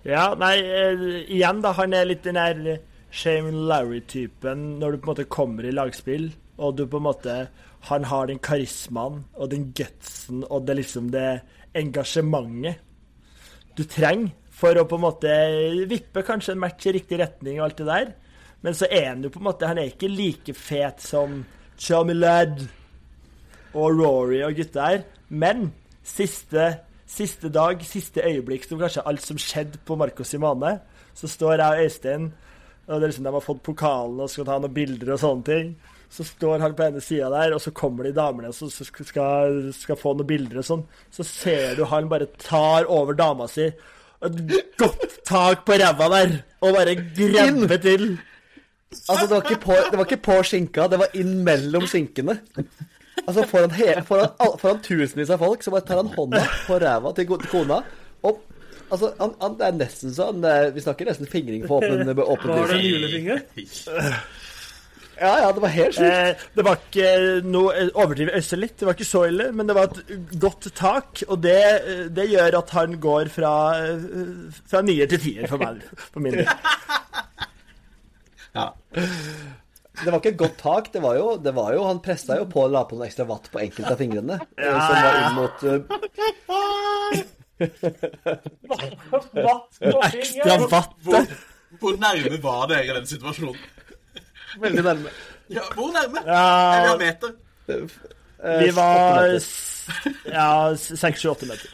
ja, 0.07 0.31
nei, 0.39 0.55
uh, 0.63 1.05
igjen, 1.27 1.61
da. 1.63 1.73
Han 1.77 1.95
er 1.95 2.07
litt 2.07 2.23
den 2.25 2.39
der 2.39 2.79
Shame 3.11 3.51
Larry-typen 3.69 4.79
når 4.81 4.95
du 4.95 4.99
på 4.99 5.07
en 5.07 5.13
måte 5.13 5.29
kommer 5.31 5.67
i 5.67 5.75
lagspill, 5.75 6.31
og 6.57 6.77
du 6.77 6.85
på 6.89 6.99
en 6.99 7.09
måte 7.09 7.37
Han 7.87 8.07
har 8.09 8.27
den 8.27 8.39
karismaen 8.41 9.21
og 9.37 9.51
den 9.51 9.69
gutsen 9.77 10.41
og 10.49 10.65
det 10.65 10.79
liksom 10.79 11.11
det 11.13 11.43
engasjementet 11.77 12.81
du 13.77 13.83
trenger 13.85 14.33
for 14.57 14.73
å 14.73 14.87
på 14.89 14.97
en 14.97 15.03
måte 15.03 15.33
vippe 15.89 16.23
kanskje 16.25 16.55
en 16.55 16.63
match 16.63 16.87
i 16.89 16.95
riktig 16.95 17.19
retning 17.21 17.59
og 17.59 17.67
alt 17.67 17.77
det 17.77 17.85
der. 17.85 18.07
Men 18.65 18.73
så 18.73 18.89
er 18.89 19.11
han 19.11 19.21
jo 19.21 19.29
på 19.29 19.37
en 19.41 19.47
måte 19.51 19.69
Han 19.69 19.77
er 19.77 19.91
ikke 19.91 20.09
like 20.09 20.55
fet 20.57 21.03
som 21.05 21.43
Chamelad 21.77 22.63
og 23.77 23.99
Rory 23.99 24.41
og 24.47 24.57
gutta 24.57 24.87
her. 24.89 25.03
Men 25.29 25.69
siste, 26.01 26.71
siste 27.07 27.49
dag, 27.53 27.81
siste 27.87 28.23
øyeblikk, 28.25 28.67
som 28.67 28.81
kanskje 28.81 29.05
alt 29.07 29.23
som 29.23 29.39
skjedde 29.39 29.79
på 29.87 29.95
Marco 29.99 30.25
Simane, 30.27 30.77
så 31.17 31.29
står 31.31 31.57
jeg 31.57 31.67
og 31.67 31.85
Øystein 31.85 32.27
og 32.87 33.01
det 33.01 33.03
er 33.03 33.11
liksom 33.11 33.27
De 33.27 33.35
har 33.35 33.43
fått 33.43 33.63
pokalen 33.65 34.23
og 34.23 34.31
skal 34.31 34.47
ta 34.47 34.57
noen 34.63 34.75
bilder 34.75 35.13
og 35.15 35.21
sånne 35.21 35.47
ting. 35.47 35.71
Så 36.07 36.23
står 36.23 36.61
han 36.63 36.75
på 36.75 36.85
ene 36.85 37.01
sida 37.03 37.27
der, 37.33 37.51
og 37.57 37.59
så 37.59 37.73
kommer 37.75 38.07
de 38.07 38.13
damene 38.15 38.53
og 38.53 38.71
skal, 38.71 39.73
skal, 39.75 39.99
få 39.99 40.13
noen 40.15 40.29
bilder 40.29 40.61
og 40.61 40.67
sånn. 40.69 40.85
Så 41.11 41.25
ser 41.27 41.75
du 41.75 41.83
han 41.91 42.07
bare 42.07 42.29
tar 42.39 42.87
over 42.87 43.17
dama 43.17 43.49
si. 43.51 43.67
Et 44.23 44.37
godt 44.79 45.17
tak 45.27 45.65
på 45.67 45.75
ræva 45.77 46.07
der, 46.15 46.37
og 46.63 46.79
bare 46.79 46.95
grabber 46.95 47.83
til. 47.83 48.07
Altså, 48.87 49.25
det 49.27 49.35
var, 49.35 49.59
på, 49.65 49.75
det 49.75 49.99
var 49.99 50.07
ikke 50.07 50.23
på 50.29 50.37
skinka, 50.47 50.87
det 50.87 51.01
var 51.03 51.19
inn 51.19 51.41
mellom 51.43 51.83
skinkene. 51.91 52.39
Altså, 53.25 53.43
foran, 53.49 53.73
he, 53.75 53.95
foran, 54.07 54.29
foran, 54.61 54.83
tusenvis 54.85 55.31
av 55.33 55.41
folk 55.41 55.63
så 55.65 55.73
bare 55.73 55.87
tar 55.87 56.01
han 56.03 56.11
hånda 56.13 56.43
på 56.67 56.77
ræva 56.83 57.13
til, 57.17 57.31
til 57.33 57.51
kona. 57.51 57.79
Og 58.27 58.41
altså, 58.91 59.13
han, 59.19 59.33
han, 59.41 59.55
det 59.59 59.67
er 59.67 59.79
nesten 59.81 60.13
sånn 60.15 60.45
Vi 60.75 60.83
snakker 60.83 61.09
nesten 61.09 61.29
fingring 61.31 61.65
på 61.67 61.79
åpen, 61.81 62.07
åpen 62.07 62.53
Var 62.53 62.75
det 62.75 62.83
julefinger? 62.85 63.41
Ja, 65.17 65.31
ja, 65.41 65.51
det 65.51 65.61
var 65.63 65.71
helt 65.73 65.95
sjukt. 65.97 66.13
Eh, 66.13 66.43
det 66.53 66.63
var 66.65 66.77
ikke 66.77 67.11
noe 67.49 67.87
Overdrive 67.97 68.35
øse 68.37 68.59
litt, 68.59 68.75
det 68.77 68.85
var 68.85 68.93
ikke 68.93 69.07
så 69.09 69.23
ille, 69.25 69.47
men 69.55 69.69
det 69.69 69.75
var 69.77 69.89
et 69.89 70.35
godt 70.37 70.69
tak. 70.77 71.23
Og 71.27 71.41
det, 71.41 71.57
det 72.13 72.27
gjør 72.29 72.59
at 72.59 72.73
han 72.77 72.93
går 73.01 73.31
fra, 73.33 73.53
fra 74.69 74.83
nier 74.85 75.09
til 75.09 75.23
tier 75.23 75.49
for 75.49 75.63
meg, 75.63 75.81
for 75.97 76.23
min 76.23 76.37
del. 76.41 76.51
Ja. 78.57 78.71
Det 80.03 80.11
var 80.11 80.19
ikke 80.19 80.33
et 80.33 80.39
godt 80.39 80.57
tak. 80.61 80.91
Det 80.93 81.01
var 81.01 81.15
jo, 81.17 81.37
det 81.41 81.53
var 81.57 81.73
jo 81.73 81.83
Han 81.87 81.99
pressa 82.05 82.37
jo 82.39 82.45
på 82.51 82.63
og 82.65 82.71
la 82.73 82.83
på 82.87 82.95
noen 82.97 83.07
ekstra 83.07 83.25
watt 83.29 83.49
på 83.53 83.61
enkelte 83.63 83.93
av 83.95 84.01
fingrene. 84.01 84.35
Ja. 84.61 84.73
Som 84.85 84.95
var 85.05 85.13
inn 85.21 85.35
mot 85.37 85.57
uh... 85.63 85.73
Ekstra 90.13 90.57
watt? 90.69 90.93
Hvor, 91.03 91.25
hvor 91.81 91.93
nærme 92.01 92.37
var 92.43 92.67
dere 92.71 92.85
i 92.85 92.93
den 92.99 93.07
situasjonen? 93.09 93.57
Veldig 94.61 94.83
nærme. 94.85 95.09
Ja, 95.53 95.65
hvor 95.73 95.89
nærme? 95.95 96.19
Ja, 96.25 96.93
En 96.93 96.99
meter? 97.01 97.29
Vi 97.67 98.69
var 98.75 99.25
ja, 100.27 100.75
seks-sju-åtte 100.75 101.45
meter. 101.49 101.69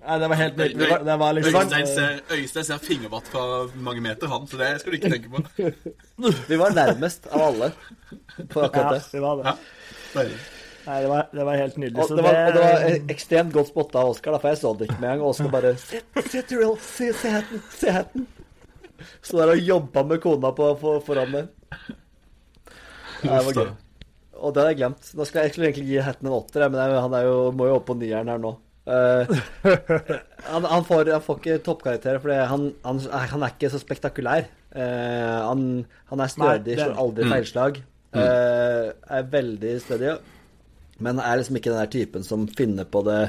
Nei, 0.00 0.16
det 0.22 0.28
var 0.32 0.38
helt 0.40 0.56
nydelig. 0.56 0.86
Det, 0.88 0.98
det 1.04 1.16
var 1.20 1.34
liksom 1.36 1.56
Øystein 1.60 1.88
ser, 1.90 2.20
Øystein 2.32 2.64
ser 2.64 2.78
fingervatt 2.84 3.26
fra 3.28 3.42
mange 3.74 4.00
meter, 4.04 4.30
han, 4.32 4.46
så 4.48 4.60
det 4.60 4.70
skal 4.80 4.94
du 4.94 4.96
ikke 4.96 5.10
tenke 5.12 5.28
på. 5.34 5.42
Vi 6.50 6.58
var 6.60 6.72
nærmest 6.76 7.28
av 7.28 7.44
alle 7.50 7.68
på 8.48 8.64
akkurat 8.64 8.96
det. 8.96 9.02
Ja, 9.02 9.12
vi 9.12 9.20
var 9.24 9.36
det. 9.40 9.52
Ja. 9.52 10.24
Nei, 10.86 10.96
det 11.04 11.10
var, 11.10 11.26
det 11.32 11.44
var 11.44 11.58
helt 11.60 11.76
nydelig. 11.76 12.02
Og 12.02 12.16
det, 12.16 12.24
var, 12.24 12.38
og 12.46 12.56
det 12.56 12.62
var 12.64 13.12
ekstremt 13.12 13.52
godt 13.54 13.68
spotta 13.68 14.00
av 14.00 14.14
Oskar, 14.14 14.38
for 14.40 14.50
jeg 14.50 14.60
så 14.62 14.72
det 14.78 14.88
ikke 14.88 14.96
med 15.02 15.10
en 15.10 15.20
gang. 15.20 15.26
Oskar 15.28 15.52
bare 15.52 15.74
Se, 15.78 16.00
se, 16.24 16.42
Tyrell, 16.48 16.74
se, 16.82 17.10
se 17.20 17.34
hatten, 17.36 17.62
se 17.76 17.94
hatten. 17.94 18.26
Så 19.20 19.36
der 19.36 19.52
og 19.52 19.60
jobba 19.68 20.04
med 20.08 20.22
kona 20.24 20.50
på, 20.56 20.72
på, 20.80 20.96
foran 21.04 21.30
meg. 21.34 21.52
Nei, 23.20 23.36
det 23.36 23.44
var 23.50 23.60
gøy. 23.60 23.70
Og 24.40 24.54
det 24.56 24.62
hadde 24.62 24.72
jeg 24.72 24.80
glemt. 24.80 25.12
Nå 25.14 25.28
skal 25.28 25.44
jeg 25.44 25.54
egentlig 25.60 25.86
gi 25.92 26.02
hatten 26.04 26.30
en 26.30 26.38
åtter, 26.40 26.66
men 26.72 26.96
han 26.96 27.16
er 27.20 27.28
jo, 27.28 27.38
må 27.52 27.68
jo 27.68 27.76
opp 27.76 27.86
på 27.92 27.96
nieren 28.00 28.32
her 28.32 28.40
nå. 28.40 28.56
Uh, 28.88 29.28
han, 30.50 30.64
han, 30.64 30.84
får, 30.86 31.12
han, 31.12 31.22
får, 31.22 31.40
ikke 31.40 31.62
toppkarakter, 31.66 32.18
for 32.22 32.32
han, 32.32 32.70
han, 32.86 33.00
han, 33.12 33.44
er 33.44 33.54
ikke 33.54 33.70
så 33.72 33.80
spektakulær. 33.82 34.48
Uh, 34.72 35.46
han, 35.46 36.22
er 36.22 36.32
stødig, 36.32 36.76
slår 36.78 37.00
aldri 37.04 37.26
mm. 37.26 37.34
feilslag. 37.34 37.80
Uh, 38.10 38.90
er 39.06 39.26
veldig 39.30 39.74
stødig, 39.84 40.14
men 41.04 41.20
er 41.22 41.38
liksom 41.38 41.60
ikke 41.60 41.70
den 41.70 41.82
der 41.82 41.92
typen 41.92 42.24
som 42.26 42.48
finner 42.58 42.88
på 42.90 43.04
det 43.06 43.20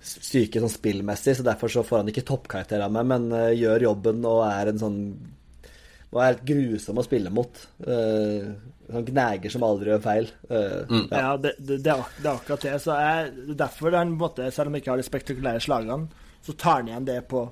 syke 0.00 0.62
sånn 0.62 0.72
spillmessig, 0.72 1.34
så 1.36 1.44
derfor 1.44 1.72
så 1.72 1.82
får 1.84 2.02
han 2.02 2.12
ikke 2.12 2.24
toppkarakter 2.28 2.80
av 2.84 2.94
meg, 2.94 3.08
men 3.10 3.28
uh, 3.34 3.50
gjør 3.52 3.88
jobben 3.90 4.22
og 4.28 4.44
er 4.46 4.72
en 4.72 4.80
sånn 4.80 5.00
Og 6.08 6.20
er 6.22 6.30
helt 6.30 6.44
grusom 6.48 6.96
å 6.96 7.04
spille 7.04 7.28
mot. 7.34 7.58
Uh, 7.84 8.54
sånn 8.88 9.06
gneger 9.08 9.52
som 9.52 9.64
aldri 9.66 9.92
gjør 9.92 10.04
feil. 10.04 10.28
Uh, 10.50 10.84
mm. 10.88 11.06
Ja, 11.10 11.22
ja 11.22 11.32
det, 11.44 11.54
det, 11.58 11.80
det, 11.84 11.94
er, 11.94 12.30
akkurat 12.32 12.66
det. 12.66 12.74
Så 12.82 12.96
jeg, 12.98 13.32
derfor 13.60 13.96
han 13.98 14.14
måte, 14.18 14.50
Selv 14.54 14.70
om 14.70 14.76
han 14.76 14.82
ikke 14.82 14.94
har 14.94 15.00
de 15.00 15.06
spektakulære 15.06 15.64
slagene, 15.64 16.24
så 16.44 16.54
tar 16.56 16.80
han 16.80 16.92
igjen 16.92 17.08
det 17.08 17.18
på 17.30 17.44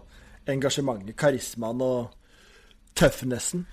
engasjementet, 0.47 1.17
karismaen 1.19 1.83
og 1.85 2.15
tøffnessen. 2.97 3.67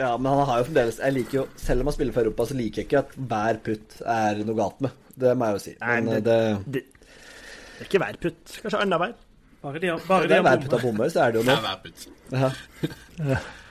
Ja, 0.00 0.16
men 0.16 0.32
han 0.32 0.46
har 0.48 0.62
jo 0.62 0.64
fremdeles 0.66 0.96
Jeg 0.98 1.14
liker 1.14 1.36
jo, 1.36 1.42
Selv 1.60 1.82
om 1.82 1.90
han 1.90 1.94
spiller 1.94 2.14
for 2.16 2.24
Europa, 2.24 2.46
så 2.48 2.56
liker 2.58 2.80
jeg 2.80 2.88
ikke 2.88 3.02
at 3.04 3.12
hver 3.14 3.58
putt 3.66 3.98
er 4.08 4.40
noe 4.42 4.58
galt 4.58 4.80
med. 4.82 5.02
Det 5.22 5.34
må 5.36 5.50
jeg 5.50 5.58
jo 5.58 5.62
si. 5.66 5.74
Men 5.82 6.08
Nei, 6.08 6.20
det, 6.24 6.38
det, 6.64 6.82
det 6.82 7.84
er 7.84 7.90
ikke 7.90 8.02
hver 8.02 8.18
putt. 8.24 8.58
Kanskje 8.64 8.80
annenhver. 8.82 9.14
Bare 9.62 9.78
de, 9.78 9.90
bare 10.08 10.26
det 10.26 10.38
er 10.40 10.46
hver 10.48 10.62
putt 10.64 10.78
av 10.78 10.86
bommer, 10.88 11.10
så 11.12 11.26
er 11.26 11.34
det 11.34 11.42
jo 11.42 11.46
Det 11.46 11.52
noe. 11.52 11.58
er 11.60 11.66
hver 11.68 11.82
putt. 11.84 12.06
Ja. 12.32 13.42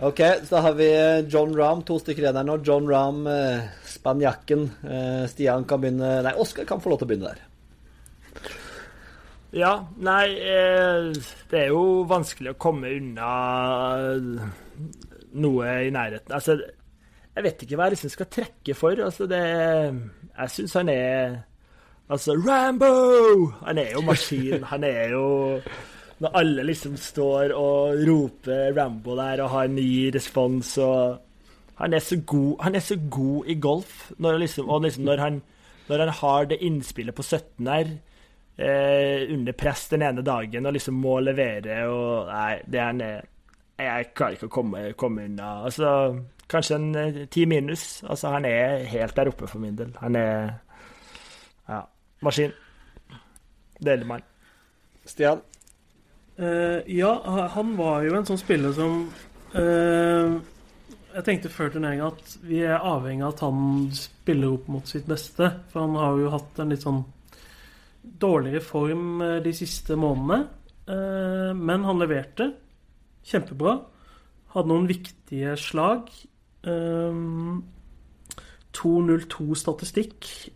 Ok, 0.00 0.20
så 0.44 0.54
da 0.54 0.60
har 0.64 0.74
vi 0.78 0.88
John 1.28 1.52
Rahm, 1.56 1.82
to 1.84 1.98
stykker 2.00 2.24
igjen 2.24 2.38
her 2.40 2.46
nå. 2.48 2.56
John 2.64 2.88
Rahm, 2.88 3.26
eh, 3.28 3.68
spanjakken. 3.84 4.66
Eh, 4.84 5.24
Stian 5.28 5.66
kan 5.68 5.82
begynne 5.82 6.20
Nei, 6.24 6.34
Oskar 6.40 6.68
kan 6.68 6.80
få 6.80 6.92
lov 6.92 7.02
til 7.02 7.08
å 7.08 7.10
begynne 7.10 7.32
der. 7.32 7.46
Ja, 9.50 9.72
nei 9.98 10.26
eh, 10.38 11.08
Det 11.50 11.58
er 11.58 11.72
jo 11.72 12.04
vanskelig 12.06 12.52
å 12.52 12.58
komme 12.60 12.92
unna 12.94 13.30
noe 15.34 15.72
i 15.86 15.90
nærheten. 15.94 16.32
Altså, 16.32 16.56
jeg 17.34 17.46
vet 17.46 17.62
ikke 17.64 17.78
hva 17.78 17.88
jeg 17.88 17.96
liksom 17.96 18.14
skal 18.14 18.30
trekke 18.30 18.76
for. 18.78 19.04
Altså, 19.04 19.26
det 19.30 19.42
Jeg 19.42 20.54
syns 20.56 20.76
han 20.78 20.92
er 20.94 21.38
Altså, 22.10 22.34
Rambo! 22.34 23.52
Han 23.66 23.78
er 23.78 23.92
jo 23.94 24.00
maskin. 24.02 24.64
Han 24.66 24.84
er 24.84 25.12
jo 25.12 25.26
Når 26.20 26.36
alle 26.36 26.64
liksom 26.68 26.96
står 27.00 27.54
og 27.56 28.02
roper 28.04 28.74
Rambo 28.76 29.16
der, 29.16 29.40
og 29.44 29.50
har 29.54 29.70
ny 29.72 30.10
respons 30.14 30.76
og 30.78 31.18
Han 31.80 31.94
er 31.96 32.02
så 32.04 32.18
god, 32.26 32.58
han 32.60 32.74
er 32.76 32.82
så 32.84 32.96
god 33.10 33.46
i 33.48 33.54
golf. 33.56 34.10
Når 34.18 34.38
liksom, 34.38 34.68
og 34.68 34.82
liksom 34.84 35.04
når 35.04 35.16
han, 35.16 35.42
når 35.88 35.98
han 35.98 36.08
har 36.08 36.44
det 36.44 36.58
innspillet 36.60 37.14
på 37.16 37.22
17 37.22 37.66
her 37.66 37.86
eh, 38.60 39.32
under 39.32 39.52
press 39.56 39.86
den 39.88 40.02
ene 40.02 40.20
dagen 40.22 40.66
og 40.66 40.76
liksom 40.76 40.98
må 41.00 41.14
levere 41.24 41.78
og 41.88 42.28
Nei, 42.28 42.58
det 42.66 42.80
er 42.80 42.84
han 42.84 43.00
Jeg 43.00 44.10
klarer 44.12 44.36
ikke 44.36 44.50
å 44.50 44.52
komme, 44.52 44.82
komme 44.92 45.24
unna. 45.24 45.54
Altså, 45.64 46.20
kanskje 46.52 46.76
en 46.76 46.90
eh, 47.00 47.22
ti 47.32 47.46
minus. 47.48 48.02
Altså, 48.04 48.34
han 48.34 48.44
er 48.44 48.84
helt 48.92 49.16
der 49.16 49.30
oppe 49.32 49.48
for 49.48 49.58
min 49.62 49.78
del. 49.78 49.94
Han 50.02 50.16
er 50.20 50.50
Ja. 51.68 51.80
Maskin. 52.20 52.52
Delemann. 53.80 54.22
Stian? 55.06 55.40
Uh, 56.40 56.80
ja, 56.88 57.20
han 57.54 57.76
var 57.76 58.00
jo 58.06 58.14
en 58.16 58.24
sånn 58.24 58.38
spiller 58.40 58.72
som 58.72 59.12
uh, 59.52 60.40
Jeg 61.12 61.24
tenkte 61.26 61.50
før 61.52 61.68
turneringa 61.74 62.06
at 62.14 62.36
vi 62.48 62.62
er 62.64 62.80
avhengig 62.80 63.26
av 63.26 63.34
at 63.34 63.42
han 63.44 63.58
spiller 63.92 64.48
opp 64.54 64.70
mot 64.72 64.86
sitt 64.88 65.04
beste. 65.10 65.50
For 65.72 65.80
han 65.84 65.96
har 66.00 66.16
jo 66.16 66.30
hatt 66.32 66.58
en 66.62 66.72
litt 66.72 66.86
sånn 66.86 67.02
dårligere 68.00 68.64
form 68.64 69.20
eh, 69.20 69.42
de 69.44 69.52
siste 69.52 69.92
månedene. 70.00 70.48
Uh, 70.88 71.52
men 71.58 71.84
han 71.84 72.00
leverte 72.00 72.56
kjempebra. 73.28 73.84
Hadde 74.54 74.68
noen 74.70 74.88
viktige 74.88 75.56
slag. 75.60 76.08
2.02 76.60 79.56
statistikk. 79.56 80.50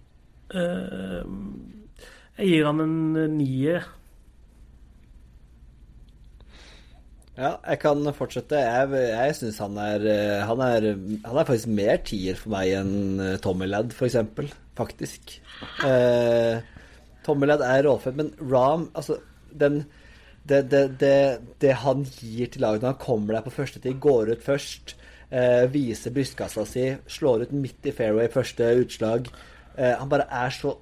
Jeg 0.52 1.24
gir 2.50 2.66
han 2.68 2.80
en 2.84 3.16
nier. 3.38 3.80
Ja, 7.34 7.56
jeg 7.66 7.80
kan 7.82 8.06
fortsette. 8.14 8.60
Jeg, 8.62 8.90
jeg 9.10 9.34
syns 9.40 9.58
han 9.58 9.78
er 9.82 10.04
han 10.46 10.60
han 10.62 11.40
er 11.40 11.48
faktisk 11.48 11.72
mer 11.74 11.98
tier 12.06 12.38
for 12.38 12.54
meg 12.54 12.76
enn 12.78 13.38
Tommy 13.42 13.66
Ladd, 13.66 13.90
f.eks. 13.90 14.20
Faktisk. 14.78 15.36
Eh, 15.86 16.62
Ladd 17.24 17.64
er 17.66 17.84
råfett, 17.86 18.16
men 18.18 18.32
Ram 18.38 18.88
Altså, 18.94 19.18
den 19.50 19.84
det, 20.44 20.60
det, 20.68 21.00
det, 21.00 21.40
det, 21.62 21.72
han 21.80 22.04
gir 22.04 22.50
til 22.52 22.60
laget 22.60 22.82
når 22.82 22.92
han 22.92 23.00
kommer 23.00 23.32
der 23.32 23.44
på 23.46 23.54
første 23.54 23.80
tid, 23.80 23.96
går 23.96 24.34
ut 24.34 24.42
først, 24.44 24.92
eh, 25.32 25.64
viser 25.72 26.12
brystkassa 26.12 26.66
si, 26.68 26.90
slår 27.08 27.46
ut 27.46 27.54
midt 27.56 27.88
i 27.88 27.94
fairway 27.96 28.28
første 28.32 28.68
utslag 28.82 29.30
eh, 29.78 29.94
Han 29.96 30.10
bare 30.12 30.28
er 30.30 30.52
så 30.52 30.78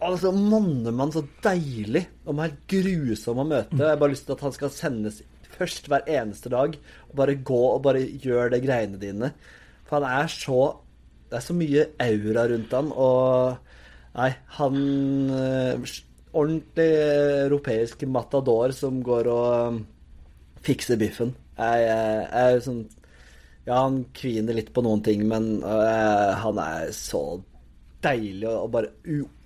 Altså, 0.00 0.30
Mannemann, 0.30 1.10
så 1.12 1.24
deilig. 1.42 2.04
Og 2.24 2.36
man 2.38 2.46
er 2.46 2.52
grusom 2.70 3.40
å 3.42 3.44
møte. 3.44 3.74
Jeg 3.74 3.90
har 3.90 3.98
bare 4.00 4.14
lyst 4.14 4.22
til 4.28 4.36
at 4.36 4.44
han 4.46 4.52
skal 4.54 4.70
sendes 4.72 5.18
først 5.58 5.88
hver 5.90 6.06
eneste 6.10 6.52
dag. 6.52 6.76
Og 7.10 7.18
bare 7.18 7.36
gå 7.36 7.60
og 7.72 7.82
bare 7.86 8.04
gjøre 8.22 8.52
de 8.54 8.62
greiene 8.64 9.00
dine. 9.00 9.32
For 9.88 10.00
han 10.00 10.24
er 10.24 10.32
så 10.32 10.80
Det 11.30 11.40
er 11.40 11.46
så 11.48 11.54
mye 11.56 11.86
aura 11.98 12.42
rundt 12.46 12.74
han, 12.76 12.90
og 12.92 13.56
Nei, 14.14 14.30
han 14.58 14.76
Ordentlig 16.34 16.90
europeisk 17.46 18.02
matador 18.10 18.74
som 18.74 19.00
går 19.02 19.28
og 19.30 19.80
fikser 20.66 20.98
biffen. 20.98 21.34
Jeg, 21.58 21.82
jeg, 21.86 22.22
jeg 22.26 22.54
er 22.54 22.62
sånn 22.64 22.84
Ja, 23.64 23.78
han 23.86 24.00
kviner 24.14 24.56
litt 24.58 24.72
på 24.74 24.82
noen 24.84 25.02
ting, 25.06 25.22
men 25.30 25.62
uh, 25.62 26.34
han 26.42 26.58
er 26.60 26.90
så 26.96 27.22
deilig 28.04 28.48
og 28.50 28.70
bare 28.74 28.90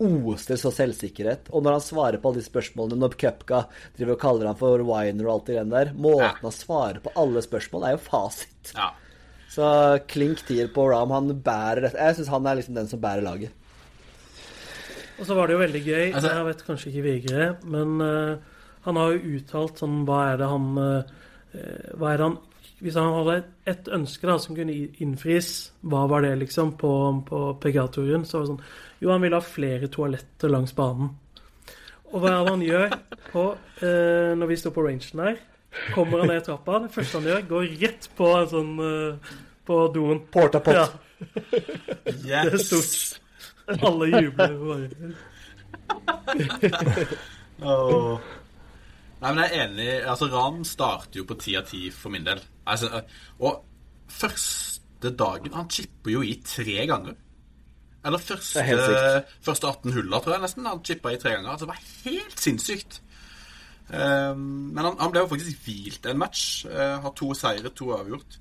oser 0.03 0.59
så 0.61 0.73
selvsikkerhet. 0.75 1.51
Og 1.55 1.65
når 1.65 1.79
han 1.79 1.85
svarer 1.85 2.21
på 2.23 2.31
alle 2.31 2.43
de 2.43 2.49
spørsmålene, 2.49 3.01
når 3.03 3.17
Cupka 3.21 3.65
driver 3.97 4.15
og 4.17 4.23
kaller 4.23 4.51
han 4.51 4.59
for 4.59 4.85
winer 4.87 5.29
og 5.29 5.35
alt 5.35 5.47
det 5.49 5.59
greiene 5.59 5.77
der 5.77 5.93
Måten 5.95 6.27
ja. 6.27 6.33
han 6.43 6.57
svarer 6.57 7.03
på 7.05 7.15
alle 7.19 7.43
spørsmål, 7.45 7.87
er 7.87 7.97
jo 7.97 8.03
fasit. 8.09 8.73
Ja. 8.75 8.91
Så 9.49 9.69
klink 10.11 10.43
tier 10.47 10.69
på 10.75 10.85
Ram. 10.91 11.15
Han 11.15 11.33
bærer 11.45 11.87
dette. 11.87 12.03
Jeg 12.03 12.19
syns 12.19 12.33
han 12.35 12.47
er 12.47 12.59
liksom 12.61 12.77
den 12.77 12.91
som 12.91 13.01
bærer 13.03 13.25
laget. 13.25 13.55
Og 15.19 15.27
så 15.27 15.35
var 15.35 15.49
det 15.49 15.57
jo 15.57 15.63
veldig 15.65 15.81
gøy 15.83 16.13
Altså- 16.15 16.35
Jeg 16.35 16.47
vet 16.47 16.67
kanskje 16.67 16.91
ikke 16.93 17.03
Vigre, 17.03 17.47
men 17.65 18.01
uh, 18.01 18.37
han 18.85 18.97
har 18.97 19.13
jo 19.13 19.39
uttalt 19.39 19.81
sånn 19.81 20.05
Hva 20.07 20.19
er 20.33 20.37
det 20.39 20.47
han 20.47 20.69
uh, 20.79 21.03
Hva 21.99 22.13
er 22.13 22.21
det 22.21 22.29
han 22.29 22.39
Hvis 22.79 22.95
han 22.95 23.11
hadde 23.11 23.37
et 23.67 23.89
ønske 23.91 24.29
da 24.29 24.37
som 24.39 24.55
kunne 24.55 24.75
innfris, 25.03 25.49
hva 25.83 26.05
var 26.11 26.23
det 26.23 26.37
liksom 26.45 26.77
på, 26.79 26.91
på 27.27 27.41
PGA-turen? 27.63 28.23
Så 28.25 28.39
var 28.39 28.45
det 28.47 28.53
sånn 28.53 28.63
Jo, 29.03 29.11
han 29.11 29.23
ville 29.25 29.39
ha 29.41 29.43
flere 29.45 29.89
toaletter 29.91 30.53
langs 30.53 30.75
banen. 30.79 31.11
Og 32.09 32.23
hva 32.23 32.31
er 32.31 32.39
det 32.39 32.53
han 32.55 32.63
gjør 32.65 32.95
på, 33.33 33.43
eh, 33.83 34.31
når 34.39 34.47
vi 34.53 34.57
står 34.63 34.73
på 34.77 34.85
rangen 34.87 35.21
der? 35.25 35.37
Kommer 35.93 36.23
han 36.23 36.31
ned 36.33 36.47
trappa, 36.47 36.79
det 36.87 36.93
første 36.95 37.19
han 37.21 37.29
gjør, 37.29 37.43
går 37.51 37.67
rett 37.83 38.09
på 38.17 38.31
en 38.39 38.49
sånn 38.55 38.71
eh, 38.87 39.35
På 39.69 39.83
doen. 39.93 40.23
Porta 40.33 40.63
pot. 40.65 40.79
Ja, 40.79 40.87
Yes! 42.25 42.25
det 42.25 42.55
er 42.55 42.63
stort. 42.63 43.21
Alle 43.85 44.07
jubler. 44.15 44.55
bare. 44.65 44.87
Åh. 47.63 48.21
Nei, 49.19 49.33
men 49.33 49.41
jeg 49.43 49.51
er 49.55 49.65
enig. 49.67 49.89
Altså, 50.07 50.29
Ram 50.33 50.61
starter 50.67 51.21
jo 51.21 51.27
på 51.27 51.39
ti 51.43 51.57
av 51.59 51.67
ti 51.67 51.89
for 51.95 52.15
min 52.15 52.27
del. 52.27 52.43
Altså, 52.69 53.03
og 53.43 53.65
første 54.09 55.13
dagen 55.15 55.55
Han 55.55 55.69
chipper 55.71 56.15
jo 56.15 56.23
i 56.23 56.37
tre 56.47 56.87
ganger. 56.91 57.19
Eller 58.07 58.23
første, 58.23 58.63
første 59.43 59.67
18 59.67 59.93
huller, 59.93 60.23
tror 60.23 60.37
jeg 60.37 60.45
nesten. 60.47 60.71
Han 60.71 60.85
chippa 60.87 61.13
i 61.13 61.21
tre 61.21 61.35
ganger. 61.35 61.51
Altså, 61.51 61.67
det 61.67 61.75
var 61.75 61.87
helt 62.07 62.41
sinnssykt. 62.41 63.01
Um, 63.89 64.69
men 64.77 64.85
han, 64.85 64.99
han 65.01 65.13
ble 65.13 65.25
jo 65.25 65.31
faktisk 65.33 65.65
hvilt 65.67 66.07
en 66.07 66.21
match. 66.21 66.45
Uh, 66.69 67.01
har 67.03 67.15
to 67.19 67.33
seire, 67.37 67.73
to 67.75 67.91
avgjort. 67.97 68.39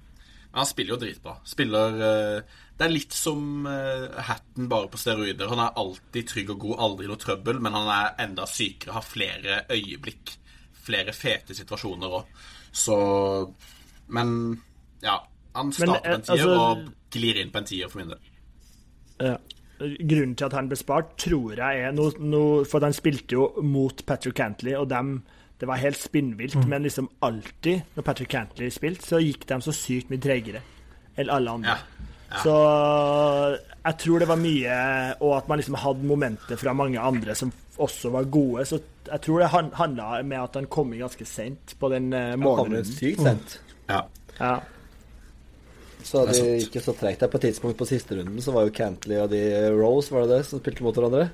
Men 0.51 0.61
han 0.61 0.69
spiller 0.69 0.95
jo 0.95 1.01
dritbra. 1.01 1.37
Spiller 1.47 1.97
uh, 1.97 2.57
Det 2.77 2.85
er 2.85 2.93
litt 2.93 3.15
som 3.15 3.65
uh, 3.65 4.21
Hatten 4.29 4.69
bare 4.71 4.91
på 4.93 5.01
steroider. 5.01 5.49
Han 5.51 5.63
er 5.63 5.79
alltid 5.81 6.33
trygg 6.33 6.53
og 6.53 6.65
god, 6.67 6.81
aldri 6.87 7.09
noe 7.09 7.21
trøbbel, 7.21 7.61
men 7.63 7.79
han 7.79 7.93
er 7.95 8.27
enda 8.27 8.47
sykere, 8.49 8.99
har 8.99 9.07
flere 9.07 9.63
øyeblikk. 9.73 10.37
Flere 10.87 11.13
fete 11.15 11.55
situasjoner 11.57 12.13
òg. 12.21 12.25
Så 12.71 12.95
Men 14.07 14.61
ja. 15.03 15.19
Han 15.57 15.71
starter 15.73 16.01
på 16.01 16.07
eh, 16.07 16.15
en 16.15 16.21
tier 16.21 16.45
altså- 16.45 16.57
og 16.59 16.89
glir 17.11 17.37
inn 17.41 17.51
på 17.51 17.57
en 17.63 17.65
tier 17.65 17.89
for 17.89 17.99
min 17.99 18.09
del. 18.13 18.19
Ja. 19.19 19.37
Grunnen 19.79 20.35
til 20.37 20.45
at 20.45 20.53
han 20.53 20.67
ble 20.69 20.77
spart, 20.77 21.11
tror 21.21 21.55
jeg 21.57 21.81
er 21.85 21.91
noe, 21.93 22.11
noe 22.19 22.63
For 22.65 22.81
han 22.81 22.93
spilte 22.97 23.35
jo 23.37 23.61
mot 23.61 23.99
Patrick 24.05 24.35
Cantley, 24.35 24.73
og 24.77 24.87
dem 24.89 25.23
Det 25.59 25.67
var 25.67 25.77
helt 25.81 25.97
spinnvilt, 25.97 26.55
Mm. 26.55 26.67
men 26.69 26.83
liksom 26.83 27.09
alltid 27.21 27.81
når 27.95 28.03
Patrick 28.05 28.29
Cantley 28.29 28.69
spilte, 28.69 29.01
så 29.07 29.17
gikk 29.19 29.47
de 29.47 29.55
så 29.61 29.71
sykt 29.73 30.09
mye 30.11 30.19
tregere 30.21 30.61
enn 31.17 31.29
alle 31.33 31.49
andre. 31.49 31.69
Ja. 31.69 31.77
Ja. 32.31 32.41
Så 32.43 32.53
jeg 33.87 33.97
tror 34.03 34.19
det 34.19 34.27
var 34.27 34.35
mye 34.41 34.77
Og 35.23 35.37
at 35.37 35.47
man 35.47 35.59
liksom 35.61 35.77
hadde 35.79 36.03
momenter 36.03 36.57
fra 36.59 36.73
mange 36.75 36.99
andre 36.99 37.35
som 37.39 37.53
også 37.79 38.09
var 38.11 38.23
gode. 38.33 38.65
Så 38.67 38.79
jeg 39.07 39.21
tror 39.21 39.39
det 39.39 39.47
han- 39.53 39.71
handla 39.77 40.23
med 40.25 40.37
at 40.41 40.55
han 40.55 40.65
kom 40.65 40.91
inn 40.93 40.99
ganske 41.05 41.25
seint 41.25 41.75
på 41.79 41.89
den 41.93 42.11
Han 42.11 42.41
kommer 42.41 42.65
morgenen. 42.67 42.85
sykt 42.85 43.21
sent. 43.21 43.59
ja. 43.89 44.01
Ja. 44.39 44.59
Så 46.03 46.25
Det 46.25 46.33
det 46.33 46.35
ikke 46.37 46.43
sant. 46.43 46.61
gikk 46.61 46.75
jo 46.75 46.81
så 46.81 46.93
treigt 46.99 47.19
der. 47.19 47.27
På 47.27 47.37
et 47.37 47.41
tidspunkt 47.41 47.77
på 47.77 47.85
siste 47.87 48.15
runden 48.15 48.41
så 48.41 48.51
var 48.53 48.63
jo 48.67 48.69
Cantley 48.71 49.17
og 49.19 49.29
de 49.29 49.41
Rose, 49.75 50.11
var 50.11 50.21
det 50.27 50.29
det, 50.37 50.45
som 50.45 50.59
spilte 50.59 50.83
mot 50.83 50.95
hverandre? 50.95 51.29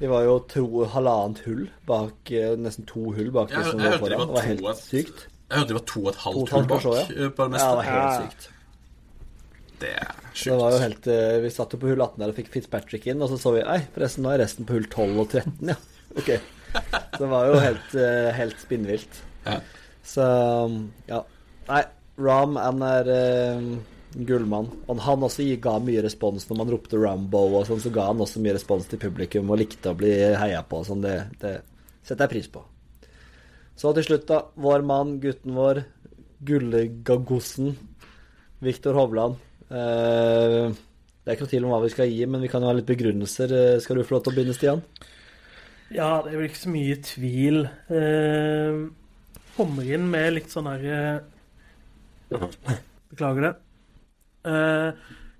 De 0.00 0.06
var 0.08 0.22
jo 0.24 0.38
to, 0.48 0.84
halvannet 0.86 1.38
hull 1.44 1.68
bak 1.86 2.30
eh, 2.32 2.56
Nesten 2.56 2.86
to 2.86 3.10
hull 3.12 3.30
bak 3.30 3.48
de 3.50 3.62
som 3.64 3.78
de 3.78 3.98
foran. 3.98 4.26
Det 4.26 4.34
var 4.34 4.42
helt 4.42 4.76
sykt. 4.80 5.26
Jeg 5.50 5.58
hørte 5.58 5.68
de 5.68 5.74
var 5.74 5.86
to 5.86 6.00
og 6.00 6.08
et 6.08 6.16
halvt 6.24 6.50
hull 6.54 6.66
bak 6.66 6.84
ja. 6.84 6.90
eh, 6.90 7.06
det 7.06 7.20
Ja, 7.20 7.28
det 7.36 7.58
var 7.58 7.82
helt 7.82 7.96
Ja. 8.00 8.20
sykt. 8.22 8.48
Det 9.80 9.92
er 9.96 10.10
Det 10.34 10.56
var 10.60 10.74
jo 10.74 10.80
helt 10.82 11.06
eh, 11.10 11.36
Vi 11.44 11.52
satt 11.54 11.74
jo 11.74 11.80
på 11.80 11.90
hull 11.90 12.02
18 12.04 12.20
der 12.20 12.32
og 12.32 12.38
fikk 12.38 12.50
Fitzpatrick 12.54 13.06
inn, 13.10 13.22
og 13.24 13.32
så 13.32 13.38
så 13.40 13.54
vi 13.56 13.64
Nei, 13.66 13.80
forresten, 13.94 14.26
nå 14.26 14.34
er 14.34 14.42
resten 14.44 14.68
på 14.68 14.76
hull 14.76 14.88
12 14.88 15.22
og 15.24 15.28
13, 15.28 15.72
ja. 15.72 15.78
Ok. 16.20 16.34
Så 16.70 17.20
det 17.22 17.30
var 17.30 17.46
jo 17.48 17.60
helt, 17.62 17.94
eh, 17.98 18.28
helt 18.34 18.58
spinnvilt. 18.62 19.22
Ja. 19.46 19.60
Så 20.06 20.26
ja. 21.08 21.20
Nei, 21.70 21.82
Ram 22.20 22.58
han 22.58 22.82
er 22.84 23.10
uh, 23.10 23.68
gullmann. 24.26 24.70
Og 24.90 25.02
han 25.04 25.26
også 25.26 25.46
ga 25.62 25.76
mye 25.82 26.02
respons 26.04 26.48
når 26.48 26.60
man 26.60 26.72
ropte 26.74 27.00
Rambo 27.00 27.44
og 27.60 27.68
sånn, 27.68 27.82
så 27.82 27.92
ga 27.94 28.08
han 28.10 28.22
også 28.22 28.42
mye 28.42 28.56
respons 28.58 28.88
til 28.90 29.00
publikum 29.02 29.50
og 29.50 29.62
likte 29.62 29.92
å 29.92 29.98
bli 29.98 30.12
heia 30.38 30.62
på 30.66 30.82
og 30.82 30.88
sånn. 30.90 31.04
Det, 31.06 31.16
det 31.42 31.54
setter 32.02 32.26
jeg 32.26 32.34
pris 32.34 32.50
på. 32.52 32.64
Så 33.80 33.94
til 33.96 34.08
slutt, 34.10 34.26
da. 34.28 34.42
Vår 34.60 34.84
mann, 34.84 35.16
gutten 35.22 35.54
vår, 35.56 35.84
gullegagossen, 36.44 37.76
Viktor 38.60 38.98
Hovland. 38.98 39.38
Eh, 39.70 40.66
det 41.20 41.30
er 41.30 41.36
ikke 41.36 41.46
noe 41.46 41.52
tvil 41.52 41.66
om 41.68 41.72
hva 41.74 41.80
vi 41.84 41.92
skal 41.92 42.10
gi, 42.10 42.24
men 42.26 42.42
vi 42.42 42.50
kan 42.50 42.64
jo 42.64 42.70
ha 42.70 42.76
litt 42.76 42.88
begrunnelser. 42.88 43.52
Eh, 43.54 43.80
Skal 43.82 44.00
du 44.00 44.06
få 44.06 44.16
lov 44.16 44.24
til 44.24 44.32
å 44.32 44.36
begynne, 44.38 44.56
Stian? 44.56 44.82
Ja, 45.94 46.20
det 46.22 46.32
er 46.32 46.38
vel 46.38 46.48
ikke 46.48 46.64
så 46.64 46.72
mye 46.72 46.96
tvil. 47.06 47.64
Eh, 47.90 48.80
kommer 49.56 49.90
inn 49.94 50.06
med 50.10 50.34
litt 50.38 50.52
sånn 50.52 50.70
her 50.70 51.24
Beklager 53.10 53.42
det. 53.48 53.54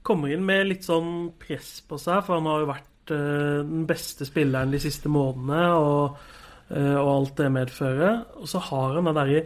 Kommer 0.03 0.33
inn 0.35 0.43
med 0.45 0.67
litt 0.67 0.87
sånn 0.87 1.31
press 1.39 1.79
på 1.87 1.99
seg, 2.03 2.25
for 2.27 2.41
han 2.41 2.49
har 2.51 2.65
jo 2.65 2.71
vært 2.73 2.87
den 3.11 3.85
beste 3.87 4.27
spilleren 4.27 4.75
de 4.75 4.81
siste 4.83 5.11
månedene, 5.11 5.63
og, 5.79 6.19
og 6.75 7.11
alt 7.15 7.37
det 7.39 7.49
medfører. 7.55 8.19
Og 8.43 8.51
så 8.51 8.59
har 8.67 8.99
han 8.99 9.07
den 9.07 9.21
derre 9.21 9.45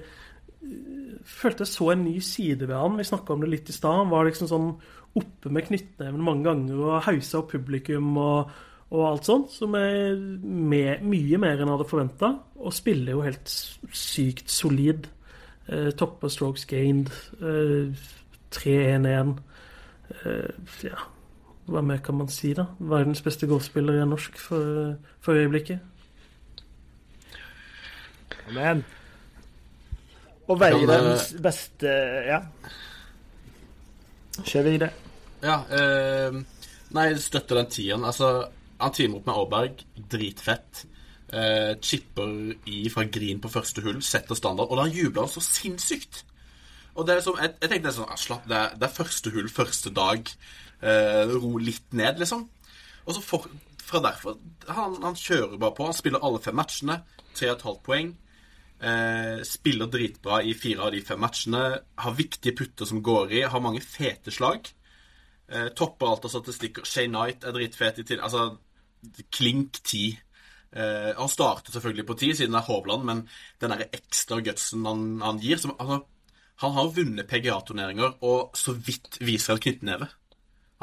Følte 1.24 1.64
jeg 1.64 1.72
så 1.72 1.88
en 1.92 2.04
ny 2.04 2.18
side 2.24 2.68
ved 2.68 2.76
han. 2.76 2.98
Vi 3.00 3.06
snakka 3.08 3.34
om 3.34 3.42
det 3.44 3.50
litt 3.52 3.70
i 3.72 3.76
stad. 3.76 4.02
Han 4.02 4.12
var 4.12 4.28
liksom 4.28 4.50
sånn 4.50 4.68
oppe 5.14 5.50
med 5.52 5.68
knyttneven 5.68 6.22
mange 6.26 6.44
ganger 6.48 6.80
og 6.82 7.04
hausa 7.06 7.40
opp 7.40 7.52
publikum 7.54 8.16
og, 8.18 8.50
og 8.90 9.04
alt 9.08 9.28
sånt, 9.28 9.52
som 9.54 9.76
er 9.78 10.18
med, 10.42 11.04
mye 11.06 11.38
mer 11.40 11.54
enn 11.54 11.68
jeg 11.68 11.76
hadde 11.76 11.88
forventa. 11.88 12.32
Og 12.60 12.76
spiller 12.76 13.16
jo 13.16 13.24
helt 13.24 13.54
sykt 13.94 14.52
solid. 14.52 15.08
Eh, 15.68 15.90
topper 15.96 16.32
strokes 16.32 16.66
gained. 16.68 17.12
Eh, 17.40 17.94
3-1-1. 18.54 19.38
Eh, 20.24 20.50
ja, 20.84 21.06
hva 21.70 21.82
mer 21.82 22.02
kan 22.04 22.18
man 22.20 22.28
si, 22.28 22.52
da? 22.56 22.68
Verdens 22.78 23.24
beste 23.24 23.48
golfspiller 23.48 24.02
er 24.02 24.10
norsk 24.10 24.36
for, 24.38 24.98
for 25.24 25.40
øyeblikket. 25.40 25.80
Men 28.52 28.84
Og 30.48 30.60
Kan, 30.60 30.88
den 30.88 31.42
beste 31.42 31.92
Ja. 32.26 32.40
Kjør 34.44 34.66
videre. 34.66 34.90
Ja, 35.44 35.60
eh, 35.70 36.34
nei, 36.90 37.06
støtter 37.20 37.60
den 37.60 37.70
tieren. 37.70 38.04
Altså, 38.04 38.48
han 38.80 38.92
teamer 38.92 39.20
opp 39.20 39.26
med 39.26 39.34
Aaberg. 39.34 39.84
Dritfett. 40.10 40.84
Eh, 41.32 41.74
chipper 41.80 42.54
i 42.66 42.88
fra 42.92 43.04
green 43.04 43.40
på 43.40 43.50
første 43.50 43.82
hull, 43.82 44.02
setter 44.02 44.34
standard. 44.34 44.70
Og 44.70 44.80
da 44.80 44.88
jubler 44.90 45.24
han 45.24 45.32
så 45.32 45.40
sinnssykt. 45.40 46.24
Og 46.94 47.06
det 47.06 47.16
er 47.16 47.24
som, 47.24 47.38
jeg, 47.40 47.54
jeg 47.60 47.70
tenkte 47.70 47.92
sånn 47.94 48.10
ah, 48.10 48.18
Slapp, 48.20 48.44
det 48.46 48.58
er, 48.58 48.74
det 48.78 48.86
er 48.86 48.98
første 48.98 49.32
hull, 49.34 49.48
første 49.50 49.90
dag. 49.94 50.30
Eh, 50.82 51.22
ro 51.32 51.56
litt 51.58 51.96
ned, 51.96 52.20
liksom. 52.22 52.44
Og 53.04 53.16
så 53.16 53.22
for, 53.24 53.48
fra 53.82 54.00
derfor 54.04 54.36
han, 54.68 54.98
han 55.02 55.18
kjører 55.18 55.58
bare 55.58 55.74
på. 55.76 55.88
Han 55.88 55.96
spiller 55.96 56.22
alle 56.24 56.42
fem 56.42 56.56
matchene. 56.58 57.00
Tre 57.34 57.50
og 57.50 57.56
et 57.56 57.66
halvt 57.68 57.82
poeng. 57.86 58.12
Eh, 58.80 59.42
spiller 59.46 59.86
dritbra 59.86 60.42
i 60.42 60.54
fire 60.54 60.82
av 60.82 60.92
de 60.92 61.00
fem 61.04 61.20
matchene. 61.20 61.62
Har 61.96 62.16
viktige 62.18 62.56
putter 62.58 62.88
som 62.88 63.02
går 63.02 63.32
i. 63.32 63.42
Har 63.48 63.62
mange 63.64 63.80
fete 63.80 64.34
slag. 64.34 64.68
Eh, 65.48 65.68
topper 65.76 66.10
alt 66.10 66.24
av 66.24 66.34
statistikker. 66.34 66.86
Shay 66.88 67.08
Knight 67.08 67.44
er 67.44 67.54
dritfet 67.54 68.00
i 68.00 68.06
til 68.08 68.20
Altså, 68.20 68.56
klink 69.30 69.82
ti. 69.84 70.18
Eh, 70.72 71.12
han 71.16 71.30
startet 71.30 71.72
selvfølgelig 71.72 72.06
på 72.06 72.18
ti, 72.18 72.32
siden 72.34 72.52
det 72.56 72.62
er 72.62 72.66
Hovland, 72.66 73.04
men 73.04 73.28
den 73.60 73.70
derre 73.70 73.92
ekstra 73.94 74.40
gutsen 74.42 74.84
han, 74.88 75.20
han 75.22 75.38
gir 75.38 75.60
som, 75.60 75.76
altså, 75.78 76.04
Han 76.62 76.70
har 76.72 76.92
vunnet 76.94 77.26
PGA-turneringer 77.26 78.12
og 78.22 78.52
så 78.54 78.72
vidt 78.78 79.18
viser 79.20 79.56
en 79.56 79.60
knyttneve. 79.60 80.06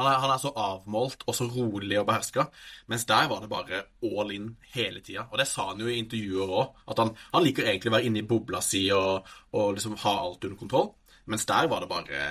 Han 0.02 0.10
er, 0.10 0.19
han 0.23 0.34
er 0.34 0.40
så 0.41 0.52
avmålt 0.57 1.26
og 1.28 1.36
så 1.38 1.45
rolig 1.52 1.99
og 1.99 2.07
beherska. 2.10 2.48
Mens 2.90 3.06
der 3.10 3.28
var 3.30 3.44
det 3.44 3.52
bare 3.52 3.84
all 4.07 4.34
in 4.34 4.48
hele 4.73 5.03
tida. 5.06 5.28
Og 5.30 5.38
det 5.41 5.45
sa 5.49 5.68
han 5.69 5.84
jo 5.84 5.91
i 5.91 5.99
intervjuer 6.02 6.56
òg. 6.61 6.82
At 6.90 7.03
han, 7.03 7.14
han 7.36 7.45
liker 7.45 7.69
egentlig 7.69 7.91
å 7.91 7.95
være 7.99 8.10
inne 8.10 8.23
i 8.23 8.28
bobla 8.28 8.64
si 8.65 8.88
og, 8.95 9.30
og 9.53 9.76
liksom 9.78 9.99
ha 10.02 10.15
alt 10.26 10.49
under 10.49 10.57
kontroll. 10.60 10.91
Mens 11.30 11.45
der 11.49 11.69
var 11.69 11.84
det 11.84 11.91
bare 11.91 12.26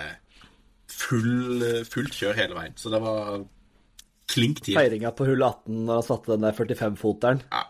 full, 0.91 1.63
fullt 1.87 2.17
kjør 2.19 2.39
hele 2.43 2.59
veien. 2.59 2.75
Så 2.81 2.91
det 2.93 3.01
var 3.05 3.45
klink 4.31 4.65
tid. 4.65 4.75
Feiringa 4.79 5.13
på 5.15 5.29
hull 5.29 5.43
18 5.47 5.85
når 5.85 6.01
han 6.01 6.09
satte 6.09 6.35
den 6.35 6.49
der 6.49 6.57
45-foteren. 6.59 7.45
Ja. 7.51 7.69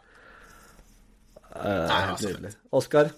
Uh, 1.51 1.85
Nei, 1.91 2.03
altså. 2.15 2.33
Oskar? 2.79 3.11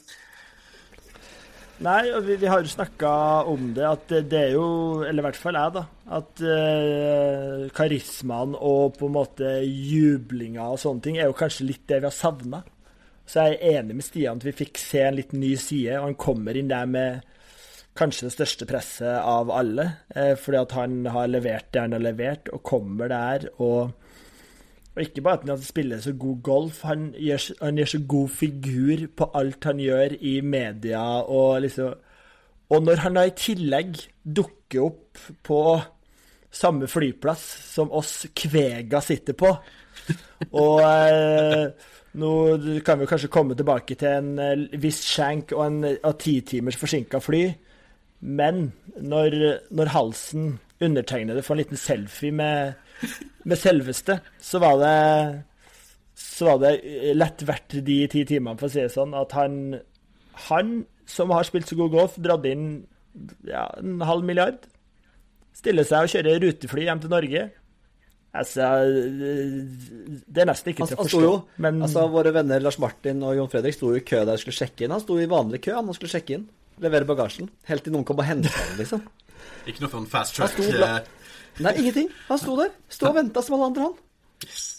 Nei, 1.83 2.13
og 2.15 2.27
vi, 2.27 2.37
vi 2.39 2.47
har 2.47 2.63
jo 2.63 2.71
snakka 2.71 3.11
om 3.51 3.73
det, 3.75 3.87
at 3.89 4.13
det, 4.31 4.39
er 4.39 4.53
jo 4.55 4.67
Eller 5.03 5.23
i 5.23 5.27
hvert 5.27 5.39
fall 5.41 5.57
jeg, 5.59 5.73
da. 5.75 5.83
At 6.19 6.43
eh, 6.45 7.65
karismaen 7.75 8.55
og 8.59 8.99
på 8.99 9.09
en 9.09 9.17
måte 9.17 9.57
jublinga 9.65 10.69
og 10.69 10.79
sånne 10.83 11.03
ting 11.07 11.19
er 11.19 11.31
jo 11.31 11.39
kanskje 11.39 11.71
litt 11.71 11.87
det 11.91 12.03
vi 12.03 12.11
har 12.11 12.15
savna. 12.15 12.63
Så 13.27 13.47
jeg 13.47 13.59
er 13.59 13.81
enig 13.81 13.97
med 13.99 14.07
Stian 14.07 14.41
at 14.41 14.47
vi 14.47 14.55
fikk 14.57 14.81
se 14.83 15.03
en 15.07 15.17
litt 15.17 15.33
ny 15.33 15.55
side, 15.57 15.97
og 15.99 16.11
han 16.11 16.19
kommer 16.21 16.59
inn 16.59 16.71
der 16.71 16.89
med 16.91 17.23
kanskje 17.99 18.29
det 18.29 18.35
største 18.37 18.69
presset 18.69 19.19
av 19.19 19.51
alle. 19.53 19.89
Eh, 20.15 20.35
fordi 20.39 20.61
at 20.61 20.77
han 20.77 21.01
har 21.15 21.31
levert 21.31 21.71
det 21.73 21.87
han 21.87 21.97
har 21.97 22.05
levert, 22.05 22.53
og 22.53 22.65
kommer 22.67 23.13
der. 23.13 23.49
Og, 23.59 23.93
og 24.93 25.03
ikke 25.03 25.25
bare 25.25 25.41
at 25.41 25.49
han 25.49 25.63
spiller 25.65 26.01
så 26.05 26.13
god 26.13 26.43
golf, 26.45 26.83
han 26.85 27.11
gjør, 27.17 27.47
han 27.63 27.79
gjør, 27.81 27.91
så 27.95 28.01
god 28.09 28.29
figur 28.29 29.07
på 29.17 29.31
alt 29.41 29.65
han 29.65 29.81
gjør 29.81 30.17
i 30.21 30.41
media. 30.41 31.05
Og 31.23 31.63
liksom 31.65 31.95
Og 32.73 32.83
når 32.83 32.97
han 33.05 33.15
da 33.15 33.27
i 33.29 33.35
tillegg 33.37 33.99
dukker 34.25 34.85
opp 34.87 35.19
på 35.45 35.59
samme 36.53 36.87
flyplass 36.89 37.43
som 37.75 37.91
oss 37.93 38.27
Kvega 38.37 39.01
sitter 39.05 39.37
på 39.37 39.51
og 40.53 40.81
eh, 40.83 41.67
nå 42.21 42.31
kan 42.85 43.01
vi 43.01 43.09
kanskje 43.09 43.31
komme 43.33 43.57
tilbake 43.59 43.97
til 43.99 44.17
en 44.19 44.33
eh, 44.43 44.65
viss 44.83 45.03
skjenk 45.07 45.55
og 45.57 45.65
en 45.67 45.79
av 45.95 46.17
ti 46.21 46.39
timers 46.47 46.79
forsinka 46.81 47.21
fly. 47.23 47.45
Men 48.23 48.65
når, 49.03 49.39
når 49.75 49.93
halsen 49.95 50.53
undertegnede 50.83 51.43
får 51.43 51.57
en 51.57 51.63
liten 51.63 51.81
selfie 51.81 52.35
med, 52.35 52.75
med 53.49 53.59
selveste, 53.61 54.19
så 54.43 54.61
var 54.63 54.79
det 54.83 54.97
så 56.23 56.47
var 56.51 56.61
det 56.63 57.15
lett 57.17 57.43
verdt 57.49 57.79
de 57.85 57.97
ti 58.13 58.25
timene, 58.29 58.59
for 58.61 58.69
å 58.69 58.73
si 58.73 58.83
det 58.83 58.93
sånn, 58.93 59.15
at 59.17 59.33
han, 59.37 59.79
han 60.49 60.75
som 61.09 61.33
har 61.35 61.49
spilt 61.49 61.71
så 61.71 61.79
god 61.81 61.95
golf, 61.95 62.19
dratt 62.23 62.47
inn 62.49 62.85
ja, 63.49 63.67
en 63.81 64.05
halv 64.07 64.25
milliard, 64.29 64.63
stiller 65.57 65.87
seg 65.89 66.07
og 66.07 66.13
kjører 66.13 66.41
rutefly 66.45 66.87
hjem 66.87 67.03
til 67.03 67.13
Norge. 67.13 67.43
Altså, 68.33 68.69
det 68.89 70.41
er 70.41 70.49
nesten 70.49 70.73
ikke 70.73 70.87
til 70.89 70.97
å 70.97 71.03
forstå. 71.03 71.21
Jo, 71.21 71.33
men... 71.61 71.83
altså, 71.85 72.07
Våre 72.13 72.33
venner 72.33 72.63
Lars 72.65 72.79
Martin 72.81 73.21
og 73.27 73.37
Jon 73.37 73.51
Fredrik 73.53 73.77
sto 73.77 73.91
i 73.93 74.01
kø 74.01 74.23
der 74.23 74.33
de 74.33 74.41
skulle 74.41 74.57
sjekke 74.57 74.87
inn. 74.87 74.95
Han 74.95 75.03
sto 75.05 75.19
i 75.21 75.29
vanlig 75.29 75.61
kø 75.67 75.75
han 75.77 75.93
skulle 75.97 76.15
sjekke 76.15 76.39
inn 76.39 76.47
levere 76.83 77.09
bagasjen. 77.09 77.51
Helt 77.69 77.85
til 77.87 77.95
noen 77.95 78.07
kom 78.09 78.21
og 78.21 78.27
hentet 78.27 78.55
ham, 78.57 78.71
liksom. 78.81 79.03
Ikke 79.69 79.85
noe 79.85 79.93
sånn 79.93 80.09
fast 80.11 80.39
track? 80.39 80.57
Nei, 81.61 81.75
ingenting. 81.83 82.09
Han 82.29 82.41
sto 82.41 82.57
der. 82.57 82.73
Sto 82.93 83.11
og 83.11 83.19
venta 83.19 83.43
som 83.45 83.59
alle 83.59 83.69
andre, 83.73 83.91
han. 83.91 83.99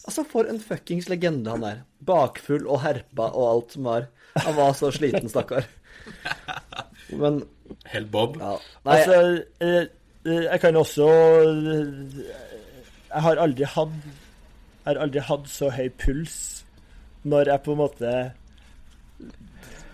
Altså, 0.07 0.25
for 0.27 0.49
en 0.49 0.59
fuckings 0.59 1.07
legende 1.11 1.53
han 1.53 1.63
er. 1.67 1.83
Bakfull 2.03 2.65
og 2.67 2.81
herpa 2.83 3.29
og 3.31 3.49
alt 3.49 3.75
som 3.77 3.87
var. 3.87 4.07
Han 4.41 4.57
var 4.57 4.73
så 4.77 4.89
sliten, 4.91 5.29
stakkar. 5.29 5.67
Men 7.13 7.43
Helt 7.93 8.11
bob. 8.11 8.37
Ja. 8.41 8.57
Nei, 8.85 8.97
altså, 8.97 9.43
eh, 9.61 9.85
eh, 10.25 10.43
jeg 10.43 10.59
kan 10.61 10.75
også 10.75 11.07
Jeg 13.09 13.21
har 13.25 13.39
aldri 13.41 13.63
hatt 13.63 13.95
Jeg 14.03 14.85
har 14.85 14.99
aldri 15.05 15.23
hatt 15.23 15.47
så 15.49 15.69
høy 15.73 15.89
puls 15.99 16.35
når 17.23 17.47
jeg 17.53 17.63
på 17.63 17.71
en 17.71 17.79
måte 17.79 18.09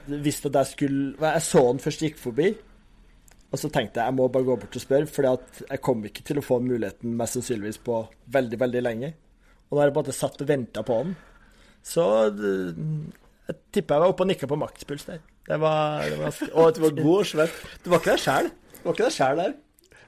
visste 0.09 0.49
at 0.49 0.55
jeg 0.57 0.69
skulle 0.71 1.33
Jeg 1.35 1.41
så 1.45 1.61
han 1.67 1.81
først 1.83 2.01
gikk 2.01 2.17
forbi, 2.17 2.47
og 3.49 3.57
så 3.57 3.69
tenkte 3.73 3.97
jeg 3.97 4.11
jeg 4.11 4.17
må 4.17 4.27
bare 4.29 4.45
gå 4.45 4.57
bort 4.61 4.77
og 4.77 4.83
spørre, 4.83 5.09
for 5.09 5.25
jeg 5.25 5.81
kom 5.85 6.03
ikke 6.05 6.25
til 6.27 6.41
å 6.41 6.45
få 6.45 6.59
muligheten 6.61 7.15
mest 7.17 7.37
sannsynligvis 7.37 7.81
på 7.85 8.03
veldig, 8.35 8.59
veldig 8.61 8.83
lenge. 8.85 9.13
Og 9.69 9.75
da 9.77 9.81
har 9.81 9.89
jeg 9.89 9.97
bare 9.97 10.15
satt 10.17 10.43
og 10.43 10.49
venta 10.49 10.83
på 10.85 10.99
han. 11.01 11.15
Så 11.85 12.05
jeg 12.29 13.57
tipper 13.73 13.95
jeg 13.97 14.03
var 14.03 14.13
oppe 14.13 14.25
og 14.25 14.29
nikka 14.29 14.49
på 14.49 14.59
makspuls 14.59 15.07
der. 15.07 15.23
Det 15.49 15.57
var, 15.61 16.05
det 16.05 16.19
var, 16.19 16.35
og 16.53 16.75
du 16.75 16.83
var 16.83 16.93
god 16.99 17.15
og 17.15 17.25
svett. 17.31 17.57
Du 17.81 17.89
var 17.89 18.03
ikke 18.03 18.13
deg 18.13 18.21
sjæl? 18.21 18.51
Du 18.75 18.85
var 18.85 18.95
ikke 18.95 19.07
deg 19.07 19.15
sjæl 19.15 19.41
der? 19.41 19.57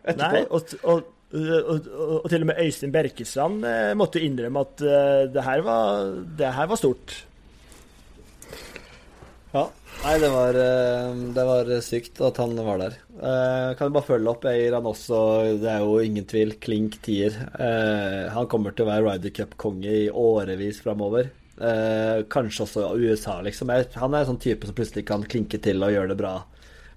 Etterpå. 0.02 0.30
Nei, 0.36 0.44
og, 0.46 0.76
og, 0.84 1.10
og, 1.34 1.90
og, 2.20 2.30
til 2.30 2.46
og 2.46 2.50
med 2.52 2.62
Øystein 2.62 2.94
Berkestrand 2.94 3.66
eh, 3.66 3.92
måtte 3.98 4.22
innrømme 4.22 4.66
at 4.68 4.86
uh, 4.86 5.24
det, 5.34 5.46
her 5.48 5.66
var, 5.66 6.12
det 6.38 6.54
her 6.58 6.70
var 6.70 6.82
stort. 6.82 7.16
Nei, 10.02 10.16
det 10.18 10.30
var, 10.34 10.58
eh, 10.58 11.10
det 11.36 11.44
var, 11.46 11.68
sykt 11.86 12.22
at 12.26 12.40
han 12.42 12.56
var 12.66 12.80
der. 12.82 12.96
Eh, 13.18 13.68
kan 13.78 13.86
jeg 13.86 13.94
bare 13.94 14.08
følge 14.08 14.32
opp 14.32 14.48
Jeg 14.50 14.64
gir 14.64 14.78
han 14.78 14.88
også. 14.90 15.20
Det 15.62 15.70
er 15.70 15.84
jo 15.86 16.00
ingen 16.02 16.26
tvil. 16.26 16.56
Klink 16.64 16.98
tier. 17.06 17.36
Eh, 17.60 18.32
han 18.34 18.50
kommer 18.50 18.74
til 18.74 18.88
å 18.88 18.90
være 18.90 19.06
Ryder 19.06 19.36
Cup-konge 19.38 19.94
i 20.06 20.10
årevis 20.10 20.82
framover. 20.82 21.30
Eh, 21.62 22.24
kanskje 22.34 22.66
også 22.66 22.88
USA, 22.98 23.38
liksom. 23.46 23.70
Han 23.70 24.16
er 24.16 24.24
en 24.24 24.32
sånn 24.32 24.42
type 24.42 24.66
som 24.66 24.78
plutselig 24.78 25.06
kan 25.06 25.24
klinke 25.24 25.62
til 25.62 25.84
og 25.86 25.94
gjøre 25.94 26.16
det 26.16 26.20
bra. 26.24 26.34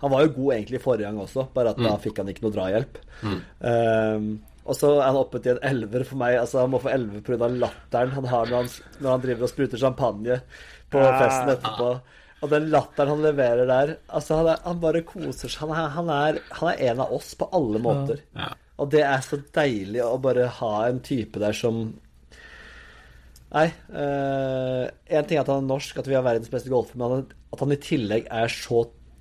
Han 0.00 0.12
var 0.12 0.24
jo 0.24 0.34
god 0.38 0.54
egentlig 0.56 0.80
forrige 0.84 1.08
gang 1.08 1.20
også, 1.20 1.46
bare 1.54 1.72
at 1.72 1.78
mm. 1.80 1.86
da 1.88 1.94
fikk 2.00 2.18
han 2.20 2.32
ikke 2.32 2.44
noe 2.44 2.56
drahjelp. 2.56 2.98
Mm. 3.24 3.38
Eh, 3.70 4.26
og 4.64 4.76
så 4.78 4.94
er 4.96 5.06
han 5.10 5.20
oppe 5.20 5.40
til 5.44 5.58
en 5.58 5.66
elver 5.68 6.06
for 6.08 6.20
meg. 6.20 6.38
Altså 6.40 6.62
Han 6.62 6.72
må 6.72 6.80
få 6.80 6.92
elver 6.94 7.20
pga. 7.24 7.48
latteren 7.52 8.14
han 8.16 8.28
har 8.32 8.48
når 8.48 8.62
han, 8.62 8.70
når 9.00 9.10
han 9.10 9.24
driver 9.24 9.46
og 9.46 9.52
spruter 9.52 9.80
champagne 9.80 10.38
på 10.92 11.02
festen 11.20 11.52
etterpå. 11.52 11.88
Og 12.42 12.50
den 12.52 12.68
latteren 12.72 13.14
han 13.14 13.22
leverer 13.24 13.68
der 13.68 13.94
altså 14.12 14.40
Han, 14.40 14.48
er, 14.52 14.62
han 14.66 14.80
bare 14.82 15.04
koser 15.06 15.48
seg. 15.48 15.62
Han 15.64 15.72
er, 15.72 15.90
han, 15.94 16.10
er, 16.12 16.40
han 16.58 16.70
er, 16.72 16.82
en 16.90 17.04
av 17.04 17.14
oss 17.16 17.32
på 17.38 17.48
alle 17.56 17.80
måter. 17.82 18.24
Ja. 18.36 18.50
Og 18.82 18.90
det 18.92 19.04
er 19.06 19.22
så 19.24 19.38
deilig 19.54 20.02
å 20.02 20.16
bare 20.22 20.48
ha 20.58 20.74
en 20.88 21.00
type 21.04 21.42
der 21.42 21.56
som 21.56 21.86
Nei. 23.54 23.68
Én 23.70 25.20
uh, 25.22 25.26
ting 25.28 25.38
er 25.38 25.44
at 25.44 25.50
han 25.52 25.60
er 25.62 25.68
norsk, 25.68 26.00
at 26.00 26.08
vi 26.10 26.16
har 26.16 26.24
verdens 26.26 26.50
beste 26.50 26.72
golfer, 26.72 26.98
men 26.98 27.28
at 27.54 27.60
han 27.62 27.70
i 27.70 27.78
tillegg 27.78 28.24
er 28.26 28.50
så 28.50 28.80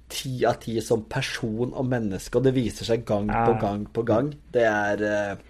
ti 0.09 0.39
av 0.49 0.57
ti 0.63 0.79
som 0.81 1.03
person 1.09 1.69
og 1.69 1.85
menneske, 1.85 2.39
og 2.39 2.47
det 2.47 2.55
viser 2.55 2.87
seg 2.87 3.03
gang 3.05 3.29
ja. 3.29 3.43
på 3.45 3.59
gang 3.61 3.83
på 3.93 4.05
gang. 4.07 4.31
Det 4.53 4.63
er 4.65 5.03
uh, 5.03 5.43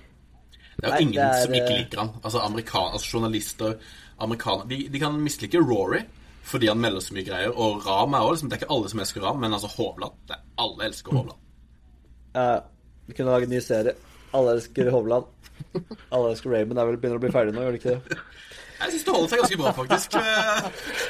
Det 0.76 0.90
er 0.90 0.98
jo 0.98 1.06
ingen 1.07 1.22
er, 1.23 1.38
som 1.45 1.56
ikke 1.56 1.69
eh, 1.69 1.80
liker 1.85 2.03
han. 2.03 2.11
Altså, 2.23 2.44
altså 2.44 3.15
journalister, 3.15 3.77
amerikanere 4.23 4.69
de, 4.73 4.81
de 4.91 5.02
kan 5.02 5.15
mislike 5.19 5.64
Rory 5.64 6.03
fordi 6.44 6.68
han 6.68 6.82
melder 6.82 7.03
så 7.03 7.15
mye 7.15 7.26
greier. 7.28 7.53
Og 7.56 7.86
Ram 7.88 8.14
er 8.14 8.26
også 8.26 8.34
liksom, 8.34 8.49
Det 8.49 8.57
er 8.57 8.64
ikke 8.64 8.74
alle 8.76 8.91
som 8.91 9.03
elsker 9.03 9.26
Ram, 9.26 9.40
men 9.44 9.56
altså 9.56 9.72
Hovland 9.78 10.18
det, 10.28 10.38
er, 10.38 10.44
Alle 10.64 10.90
elsker 10.90 11.15
Hovland. 11.15 11.40
Uh, 12.34 12.60
vi 13.07 13.15
kunne 13.18 13.32
lage 13.32 13.49
en 13.49 13.56
ny 13.56 13.61
serie. 13.64 13.95
Alle 14.34 14.57
elsker 14.57 14.91
Hovland. 14.91 15.30
Alle 16.11 16.32
elsker 16.34 16.52
Raymond. 16.52 16.80
Er 16.80 16.90
vel 16.90 16.99
begynner 16.99 17.22
å 17.22 17.24
bli 17.24 17.34
ferdig 17.34 17.56
nå, 17.56 17.65
gjør 17.65 17.78
det 17.78 17.82
ikke 17.82 17.95
det? 17.95 18.22
Jeg 18.84 18.91
syns 18.91 19.03
det 19.07 19.14
holder 19.15 19.32
seg 19.32 19.41
ganske 19.44 19.57
bra, 19.61 19.72
faktisk. 19.78 20.15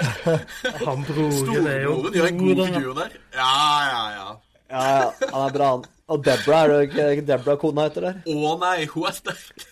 han 0.88 1.06
broren 1.08 1.70
er 1.72 1.80
jo 1.82 1.94
Storebroren 2.04 2.18
gjør 2.18 2.28
en 2.30 2.42
god 2.42 2.64
figur 2.68 2.98
der. 3.00 3.16
Ja, 3.34 3.54
ja, 3.88 4.04
ja. 4.18 4.28
Ja, 4.74 4.84
ja, 4.84 5.30
han 5.30 5.48
er 5.48 5.54
bra, 5.54 5.70
han. 5.76 5.88
Og 6.14 6.24
Debra, 6.26 6.60
er 6.66 6.72
det 6.74 7.04
ikke 7.16 7.26
Debra 7.30 7.56
kona 7.62 7.88
heter 7.88 8.08
der? 8.10 8.20
Å 8.28 8.54
nei, 8.62 8.76
hun 8.92 9.08
er 9.08 9.16
sterk. 9.16 9.66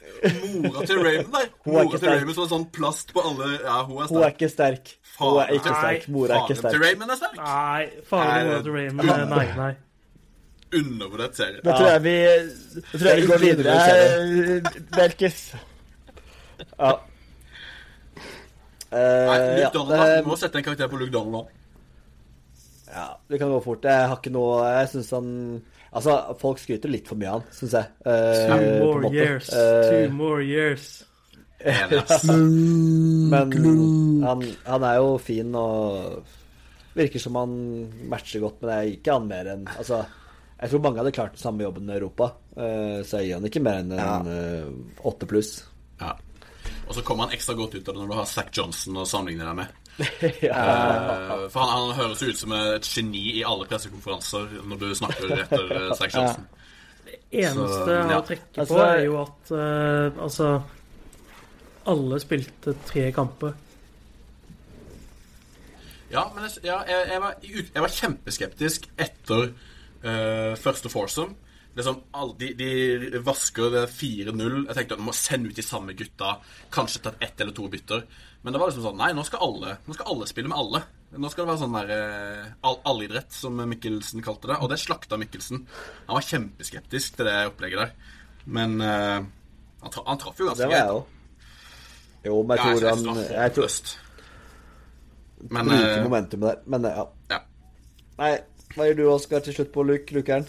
Mora 0.61 0.85
til 0.87 1.01
Raymond 1.01 1.33
der. 1.35 1.47
Mora 1.65 1.97
til 1.97 2.07
Raymond 2.07 2.35
som 2.37 2.43
har 2.43 2.51
sånn 2.53 2.67
plast 2.73 3.13
på 3.15 3.23
alle 3.25 3.49
Ja, 3.57 3.81
hun 3.87 3.97
er 3.97 4.07
sterk. 4.07 4.15
Hun 4.15 4.25
er 4.25 4.35
ikke 4.35 4.51
sterk. 4.51 4.93
Hun 5.19 5.37
er 5.41 5.53
ikke 5.57 5.73
sterk. 5.75 6.07
Mor 6.09 6.31
er 6.31 6.43
ikke 6.43 6.57
sterk. 6.57 6.71
Faren 6.71 6.75
til 6.75 6.83
Raymond 6.85 7.11
er 7.11 7.19
sterk. 7.19 7.37
Nei, 7.37 8.03
faren 8.09 8.51
til 8.63 8.75
Raymond 8.77 9.09
er 9.09 9.25
Nei, 9.31 9.47
nei. 9.57 9.71
Undervurdert 10.71 11.35
serie. 11.35 11.59
Da 11.65 11.75
tror 11.77 11.89
jeg 11.91 12.03
vi 12.03 12.15
Da 12.81 12.97
tror 12.97 13.07
jeg 13.09 13.21
vi 13.21 13.27
går 13.27 13.41
videre, 13.43 14.71
Belkis. 14.95 15.41
Ja. 16.79 16.91
Uh, 18.91 18.99
Nei, 18.99 19.37
Luke 19.39 19.59
ja, 19.61 19.69
Donald, 19.73 20.23
du 20.23 20.27
må 20.27 20.35
sette 20.39 20.59
en 20.59 20.63
karakter 20.65 20.89
på 20.91 20.99
Luke 20.99 21.13
Donald 21.13 21.31
nå. 21.31 21.43
Ja, 22.91 23.05
det 23.31 23.39
kan 23.39 23.51
gå 23.51 23.59
fort. 23.63 23.85
Jeg 23.87 24.07
har 24.11 24.17
ikke 24.19 24.33
noe 24.35 24.65
Jeg 24.67 24.89
syns 24.91 25.13
han 25.15 25.29
Altså, 25.91 26.15
folk 26.39 26.59
skryter 26.59 26.91
litt 26.91 27.07
for 27.07 27.19
mye 27.19 27.27
av 27.27 27.41
han, 27.41 27.47
syns 27.55 27.73
jeg. 27.75 27.87
Uh, 28.07 28.11
Two 28.47 28.59
more 28.79 29.09
years. 29.11 29.49
Uh, 29.51 29.89
Two 29.89 30.13
more 30.15 30.43
years. 30.43 30.85
Men 33.31 33.53
han, 34.23 34.45
han, 34.65 34.85
er 34.87 34.95
jo 34.97 35.11
fin 35.21 35.53
og 35.57 36.31
virker 36.95 37.21
som 37.21 37.37
han 37.39 37.53
matcher 38.11 38.43
godt, 38.43 38.61
men 38.61 38.73
jeg 38.73 38.87
gir 38.87 38.97
ikke 38.97 39.15
han 39.15 39.29
mer 39.29 39.49
enn 39.53 39.67
Altså, 39.71 40.01
jeg 40.61 40.71
tror 40.71 40.83
mange 40.83 41.01
hadde 41.01 41.13
klart 41.15 41.37
den 41.37 41.43
samme 41.43 41.63
jobben 41.65 41.89
i 41.89 41.95
Europa, 41.95 42.31
uh, 42.57 42.99
så 43.07 43.21
jeg 43.21 43.29
gir 43.29 43.39
han 43.39 43.47
ikke 43.49 43.63
mer 43.65 43.79
enn 43.81 43.93
en 43.95 44.81
åtte 45.09 45.29
pluss. 45.29 45.55
Ja. 46.01 46.15
Og 46.87 46.97
så 46.97 47.03
kommer 47.07 47.27
han 47.27 47.37
ekstra 47.37 47.55
godt 47.57 47.77
ut 47.77 47.87
av 47.87 47.93
det 47.93 48.01
når 48.01 48.09
du 48.11 48.17
har 48.17 48.27
Zack 48.29 48.51
Johnson 48.57 48.99
å 48.99 49.05
sammenligne 49.07 49.47
deg 49.47 49.55
med. 49.61 49.77
ja. 50.47 50.57
uh, 50.57 51.45
for 51.51 51.61
han, 51.63 51.71
han, 51.71 51.93
høres 51.97 52.23
ut 52.23 52.39
som 52.39 52.53
et 52.57 52.87
geni 52.87 53.23
i 53.39 53.45
alle 53.47 53.67
pressekonferanser 53.69 54.59
når 54.67 54.81
du 54.81 54.91
snakker 54.97 55.33
etter 55.37 55.95
Zack 55.99 56.15
Johnson. 56.15 56.49
Det 57.05 57.17
eneste 57.41 57.79
så, 57.79 57.89
jeg 57.95 58.11
har 58.11 58.19
å 58.19 58.27
trekke 58.27 58.51
på, 58.51 58.61
altså, 58.61 58.83
er 58.85 59.03
jo 59.05 59.17
at 59.21 59.51
uh, 59.55 60.21
altså 60.27 60.51
Alle 61.89 62.19
spilte 62.21 62.75
tre 62.85 63.07
kamper. 63.15 63.55
Ja, 66.11 66.25
men 66.35 66.43
jeg, 66.43 66.65
ja, 66.67 66.81
jeg, 66.85 67.07
jeg, 67.07 67.21
var, 67.23 67.37
jeg 67.47 67.85
var, 67.85 67.95
kjempeskeptisk 68.01 68.89
etter 68.99 69.53
første 70.59 70.89
foursome 70.89 71.37
liksom, 71.75 72.01
de, 72.37 72.53
de, 72.57 73.19
vasker 73.23 73.75
4-0. 73.87 74.65
Jeg 74.67 74.77
tenkte 74.77 74.95
at 74.95 75.01
de 75.01 75.05
må 75.05 75.15
sende 75.15 75.51
ut 75.51 75.57
de 75.57 75.65
samme 75.65 75.95
gutta. 75.97 76.35
Kanskje 76.73 77.03
tatt 77.05 77.23
ett 77.23 77.41
eller 77.41 77.55
to 77.55 77.67
bytter. 77.71 78.03
Men 78.41 78.53
det 78.53 78.61
var 78.61 78.71
liksom 78.71 78.87
sånn 78.87 78.99
Nei, 78.99 79.11
nå 79.13 79.23
skal 79.27 79.43
alle, 79.45 79.77
nå 79.85 79.95
skal 79.95 80.11
alle 80.13 80.29
spille 80.29 80.51
med 80.51 80.57
alle. 80.57 80.83
Nå 81.11 81.29
skal 81.29 81.43
det 81.43 81.51
være 81.51 81.61
sånn 81.61 81.77
der 81.77 81.93
eh, 81.95 82.51
all, 82.67 82.79
allidrett, 82.87 83.31
som 83.35 83.59
Mikkelsen 83.59 84.23
kalte 84.25 84.51
det. 84.51 84.59
Og 84.63 84.71
det 84.71 84.79
slakta 84.81 85.19
Mikkelsen. 85.21 85.65
Han 86.07 86.17
var 86.17 86.27
kjempeskeptisk 86.27 87.19
til 87.19 87.29
det 87.29 87.39
opplegget 87.51 87.85
der. 87.85 88.19
Men 88.51 88.79
uh, 88.81 89.19
han, 89.83 89.91
tra, 89.93 90.05
han 90.07 90.21
traff 90.21 90.39
jo 90.41 90.47
ganske 90.49 90.69
greit. 90.71 91.17
Jeg. 92.21 92.29
Jo, 92.29 92.41
men 92.45 92.57
jeg 92.57 92.79
tror 92.79 92.89
han 92.89 93.21
Jeg 93.25 93.53
tror 93.57 93.77
Men 95.49 95.69
Bruker 95.71 95.97
uh, 95.97 96.03
momentumet 96.05 96.47
der. 96.47 96.63
Men 96.65 96.83
ja. 96.85 97.05
ja. 97.31 97.39
Nei, 98.21 98.33
Hva 98.75 98.87
gjør 98.87 98.99
du, 98.99 99.05
Oskar, 99.11 99.41
til 99.45 99.57
slutt 99.57 99.71
på 99.73 99.85
luk 99.89 100.13
lukeren? 100.13 100.45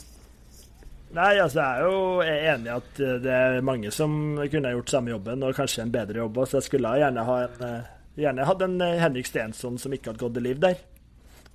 Nei, 1.12 1.32
altså 1.40 1.60
jeg 1.60 1.72
er 1.72 1.82
jo 1.84 1.96
enig 2.24 2.68
i 2.70 2.72
at 2.72 3.00
eh, 3.04 3.16
det 3.20 3.32
er 3.36 3.64
mange 3.64 3.90
som 3.92 4.12
kunne 4.48 4.70
gjort 4.72 4.92
samme 4.94 5.12
jobben, 5.12 5.42
og 5.44 5.58
kanskje 5.58 5.82
en 5.84 5.92
bedre 5.92 6.22
jobb 6.22 6.38
òg, 6.40 6.46
så 6.48 6.56
jeg 6.56 6.68
skulle 6.70 6.92
gjerne 7.02 7.24
ha 7.28 7.34
en 7.44 7.66
eh, 7.68 7.90
Gjerne 8.20 8.44
hatt 8.44 8.62
en 8.64 8.80
eh, 8.84 8.98
Henrik 9.00 9.28
Stensson 9.28 9.78
som 9.80 9.92
ikke 9.92 10.12
hadde 10.12 10.20
gått 10.20 10.36
i 10.36 10.44
liv 10.44 10.58
der 10.60 10.80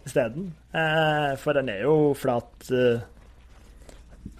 isteden. 0.08 0.52
Eh, 0.74 1.36
for 1.42 1.58
den 1.58 1.70
er 1.70 1.84
jo 1.86 2.14
flat 2.18 2.70
eh, 2.74 3.04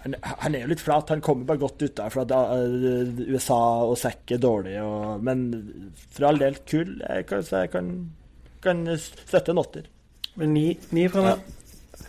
han, 0.04 0.14
han, 0.22 0.54
er 0.54 0.64
jo 0.64 0.70
litt 0.72 0.82
flat. 0.82 1.10
Han 1.14 1.22
kommer 1.24 1.46
bare 1.48 1.60
godt 1.62 1.82
ut 1.82 1.96
der, 1.96 2.12
for 2.14 2.24
at 2.24 2.32
uh, 2.32 3.22
USA 3.28 3.60
og 3.86 3.96
SEC 3.98 4.34
er 4.36 4.42
dårlig. 4.42 4.76
Og, 4.82 5.22
men 5.24 5.46
for 6.14 6.28
all 6.30 6.40
del 6.40 6.58
kul. 6.68 6.98
Jeg 7.02 7.26
kan, 7.28 7.44
så 7.46 7.64
jeg 7.64 7.72
kan, 7.74 7.92
kan 8.64 8.84
støtte 8.98 9.54
en 9.54 9.62
åtter. 9.62 9.88
Men 10.38 10.54
ni, 10.54 10.66
ni 10.94 11.08
fra 11.10 11.24
meg? 11.24 11.42
Ja. 11.98 12.06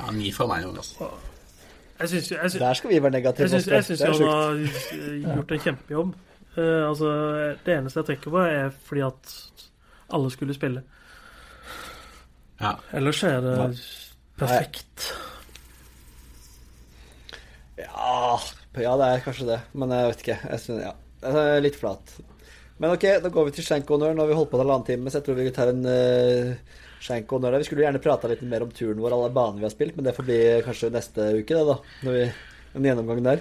ja, 0.00 0.10
ni 0.16 0.32
fra 0.36 0.48
meg 0.50 0.66
òg, 0.68 0.82
altså. 0.82 1.10
Jeg 1.96 2.08
synes, 2.08 2.30
jeg 2.30 2.50
synes, 2.50 2.60
Der 2.60 2.74
skal 2.74 2.90
vi 2.90 3.02
være 3.02 3.10
negative. 3.10 3.48
Jeg 3.48 3.84
syns, 3.84 4.00
han 4.00 4.26
har 4.28 5.36
gjort 5.36 5.56
en 5.56 5.64
kjempejobb. 5.68 6.16
Uh, 6.56 6.88
altså, 6.88 7.08
det 7.64 7.78
eneste 7.78 8.02
jeg 8.02 8.10
trekker 8.10 8.32
på, 8.32 8.44
er 8.44 8.68
fordi 8.84 9.06
at 9.06 9.38
alle 10.16 10.30
skulle 10.30 10.54
spille. 10.54 10.82
Ja. 12.60 12.76
Ellers 12.92 13.22
er 13.22 13.40
det 13.40 13.56
ja. 13.56 13.68
perfekt. 14.38 15.12
Ja, 17.76 18.38
ja, 18.80 18.94
det 18.96 19.10
er 19.10 19.22
kanskje 19.24 19.50
det. 19.50 19.60
Men 19.76 19.92
jeg 19.92 20.08
vet 20.10 20.24
ikke. 20.24 20.38
Jeg 20.50 20.64
synes, 20.64 20.88
ja. 20.88 20.96
Litt 21.60 21.76
flat. 21.80 22.16
Men 22.76 22.92
OK, 22.92 23.06
da 23.24 23.30
går 23.32 23.48
vi 23.48 23.54
til 23.56 23.64
skjenk-honnør. 23.64 24.16
Nå 24.16 24.24
har 24.24 24.30
vi 24.30 24.36
holdt 24.36 24.50
på 24.52 24.58
en 24.58 24.64
halvannen 24.64 24.88
time, 24.88 25.12
så 25.12 25.20
jeg 25.20 25.26
tror 25.28 25.38
vi 25.38 25.52
tar 25.56 25.72
en 25.72 25.86
uh, 25.88 26.82
skjenk-honnør. 27.04 27.56
Vi 27.62 27.68
skulle 27.68 27.86
gjerne 27.86 28.02
prata 28.04 28.28
litt 28.28 28.42
mer 28.44 28.66
om 28.66 28.74
turen 28.74 29.00
vår, 29.00 29.14
alle 29.16 29.32
banene 29.36 29.62
vi 29.62 29.68
har 29.68 29.72
spilt, 29.72 29.96
men 29.96 30.08
det 30.08 30.12
får 30.16 30.28
bli 30.28 30.40
kanskje 30.66 30.92
neste 30.92 31.30
uke, 31.38 31.56
det, 31.56 31.64
da. 31.70 31.78
Når 32.04 32.18
vi, 32.18 32.26
en 32.76 32.90
gjennomgang 32.90 33.24
der. 33.24 33.40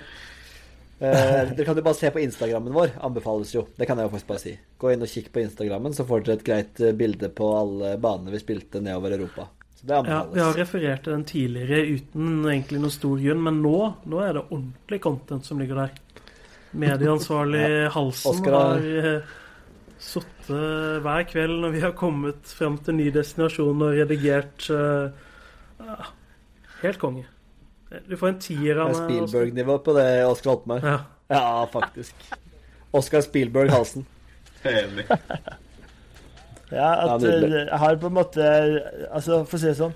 Uh, 0.96 1.52
dere 1.52 1.66
kan 1.68 1.76
jo 1.76 1.84
bare 1.84 2.00
se 2.00 2.12
på 2.16 2.24
Instagrammen 2.24 2.76
vår. 2.76 2.96
Anbefales 3.04 3.52
jo. 3.52 3.66
Det 3.76 3.88
kan 3.90 4.00
jeg 4.00 4.08
jo 4.08 4.14
faktisk 4.14 4.32
bare 4.32 4.44
si. 4.46 4.56
Gå 4.80 4.94
inn 4.94 5.04
og 5.04 5.12
kikk 5.12 5.28
på 5.36 5.44
Instagrammen, 5.44 5.96
så 5.98 6.08
får 6.08 6.24
dere 6.24 6.40
et 6.40 6.48
greit 6.48 6.84
eh, 6.84 6.96
bilde 6.96 7.32
på 7.36 7.52
alle 7.58 7.98
banene 8.00 8.32
vi 8.32 8.40
spilte 8.40 8.80
nedover 8.84 9.18
Europa. 9.18 9.50
Ja, 9.88 10.02
vi 10.34 10.42
har 10.42 10.58
referert 10.58 11.04
til 11.06 11.14
den 11.14 11.26
tidligere 11.30 11.84
uten 11.98 12.46
egentlig 12.50 12.82
noen 12.82 12.94
stor 12.94 13.20
grunn, 13.22 13.44
men 13.46 13.62
nå, 13.62 13.80
nå 14.10 14.22
er 14.26 14.38
det 14.38 14.46
ordentlig 14.48 15.00
content 15.04 15.46
som 15.46 15.62
ligger 15.62 15.84
der. 15.84 15.98
Medieansvarlig 16.76 17.66
ja. 17.86 17.92
Halsen 17.94 18.32
Oscar... 18.32 18.58
har 18.58 19.12
eh, 19.12 19.36
sittet 20.02 21.04
hver 21.06 21.28
kveld 21.30 21.62
når 21.64 21.76
vi 21.76 21.84
har 21.86 21.94
kommet 21.98 22.52
frem 22.58 22.76
til 22.84 22.98
ny 22.98 23.08
destinasjon 23.16 23.86
og 23.88 23.96
redigert 23.96 24.68
uh, 24.70 26.10
Helt 26.82 27.00
konge. 27.02 27.24
Du 28.06 28.18
får 28.20 28.34
en 28.34 28.40
tier 28.44 28.82
av 28.84 28.92
meg. 28.92 29.06
Spielberg-nivå 29.08 29.78
på 29.86 29.96
det 29.96 30.08
Oskar 30.28 30.52
holdt 30.52 30.68
med. 30.70 30.86
Ja. 30.86 30.98
ja, 31.32 31.46
faktisk. 31.72 32.28
Oskar 32.96 33.24
Spielberg 33.26 33.72
Halsen. 33.74 34.06
Enig. 34.68 35.08
Ja, 36.74 36.90
at 37.06 37.24
eh, 37.24 37.44
jeg 37.60 37.80
har 37.80 37.98
på 38.02 38.10
en 38.10 38.16
måte 38.16 38.46
Altså, 39.14 39.44
for 39.46 39.58
å 39.58 39.62
si 39.62 39.70
det 39.70 39.78
sånn 39.78 39.96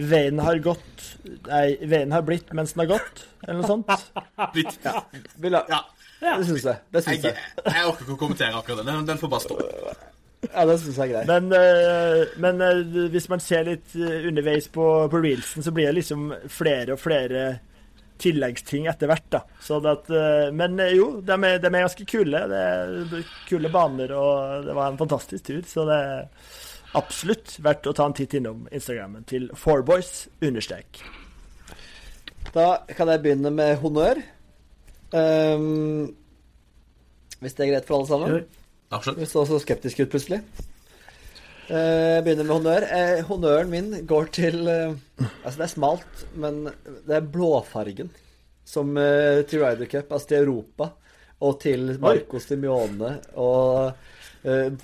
Veien 0.00 0.40
har 0.40 0.60
gått 0.64 1.06
Nei, 1.48 1.74
veien 1.84 2.14
har 2.14 2.24
blitt 2.24 2.52
mens 2.56 2.72
den 2.72 2.86
har 2.86 2.94
gått, 2.94 3.24
eller 3.44 3.58
noe 3.60 3.68
sånt. 3.68 3.90
Blitt, 4.54 4.78
ja. 4.86 5.02
ja. 5.44 5.80
ja. 6.22 6.36
Det 6.38 6.46
syns 6.48 6.64
jeg. 6.64 6.80
Det 6.94 7.02
syns 7.04 7.26
jeg. 7.26 7.34
Jeg, 7.34 7.64
jeg 7.66 7.88
orker 7.90 8.06
ikke 8.06 8.14
å 8.14 8.20
kommentere 8.22 8.56
akkurat 8.56 8.80
det. 8.80 8.86
Den, 8.88 9.08
den 9.10 9.20
får 9.20 9.32
bare 9.34 9.44
stå. 9.44 9.58
Ja, 10.46 10.64
det 10.70 10.76
syns 10.80 10.96
jeg 10.96 11.10
er 11.10 11.12
greit. 11.12 11.28
Men, 11.28 11.52
uh, 11.52 12.32
men 12.40 12.64
uh, 12.64 13.02
hvis 13.12 13.28
man 13.32 13.44
ser 13.44 13.66
litt 13.68 13.96
underveis 13.98 14.70
på, 14.72 14.86
på 15.12 15.20
reelsen, 15.20 15.66
så 15.66 15.74
blir 15.76 15.90
det 15.90 15.98
liksom 15.98 16.30
flere 16.48 16.96
og 16.96 17.02
flere 17.02 17.44
tilleggsting 18.20 18.88
etter 18.90 19.10
hvert. 19.10 19.28
da. 19.32 19.42
At, 19.92 20.10
eh, 20.10 20.48
men 20.56 20.78
eh, 20.80 20.96
jo, 20.98 21.12
de 21.24 21.36
er, 21.36 21.60
de 21.62 21.70
er, 21.70 21.78
ganske 21.78 22.06
kule. 22.08 22.42
Det 22.50 22.60
er 22.60 23.30
kule 23.48 23.72
baner, 23.72 24.14
og 24.16 24.66
det 24.66 24.76
var 24.76 24.92
en 24.92 25.00
fantastisk 25.00 25.46
tur. 25.48 25.62
Så 25.68 25.86
det 25.88 25.98
er 25.98 26.28
absolutt 26.98 27.56
verdt 27.62 27.88
å 27.88 27.94
ta 27.96 28.08
en 28.08 28.16
titt 28.16 28.36
innom 28.38 28.66
Instagrammen 28.70 29.26
til 29.30 29.50
fourboys 29.58 30.28
understrek. 30.42 31.02
Da 32.54 32.82
kan 32.96 33.10
jeg 33.12 33.22
begynne 33.22 33.52
med 33.54 33.76
honnør. 33.82 34.22
Um, 35.10 36.10
hvis 37.40 37.54
det 37.56 37.64
er 37.64 37.72
greit 37.72 37.86
for 37.88 37.98
alle 37.98 38.10
sammen? 38.10 38.50
Absolutt. 38.90 39.20
Vi 39.22 39.28
så 39.30 39.44
så 39.46 39.58
skeptiske 39.62 40.06
ut 40.06 40.12
plutselig. 40.12 40.42
Eh, 41.70 42.16
jeg 42.16 42.22
begynner 42.26 42.46
med 42.48 42.56
honnør. 42.56 42.86
Eh, 42.96 43.20
honnøren 43.28 43.70
min 43.70 43.90
går 44.08 44.30
til 44.34 44.64
eh, 44.66 44.96
Altså, 45.44 45.56
det 45.56 45.66
er 45.66 45.72
smalt, 45.74 46.24
men 46.42 46.64
det 47.06 47.14
er 47.14 47.28
blåfargen 47.34 48.10
som 48.70 48.94
til 48.94 49.64
Ryder 49.64 49.88
Cup, 49.90 50.12
altså 50.14 50.28
til 50.30 50.44
Europa, 50.44 50.86
og 51.42 51.56
til 51.58 51.88
Marco 51.98 52.38
Simione 52.38 53.16
og 53.34 53.96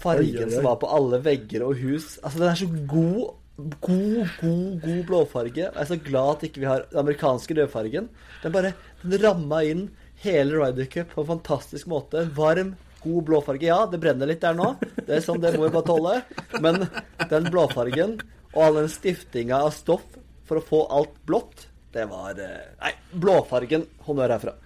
fargen 0.01 0.51
som 0.51 0.67
var 0.67 0.81
på 0.83 0.89
alle 0.91 1.21
vegger 1.23 1.63
og 1.69 1.79
hus. 1.79 2.17
Altså, 2.19 2.41
den 2.41 2.49
er 2.51 2.59
så 2.59 2.69
god. 2.91 3.37
God, 3.57 4.33
god, 4.41 4.81
god 4.83 4.99
blåfarge. 5.09 5.63
Jeg 5.63 5.71
er 5.71 5.89
så 5.89 5.97
glad 6.03 6.33
at 6.35 6.43
ikke 6.49 6.65
vi 6.65 6.69
har 6.69 6.83
den 6.91 6.99
amerikanske 7.05 7.57
rødfargen. 7.57 8.11
Den 8.43 8.57
bare 8.57 8.75
den 9.05 9.17
ramma 9.23 9.63
inn 9.65 9.87
hele 10.25 10.59
Ryder 10.59 10.91
Cup 10.93 11.15
på 11.15 11.23
en 11.23 11.31
fantastisk 11.37 11.89
måte. 11.89 12.27
Varm, 12.37 12.75
god 13.07 13.27
blåfarge. 13.31 13.69
Ja, 13.69 13.81
det 13.91 14.01
brenner 14.03 14.29
litt 14.29 14.43
der 14.45 14.57
nå. 14.59 14.73
Det 14.99 15.19
er 15.19 15.25
sånn, 15.25 15.41
det 15.43 15.55
må 15.57 15.67
vi 15.67 15.75
bare 15.75 15.89
tåle. 15.89 16.17
Men 16.63 16.85
den 17.31 17.49
blåfargen 17.53 18.19
og 18.57 18.63
all 18.65 18.79
den 18.83 18.93
stiftinga 18.93 19.63
av 19.67 19.75
stoff 19.77 20.07
for 20.47 20.61
å 20.61 20.65
få 20.65 20.85
alt 20.95 21.17
blått, 21.29 21.67
det 21.93 22.07
var 22.11 22.39
eh, 22.41 22.73
Nei, 22.81 22.95
blåfargen. 23.13 23.87
Honnør 24.07 24.37
herfra. 24.37 24.57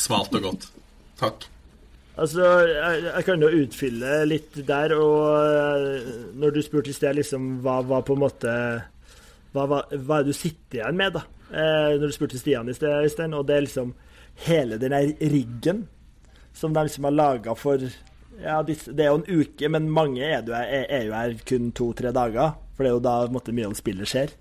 Smalt 0.00 0.34
og 0.38 0.46
godt. 0.48 0.68
Takk. 1.20 1.46
Altså, 2.20 2.46
jeg, 2.68 3.02
jeg, 3.06 3.24
kan 3.24 3.44
jo 3.44 3.50
utfylle 3.62 4.14
litt 4.28 4.58
der, 4.68 4.94
og 4.98 5.28
eh, 5.40 6.08
når 6.40 6.56
du 6.56 6.62
spurte 6.64 6.92
i 6.92 6.96
sted 6.96 7.16
liksom 7.16 7.60
hva 7.64 7.78
var 7.86 8.04
på 8.04 8.16
en 8.16 8.24
måte 8.24 8.54
Hva, 9.54 9.64
hva, 9.64 9.80
hva 9.94 10.18
er 10.18 10.26
det 10.26 10.34
du 10.34 10.36
sitter 10.36 10.80
igjen 10.80 10.98
med, 10.98 11.16
da? 11.16 11.24
Eh, 11.50 11.96
når 11.98 12.10
du 12.10 12.14
spurte 12.14 12.38
Stian 12.38 12.68
i 12.70 12.76
sted, 12.76 12.92
Øystein, 13.06 13.34
og 13.34 13.46
det 13.48 13.56
er 13.56 13.66
liksom 13.66 13.94
hele 14.46 14.78
den 14.80 14.94
der 14.94 15.32
riggen 15.32 15.86
som 16.56 16.74
de 16.74 16.84
liksom 16.86 17.06
har 17.08 17.16
laga 17.16 17.54
for 17.58 17.82
ja, 18.40 18.62
Det 18.64 19.04
er 19.04 19.10
jo 19.10 19.20
en 19.20 19.40
uke, 19.42 19.68
men 19.68 19.90
mange 19.92 20.22
er, 20.24 20.40
jo, 20.46 20.54
er, 20.56 20.86
er 20.88 21.02
jo 21.08 21.16
her 21.16 21.34
kun 21.48 21.72
to-tre 21.76 22.12
dager. 22.16 22.54
For 22.74 22.84
det 22.84 22.90
er 22.90 22.96
jo 22.96 23.02
da 23.04 23.16
måtte, 23.32 23.52
mye 23.52 23.68
av 23.68 23.76
spillet 23.76 24.08
skjer. 24.08 24.32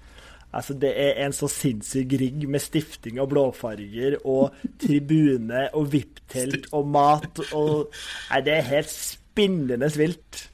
Altså, 0.55 0.73
det 0.81 0.89
er 0.97 1.19
en 1.25 1.35
så 1.35 1.49
sinnssyk 1.51 2.15
rigg 2.17 2.45
med 2.49 2.63
stifting 2.63 3.19
og 3.21 3.29
blåfarger 3.33 4.15
og 4.23 4.55
tribune 4.81 5.67
og 5.77 5.91
VIP-telt 5.93 6.71
og 6.73 6.87
mat 6.89 7.43
og 7.51 7.91
Nei, 8.31 8.39
det 8.47 8.55
er 8.55 8.71
helt 8.71 8.93
spinnende 8.93 9.91
vilt. 9.99 10.47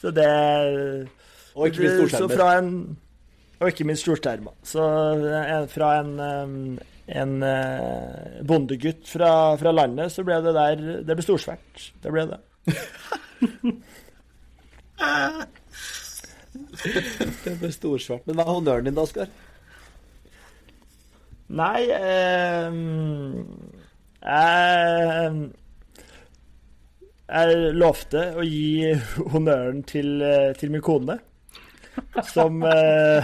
Så 0.00 0.10
det 0.10 0.26
Og 1.54 1.68
ikke 1.68 1.84
minst 1.84 2.16
storskjermer. 2.16 2.82
Og 3.60 3.70
ikke 3.70 3.86
minst 3.88 4.02
storskjermer. 4.02 4.56
Så 4.66 4.82
fra 5.72 5.92
en 6.00 6.12
um, 6.20 6.58
en 7.06 7.42
eh, 7.42 8.42
bondegutt 8.42 9.08
fra, 9.08 9.56
fra, 9.56 9.72
landet, 9.72 10.12
så 10.12 10.24
ble 10.26 10.40
det 10.42 10.54
der 10.56 10.76
Det 11.06 11.14
ble 11.14 11.22
storsvært. 11.22 11.92
Det 12.02 12.10
ble 12.12 12.26
det. 12.32 12.40
det 17.44 17.54
ble 17.60 17.70
storsvært. 17.74 18.26
Men 18.26 18.34
hva 18.38 18.44
er 18.46 18.54
honnøren 18.56 18.88
din 18.88 18.96
da, 18.96 19.02
Oskar? 19.06 19.28
Nei 21.46 21.82
eh, 21.94 22.74
jeg, 24.26 25.30
jeg 27.30 27.48
lovte 27.78 28.22
å 28.34 28.42
gi 28.42 28.94
honnøren 29.30 29.84
til, 29.86 30.10
eh, 30.26 30.50
til 30.58 30.74
min 30.74 30.82
kone, 30.82 31.20
som 32.32 32.58
Eh, 32.66 33.22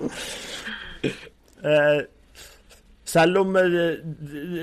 selv 3.10 3.40
om 3.40 3.56
eh, 3.58 3.98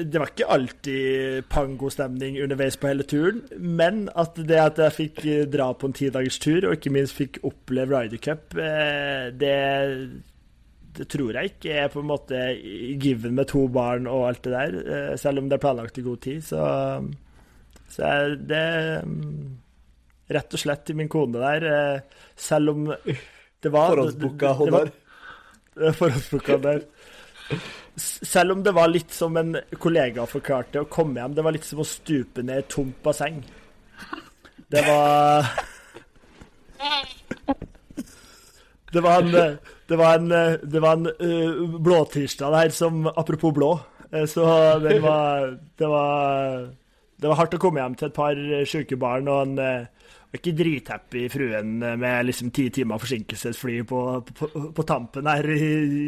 det 0.07 0.19
var 0.19 0.31
ikke 0.31 0.47
alltid 0.55 1.47
pangostemning 1.51 2.37
underveis 2.43 2.77
på 2.79 2.91
hele 2.91 3.05
turen, 3.07 3.43
men 3.57 4.05
at 4.15 4.39
det 4.39 4.61
at 4.61 4.81
jeg 4.85 4.95
fikk 4.95 5.21
eh, 5.25 5.43
dra 5.51 5.71
på 5.75 5.89
en 5.89 5.97
tidagers 5.97 6.39
tur, 6.43 6.61
og 6.63 6.77
ikke 6.77 6.93
minst 6.95 7.17
fikk 7.17 7.41
oppleve 7.47 7.97
Rydercup, 7.97 8.55
det, 9.41 9.53
det 10.97 11.07
tror 11.11 11.39
jeg 11.39 11.53
ikke 11.53 11.77
er 11.83 11.93
på 11.93 12.03
en 12.03 12.11
måte 12.11 12.43
given 13.01 13.35
med 13.37 13.49
to 13.51 13.65
barn 13.73 14.07
og 14.11 14.29
alt 14.29 14.47
det 14.47 14.55
der. 14.55 15.17
Selv 15.19 15.41
om 15.41 15.49
det 15.49 15.57
er 15.57 15.65
planlagt 15.65 15.99
i 15.99 16.05
god 16.05 16.21
tid, 16.23 16.45
så, 16.47 16.61
så 17.93 18.13
det 18.37 18.67
mm, 19.07 19.41
rett 20.37 20.55
og 20.55 20.63
slett 20.63 20.87
til 20.87 20.99
min 20.99 21.11
kone 21.11 21.41
der. 21.41 22.05
Selv 22.37 22.75
om 22.75 22.87
det 22.87 23.73
var 23.73 23.91
Forhåndsbooka 23.91 24.55
honnør? 24.61 24.95
forhåndsplukka 25.99 26.57
der. 26.63 26.81
Selv 27.97 28.51
om 28.51 28.63
det 28.63 28.73
var 28.77 28.91
litt 28.91 29.13
som 29.13 29.37
en 29.39 29.55
kollega 29.81 30.25
forklarte 30.29 30.83
å 30.83 30.89
komme 30.91 31.21
hjem, 31.21 31.35
det 31.37 31.45
var 31.45 31.55
litt 31.55 31.65
som 31.65 31.81
å 31.81 31.87
stupe 31.87 32.43
ned 32.45 32.59
i 32.59 32.63
et 32.65 32.69
tomt 32.71 32.99
basseng. 33.05 33.41
Det 34.67 34.83
var 34.85 35.47
Det 38.87 39.01
var 39.03 39.19
en, 39.19 39.57
det 39.89 39.97
var 39.99 40.15
en, 40.15 40.29
det 40.63 40.79
var 40.79 40.93
en 40.95 41.09
uh, 41.11 41.79
blåtirsdag 41.83 42.53
der 42.53 42.69
som 42.75 43.07
Apropos 43.07 43.51
blå. 43.53 43.73
Så 44.31 44.45
den 44.79 45.01
var 45.03 45.57
Det 45.77 45.87
var 45.91 46.69
Det 47.19 47.27
var 47.27 47.35
hardt 47.35 47.57
å 47.57 47.59
komme 47.59 47.81
hjem 47.81 47.97
til 47.99 48.07
et 48.07 48.15
par 48.15 48.39
sjuke 48.69 48.95
barn 48.95 49.27
og 49.27 49.41
en 49.43 49.87
var 50.27 50.41
ikke 50.41 50.55
drithappy 50.59 51.25
fruen 51.31 51.77
med 51.79 52.27
liksom 52.27 52.51
ti 52.55 52.67
timer 52.73 53.01
forsinkelsesfly 53.01 53.77
på, 53.87 54.01
på, 54.27 54.49
på 54.75 54.87
tampen 54.87 55.29
her 55.29 55.47
i, 55.53 55.67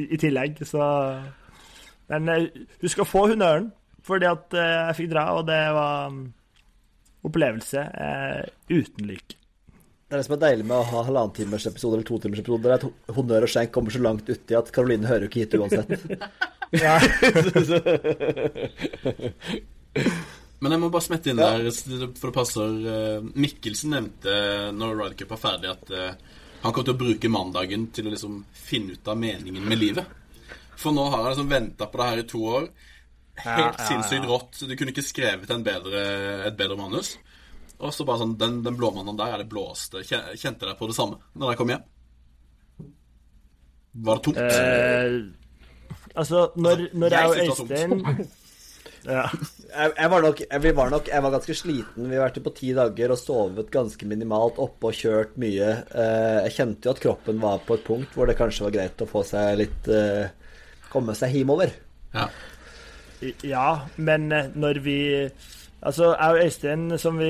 i, 0.10 0.20
tillegg. 0.20 0.60
Så 0.68 0.84
Men 2.12 2.30
hun 2.30 2.92
skal 2.92 3.08
få 3.08 3.30
honnøren 3.32 3.72
fordi 4.10 4.26
at 4.26 4.56
jeg 4.56 4.96
fikk 4.98 5.10
dra, 5.12 5.26
og 5.38 5.44
det 5.46 5.60
var 5.76 6.14
opplevelse 7.28 7.80
eh, 7.80 8.46
uten 8.72 9.10
like. 9.10 9.36
Det 10.10 10.16
er 10.16 10.24
det 10.24 10.26
som 10.26 10.36
er 10.40 10.42
deilig 10.42 10.66
med 10.66 10.80
å 10.80 10.88
ha 10.90 11.04
halvannen 11.06 11.36
timers 11.38 11.68
episode 11.70 12.00
eller 12.00 12.08
to 12.08 12.18
timers 12.18 12.42
episode, 12.42 12.64
det 12.64 12.72
er 12.72 12.80
at 12.80 13.14
honnør 13.14 13.46
og 13.46 13.52
skjenk 13.54 13.70
kommer 13.76 13.94
så 13.94 14.02
langt 14.02 14.26
uti 14.26 14.58
at 14.58 14.72
Karoline 14.74 15.06
hører 15.06 15.28
jo 15.28 15.30
ikke 15.30 15.44
hit 15.44 15.54
uansett. 15.60 15.92
Men 20.60 20.76
jeg 20.76 20.82
må 20.82 20.90
bare 20.92 21.06
smette 21.06 21.32
inn 21.32 21.40
der, 21.40 21.70
for 21.72 22.28
det 22.28 22.36
passer. 22.36 22.74
Eh, 22.94 23.28
Mikkelsen 23.40 23.94
nevnte 23.96 24.34
når 24.76 24.98
Ryder 24.98 25.18
Cup 25.22 25.34
var 25.38 25.42
ferdig, 25.46 25.72
at 25.72 25.94
uh, 25.96 26.40
han 26.66 26.76
kom 26.76 26.84
til 26.84 26.98
å 26.98 27.00
bruke 27.00 27.32
mandagen 27.32 27.88
til 27.96 28.10
å 28.10 28.14
liksom 28.14 28.42
finne 28.52 28.98
ut 28.98 29.08
av 29.08 29.20
meningen 29.20 29.64
med 29.64 29.80
livet. 29.80 30.18
For 30.80 30.96
nå 30.96 31.06
har 31.08 31.22
han 31.22 31.32
liksom 31.32 31.52
venta 31.52 31.88
på 31.88 32.02
det 32.02 32.10
her 32.10 32.24
i 32.24 32.28
to 32.28 32.44
år. 32.58 32.68
Helt 33.40 33.64
ja, 33.64 33.72
ja, 33.72 33.88
sinnssykt 33.88 34.28
rått. 34.28 34.60
Du 34.68 34.76
kunne 34.76 34.92
ikke 34.92 35.06
skrevet 35.06 35.52
bedre, 35.64 36.04
et 36.50 36.60
bedre 36.60 36.76
manus. 36.80 37.14
Og 37.80 37.94
så 37.96 38.04
bare 38.04 38.20
sånn 38.20 38.36
Den, 38.40 38.60
den 38.66 38.76
blåmannen 38.76 39.16
der 39.20 39.38
er 39.38 39.44
det 39.44 39.52
blåste. 39.52 40.04
Kjente 40.04 40.66
dere 40.66 40.76
på 40.80 40.90
det 40.92 40.98
samme 40.98 41.22
når 41.34 41.54
dere 41.54 41.60
kom 41.62 41.72
hjem? 41.72 41.88
Var 44.00 44.20
det 44.20 44.24
tungt? 44.28 44.42
Eh, 44.44 46.10
altså, 46.14 46.44
når, 46.60 46.90
når 46.94 47.16
jeg, 47.16 47.30
og 47.32 47.40
Øystein 47.46 48.28
ja. 49.10 49.26
jeg, 49.34 49.94
jeg, 49.98 50.10
var 50.14 50.26
nok, 50.26 50.42
jeg, 50.46 50.74
var 50.78 50.94
nok, 50.94 51.10
jeg 51.12 51.26
var 51.26 51.34
ganske 51.36 51.56
sliten. 51.58 52.10
Vi 52.10 52.18
har 52.18 52.28
vært 52.28 52.42
på 52.46 52.56
ti 52.58 52.72
dager 52.78 53.14
og 53.14 53.22
sovet 53.22 53.72
ganske 53.74 54.10
minimalt 54.10 54.62
oppe 54.62 54.92
og 54.92 54.98
kjørt 55.00 55.36
mye. 55.42 55.72
Eh, 55.90 56.40
jeg 56.48 56.56
kjente 56.60 56.90
jo 56.90 56.96
at 56.96 57.04
kroppen 57.04 57.42
var 57.42 57.64
på 57.66 57.80
et 57.80 57.86
punkt 57.88 58.16
hvor 58.16 58.30
det 58.30 58.38
kanskje 58.40 58.68
var 58.68 58.76
greit 58.78 59.04
å 59.06 59.10
få 59.10 59.26
seg 59.28 59.60
litt 59.64 59.92
eh, 59.94 60.30
Komme 60.90 61.14
seg 61.14 61.36
hjemover. 61.38 61.70
Ja. 62.16 62.24
Ja, 63.46 63.70
men 64.02 64.32
eh, 64.34 64.48
når 64.58 64.80
vi 64.82 65.00
Altså, 65.80 66.10
Jeg 66.12 66.34
og 66.36 66.42
Øystein, 66.44 66.98
som 67.00 67.20
vi, 67.22 67.30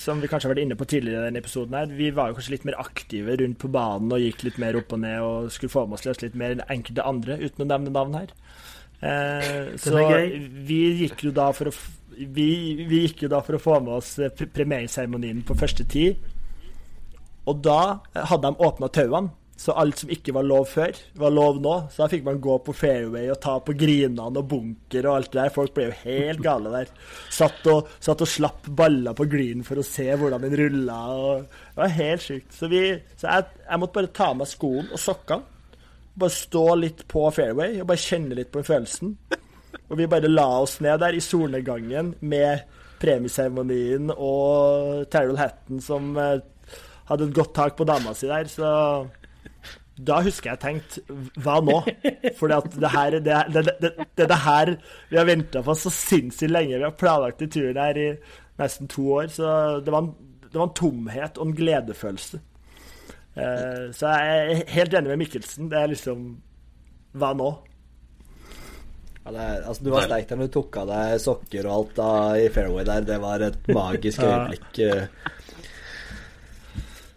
som 0.00 0.20
vi, 0.22 0.28
kanskje 0.30 0.48
har 0.48 0.54
vært 0.54 0.62
inne 0.62 0.76
på 0.80 0.86
tidligere 0.88 1.20
i 1.20 1.28
denne 1.28 1.42
episoden, 1.42 1.74
her, 1.76 1.90
vi 1.92 2.06
var 2.16 2.30
jo 2.30 2.38
kanskje 2.38 2.54
litt 2.54 2.64
mer 2.64 2.78
aktive 2.80 3.34
rundt 3.36 3.58
på 3.60 3.68
banen 3.68 4.14
og 4.16 4.22
gikk 4.22 4.46
litt 4.46 4.60
mer 4.62 4.78
opp 4.78 4.94
og 4.96 5.02
ned 5.02 5.20
og 5.20 5.50
skulle 5.52 5.74
få 5.74 5.82
med 5.84 6.00
oss 6.00 6.22
litt 6.22 6.38
mer 6.40 6.54
enn 6.54 6.64
enkelte 6.72 7.04
andre, 7.04 7.36
uten 7.42 7.66
å 7.66 7.68
nevne 7.68 7.92
navn 7.92 8.16
her. 8.16 8.32
Eh, 9.02 9.74
så 9.82 10.06
vi 10.66 10.80
gikk 11.02 11.26
jo 11.26 11.34
da 11.34 11.48
for 11.56 11.72
å 11.72 11.74
vi, 12.12 12.48
vi, 12.86 13.06
gikk 13.06 13.24
jo 13.24 13.32
da 13.32 13.40
for 13.42 13.56
å 13.56 13.62
få 13.62 13.78
med 13.82 13.96
oss 13.96 14.14
premieringsseremonien 14.54 15.40
på 15.48 15.56
første 15.58 15.86
tid. 15.88 16.20
Og 17.48 17.62
da 17.64 18.02
hadde 18.14 18.50
de 18.50 18.66
åpna 18.68 18.90
tauene. 18.92 19.32
Så 19.62 19.74
alt 19.78 20.00
som 20.00 20.10
ikke 20.10 20.32
var 20.34 20.46
lov 20.48 20.64
før, 20.72 20.96
var 21.20 21.30
lov 21.30 21.60
nå. 21.62 21.74
Så 21.92 22.02
da 22.02 22.08
fikk 22.10 22.24
man 22.26 22.40
gå 22.42 22.56
på 22.66 22.74
fairway 22.74 23.28
og 23.30 23.38
ta 23.44 23.58
på 23.62 23.74
grinene 23.78 24.24
og 24.26 24.48
bunker 24.50 25.06
og 25.06 25.18
alt 25.18 25.30
det 25.30 25.38
der. 25.38 25.52
Folk 25.54 25.74
ble 25.76 25.84
jo 25.86 25.98
helt 26.00 26.42
gale 26.42 26.72
der. 26.72 26.90
Satt 27.30 27.68
og, 27.70 27.92
satt 28.02 28.24
og 28.24 28.30
slapp 28.32 28.66
baller 28.80 29.14
på 29.18 29.28
green 29.30 29.62
for 29.66 29.78
å 29.78 29.86
se 29.86 30.08
hvordan 30.18 30.48
den 30.48 30.56
rulla. 30.58 30.98
Det 31.44 31.78
var 31.78 31.94
helt 31.94 32.24
sjukt. 32.24 32.50
Så, 32.56 32.70
vi, 32.72 32.82
så 33.14 33.28
jeg, 33.28 33.48
jeg, 33.68 33.82
måtte 33.84 34.00
bare 34.00 34.12
ta 34.18 34.32
av 34.32 34.40
meg 34.40 34.50
skoene 34.50 34.90
og 34.90 35.04
sokkene. 35.04 35.51
Bare 36.18 36.34
stå 36.34 36.66
litt 36.76 37.06
på 37.08 37.24
fairway 37.32 37.80
og 37.80 37.88
bare 37.88 38.02
kjenne 38.02 38.36
litt 38.36 38.52
på 38.52 38.64
følelsen. 38.66 39.16
Og 39.88 39.98
vi 40.00 40.08
bare 40.10 40.30
la 40.30 40.46
oss 40.62 40.78
ned 40.84 41.00
der 41.00 41.16
i 41.16 41.24
solnedgangen 41.24 42.14
med 42.20 42.66
premieseremonien 43.02 44.12
og 44.12 45.08
Terrell 45.12 45.40
Hatton 45.40 45.80
som 45.82 46.12
eh, 46.20 46.38
hadde 47.08 47.28
et 47.28 47.36
godt 47.36 47.54
tak 47.56 47.76
på 47.78 47.86
dama 47.88 48.14
si 48.16 48.30
der. 48.30 48.48
Så 48.50 48.68
da 50.02 50.20
husker 50.24 50.52
jeg 50.52 50.62
tenkt 50.62 50.98
Hva 51.44 51.58
nå? 51.64 51.80
For 52.38 52.48
det, 52.48 52.92
her, 52.94 53.18
det, 53.18 53.40
det, 53.52 53.64
det, 53.82 53.90
det, 54.16 54.28
det 54.28 54.40
her 54.44 54.76
vi 55.10 55.18
har 55.20 55.28
venta 55.28 55.64
på 55.64 55.76
så 55.78 55.92
sinnssykt 55.92 56.52
lenge. 56.52 56.78
Vi 56.78 56.86
har 56.86 56.96
planlagt 56.98 57.44
i 57.44 57.50
turen 57.52 57.80
her 57.80 58.00
i 58.00 58.08
nesten 58.60 58.90
to 58.92 59.08
år. 59.18 59.28
Så 59.34 59.48
det 59.84 59.92
var 59.92 60.06
en, 60.06 60.14
det 60.48 60.56
var 60.56 60.68
en 60.70 60.78
tomhet 60.78 61.38
og 61.38 61.48
en 61.48 61.56
gledefølelse. 61.58 62.40
Eh, 63.32 63.84
så 63.96 64.12
jeg 64.12 64.40
er 64.40 64.72
helt 64.76 64.96
enig 64.98 65.12
med 65.12 65.22
Mikkelsen. 65.24 65.70
Det 65.72 65.78
er 65.78 65.92
liksom 65.92 66.24
Hva 67.16 67.32
nå? 67.36 67.50
Ja, 69.22 69.30
er, 69.30 69.62
altså, 69.62 69.84
du 69.84 69.90
var 69.92 70.08
sterk 70.08 70.28
da 70.28 70.36
du 70.40 70.48
tok 70.50 70.76
av 70.82 70.88
deg 70.90 71.20
sokker 71.22 71.66
og 71.68 71.74
alt 71.74 71.92
da, 71.98 72.12
i 72.42 72.48
fairway 72.52 72.86
der. 72.88 73.04
Det 73.06 73.18
var 73.22 73.44
et 73.46 73.68
magisk 73.70 74.24
øyeblikk. 74.26 74.80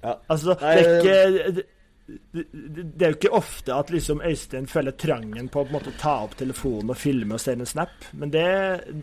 Ja. 0.06 0.18
Altså, 0.30 0.54
det 0.62 0.70
er 0.70 1.00
ikke 1.00 1.64
det 2.06 3.02
er 3.02 3.10
jo 3.10 3.18
ikke 3.18 3.34
ofte 3.34 3.74
at 3.74 3.90
liksom 3.90 4.20
Øystein 4.22 4.68
føler 4.70 4.94
trangen 4.94 5.48
på 5.50 5.64
å 5.64 5.66
på 5.66 5.72
en 5.72 5.78
måte 5.80 5.94
ta 5.98 6.20
opp 6.28 6.36
telefonen 6.38 6.94
og 6.94 7.00
filme 7.02 7.34
og 7.34 7.42
sende 7.42 7.66
en 7.66 7.72
snap, 7.72 7.96
men 8.14 8.30
det, 8.30 8.46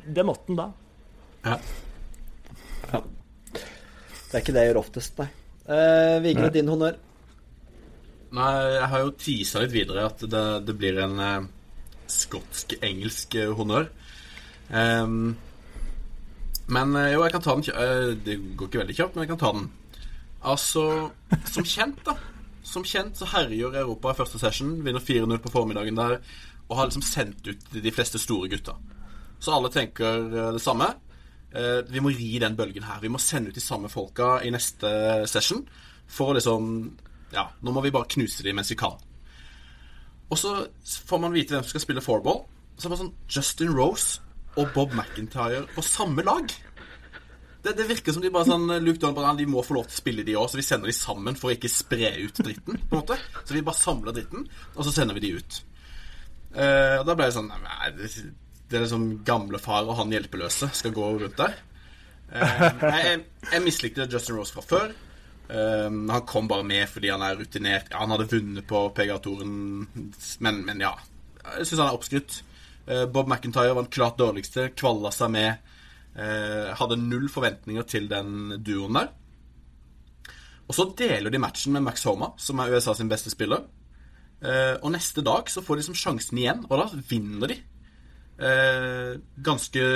det 0.07 0.23
måtte 0.27 0.53
han 0.53 0.61
da. 0.61 0.69
Ja. 1.49 1.57
ja. 2.93 3.01
Det 3.51 4.37
er 4.37 4.45
ikke 4.45 4.55
det 4.55 4.63
jeg 4.63 4.71
gjør 4.71 4.81
oftest, 4.85 5.19
nei. 5.19 5.27
Uh, 5.69 6.19
Vigre, 6.25 6.51
din 6.55 6.71
honnør? 6.71 6.99
Nei, 8.33 8.53
jeg 8.79 8.89
har 8.93 9.05
jo 9.05 9.15
tisa 9.21 9.63
litt 9.63 9.75
videre 9.75 10.09
at 10.09 10.25
det, 10.25 10.45
det 10.67 10.77
blir 10.79 10.99
en 11.05 11.21
uh, 11.21 11.47
skotsk-engelsk 12.11 13.37
uh, 13.43 13.53
honnør. 13.59 13.91
Um, 14.73 15.35
men 16.73 16.97
uh, 16.97 17.11
jo, 17.13 17.23
jeg 17.27 17.35
kan 17.35 17.45
ta 17.45 17.57
den 17.59 18.21
Det 18.25 18.39
går 18.57 18.71
ikke 18.71 18.83
veldig 18.85 18.97
kjapt, 18.97 19.17
men 19.17 19.27
jeg 19.27 19.33
kan 19.35 19.43
ta 19.43 19.55
den. 19.59 19.71
Altså, 20.43 20.85
som 21.55 21.67
kjent, 21.69 22.01
da 22.09 22.17
som 22.63 22.85
kjent 22.87 23.19
så 23.19 23.29
herjer 23.29 23.75
Europa 23.83 24.13
i 24.13 24.19
første 24.19 24.41
session, 24.41 24.75
vinner 24.85 25.03
4-0 25.03 25.41
på 25.43 25.53
formiddagen 25.53 25.99
der, 25.99 26.19
og 26.69 26.77
har 26.79 26.89
liksom 26.89 27.05
sendt 27.05 27.49
ut 27.49 27.73
de 27.75 27.95
fleste 27.95 28.21
store 28.23 28.49
gutta. 28.53 28.77
Så 29.43 29.53
alle 29.53 29.73
tenker 29.75 30.29
eh, 30.31 30.53
det 30.55 30.63
samme. 30.63 30.93
Eh, 31.53 31.81
vi 31.93 32.01
må 32.01 32.13
ri 32.15 32.39
den 32.41 32.57
bølgen 32.57 32.87
her. 32.89 33.01
Vi 33.03 33.11
må 33.13 33.21
sende 33.21 33.53
ut 33.53 33.59
de 33.59 33.65
samme 33.65 33.91
folka 33.93 34.39
i 34.45 34.53
neste 34.53 34.91
session 35.31 35.65
for 36.09 36.33
å 36.33 36.37
liksom 36.39 36.69
Ja, 37.33 37.47
nå 37.65 37.73
må 37.73 37.81
vi 37.81 37.93
bare 37.93 38.11
knuse 38.13 38.45
dem 38.45 38.59
mens 38.61 38.73
vi 38.73 38.77
kan. 38.77 38.99
Og 40.33 40.39
så 40.41 40.67
får 41.09 41.21
man 41.21 41.33
vite 41.33 41.55
hvem 41.55 41.65
som 41.65 41.73
skal 41.75 41.85
spille 41.85 42.05
fourball. 42.05 42.43
Så 42.77 42.87
er 42.87 42.89
det 42.89 42.93
bare 42.93 43.05
sånn 43.05 43.17
Justin 43.29 43.73
Rose 43.77 44.21
og 44.61 44.69
Bob 44.75 44.93
McIntyre 44.97 45.65
på 45.73 45.85
samme 45.85 46.25
lag. 46.25 46.53
Det, 47.63 47.77
det, 47.79 47.87
virker 47.87 48.13
som 48.13 48.25
de 48.25 48.31
bare 48.35 48.49
sånn 48.49 48.67
Luke 48.83 48.99
Donovan, 49.01 49.39
de 49.39 49.47
må 49.47 49.63
få 49.65 49.77
lov 49.77 49.87
til 49.87 49.95
å 49.95 50.01
spille, 50.01 50.25
de 50.27 50.35
òg, 50.35 50.49
så 50.51 50.59
vi 50.59 50.65
sender 50.67 50.91
de 50.91 50.97
sammen 50.97 51.37
for 51.39 51.53
å 51.53 51.55
ikke 51.55 51.71
spre 51.71 52.11
ut 52.25 52.41
dritten. 52.43 52.81
på 52.81 52.97
en 52.97 53.03
måte 53.05 53.19
Så 53.45 53.55
vi 53.55 53.63
bare 53.63 53.79
samler 53.79 54.17
dritten, 54.17 54.49
og 54.75 54.89
så 54.89 54.95
sender 54.95 55.17
vi 55.17 55.25
de 55.29 55.37
ut. 55.39 55.61
Uh, 56.53 56.99
og 57.01 57.07
Da 57.09 57.15
ble 57.17 57.29
det 57.29 57.37
sånn 57.37 57.53
nei, 57.53 57.93
det, 58.73 58.79
er 58.79 58.87
liksom 58.87 59.09
gamlefar 59.27 59.85
og 59.85 59.99
han 60.01 60.13
hjelpeløse 60.15 60.71
skal 60.75 60.95
gå 60.97 61.13
rundt 61.21 61.39
der. 61.39 61.57
Uh, 62.33 62.69
jeg, 62.97 63.25
jeg 63.53 63.65
mislikte 63.65 64.09
Justin 64.11 64.39
Rose 64.39 64.55
fra 64.55 64.65
før. 64.65 64.95
Um, 65.53 66.07
han 66.09 66.25
kom 66.29 66.49
bare 66.49 66.65
med 66.65 66.89
fordi 66.89 67.11
han 67.13 67.25
er 67.25 67.37
rutinert. 67.41 67.91
Ja, 67.93 68.03
han 68.05 68.15
hadde 68.15 68.31
vunnet 68.31 68.69
på 68.69 68.87
PGA-toren, 68.97 69.53
men, 70.45 70.63
men, 70.65 70.81
ja. 70.81 70.95
Jeg 71.59 71.69
syns 71.69 71.83
han 71.83 71.91
er 71.91 71.99
oppskrytt. 71.99 72.39
Uh, 72.87 73.05
Bob 73.13 73.29
McIntyre 73.29 73.75
var 73.75 73.85
den 73.85 73.93
klart 73.93 74.21
dårligste. 74.21 74.71
Kvalla 74.77 75.13
seg 75.15 75.35
med 75.37 75.69
hadde 76.13 76.99
null 77.01 77.23
forventninger 77.33 77.87
til 77.89 78.05
den 78.05 78.59
duoen 78.61 78.99
der. 78.99 79.07
Og 80.69 80.77
så 80.77 80.85
deler 80.93 81.33
de 81.33 81.39
matchen 81.41 81.73
med 81.73 81.87
Max 81.87 82.03
Homa, 82.05 82.35
som 82.37 82.61
er 82.61 82.75
USA 82.75 82.93
sin 82.93 83.09
beste 83.09 83.33
spiller. 83.33 83.63
Og 84.45 84.91
neste 84.93 85.25
dag 85.25 85.49
så 85.49 85.63
får 85.65 85.79
de 85.79 85.81
liksom 85.81 85.97
sjansen 85.97 86.43
igjen, 86.43 86.61
og 86.69 86.83
da 86.83 87.01
vinner 87.09 87.49
de. 87.55 87.57
Eh, 88.43 89.13
ganske 89.39 89.89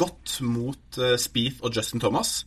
godt 0.00 0.38
mot 0.46 0.98
eh, 0.98 1.16
Speeth 1.20 1.60
og 1.60 1.76
Justin 1.76 2.00
Thomas. 2.00 2.46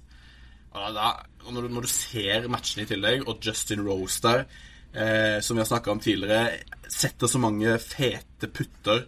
Og 0.74 0.96
da, 0.96 1.12
når, 1.52 1.62
du, 1.62 1.74
når, 1.76 1.86
du, 1.86 1.92
ser 1.92 2.48
matchen 2.50 2.84
i 2.84 2.88
tillegg, 2.90 3.28
og 3.30 3.44
Justin 3.46 3.84
Rose 3.86 4.22
der, 4.24 4.48
eh, 4.94 5.38
som 5.46 5.58
vi 5.58 5.62
har 5.62 5.70
snakka 5.70 5.94
om 5.94 6.02
tidligere, 6.02 6.64
setter 6.90 7.30
så 7.30 7.42
mange 7.42 7.78
fete 7.84 8.50
putter, 8.50 9.06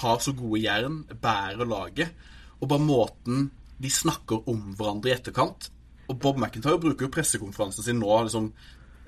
har 0.00 0.20
så 0.22 0.36
gode 0.38 0.62
jern, 0.62 1.02
bærer 1.10 1.66
laget 1.66 2.14
og 2.60 2.68
bare 2.68 2.84
måten 2.84 3.48
de 3.80 3.90
snakker 3.90 4.48
om 4.50 4.74
hverandre 4.76 5.10
i 5.10 5.14
etterkant. 5.16 5.70
Og 6.10 6.18
Bob 6.20 6.38
McIntyre 6.38 6.80
bruker 6.80 7.06
jo 7.06 7.14
pressekonferansen 7.14 7.86
sin 7.86 8.00
nå 8.02 8.22
liksom, 8.26 8.50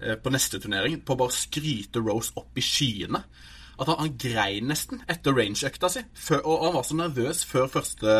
eh, 0.00 0.16
på 0.16 0.32
neste 0.32 0.60
turnering 0.62 1.02
på 1.04 1.14
å 1.14 1.20
bare 1.24 1.36
skryte 1.36 2.00
Rose 2.00 2.32
opp 2.40 2.56
i 2.56 2.64
skyene. 2.64 3.22
At 3.82 3.90
han, 3.90 4.00
han 4.04 4.18
grein 4.20 4.68
nesten 4.70 5.02
etter 5.10 5.34
rangeøkta 5.36 5.90
si, 5.90 6.04
før, 6.14 6.44
og 6.46 6.66
han 6.66 6.76
var 6.76 6.86
så 6.86 6.98
nervøs 6.98 7.44
før 7.48 7.70
første 7.72 8.18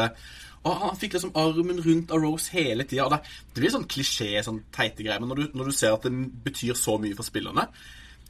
og 0.62 0.76
Han 0.78 0.98
fikk 0.98 1.16
liksom 1.16 1.32
armen 1.34 1.80
rundt 1.82 2.12
av 2.14 2.22
Rose 2.22 2.52
hele 2.54 2.84
tida. 2.86 3.08
Det, 3.10 3.18
det, 3.50 3.56
blir 3.56 3.72
sånn 3.74 3.88
klisjé, 3.90 4.28
sånn 4.46 4.60
teite 4.70 5.02
greier, 5.02 5.18
men 5.18 5.32
når 5.32 5.40
du, 5.40 5.56
når 5.58 5.70
du, 5.70 5.74
ser 5.74 5.96
at 5.96 6.06
det 6.06 6.12
betyr 6.44 6.78
så 6.78 6.94
mye 7.02 7.16
for 7.18 7.26
spillerne 7.26 7.64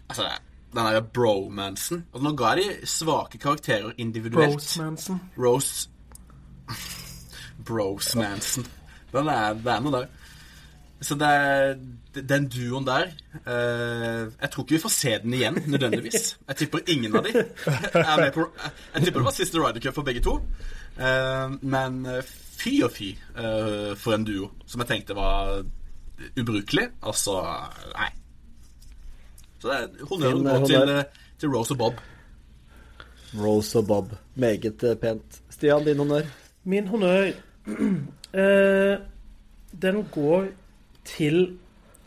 altså, 0.08 0.30
den 0.72 0.80
derre 0.80 1.02
bromansen. 1.04 2.06
Altså, 2.08 2.24
nå 2.24 2.32
ga 2.40 2.54
jeg 2.56 2.70
de 2.80 2.88
svake 2.88 3.40
karakterer 3.42 3.92
individuelt. 4.00 4.56
Rosemanson. 4.56 5.20
Rose 5.36 5.88
Brosmanson. 7.66 8.66
Den 9.12 9.28
er, 9.28 9.52
det 9.60 9.74
er 9.74 9.84
noe 9.84 9.96
der. 9.98 10.08
Så 11.02 11.16
det 11.18 11.28
er, 11.28 11.72
den 12.14 12.46
duoen 12.46 12.86
der 12.86 13.08
eh, 13.42 14.28
Jeg 14.28 14.50
tror 14.52 14.62
ikke 14.62 14.76
vi 14.76 14.82
får 14.84 14.92
se 14.94 15.18
den 15.24 15.34
igjen, 15.34 15.58
nødvendigvis. 15.66 16.36
Jeg 16.48 16.56
tipper 16.56 16.78
ingen 16.86 17.16
av 17.16 17.26
de 17.26 17.32
er 17.42 18.20
med 18.20 18.32
på 18.36 18.46
Jeg 18.94 19.04
tipper 19.04 19.20
det 19.20 19.26
var 19.26 19.36
siste 19.36 19.58
Ryder 19.58 19.82
Cup 19.82 19.98
for 19.98 20.06
begge 20.06 20.22
to. 20.22 20.38
Eh, 20.98 21.56
men 21.62 22.06
eh, 22.06 22.22
fy 22.62 22.78
og 22.86 22.94
fy 22.94 23.10
eh, 23.34 23.92
for 23.98 24.14
en 24.14 24.26
duo 24.28 24.52
som 24.66 24.84
jeg 24.84 24.92
tenkte 24.94 25.18
var 25.18 25.64
ubrukelig. 26.38 26.88
Altså 27.02 27.40
Nei. 27.96 28.12
Så 29.62 29.68
det 29.68 29.76
er 29.78 30.06
honnør 30.10 30.38
går 30.42 30.54
eh, 30.54 30.66
til, 30.66 30.96
eh, 30.96 31.04
til 31.38 31.48
Rose 31.56 31.74
og 31.74 31.78
Bob. 31.78 32.00
Rose 33.38 33.78
og 33.78 33.86
Bob. 33.86 34.16
Meget 34.34 34.84
pent. 35.00 35.42
Stian, 35.50 35.84
din 35.84 35.98
honnør? 35.98 36.26
Min 36.64 36.88
honnør 36.88 37.30
eh, 38.42 38.98
Den 39.82 40.04
går 40.14 40.46
til 41.04 41.58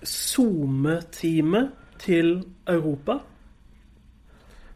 SoMe-teamet 0.03 1.71
til 1.99 2.43
Europa. 2.67 3.19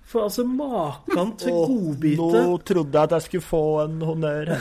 For 0.09 0.25
altså, 0.25 0.43
maken 0.43 1.35
til 1.37 1.53
oh, 1.53 1.67
godbite 1.69 2.17
Nå 2.17 2.57
trodde 2.65 2.97
jeg 2.97 3.03
at 3.03 3.11
jeg 3.11 3.21
skulle 3.21 3.45
få 3.45 3.81
en 3.83 4.01
honnør. 4.01 4.55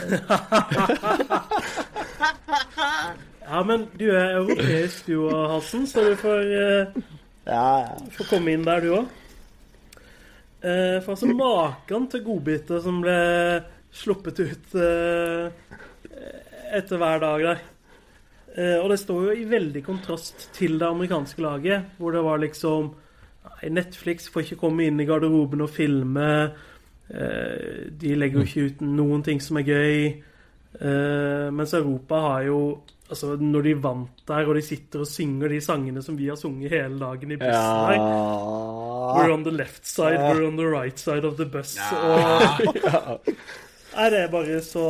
Ja, 3.48 3.62
men 3.64 3.86
du 3.96 4.04
er 4.12 4.34
europeisk, 4.36 5.06
du 5.08 5.22
òg, 5.24 5.46
Halsen, 5.54 5.86
så 5.88 6.02
du 6.04 6.16
får, 6.20 6.50
eh, 6.52 6.98
Ja, 7.46 7.62
ja. 7.80 7.94
får 8.12 8.28
komme 8.28 8.52
inn 8.52 8.66
der, 8.66 8.82
du 8.84 8.90
òg. 8.98 9.06
Eh, 10.60 10.98
for 11.00 11.14
altså, 11.14 11.30
maken 11.32 12.08
til 12.12 12.24
godbiter 12.26 12.82
som 12.84 13.00
ble 13.00 13.16
sluppet 13.94 14.42
ut 14.42 14.76
eh, 14.76 15.48
etter 16.76 17.00
hver 17.00 17.24
dag 17.24 17.46
der. 17.46 17.62
Eh, 18.58 18.78
og 18.82 18.88
det 18.90 18.98
står 18.98 19.28
jo 19.28 19.36
i 19.38 19.46
veldig 19.48 19.84
kontrast 19.86 20.48
til 20.56 20.78
det 20.80 20.88
amerikanske 20.88 21.44
laget, 21.44 21.92
hvor 21.98 22.16
det 22.16 22.24
var 22.26 22.42
liksom 22.42 22.90
Netflix 23.70 24.28
får 24.30 24.44
ikke 24.44 24.60
komme 24.60 24.86
inn 24.86 24.98
i 25.00 25.06
garderoben 25.08 25.62
og 25.64 25.70
filme. 25.70 26.28
Eh, 27.08 27.86
de 28.00 28.16
legger 28.18 28.42
jo 28.42 28.46
ikke 28.48 28.66
ut 28.68 28.84
noen 28.84 29.24
ting 29.26 29.42
som 29.42 29.60
er 29.60 29.68
gøy. 29.68 30.06
Eh, 30.78 31.48
mens 31.54 31.74
Europa 31.74 32.22
har 32.28 32.46
jo 32.50 32.60
Altså, 33.08 33.38
når 33.40 33.62
de 33.64 33.70
vant 33.80 34.18
der, 34.28 34.44
og 34.44 34.58
de 34.58 34.60
sitter 34.60 35.00
og 35.00 35.08
synger 35.08 35.48
de 35.48 35.62
sangene 35.64 36.02
som 36.04 36.12
vi 36.18 36.26
har 36.28 36.36
sunget 36.36 36.74
hele 36.74 36.98
dagen 37.00 37.30
i 37.32 37.38
bussen 37.40 37.78
her 37.88 38.02
We're 39.16 39.32
on 39.32 39.46
the 39.46 39.50
left 39.50 39.86
side, 39.88 40.18
we're 40.20 40.44
on 40.44 40.58
the 40.58 40.66
right 40.68 41.00
side 41.00 41.24
of 41.24 41.38
the 41.38 41.46
bus. 41.46 41.78
Og 41.96 42.20
Nei, 42.68 43.32
det 44.12 44.18
er 44.22 44.30
bare 44.30 44.60
så 44.62 44.84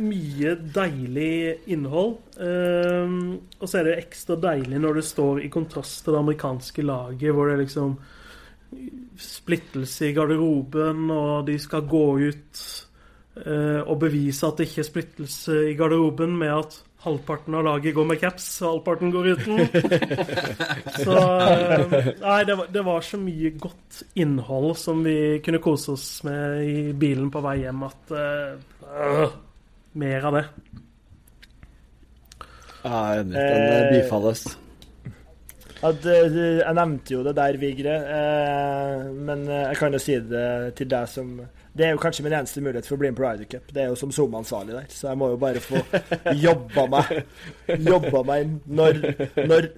mye 0.00 0.54
deilig 0.74 1.68
innhold. 1.70 2.16
Um, 2.38 3.36
og 3.60 3.68
så 3.70 3.80
er 3.80 3.88
det 3.88 3.98
ekstra 4.00 4.36
deilig 4.42 4.80
når 4.82 4.98
det 4.98 5.04
står 5.06 5.42
i 5.44 5.50
kontrast 5.52 6.02
til 6.02 6.16
det 6.16 6.22
amerikanske 6.24 6.86
laget, 6.86 7.30
hvor 7.34 7.46
det 7.46 7.54
er 7.54 7.62
liksom 7.62 7.94
splittelse 9.20 10.08
i 10.08 10.16
garderoben, 10.16 11.06
og 11.14 11.46
de 11.46 11.54
skal 11.62 11.86
gå 11.86 12.06
ut 12.24 12.64
uh, 13.44 13.82
og 13.86 14.00
bevise 14.02 14.48
at 14.48 14.58
det 14.58 14.66
ikke 14.70 14.82
er 14.82 14.90
splittelse 14.90 15.60
i 15.70 15.76
garderoben 15.78 16.34
med 16.40 16.56
at 16.56 16.80
halvparten 17.04 17.54
av 17.54 17.64
laget 17.66 17.94
går 17.94 18.06
med 18.08 18.20
caps, 18.20 18.46
og 18.62 18.70
halvparten 18.70 19.12
går 19.12 19.28
uten. 19.34 19.60
Så 21.04 21.16
eh, 21.16 22.08
Nei, 22.22 22.40
det 22.48 22.56
var, 22.58 22.70
det 22.72 22.84
var 22.86 23.04
så 23.04 23.20
mye 23.20 23.52
godt 23.60 24.02
innhold 24.20 24.74
som 24.80 25.04
vi 25.04 25.16
kunne 25.44 25.60
kose 25.64 25.94
oss 25.94 26.08
med 26.26 26.62
i 26.64 26.92
bilen 26.96 27.30
på 27.32 27.42
vei 27.44 27.58
hjem, 27.64 27.84
at 27.88 28.14
øh, 28.16 29.24
Mer 30.00 30.24
av 30.26 30.36
det. 30.38 30.44
Ja, 32.84 32.90
jeg 32.90 33.18
er 33.18 33.20
enig. 33.22 33.34
Den 33.34 33.66
eh, 33.68 33.90
bifalles. 33.92 34.46
At, 35.84 36.06
jeg 36.08 36.74
nevnte 36.78 37.12
jo 37.12 37.20
det 37.26 37.34
der, 37.36 37.58
Vigre, 37.60 37.94
men 39.12 39.42
jeg 39.50 39.76
kan 39.76 39.92
jo 39.92 40.00
si 40.00 40.16
det 40.16 40.46
til 40.78 40.88
deg 40.88 41.10
som 41.12 41.34
Det 41.74 41.86
er 41.86 41.90
jo 41.90 41.98
kanskje 41.98 42.22
min 42.22 42.36
eneste 42.36 42.62
mulighet 42.62 42.86
for 42.86 42.94
å 42.94 43.00
bli 43.02 43.10
med 43.10 43.18
på 43.18 43.24
Ryder 43.24 43.48
Cup. 43.50 43.72
Det 43.74 43.82
er 43.82 43.88
jo 43.90 43.98
som 43.98 44.12
SoMe-ansvarlig 44.14 44.76
der, 44.76 44.86
så 44.94 45.08
jeg 45.10 45.18
må 45.18 45.32
jo 45.32 45.38
bare 45.42 45.62
få 45.62 45.80
jobba 46.46 46.84
meg 46.92 47.80
Jobba 47.88 48.22
meg 48.28 48.44
inn. 48.44 48.52
Når, 48.78 49.00
når, 49.50 49.68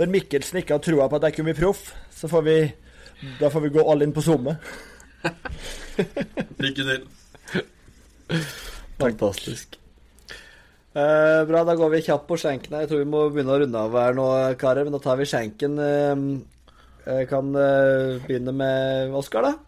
når 0.00 0.12
Mikkelsen 0.16 0.58
ikke 0.58 0.74
har 0.74 0.82
troa 0.82 1.06
på 1.06 1.20
at 1.20 1.28
jeg 1.28 1.36
kunne 1.36 1.52
bli 1.52 1.60
proff, 1.60 1.84
så 2.14 2.30
får 2.30 2.46
vi 2.48 2.56
Da 3.38 3.50
får 3.50 3.66
vi 3.66 3.72
gå 3.76 3.84
all 3.90 4.02
in 4.02 4.14
på 4.14 4.24
SoMe. 4.26 4.56
Lykke 6.64 6.88
til. 6.90 7.06
Fantastisk. 8.98 9.78
Eh, 10.98 11.40
bra, 11.46 11.62
da 11.66 11.74
går 11.78 11.94
vi 11.94 12.02
kjapt 12.06 12.26
på 12.30 12.38
skjenken 12.40 12.74
her. 12.74 12.84
Jeg 12.84 12.92
tror 12.92 13.02
vi 13.04 13.10
må 13.10 13.24
begynne 13.30 13.54
å 13.54 13.62
runde 13.62 13.86
av 13.86 13.96
her 13.98 14.18
nå, 14.18 14.28
karer. 14.58 14.86
Men 14.86 14.94
da 14.98 15.02
tar 15.02 15.18
vi 15.20 15.26
skjenken. 15.30 15.78
Eh, 15.82 17.22
kan 17.30 17.54
eh, 17.54 18.18
begynne 18.26 18.54
med 18.54 19.14
Oskar, 19.18 19.46
da. 19.46 19.67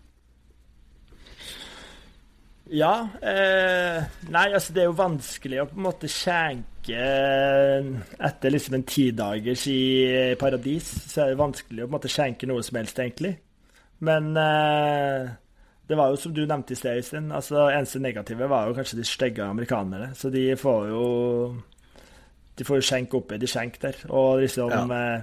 Ja. 2.71 3.09
Eh, 3.23 4.03
nei, 4.31 4.47
altså 4.55 4.73
det 4.77 4.85
er 4.85 4.89
jo 4.91 4.97
vanskelig 4.99 5.59
å 5.63 5.69
på 5.71 5.79
en 5.79 5.87
måte 5.89 6.11
skjenke 6.11 7.01
etter 8.31 8.55
liksom 8.55 8.77
en 8.79 8.87
tidagers 8.87 9.65
i 9.71 9.81
paradis. 10.41 10.89
Så 11.11 11.25
er 11.25 11.33
det 11.33 11.41
vanskelig 11.41 11.83
å 11.83 11.89
på 11.89 11.91
en 11.91 11.97
måte 11.99 12.13
skjenke 12.13 12.49
noe 12.51 12.63
som 12.67 12.79
helst, 12.81 12.99
egentlig. 13.03 13.35
Men 14.07 14.31
eh, 14.39 15.33
det 15.91 15.99
var 15.99 16.13
jo 16.15 16.21
som 16.23 16.33
du 16.37 16.45
nevnte 16.47 16.77
i 16.77 16.79
sted, 16.79 17.01
Øystein. 17.03 17.33
Altså, 17.35 17.67
eneste 17.75 18.01
negative 18.03 18.47
var 18.51 18.71
jo 18.71 18.79
kanskje 18.79 19.01
de 19.03 19.09
stygge 19.09 19.45
amerikanerne. 19.51 20.13
Så 20.17 20.31
de 20.33 20.47
får 20.57 20.89
jo 20.93 21.05
De 22.61 22.65
får 22.69 22.77
jo 22.81 22.85
skjenk 22.85 23.15
oppi 23.17 23.39
de 23.41 23.49
skjenk 23.49 23.79
der. 23.83 23.97
Og 24.13 24.41
liksom 24.45 24.71
Ja. 24.71 24.83
eh, 24.85 25.23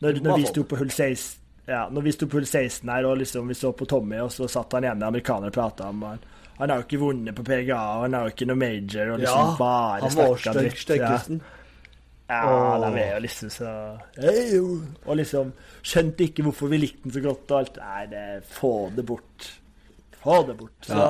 når, 0.00 0.22
når 0.22 0.36
vi 0.38 0.46
sto 0.48 0.62
på 0.64 0.76
hull 0.80 0.90
16 0.90 1.38
ja, 1.68 1.84
når 1.92 2.02
vi 2.02 2.12
sto 2.12 2.26
på 2.26 2.38
hull 2.38 2.46
16 2.48 2.88
her 2.88 3.04
og 3.06 3.18
liksom 3.20 3.46
vi 3.48 3.54
så 3.54 3.70
på 3.76 3.86
Tommy, 3.86 4.16
og 4.18 4.30
så 4.32 4.48
satt 4.50 4.72
han 4.74 4.84
ene 4.88 5.06
amerikaner 5.06 5.52
og 5.52 5.54
prata 5.54 5.88
om 5.92 6.00
han, 6.02 6.18
han 6.60 6.70
har 6.70 6.82
jo 6.82 6.84
ikke 6.84 7.00
vunnet 7.00 7.36
på 7.36 7.44
PGA, 7.46 7.78
og 7.80 8.02
han 8.04 8.14
har 8.18 8.26
jo 8.26 8.34
ikke 8.34 8.46
noe 8.50 8.60
major, 8.60 9.14
og 9.14 9.22
liksom 9.22 9.54
bare 9.56 10.04
han 10.04 10.18
var 10.18 10.34
snakka 10.36 10.52
dritt. 10.58 10.92
Ja. 11.00 11.14
Ja, 12.30 12.46
oh. 12.46 12.84
de 12.84 13.00
er 13.00 13.16
jo 13.16 13.22
liksom 13.24 13.50
så 13.50 13.70
hey. 14.14 14.58
Og 14.60 15.16
liksom 15.18 15.48
skjønte 15.82 16.28
ikke 16.28 16.44
hvorfor 16.46 16.70
vi 16.70 16.78
likte 16.78 17.08
den 17.08 17.14
så 17.16 17.22
godt 17.24 17.50
og 17.50 17.56
alt. 17.58 17.80
Nei, 17.82 18.04
det 18.12 18.26
få 18.46 18.74
det 18.94 19.04
bort. 19.08 19.48
Få 20.20 20.36
det 20.46 20.54
bort. 20.60 20.76
Så 20.86 21.00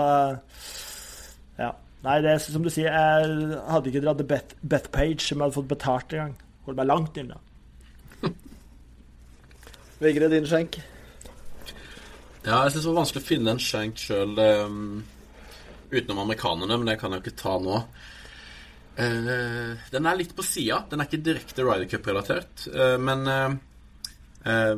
ja. 1.58 1.74
Nei, 2.06 2.16
det 2.24 2.32
er 2.32 2.40
som 2.40 2.64
du 2.64 2.70
sier, 2.72 2.88
jeg 2.88 3.58
hadde 3.68 3.92
ikke 3.92 4.00
dratt 4.06 4.22
til 4.22 4.30
Bet, 4.30 4.56
Bethpage 4.64 5.34
om 5.34 5.42
jeg 5.42 5.44
hadde 5.44 5.58
fått 5.58 5.68
betalt 5.74 6.16
engang. 6.16 6.32
Holdt 6.64 6.80
meg 6.80 6.88
langt 6.88 7.20
inne. 7.20 7.36
Vigre, 10.06 10.30
din 10.32 10.48
skjenk. 10.48 10.80
Ja, 12.46 12.62
jeg 12.62 12.72
syns 12.72 12.86
det 12.86 12.88
var 12.88 13.02
vanskelig 13.02 13.20
å 13.20 13.28
finne 13.28 13.52
en 13.52 13.60
skjenk 13.60 14.00
sjøl 14.00 14.38
utenom 15.90 16.24
amerikanerne, 16.24 16.78
men 16.78 16.90
det 16.90 16.98
kan 17.00 17.12
jeg 17.12 17.20
jo 17.20 17.26
ikke 17.26 17.42
ta 17.42 17.54
nå. 17.62 17.78
Uh, 19.00 19.78
den 19.92 20.06
er 20.06 20.18
litt 20.18 20.34
på 20.36 20.44
sida. 20.44 20.82
Den 20.90 21.00
er 21.00 21.08
ikke 21.08 21.24
direkte 21.24 21.64
Ryder 21.64 21.88
Cup-relatert. 21.88 22.66
Uh, 22.68 22.96
men 23.00 23.24
uh, 23.30 24.76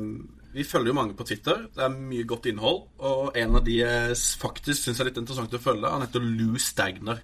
vi 0.52 0.66
følger 0.68 0.92
jo 0.92 0.96
mange 0.98 1.16
på 1.18 1.26
Twitter. 1.26 1.66
Det 1.72 1.84
er 1.86 1.94
mye 1.96 2.28
godt 2.28 2.48
innhold. 2.50 2.82
Og 3.02 3.36
en 3.40 3.58
av 3.58 3.64
de 3.66 3.78
jeg 3.80 4.16
faktisk 4.42 4.84
syns 4.84 5.00
er 5.00 5.08
litt 5.08 5.20
interessant 5.20 5.54
å 5.56 5.62
følge, 5.62 5.90
han 5.90 6.04
heter 6.04 6.24
Lou 6.24 6.60
Stagner. 6.60 7.22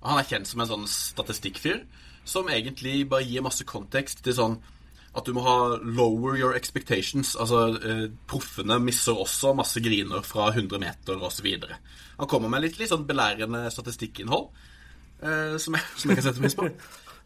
Og 0.00 0.12
Han 0.14 0.22
er 0.22 0.30
kjent 0.30 0.48
som 0.48 0.62
en 0.64 0.70
sånn 0.70 0.88
statistikkfyr 0.88 1.82
som 2.30 2.48
egentlig 2.52 3.08
bare 3.10 3.26
gir 3.26 3.44
masse 3.44 3.64
kontekst 3.68 4.22
til 4.24 4.36
sånn 4.36 4.60
at 5.10 5.26
du 5.26 5.34
må 5.34 5.42
ha 5.42 5.56
lower 5.82 6.36
your 6.38 6.54
expectations. 6.54 7.34
Altså, 7.34 7.64
eh, 7.82 8.06
proffene 8.30 8.78
misser 8.82 9.18
også 9.18 9.54
masse 9.58 9.82
griner 9.82 10.22
fra 10.26 10.50
100 10.54 10.78
meter 10.82 11.22
osv. 11.26 11.48
Han 12.20 12.30
kommer 12.30 12.52
med 12.52 12.62
litt, 12.66 12.78
litt 12.78 12.92
sånn 12.92 13.08
belærende 13.08 13.64
statistikkinnhold, 13.74 14.50
eh, 15.22 15.56
som, 15.58 15.74
jeg, 15.78 15.88
som 15.96 16.12
jeg 16.12 16.20
kan 16.20 16.28
sette 16.28 16.44
pris 16.44 16.58
på. 16.58 16.70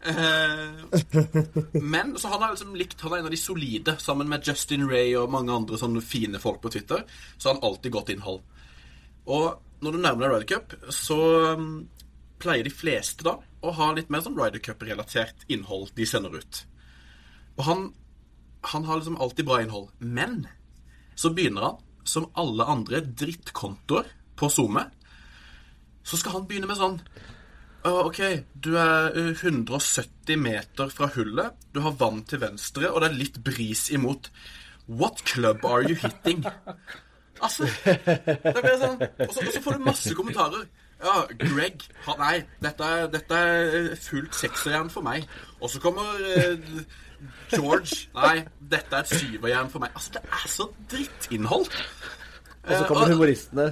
Eh, 0.04 1.80
men 1.80 2.12
så 2.20 2.28
han 2.28 2.42
har 2.42 2.50
liksom 2.52 2.74
likt 2.76 3.00
Han 3.00 3.14
er 3.14 3.22
en 3.22 3.28
av 3.30 3.32
de 3.32 3.38
solide, 3.40 3.94
sammen 3.98 4.28
med 4.28 4.44
Justin 4.44 4.84
Ray 4.90 5.14
og 5.16 5.32
mange 5.32 5.54
andre 5.54 5.78
sånne 5.80 6.02
fine 6.04 6.40
folk 6.40 6.60
på 6.64 6.72
Twitter. 6.74 7.04
Så 7.36 7.48
har 7.48 7.58
han 7.58 7.68
alltid 7.68 7.92
godt 7.92 8.12
innhold. 8.16 8.42
Og 9.24 9.60
når 9.84 9.92
du 9.92 10.00
nærmer 10.00 10.24
deg 10.24 10.34
Ryder 10.34 10.48
Cup, 10.48 10.92
så 10.92 11.18
um, 11.56 11.88
pleier 12.40 12.64
de 12.64 12.72
fleste 12.72 13.24
da 13.24 13.38
å 13.64 13.72
ha 13.76 13.90
litt 13.96 14.10
mer 14.12 14.24
sånn 14.24 14.36
Ryder 14.36 14.60
Cup-relatert 14.64 15.44
innhold 15.52 15.92
de 15.96 16.08
sender 16.08 16.36
ut. 16.40 16.64
Og 17.56 17.64
han, 17.68 17.86
han 18.72 18.84
har 18.88 19.00
liksom 19.00 19.20
alltid 19.20 19.46
bra 19.48 19.60
innhold. 19.62 19.90
Men 19.98 20.46
så 21.14 21.30
begynner 21.34 21.68
han, 21.68 21.80
som 22.04 22.28
alle 22.36 22.66
andre 22.68 23.00
drittkontoer 23.00 24.10
på 24.36 24.50
SoMe, 24.52 24.84
så 26.04 26.18
skal 26.20 26.36
han 26.36 26.48
begynne 26.48 26.68
med 26.68 26.76
sånn 26.76 26.98
OK, 27.84 28.20
du 28.64 28.70
er 28.80 29.12
uh, 29.12 29.32
170 29.36 30.38
meter 30.40 30.88
fra 30.88 31.10
hullet, 31.12 31.52
du 31.74 31.82
har 31.84 31.96
vann 32.00 32.22
til 32.24 32.40
venstre, 32.40 32.88
og 32.88 33.02
det 33.02 33.10
er 33.10 33.18
litt 33.18 33.36
bris 33.44 33.90
imot. 33.92 34.30
What 34.88 35.20
club 35.28 35.66
are 35.68 35.84
you 35.84 35.96
hitting? 36.00 36.46
Altså 37.44 37.66
det 37.84 38.60
blir 38.62 38.78
sånn, 38.80 39.00
og, 39.02 39.32
så, 39.34 39.44
og 39.44 39.52
så 39.52 39.60
får 39.60 39.76
du 39.76 39.84
masse 39.84 40.14
kommentarer. 40.16 40.64
Ja, 41.04 41.24
Greg 41.36 41.82
Nei, 42.20 42.36
dette 42.62 42.90
dette 43.12 43.40
er 43.40 43.88
fullt 44.00 44.36
sekserjern 44.38 44.88
for 44.92 45.04
meg. 45.04 45.26
Og 45.60 45.68
så 45.72 45.82
kommer 45.82 46.22
eh, 46.30 46.78
George. 47.52 48.08
Nei, 48.14 48.44
dette 48.70 48.96
er 48.96 49.04
et 49.04 49.12
syverjern 49.12 49.70
for 49.72 49.82
meg. 49.84 49.92
Altså, 49.94 50.14
det 50.16 50.22
er 50.24 50.48
så 50.50 50.66
drittinnhold. 50.90 51.68
Og 52.64 52.72
så 52.72 52.84
kommer 52.88 53.12
humoristene. 53.12 53.68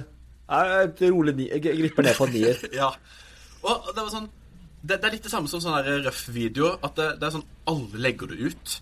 Et 0.53 1.03
rolig 1.09 1.33
ni, 1.35 1.49
jeg 1.49 1.63
gripper 1.63 2.03
ned 2.05 2.17
på 2.19 2.27
en 2.29 2.33
nier. 2.35 2.63
Ja. 2.81 2.91
Og 3.63 3.91
det 3.95 4.01
var 4.03 4.09
sånn 4.11 4.25
Det, 4.83 4.97
det 4.99 5.05
er 5.07 5.13
litt 5.13 5.23
det 5.23 5.31
samme 5.31 5.47
som 5.47 5.61
sånne 5.63 6.01
røff 6.03 6.25
video. 6.35 6.73
At 6.83 6.97
det, 6.99 7.05
det 7.21 7.29
er 7.29 7.35
sånn 7.37 7.45
Alle 7.71 8.01
legger 8.03 8.33
det 8.33 8.49
ut. 8.51 8.73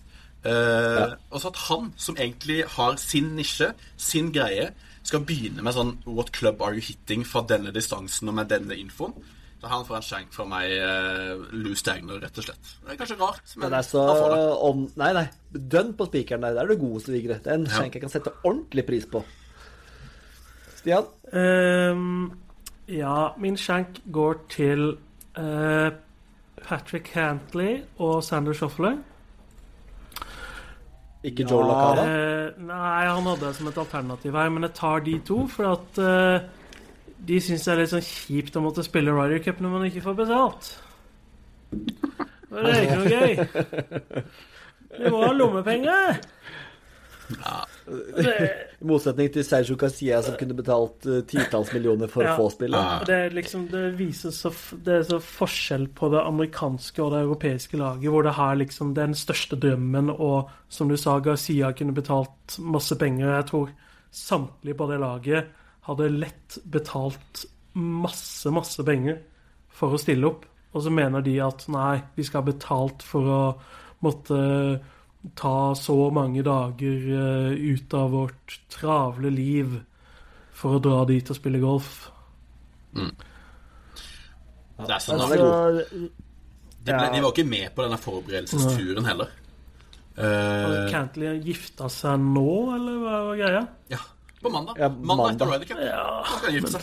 Eh, 0.42 1.12
Og 1.30 1.38
så 1.38 1.52
at 1.52 1.60
han, 1.68 1.92
som 1.96 2.16
egentlig 2.18 2.64
har 2.74 2.96
sin 2.98 3.28
nisje, 3.38 3.68
sin 3.96 4.32
greie, 4.34 4.72
skal 5.06 5.22
begynne 5.26 5.62
med 5.62 5.76
sånn 5.76 5.94
What 6.04 6.32
club 6.34 6.60
are 6.66 6.74
you 6.74 6.82
hitting 6.82 7.22
fra 7.26 7.44
denne 7.46 7.70
distansen 7.74 8.28
og 8.32 8.34
med 8.40 8.50
denne 8.50 8.74
infoen? 8.78 9.14
Han 9.62 9.84
får 9.86 9.96
en 9.96 10.02
skjenk 10.02 10.32
fra 10.34 10.44
meg, 10.50 10.72
uh, 10.82 11.44
Lou 11.54 11.74
Stagner, 11.78 12.18
rett 12.22 12.38
og 12.38 12.44
slett. 12.48 12.70
Det 12.82 12.94
er 12.94 12.98
kanskje 12.98 13.18
rart, 13.20 13.42
men 13.56 13.68
men 13.68 13.76
er 13.78 13.82
så 13.86 14.00
han 14.08 14.16
får 14.18 14.34
det. 14.34 14.46
om, 14.70 14.80
Nei, 14.96 15.12
nei. 15.12 15.26
Dønn 15.52 15.92
på 15.94 16.06
spikeren 16.08 16.42
der. 16.42 16.54
Det 16.56 16.62
er 16.64 16.72
det 16.72 16.78
godeste, 16.80 17.12
Vigre. 17.14 17.38
Det 17.44 17.46
er 17.52 17.54
en 17.60 17.66
Ja. 17.68 17.76
skjenk 17.78 17.94
jeg 17.94 18.02
kan 18.02 18.10
sette 18.10 18.32
ordentlig 18.44 18.86
pris 18.86 19.06
på. 19.06 19.22
Stian? 20.80 21.06
Um, 21.32 22.32
ja, 22.88 23.32
min 23.38 23.56
skjenk 23.56 24.00
går 24.10 24.40
til 24.48 24.98
uh, 25.38 25.90
Patrick 26.66 27.08
Hantley 27.14 27.82
og 27.98 28.22
Sander 28.26 28.52
Shoffler. 28.58 28.98
Ikke 31.22 31.44
Joe 31.46 31.62
Lacada? 31.68 32.02
Eh, 32.02 32.56
nei, 32.66 33.04
han 33.06 33.22
hadde 33.28 33.46
det 33.46 33.54
som 33.54 33.68
et 33.70 33.76
alternativ 33.78 34.34
her, 34.34 34.48
men 34.50 34.66
jeg 34.66 34.74
tar 34.74 35.04
de 35.06 35.12
to, 35.22 35.36
for 35.46 35.68
at 35.76 36.00
eh, 36.02 36.48
de 37.28 37.40
syns 37.40 37.64
det 37.66 37.72
er 37.74 37.80
litt 37.82 37.92
sånn 37.92 38.06
kjipt 38.06 38.56
å 38.58 38.62
måtte 38.64 38.82
spille 38.86 39.14
Ryder 39.14 39.42
Cup 39.44 39.60
når 39.62 39.74
man 39.76 39.86
ikke 39.88 40.02
får 40.04 40.16
betalt. 40.18 40.72
Det 41.72 42.62
er 42.68 42.82
ikke 42.84 43.00
noe 43.00 43.12
gøy. 43.12 44.24
Du 44.92 45.06
må 45.14 45.22
ha 45.24 45.30
lommepenger. 45.32 46.18
Det, 47.32 48.32
I 48.82 48.86
motsetning 48.86 49.30
til 49.32 49.44
Sergio 49.46 49.76
Casilla, 49.80 50.18
som 50.24 50.34
kunne 50.36 50.56
betalt 50.58 51.06
eh, 51.08 51.22
titalls 51.28 51.70
millioner 51.72 52.10
for 52.12 52.26
Ja. 52.26 52.34
få 52.36 52.50
spille. 52.52 52.76
Ja. 52.76 52.98
det, 53.08 53.16
er 53.28 53.30
liksom, 53.38 53.64
det 53.72 53.84
viser 53.98 54.34
så, 54.36 54.52
det 54.84 54.98
er 54.98 55.06
så 55.08 55.18
forskjell 55.22 55.86
på 55.96 56.10
det 56.12 56.20
amerikanske 56.28 57.02
og 57.02 57.14
det 57.14 57.22
europeiske 57.24 57.80
laget, 57.80 58.10
hvor 58.12 58.26
det 58.26 58.34
her 58.36 58.58
liksom 58.60 58.92
den 58.98 59.14
største 59.16 59.56
drømmen, 59.56 60.10
og 60.12 60.50
som 60.68 60.92
du 60.92 60.96
sa, 61.00 61.18
Garcia 61.24 61.72
kunne 61.72 61.96
betalt 61.96 62.58
masse 62.60 62.98
penger. 63.00 63.32
Jeg 63.38 63.48
tror 63.48 63.72
samtlige 64.12 64.76
på 64.76 64.90
det 64.92 65.00
laget 65.00 65.58
hadde 65.88 66.08
lett 66.14 66.58
betalt 66.64 67.44
masse, 67.74 68.50
masse 68.54 68.84
penger 68.86 69.20
for 69.72 69.94
å 69.94 70.00
stille 70.00 70.28
opp. 70.28 70.46
Og 70.72 70.84
så 70.84 70.92
mener 70.94 71.24
de 71.24 71.36
at 71.44 71.66
nei, 71.72 72.00
vi 72.16 72.24
skal 72.24 72.42
ha 72.42 72.48
betalt 72.48 73.04
for 73.04 73.28
å 73.28 73.42
måtte 74.04 74.38
ta 75.38 75.56
så 75.78 75.96
mange 76.14 76.42
dager 76.46 77.08
eh, 77.16 77.52
ut 77.74 77.94
av 77.94 78.14
vårt 78.14 78.56
travle 78.72 79.30
liv 79.30 79.76
for 80.56 80.78
å 80.78 80.82
dra 80.82 81.02
dit 81.08 81.30
og 81.30 81.38
spille 81.38 81.60
golf. 81.62 81.92
Det 82.92 84.88
er 84.88 85.02
sånn, 85.02 85.20
Altså, 85.22 85.84
de, 86.82 86.90
ble, 86.90 87.06
de 87.14 87.22
var 87.22 87.30
ikke 87.30 87.46
med 87.46 87.70
på 87.76 87.84
denne 87.84 87.98
forberedelsesturen 88.02 89.06
heller. 89.06 89.30
Uh, 90.12 90.90
Cantley 90.92 91.38
gifta 91.40 91.86
seg 91.88 92.20
nå, 92.20 92.74
eller 92.74 92.98
hva 93.00 93.20
var 93.30 93.38
greia? 93.38 93.62
ja, 93.94 94.00
på 94.42 94.50
mandag. 94.52 94.78
Ja, 94.82 94.88
mandag 94.88 95.34
etter. 95.34 95.46
Ryder 95.52 95.66
Cup. 95.70 95.78
Ja, 95.82 96.02
Da 96.22 96.36
skal 96.38 96.48
han 96.48 96.56
gifte 96.58 96.72
seg. 96.72 96.82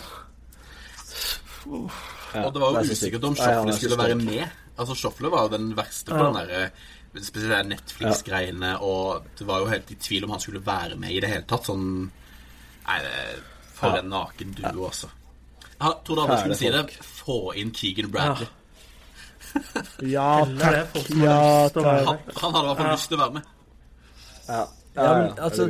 Og 2.40 2.52
det 2.54 2.60
var 2.62 2.72
jo 2.78 2.80
usikkert 2.94 3.24
om 3.28 3.36
han 3.36 3.68
så 3.72 3.76
skulle 3.78 3.98
være 4.00 4.16
med. 4.20 4.48
Altså 4.80 4.94
Shoffler 4.96 5.32
var 5.32 5.42
jo 5.46 5.52
den 5.58 5.70
verste 5.76 6.10
på 6.14 6.16
Ja. 6.16 6.30
den 6.30 6.34
derre 6.40 6.70
Spesielt 7.10 7.50
den 7.50 7.68
Netflix-greiene, 7.72 8.76
og 8.86 9.24
det 9.36 9.44
var 9.46 9.58
jo 9.58 9.66
helt 9.66 9.88
i 9.90 9.96
tvil 9.98 10.24
om 10.24 10.30
han 10.30 10.40
skulle 10.40 10.60
være 10.64 10.94
med 10.96 11.10
i 11.10 11.18
det 11.20 11.28
hele 11.28 11.42
tatt. 11.42 11.64
Sånn 11.66 12.10
Nei, 12.86 12.98
for 13.74 13.96
en 13.98 14.08
naken 14.12 14.54
duo, 14.54 14.86
altså. 14.86 15.08
Jeg 15.80 15.92
trodde 16.06 16.22
aldri 16.22 16.38
skulle 16.38 16.56
si 16.60 16.70
det. 16.70 16.84
Få 17.02 17.52
inn 17.58 17.72
Keegan 17.74 18.10
Bradley. 18.14 18.46
ja, 20.06 20.44
som 20.46 21.20
Ja, 21.20 21.68
være 21.74 22.04
Han, 22.06 22.18
han 22.36 22.54
hadde 22.54 22.62
i 22.62 22.68
hvert 22.68 22.78
fall 22.78 22.92
lyst 22.94 23.08
til 23.10 23.18
å 23.18 23.22
være 23.24 23.32
med. 23.40 23.42
Ja, 24.48 24.60
Ja, 24.94 25.02
ja, 25.02 25.18
ja, 25.26 25.34
altså? 25.42 25.66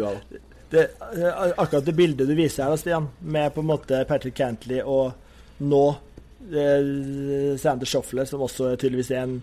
Det, 0.70 0.90
eh, 1.16 1.52
akkurat 1.56 1.84
det 1.84 1.96
bildet 1.98 2.28
du 2.28 2.34
viser 2.38 2.68
her, 2.68 2.76
Stian, 2.78 3.08
med 3.20 3.54
på 3.54 3.64
en 3.64 3.70
måte 3.72 4.04
Patrick 4.08 4.36
Cantley 4.38 4.82
og 4.82 5.12
nå 5.66 5.84
eh, 6.50 7.56
Sander 7.58 7.88
Shoffler, 7.90 8.28
som 8.28 8.44
også 8.46 8.76
tydeligvis 8.76 9.10
er 9.10 9.24
en 9.26 9.40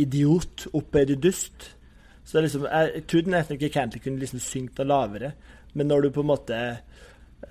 idiot 0.00 0.66
opphøyd 0.74 1.14
i 1.14 1.20
dust. 1.28 1.70
Så 2.24 2.42
liksom, 2.42 2.66
jeg, 2.66 2.90
jeg 2.96 3.06
trodde 3.10 3.34
nesten 3.36 3.58
ikke 3.58 3.72
Cantley 3.76 4.02
kunne 4.02 4.22
liksom 4.22 4.42
syngt 4.42 4.82
av 4.82 4.90
lavere, 4.90 5.34
men 5.74 5.90
når 5.90 6.06
du 6.06 6.14
på 6.14 6.24
en 6.24 6.32
måte 6.32 6.60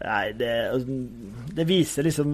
Nei, 0.04 0.34
det, 0.36 0.50
det 1.56 1.64
viser 1.70 2.04
liksom 2.04 2.34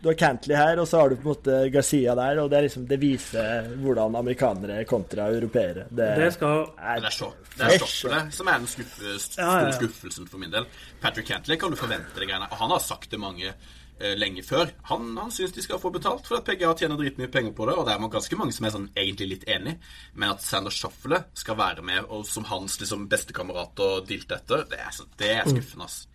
Du 0.00 0.08
har 0.08 0.14
Cantley 0.16 0.56
her, 0.56 0.78
og 0.80 0.86
så 0.88 1.02
har 1.02 1.10
du 1.12 1.16
på 1.16 1.26
en 1.26 1.30
måte 1.34 1.56
Garcia 1.74 2.14
der, 2.16 2.38
og 2.40 2.48
det, 2.50 2.58
er 2.58 2.66
liksom, 2.68 2.86
det 2.88 2.98
viser 3.02 3.68
hvordan 3.82 4.16
amerikanere 4.16 4.84
kontra 4.88 5.26
europeere. 5.34 5.84
Det, 5.90 6.08
Det 6.22 6.32
skal 6.38 6.64
er 6.78 7.00
så- 7.12 7.32
det 7.58 7.66
er 7.66 7.78
stoppet 7.78 8.32
som 8.34 8.48
er 8.48 8.58
den 8.58 8.66
skuffe, 8.66 9.14
Ja, 9.38 9.50
ja, 9.66 9.70
skuffelsen 9.76 10.28
for 10.28 10.38
min 10.38 10.50
del. 10.50 10.66
Patrick 11.00 11.26
Cantley 11.28 11.56
kan 11.60 11.70
du 11.70 11.76
forvente 11.76 12.16
det 12.18 12.28
greiene. 12.28 12.48
Og 12.50 12.56
han 12.56 12.70
har 12.70 12.78
sagt 12.80 13.10
det 13.10 13.20
mange 13.20 13.52
eh, 14.00 14.14
lenge 14.16 14.42
før. 14.42 14.72
Han, 14.90 15.16
han 15.16 15.30
syns 15.30 15.52
de 15.52 15.62
skal 15.62 15.78
få 15.78 15.92
betalt 15.92 16.26
for 16.26 16.36
at 16.40 16.44
PGA 16.48 16.72
tjener 16.74 16.96
dritmye 16.98 17.28
penger 17.30 17.52
på 17.52 17.66
det, 17.68 17.76
og 17.78 17.86
det 17.86 17.94
er 17.94 18.08
ganske 18.10 18.36
mange 18.40 18.52
som 18.56 18.64
er 18.66 18.70
sånn 18.74 18.88
egentlig 18.96 19.28
litt 19.28 19.44
enig. 19.48 19.76
Men 20.14 20.30
at 20.34 20.42
Sander 20.42 20.70
Shuffle 20.74 21.20
skal 21.34 21.56
være 21.60 21.82
med 21.84 22.04
og 22.08 22.24
som 22.26 22.44
hans 22.48 22.80
liksom, 22.80 23.06
bestekamerat 23.08 23.78
og 23.80 24.06
dilte 24.08 24.34
etter, 24.40 24.64
det 24.72 24.80
er, 24.80 24.90
så, 24.90 25.04
det 25.20 25.30
er 25.36 25.44
skuffende, 25.52 25.84
ass. 25.84 26.06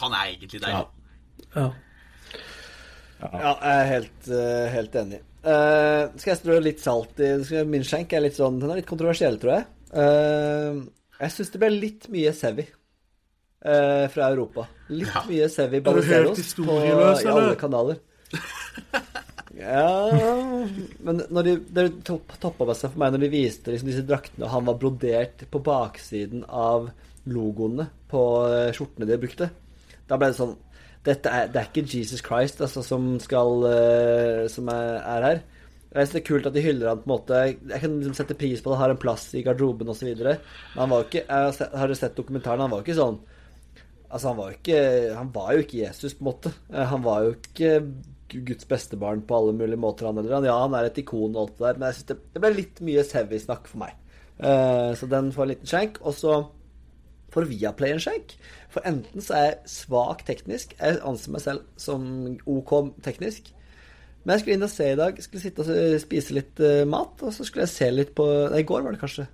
Han 0.00 0.12
er 0.18 0.32
egentlig 0.34 0.60
der. 0.64 0.84
Ja. 1.54 1.66
Ja, 3.24 3.52
jeg 3.54 3.74
er 3.78 3.86
helt, 3.88 4.28
eh, 4.28 4.66
helt 4.74 4.96
enig. 5.00 5.20
Uh, 5.44 6.08
skal 6.16 6.30
jeg 6.32 6.38
strø 6.40 6.54
litt 6.64 6.80
salt 6.80 7.18
i 7.20 7.26
Min 7.68 7.82
skjenk 7.84 8.14
er 8.16 8.22
litt 8.24 8.36
sånn 8.38 8.56
Den 8.62 8.70
er 8.72 8.78
litt 8.78 8.88
kontroversiell, 8.88 9.36
tror 9.42 9.58
jeg. 9.58 9.66
Uh, 9.92 10.78
jeg 11.20 11.34
syns 11.34 11.50
det 11.52 11.60
ble 11.60 11.68
litt 11.74 12.06
mye 12.12 12.32
Sevi 12.36 12.64
uh, 12.64 14.06
fra 14.12 14.30
Europa. 14.32 14.64
Litt 14.88 15.12
Ja. 15.12 15.22
mye 15.28 15.48
Sevi 15.52 15.80
Ballesteros 15.84 16.54
på, 16.56 16.78
i 16.80 16.92
alle 17.28 17.56
kanaler. 17.60 18.00
Ja 19.54 20.08
Men 21.06 21.20
når 21.30 21.46
de, 21.46 21.52
det 21.76 21.82
topp- 22.08 22.32
toppa 22.42 22.74
seg 22.74 22.90
for 22.90 22.98
meg 23.04 23.12
når 23.14 23.22
de 23.22 23.28
viste 23.30 23.70
liksom 23.70 23.86
disse 23.92 24.02
draktene, 24.08 24.48
og 24.48 24.50
han 24.50 24.64
var 24.66 24.80
brodert 24.82 25.44
på 25.52 25.60
baksiden 25.62 26.42
av 26.50 26.88
logoene 27.30 27.86
på 28.10 28.22
skjortene 28.74 29.06
de 29.06 29.18
brukte, 29.22 29.46
da 30.08 30.18
ble 30.20 30.30
det 30.32 30.38
sånn 30.38 30.56
dette 31.04 31.28
er, 31.28 31.50
Det 31.52 31.60
er 31.60 31.66
ikke 31.68 31.84
Jesus 31.84 32.22
Christ 32.24 32.62
altså, 32.64 32.80
som 32.84 33.18
skal 33.20 33.66
uh, 33.68 34.46
Som 34.48 34.70
er, 34.72 34.94
er 35.04 35.26
her. 35.28 35.42
Jeg 35.94 36.06
synes 36.06 36.14
det 36.14 36.20
er 36.22 36.26
kult 36.26 36.46
at 36.48 36.56
de 36.56 36.62
hyller 36.64 36.90
han 36.90 37.02
på 37.02 37.06
en 37.06 37.12
måte 37.12 37.42
Jeg 37.44 37.82
kan 37.82 37.98
liksom 37.98 38.16
sette 38.16 38.36
pris 38.40 38.62
på 38.64 38.72
han 38.72 38.80
har 38.80 38.94
en 38.94 39.02
plass 39.02 39.28
i 39.36 39.44
garderoben 39.44 39.92
osv. 39.92 40.10
Men 40.16 40.40
han 40.80 40.90
var 40.90 41.04
ikke 41.04 41.26
Jeg 41.28 41.68
har 41.78 41.92
jo 41.92 41.98
sett 41.98 42.16
dokumentaren, 42.16 42.64
han 42.64 42.72
var 42.72 42.82
ikke 42.82 42.96
sånn 42.98 43.20
Altså, 44.08 44.30
han 44.30 44.38
var 44.38 44.54
ikke 44.54 44.80
Han 45.18 45.30
var 45.34 45.52
jo 45.54 45.64
ikke 45.64 45.80
Jesus, 45.82 46.16
på 46.16 46.24
en 46.24 46.30
måte. 46.30 46.52
Eh, 46.70 46.84
Han 46.86 47.02
var 47.04 47.24
jo 47.26 47.34
ikke 47.34 47.70
Guds 48.34 48.66
beste 48.66 48.96
barn 48.98 49.22
på 49.22 49.36
alle 49.36 49.52
mulige 49.54 49.78
måter, 49.78 50.06
han 50.08 50.16
heller. 50.18 50.42
Ja, 50.42 50.56
han 50.64 50.74
er 50.74 50.88
et 50.88 50.98
ikon 50.98 51.36
og 51.36 51.42
alt 51.42 51.58
det 51.58 51.66
der, 51.66 51.76
men 51.78 51.86
jeg 51.86 51.94
synes 51.98 52.08
det, 52.08 52.16
det 52.34 52.40
ble 52.42 52.50
litt 52.56 52.80
mye 52.82 53.04
Sevi-snakk 53.06 53.68
for 53.70 53.82
meg. 53.84 53.92
Uh, 54.40 54.90
så 54.98 55.06
den 55.06 55.28
får 55.34 55.44
en 55.44 55.52
liten 55.52 55.70
skjenk. 55.70 56.00
Og 56.02 56.16
så 56.18 56.38
får 57.34 57.48
Viaplay 57.50 57.92
en 57.94 58.02
sjekk. 58.02 58.36
For 58.72 58.86
enten 58.88 59.22
så 59.24 59.34
er 59.36 59.44
jeg 59.50 59.72
svak 59.74 60.24
teknisk, 60.28 60.72
jeg 60.80 61.00
anser 61.06 61.34
meg 61.34 61.42
selv 61.44 61.66
som 61.76 62.06
OK 62.46 62.72
teknisk. 63.04 63.50
Men 64.24 64.34
jeg 64.38 64.40
skulle 64.44 64.56
inn 64.56 64.64
og 64.66 64.72
se 64.72 64.86
i 64.94 64.96
dag. 64.96 65.18
Skulle 65.20 65.42
sitte 65.44 65.64
og 65.66 66.00
spise 66.00 66.32
litt 66.38 66.60
eh, 66.64 66.84
mat, 66.88 67.18
og 67.26 67.34
så 67.36 67.44
skulle 67.44 67.66
jeg 67.66 67.74
se 67.74 67.90
litt 67.92 68.14
på 68.16 68.24
Nei, 68.54 68.62
i 68.62 68.68
går 68.70 68.86
var 68.86 68.94
det 68.96 69.02
kanskje. 69.02 69.26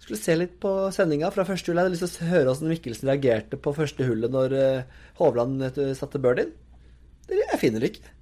Skulle 0.00 0.20
se 0.22 0.36
litt 0.38 0.54
på 0.62 0.70
sendinga 0.94 1.28
fra 1.34 1.44
første 1.44 1.68
hull. 1.68 1.76
Jeg 1.76 1.84
hadde 1.88 1.96
lyst 1.98 2.16
til 2.16 2.24
å 2.24 2.30
høre 2.32 2.52
åssen 2.54 2.70
Mikkelsen 2.70 3.10
reagerte 3.10 3.58
på 3.60 3.74
første 3.76 4.06
hullet 4.08 4.32
når 4.32 4.54
eh, 4.56 4.96
Hovland 5.20 5.66
satte 5.98 6.22
birdien. 6.22 6.54
Det- 7.28 7.42
Jeg 7.44 7.60
finner 7.60 7.82
det 7.84 7.90
ikke. 7.92 8.14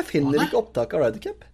Jeg 0.00 0.08
finner 0.08 0.42
ikke 0.48 0.58
opptak 0.64 0.94
av 0.96 1.04
Ryder 1.04 1.22
Cup. 1.28 1.44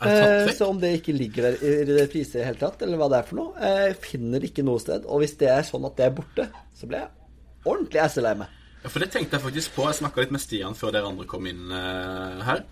Eh? 0.00 0.50
Så 0.56 0.66
om 0.70 0.78
det 0.80 0.94
ikke 0.96 1.12
ligger 1.12 1.50
der 1.50 1.58
i 1.60 1.72
reprise 2.00 2.38
i 2.38 2.40
det 2.40 2.46
hele 2.46 2.60
tatt, 2.62 2.82
eller 2.86 3.00
hva 3.00 3.10
det 3.12 3.18
er 3.18 3.26
for 3.28 3.36
noe 3.36 3.72
Jeg 3.72 3.96
finner 4.00 4.46
ikke 4.46 4.64
noe 4.64 4.80
sted. 4.80 5.04
Og 5.04 5.20
hvis 5.22 5.36
det 5.40 5.50
er 5.52 5.66
sånn 5.66 5.84
at 5.88 5.98
det 5.98 6.06
er 6.06 6.14
borte, 6.16 6.46
så 6.76 6.88
blir 6.88 7.02
jeg 7.02 7.68
ordentlig 7.68 8.02
esselei 8.04 8.34
meg. 8.40 8.58
Ja, 8.80 8.88
for 8.88 9.04
det 9.04 9.10
tenkte 9.12 9.36
jeg 9.36 9.44
faktisk 9.44 9.74
på. 9.76 9.88
Jeg 9.90 9.98
snakka 10.00 10.24
litt 10.24 10.32
med 10.32 10.42
Stian 10.42 10.76
før 10.78 10.94
dere 10.96 11.10
andre 11.10 11.26
kom 11.28 11.48
inn 11.50 11.66
uh, 11.68 12.40
her. 12.46 12.64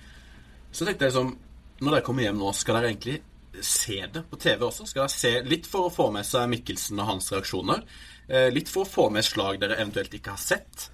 Så 0.72 0.86
tenkte 0.86 1.04
jeg 1.04 1.12
liksom 1.12 1.34
Når 1.84 1.94
dere 1.94 2.04
kommer 2.06 2.24
hjem 2.24 2.40
nå, 2.40 2.52
skal 2.56 2.78
dere 2.78 2.92
egentlig 2.92 3.18
se 3.64 3.98
det 4.12 4.22
på 4.30 4.38
TV 4.40 4.64
også. 4.68 4.86
Skal 4.88 5.04
dere 5.04 5.12
se 5.12 5.32
Litt 5.48 5.68
for 5.68 5.88
å 5.88 5.92
få 5.92 6.08
med 6.14 6.26
seg 6.26 6.48
Mikkelsen 6.52 7.00
og 7.02 7.10
hans 7.12 7.28
reaksjoner. 7.34 7.84
Uh, 8.30 8.48
litt 8.54 8.72
for 8.72 8.86
å 8.86 8.88
få 8.88 9.08
med 9.12 9.26
slag 9.26 9.60
dere 9.60 9.76
eventuelt 9.82 10.16
ikke 10.16 10.32
har 10.32 10.40
sett. 10.40 10.88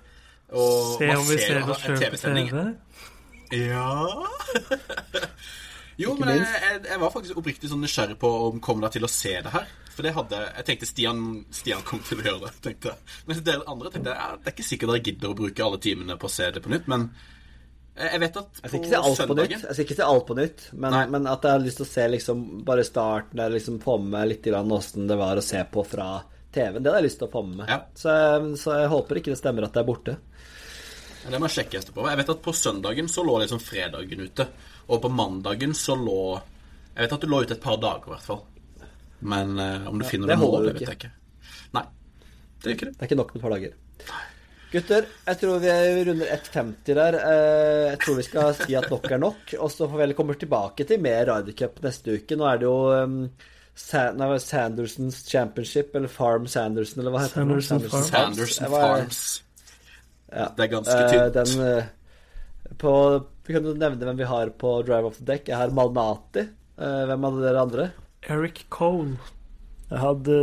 Og 0.54 0.98
Se 0.98 1.14
om 1.14 1.28
vi 1.30 1.38
ser 1.38 1.62
oss 1.62 1.82
sjøl 1.82 1.98
på. 2.10 2.18
TV. 2.24 2.66
Ja 3.54 3.94
Jo, 6.00 6.16
men 6.18 6.28
jeg, 6.34 6.46
jeg, 6.64 6.78
jeg 6.90 7.00
var 7.00 7.10
faktisk 7.14 7.36
oppriktig 7.38 7.68
sånn 7.70 7.82
nysgjerrig 7.84 8.16
på 8.18 8.30
om 8.48 8.56
kom 8.64 8.80
dere 8.82 8.90
til 8.96 9.04
å 9.06 9.10
se 9.10 9.36
det 9.44 9.52
her. 9.54 9.68
For 9.94 10.02
det 10.02 10.10
hadde 10.16 10.40
Jeg 10.56 10.64
tenkte 10.66 10.86
Stian, 10.90 11.20
Stian 11.54 11.84
kom 11.86 12.00
til 12.02 12.18
å 12.18 12.24
gjøre 12.26 12.40
det. 12.48 12.52
tenkte 12.64 12.90
jeg. 12.90 13.12
Men 13.28 13.42
dere 13.46 13.68
andre 13.70 13.92
tenkte 13.94 14.10
jeg, 14.16 14.40
det 14.42 14.50
er 14.50 14.56
ikke 14.56 14.66
sikkert 14.66 14.90
dere 14.90 15.04
gidder 15.06 15.30
å 15.30 15.38
bruke 15.38 15.64
alle 15.68 15.78
timene 15.84 16.16
på 16.18 16.26
å 16.26 16.32
se 16.34 16.48
det 16.56 16.62
på 16.64 16.72
nytt. 16.72 16.88
Men 16.90 17.06
jeg 17.94 18.10
jeg 18.10 18.20
vet 18.24 18.36
at 18.40 18.58
Jeg 18.64 18.70
skal 18.72 18.80
på 18.80 18.88
på 18.90 18.98
nytt, 18.98 19.18
søndagen 19.20 19.60
jeg 19.60 19.74
skal 19.76 19.84
ikke 19.84 19.96
se 20.00 20.06
alt 20.10 20.24
på 20.26 20.34
nytt 20.34 20.62
men, 20.82 20.96
men 21.12 21.26
at 21.30 21.44
jeg 21.46 21.52
har 21.54 21.60
lyst 21.62 21.78
til 21.78 21.86
å 21.86 21.92
se 21.92 22.06
liksom 22.10 22.40
bare 22.66 22.82
starten 22.88 23.38
der, 23.38 23.52
liksom 23.54 23.76
få 23.84 23.94
med 24.02 24.32
litt 24.32 24.48
åssen 24.50 25.06
det 25.06 25.16
var 25.20 25.38
å 25.38 25.44
se 25.46 25.62
på 25.70 25.84
fra 25.86 26.08
TV-en. 26.50 26.82
Det 26.82 26.90
hadde 26.90 27.00
jeg 27.04 27.06
lyst 27.06 27.18
til 27.22 27.28
å 27.28 27.32
få 27.36 27.42
med. 27.46 27.68
Ja. 27.70 27.78
Så, 27.94 28.10
jeg- 28.10 28.58
så 28.58 28.74
jeg 28.80 28.90
håper 28.90 29.20
ikke 29.22 29.30
det 29.30 29.38
stemmer 29.38 29.64
at 29.68 29.72
det 29.78 29.84
er 29.84 29.86
borte. 29.92 30.16
Det 31.30 31.38
må 31.40 31.46
jeg 31.48 31.54
sjekke 31.64 31.78
etterpå. 31.80 32.04
Jeg 32.10 32.18
vet 32.20 32.28
at 32.34 32.42
på 32.44 32.52
søndagen 32.52 33.06
så 33.08 33.22
lå 33.24 33.38
liksom 33.40 33.62
fredagen 33.62 34.20
ute. 34.26 34.44
Og 34.88 35.00
på 35.02 35.08
mandagen 35.12 35.72
så 35.74 35.94
lå 35.96 36.18
Jeg 36.94 37.06
vet 37.06 37.12
at 37.16 37.24
du 37.24 37.26
lå 37.30 37.40
ute 37.42 37.56
et 37.56 37.62
par 37.64 37.76
dager, 37.82 38.04
i 38.06 38.12
hvert 38.12 38.26
fall. 38.28 38.42
Men 39.24 39.58
eh, 39.58 39.86
om 39.88 39.98
du 39.98 40.04
finner 40.06 40.28
det 40.28 40.36
det 40.36 40.42
nå, 40.42 40.50
holder 40.52 40.68
det 40.68 40.74
vet 40.80 40.88
jeg 40.88 40.98
ikke. 40.98 41.10
Nei, 41.74 41.84
det 42.62 42.68
er 42.70 42.74
ikke 42.76 42.86
det. 42.90 42.94
Det 42.94 43.02
er 43.02 43.08
ikke 43.10 43.18
nok 43.22 43.32
med 43.34 43.40
et 43.40 43.46
par 43.48 43.54
dager. 43.56 43.74
Gutter, 44.74 45.04
jeg 45.28 45.38
tror 45.38 45.58
vi 45.62 45.72
runder 46.08 46.30
1,50 46.34 46.94
der. 46.98 47.16
Eh, 47.22 47.90
Jeg 47.92 47.98
tror 48.02 48.16
vi 48.18 48.26
skal 48.26 48.54
si 48.58 48.74
at 48.74 48.88
nok 48.90 49.04
er 49.14 49.20
nok. 49.22 49.54
Og 49.62 49.70
så 49.70 49.86
får 49.88 49.94
vi 49.96 50.02
heller 50.04 50.18
komme 50.18 50.34
tilbake 50.38 50.86
til 50.88 51.00
mer 51.02 51.24
Ryder 51.30 51.54
Cup 51.60 51.78
neste 51.84 52.16
uke. 52.18 52.36
Nå 52.38 52.46
er 52.50 52.58
det 52.62 52.66
jo 52.68 52.76
um, 52.90 53.16
nei, 53.94 54.28
er 54.34 54.38
Sandersons 54.42 55.20
Championship, 55.30 55.94
eller 55.94 56.10
Farm 56.10 56.46
Sanderson, 56.50 57.00
eller 57.02 57.14
hva 57.14 57.22
heter 57.24 57.42
Sanderson 57.42 57.82
det? 57.82 57.90
Sanderson 57.90 58.10
Farms. 58.10 58.10
Sanderson 58.10 58.70
Farms. 58.74 59.22
Ja. 60.34 60.48
Det 60.56 60.64
er 60.66 60.72
ganske 60.74 60.98
Eh, 60.98 61.10
tynt. 61.14 61.34
Den 61.38 61.66
eh, 61.68 61.84
på, 62.78 62.92
Vi 63.46 63.52
kan 63.52 63.64
jo 63.66 63.74
nevne 63.76 64.06
hvem 64.08 64.16
vi 64.18 64.28
har 64.28 64.50
på 64.60 64.82
Drive 64.86 65.10
Off 65.10 65.18
the 65.20 65.26
Deck. 65.28 65.48
Jeg 65.48 65.56
har 65.56 65.72
Malnati. 65.74 66.46
Eh, 66.78 67.02
Hvem 67.06 67.26
hadde 67.28 67.42
dere 67.44 67.60
andre? 67.60 67.90
Eric 68.32 68.64
Cole. 68.70 69.18
Jeg 69.90 69.98
hadde 70.00 70.38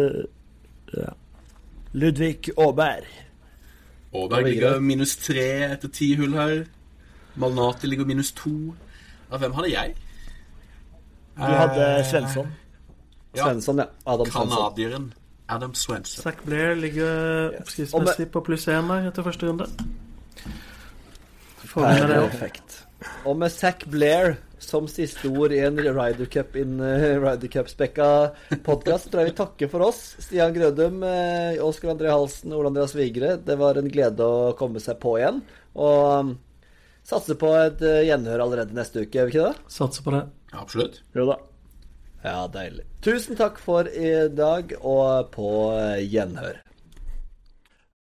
ja. 0.94 1.14
Ludvig 1.94 2.52
Aaberg. 2.58 3.08
Aaberg 4.14 4.46
ligger 4.46 4.80
minus 4.80 5.16
tre 5.18 5.48
etter 5.72 5.90
ti 5.90 6.14
hull 6.16 6.38
her. 6.38 6.66
Malnati 7.36 7.88
ligger 7.90 8.06
minus 8.06 8.32
to. 8.38 8.76
Ja, 9.32 9.38
hvem 9.38 9.54
hadde 9.58 9.72
jeg? 9.74 9.96
Du 11.38 11.48
hadde 11.48 11.90
Svensson. 12.06 12.54
Ja, 13.36 13.48
Svensson, 13.48 13.80
ja. 13.80 13.86
Adam 14.06 14.26
Svensson. 14.26 14.50
Canadieren 14.52 15.14
Adam 15.52 15.74
Swenson. 15.76 16.24
Zack 16.24 16.44
Blair 16.46 16.76
ligger 16.76 17.52
oppskriftsmessig 17.60 18.30
på 18.32 18.40
pluss 18.46 18.68
én 18.72 18.92
etter 19.08 19.24
første 19.24 19.48
runde. 19.50 19.68
Får 19.68 19.76
vi 20.46 20.48
med 20.48 20.48
det 20.48 21.61
opp. 21.61 21.61
Perfekt. 21.74 22.82
Og 23.26 23.38
med 23.40 23.52
Zack 23.54 23.86
Blair 23.90 24.36
som 24.62 24.86
siste 24.90 25.30
ord 25.32 25.54
i 25.56 25.62
en 25.66 25.80
Ryder 25.80 26.28
Cup 26.30 26.56
in 26.60 26.78
uh, 26.84 27.18
Ryder 27.22 27.50
Cup-spekka 27.50 28.08
podkast, 28.66 29.10
tror 29.10 29.24
jeg 29.24 29.32
vi 29.32 29.38
takker 29.40 29.72
for 29.72 29.88
oss. 29.88 30.02
Stian 30.22 30.54
Grødum, 30.54 31.02
uh, 31.02 31.58
Oskar 31.66 31.96
André 31.96 32.12
Halsen 32.14 32.54
Ole 32.54 32.70
Andreas 32.70 32.94
Vigre. 32.98 33.36
Det 33.42 33.58
var 33.60 33.80
en 33.80 33.90
glede 33.92 34.26
å 34.26 34.54
komme 34.60 34.84
seg 34.84 35.00
på 35.02 35.16
igjen. 35.18 35.42
Og 35.82 36.02
um, 36.28 36.34
satser 37.08 37.40
på 37.42 37.50
et 37.58 37.82
uh, 37.82 38.02
gjenhør 38.06 38.46
allerede 38.46 38.78
neste 38.78 39.06
uke, 39.06 39.18
gjør 39.18 39.32
vi 39.32 39.36
ikke 39.36 39.48
det? 39.50 39.72
Satser 39.80 40.06
på 40.06 40.14
det. 40.18 40.26
Absolutt. 40.62 41.02
Jo 41.18 41.30
da. 41.32 41.40
Ja, 42.22 42.42
deilig. 42.54 42.86
Tusen 43.02 43.40
takk 43.40 43.58
for 43.62 43.90
i 43.90 44.12
dag, 44.30 44.76
og 44.86 45.32
på 45.34 45.56
uh, 45.74 45.98
gjenhør. 46.06 46.62